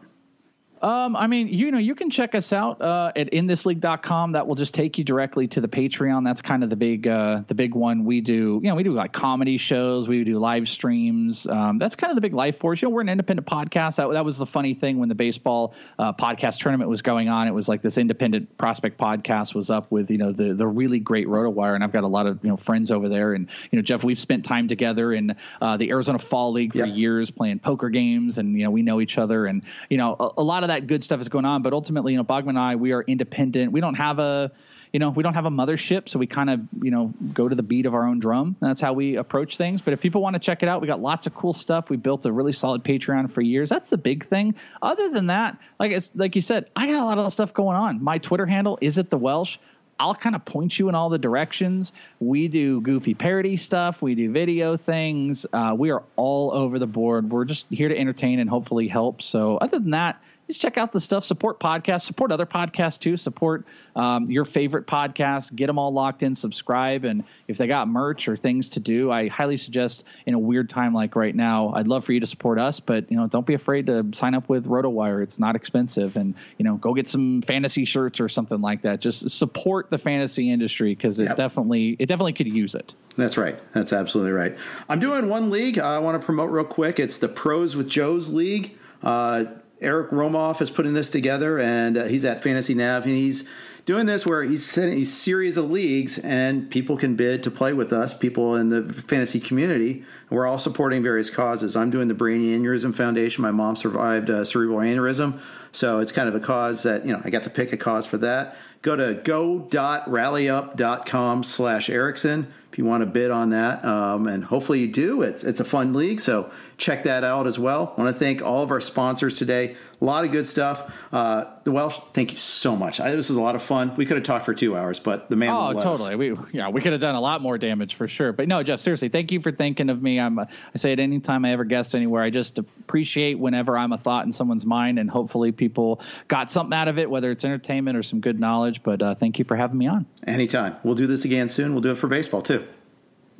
Um, 0.83 1.15
I 1.15 1.27
mean, 1.27 1.49
you 1.49 1.71
know, 1.71 1.79
you 1.79 1.95
can 1.95 2.11
check 2.11 2.35
us 2.35 2.53
out 2.53 2.81
uh, 2.81 3.13
at 3.15 3.31
inthisleague.com. 3.33 4.33
That 4.33 4.47
will 4.47 4.55
just 4.55 4.73
take 4.73 4.97
you 4.97 5.05
directly 5.05 5.47
to 5.49 5.61
the 5.61 5.69
Patreon. 5.69 6.25
That's 6.25 6.41
kind 6.41 6.65
of 6.65 6.71
the 6.71 6.77
big, 6.77 7.07
uh, 7.07 7.43
the 7.47 7.55
big 7.55 7.75
one 7.75 8.05
we 8.05 8.21
do. 8.21 8.61
You 8.63 8.71
know, 8.71 8.75
we 8.75 8.83
do 8.83 8.93
like 8.93 9.13
comedy 9.13 9.59
shows, 9.59 10.09
we 10.09 10.25
do 10.25 10.39
live 10.39 10.69
streams. 10.69 11.47
Um, 11.47 11.79
that's 11.79 11.95
kind 11.95 12.11
of 12.11 12.15
the 12.15 12.23
big 12.23 12.33
life 12.33 12.59
force. 12.59 12.81
You 12.81 12.89
know, 12.89 12.95
we're 12.95 13.03
an 13.03 13.11
independent 13.11 13.47
podcast. 13.47 13.97
That, 13.97 14.11
that 14.13 14.25
was 14.25 14.39
the 14.39 14.47
funny 14.47 14.73
thing 14.73 14.99
when 14.99 15.11
the 15.11 15.15
baseball 15.15 15.75
uh, 15.99 16.15
podcast 16.15 16.61
tournament 16.61 16.89
was 16.89 17.03
going 17.03 17.29
on. 17.29 17.47
It 17.47 17.53
was 17.53 17.69
like 17.69 17.83
this 17.83 17.99
independent 17.99 18.57
prospect 18.57 18.99
podcast 18.99 19.55
was 19.55 19.69
up 19.69 19.91
with 19.91 20.11
you 20.11 20.19
know 20.19 20.33
the 20.33 20.55
the 20.55 20.67
really 20.67 20.99
great 20.99 21.27
RotoWire, 21.27 21.75
and 21.75 21.85
I've 21.85 21.93
got 21.93 22.05
a 22.05 22.09
lot 22.09 22.27
of 22.27 22.43
you 22.43 22.49
know 22.49 22.57
friends 22.57 22.91
over 22.91 23.09
there. 23.09 23.35
And 23.35 23.49
you 23.71 23.77
know, 23.77 23.83
Jeff, 23.83 24.03
we've 24.03 24.19
spent 24.19 24.47
time 24.47 24.67
together 24.67 25.13
in 25.13 25.37
uh, 25.61 25.77
the 25.77 25.91
Arizona 25.91 26.19
Fall 26.19 26.53
League 26.53 26.73
for 26.73 26.87
years, 26.87 27.31
playing 27.31 27.59
poker 27.59 27.91
games, 27.91 28.39
and 28.39 28.57
you 28.59 28.65
know, 28.65 28.71
we 28.71 28.83
know 28.83 29.01
each 29.01 29.19
other, 29.19 29.45
and 29.45 29.63
you 29.91 29.99
know, 29.99 30.17
a, 30.19 30.31
a 30.39 30.43
lot 30.43 30.65
of 30.65 30.70
that 30.71 30.87
good 30.87 31.05
stuff 31.05 31.21
is 31.21 31.29
going 31.29 31.45
on. 31.45 31.63
But 31.63 31.73
ultimately, 31.73 32.13
you 32.13 32.19
know, 32.19 32.25
Bogman 32.25 32.51
and 32.51 32.59
I, 32.59 32.77
we 32.77 32.93
are 32.93 33.03
independent. 33.03 33.73
We 33.73 33.81
don't 33.81 33.95
have 33.95 34.19
a 34.19 34.51
you 34.93 34.99
know, 34.99 35.11
we 35.11 35.23
don't 35.23 35.35
have 35.35 35.47
a 35.47 35.51
mothership, 35.51 36.09
so 36.09 36.19
we 36.19 36.27
kind 36.27 36.51
of, 36.51 36.61
you 36.83 36.91
know, 36.91 37.13
go 37.33 37.49
to 37.49 37.55
the 37.55 37.63
beat 37.63 37.87
of 37.87 37.95
our 37.95 38.07
own 38.07 38.19
drum. 38.19 38.57
that's 38.61 38.81
how 38.81 38.93
we 38.93 39.17
approach 39.17 39.57
things. 39.57 39.83
But 39.83 39.95
if 39.95 40.01
people 40.01 40.21
want 40.21 40.35
to 40.35 40.41
check 40.41 40.63
it 40.63 40.69
out, 40.69 40.81
we 40.81 40.89
got 40.89 41.01
lots 41.01 41.27
of 41.27 41.35
cool 41.35 41.53
stuff. 41.53 41.91
We 41.91 41.97
built 41.97 42.27
a 42.27 42.33
really 42.33 42.53
solid 42.53 42.83
Patreon 42.83 43.31
for 43.31 43.41
years. 43.41 43.71
That's 43.71 43.91
the 43.91 43.99
big 43.99 44.27
thing. 44.27 44.57
Other 44.83 45.09
than 45.11 45.29
that, 45.29 45.59
like 45.79 45.93
it's 45.93 46.11
like 46.15 46.35
you 46.35 46.41
said, 46.41 46.71
I 46.75 46.87
got 46.87 47.03
a 47.03 47.05
lot 47.05 47.19
of 47.19 47.33
stuff 47.33 47.55
going 47.55 47.77
on. 47.77 48.03
My 48.03 48.19
Twitter 48.19 48.47
handle 48.47 48.79
is 48.81 48.99
it 48.99 49.11
the 49.11 49.19
Welsh. 49.19 49.59
I'll 50.01 50.15
kind 50.15 50.35
of 50.35 50.45
point 50.47 50.79
you 50.79 50.89
in 50.89 50.95
all 50.95 51.11
the 51.11 51.19
directions. 51.19 51.93
We 52.21 52.49
do 52.49 52.81
goofy 52.81 53.13
parody 53.13 53.59
stuff. 53.59 54.01
We 54.01 54.15
do 54.15 54.33
video 54.33 54.79
things. 54.79 55.45
Uh, 55.53 55.75
we 55.77 55.91
are 55.91 56.03
all 56.17 56.53
over 56.53 56.79
the 56.79 56.87
board. 56.87 57.31
We're 57.31 57.45
just 57.45 57.67
here 57.69 57.91
to 57.91 57.97
entertain 57.97 58.39
and 58.39 58.49
hopefully 58.49 58.89
help. 58.89 59.21
So, 59.21 59.59
other 59.59 59.79
than 59.79 59.91
that, 59.91 60.23
just 60.51 60.61
check 60.61 60.77
out 60.77 60.93
the 60.93 61.01
stuff. 61.01 61.25
Support 61.25 61.61
podcasts, 61.61 62.03
support 62.03 62.33
other 62.33 62.47
podcasts 62.47 62.99
too. 62.99 63.17
Support 63.17 63.67
um, 63.95 64.31
your 64.31 64.45
favorite 64.45 64.87
podcasts. 64.87 65.55
Get 65.55 65.69
them 65.69 65.79
all 65.79 65.93
locked 65.93 66.23
in. 66.25 66.35
Subscribe, 66.35 67.05
and 67.05 67.25
if 67.47 67.57
they 67.57 67.67
got 67.67 67.87
merch 67.87 68.27
or 68.27 68.37
things 68.37 68.71
to 68.71 68.81
do, 68.81 69.11
I 69.11 69.29
highly 69.29 69.57
suggest 69.57 70.05
in 70.27 70.35
a 70.35 70.39
weird 70.39 70.69
time 70.69 70.93
like 70.93 71.15
right 71.15 71.35
now, 71.35 71.73
I'd 71.75 71.87
love 71.87 72.05
for 72.05 72.13
you 72.13 72.21
to 72.21 72.27
support 72.27 72.59
us. 72.59 72.81
But 72.81 73.11
you 73.11 73.17
know, 73.17 73.29
don't 73.29 73.47
be 73.47 73.55
afraid 73.55 73.87
to 73.87 74.07
sign 74.13 74.35
up 74.35 74.49
with 74.49 74.67
RotoWire. 74.67 75.23
It's 75.23 75.39
not 75.39 75.55
expensive, 75.55 76.17
and 76.17 76.35
you 76.59 76.65
know, 76.65 76.77
go 76.77 76.95
get 76.95 77.09
some 77.09 77.43
fantasy 77.43 77.85
shirts 77.85 78.21
or 78.21 78.29
something 78.29 78.61
like 78.61 78.83
that. 78.83 79.01
Just 79.01 79.31
support 79.31 79.91
the 79.91 79.99
fantasy 79.99 80.51
industry 80.51 80.95
because 80.95 81.21
it 81.21 81.25
yep. 81.25 81.37
definitely 81.37 81.97
it 81.99 82.07
definitely 82.07 82.33
could 82.33 82.49
use 82.49 82.75
it. 82.75 82.95
That's 83.17 83.37
right. 83.37 83.59
That's 83.73 83.93
absolutely 83.93 84.33
right. 84.33 84.57
I'm 84.89 84.99
doing 84.99 85.29
one 85.29 85.51
league 85.51 85.79
I 85.79 85.99
want 85.99 86.21
to 86.21 86.25
promote 86.25 86.51
real 86.51 86.65
quick. 86.65 86.99
It's 86.99 87.19
the 87.19 87.29
Pros 87.29 87.77
with 87.77 87.89
Joe's 87.89 88.33
League. 88.33 88.77
Uh, 89.03 89.45
Eric 89.81 90.11
Romoff 90.11 90.61
is 90.61 90.71
putting 90.71 90.95
this 90.95 91.11
together, 91.11 91.59
and 91.59 91.97
uh, 91.97 92.05
he's 92.05 92.25
at 92.25 92.43
Fantasy 92.43 92.75
Nav, 92.75 93.05
and 93.05 93.15
he's 93.15 93.49
doing 93.85 94.07
this 94.07 94.27
where 94.27 94.43
he's 94.43 94.67
setting 94.67 95.01
a 95.01 95.05
series 95.05 95.57
of 95.57 95.71
leagues, 95.71 96.19
and 96.19 96.71
people 96.71 96.97
can 96.97 97.17
bid 97.17 97.43
to 97.43 97.51
play 97.51 97.73
with 97.73 97.93
us, 97.93 98.13
people 98.13 98.55
in 98.55 98.69
the 98.69 98.83
fantasy 98.93 99.41
community. 99.41 100.05
We're 100.29 100.47
all 100.47 100.59
supporting 100.59 101.03
various 101.03 101.31
causes. 101.31 101.77
I'm 101.77 101.91
doing 101.91 102.09
the 102.09 102.15
Brain 102.15 102.43
Aneurysm 102.43 102.95
Foundation. 102.95 103.43
My 103.43 103.51
mom 103.51 103.77
survived 103.77 104.31
uh, 104.31 104.45
cerebral 104.45 104.79
aneurysm, 104.79 105.41
so 105.73 105.99
it's 105.99 106.13
kind 106.13 106.29
of 106.29 106.35
a 106.35 106.41
cause 106.41 106.83
that 106.83 107.07
you 107.07 107.13
know 107.13 107.21
I 107.25 107.31
got 107.31 107.45
to 107.45 107.51
pick 107.51 107.73
a 107.73 107.77
cause 107.77 108.07
for 108.07 108.19
that. 108.19 108.57
Go 108.83 108.97
to 108.97 109.15
go.rallyup.com 109.15 111.45
slash 111.45 111.91
Erickson 111.91 112.53
if 112.71 112.79
you 112.79 112.85
want 112.85 113.03
to 113.03 113.07
bid 113.07 113.31
on 113.31 113.51
that. 113.51 113.85
Um, 113.85 114.29
and 114.29 114.45
hopefully 114.45 114.81
you 114.81 114.87
do. 114.87 115.23
It's, 115.23 115.43
it's 115.43 115.61
a 115.61 115.65
fun 115.65 115.93
league, 115.93 116.21
so 116.21 116.51
check 116.77 117.03
that 117.05 117.25
out 117.25 117.47
as 117.47 117.59
well. 117.59 117.95
I 117.97 118.03
want 118.03 118.15
to 118.15 118.19
thank 118.19 118.43
all 118.43 118.63
of 118.63 118.71
our 118.71 118.81
sponsors 118.81 119.37
today. 119.39 119.77
A 120.01 120.05
lot 120.05 120.25
of 120.25 120.31
good 120.31 120.47
stuff. 120.47 120.91
Uh, 121.13 121.45
the 121.65 121.73
Welsh, 121.73 121.99
thank 122.15 122.33
you 122.33 122.39
so 122.39 122.75
much. 122.75 123.01
I, 123.01 123.15
this 123.15 123.29
was 123.29 123.37
a 123.37 123.43
lot 123.43 123.55
of 123.55 123.63
fun. 123.63 123.95
We 123.97 124.07
could 124.07 124.17
have 124.17 124.25
talked 124.25 124.47
for 124.47 124.55
two 124.55 124.75
hours, 124.75 124.99
but 124.99 125.29
the 125.29 125.37
man. 125.37 125.51
Oh, 125.51 125.75
totally. 125.75 126.15
We 126.15 126.35
yeah, 126.53 126.71
we 126.71 126.81
could 126.81 126.93
have 126.93 127.03
done 127.03 127.17
a 127.17 127.21
lot 127.21 127.43
more 127.43 127.59
damage 127.59 127.97
for 127.97 128.09
sure. 128.09 128.33
But 128.33 128.49
no, 128.49 128.63
Jeff, 128.63 128.81
seriously, 128.81 129.11
thank 129.11 129.31
you 129.31 129.43
for 129.43 129.53
thinking 129.53 129.91
of 129.91 130.01
me. 130.03 130.19
I'm. 130.19 130.39
I 130.39 130.47
say 130.77 130.93
it 130.93 131.01
anytime 131.01 131.45
I 131.45 131.53
ever 131.53 131.65
guest 131.65 131.95
anywhere. 131.95 132.23
I 132.23 132.31
just 132.31 132.57
appreciate 132.57 133.39
whenever 133.39 133.77
I'm 133.77 133.93
a 133.93 133.99
thought 133.99 134.25
in 134.25 134.33
someone's 134.33 134.65
mind, 134.65 134.99
and 134.99 135.11
hopefully 135.11 135.53
people 135.53 136.01
got 136.29 136.51
something 136.51 136.73
out 136.73 136.89
of 136.89 136.99
it, 136.99 137.11
whether 137.11 137.31
it's 137.31 137.45
entertainment 137.45 137.99
or 137.99 138.03
some 138.03 138.21
good 138.21 138.41
knowledge. 138.41 138.83
But 138.83 139.03
uh, 139.03 139.15
thank 139.17 139.39
you 139.39 139.45
for 139.45 139.57
having 139.57 139.77
me 139.77 139.87
on. 139.87 140.07
Anytime. 140.27 140.77
We'll 140.83 140.95
do 140.95 141.07
this 141.07 141.27
again 141.27 141.51
soon. 141.51 141.73
We'll 141.73 141.83
do 141.83 141.91
it 141.91 141.99
for 141.99 142.07
baseball 142.07 142.41
too. 142.41 142.60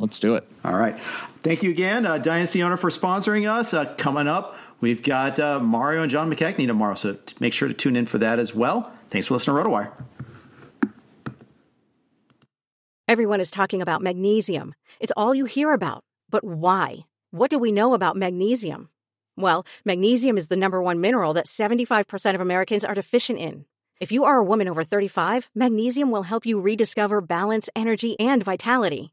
Let's 0.01 0.19
do 0.19 0.35
it. 0.35 0.49
All 0.65 0.77
right. 0.77 0.99
Thank 1.43 1.63
you 1.63 1.71
again, 1.71 2.07
uh, 2.07 2.17
Dynasty 2.17 2.63
Owner, 2.63 2.79
for 2.79 2.89
sponsoring 2.89 3.49
us. 3.49 3.75
Uh, 3.75 3.95
coming 3.97 4.27
up, 4.27 4.57
we've 4.81 5.03
got 5.03 5.39
uh, 5.39 5.61
Mario 5.61 6.03
and 6.03 6.11
John 6.11 6.33
McKechnie 6.33 6.67
tomorrow, 6.67 6.95
so 6.95 7.19
make 7.39 7.53
sure 7.53 7.69
to 7.69 7.75
tune 7.75 7.97
in 7.97 8.07
for 8.07 8.17
that 8.19 8.39
as 8.39 8.55
well. 8.55 8.91
Thanks 9.11 9.27
for 9.27 9.35
listening 9.35 9.63
to 9.63 9.63
RotoWire. 9.63 9.93
Everyone 13.07 13.41
is 13.41 13.51
talking 13.51 13.83
about 13.83 14.01
magnesium. 14.01 14.75
It's 15.01 15.13
all 15.17 15.35
you 15.35 15.45
hear 15.45 15.73
about. 15.73 16.03
But 16.31 16.45
why? 16.45 17.01
What 17.31 17.51
do 17.51 17.59
we 17.59 17.71
know 17.71 17.93
about 17.93 18.17
magnesium? 18.17 18.89
Well, 19.37 19.67
magnesium 19.85 20.39
is 20.39 20.49
the 20.49 20.57
number 20.57 20.81
one 20.81 21.01
mineral 21.01 21.35
that 21.35 21.47
75% 21.47 22.35
of 22.35 22.41
Americans 22.41 22.85
are 22.85 22.95
deficient 22.95 23.39
in. 23.39 23.67
If 24.01 24.13
you 24.13 24.25
are 24.25 24.39
a 24.39 24.45
woman 24.45 24.69
over 24.69 24.83
35, 24.83 25.51
magnesium 25.55 26.11
will 26.11 26.23
help 26.23 26.47
you 26.47 26.59
rediscover 26.59 27.21
balance, 27.21 27.69
energy, 27.77 28.19
and 28.19 28.43
vitality. 28.43 29.13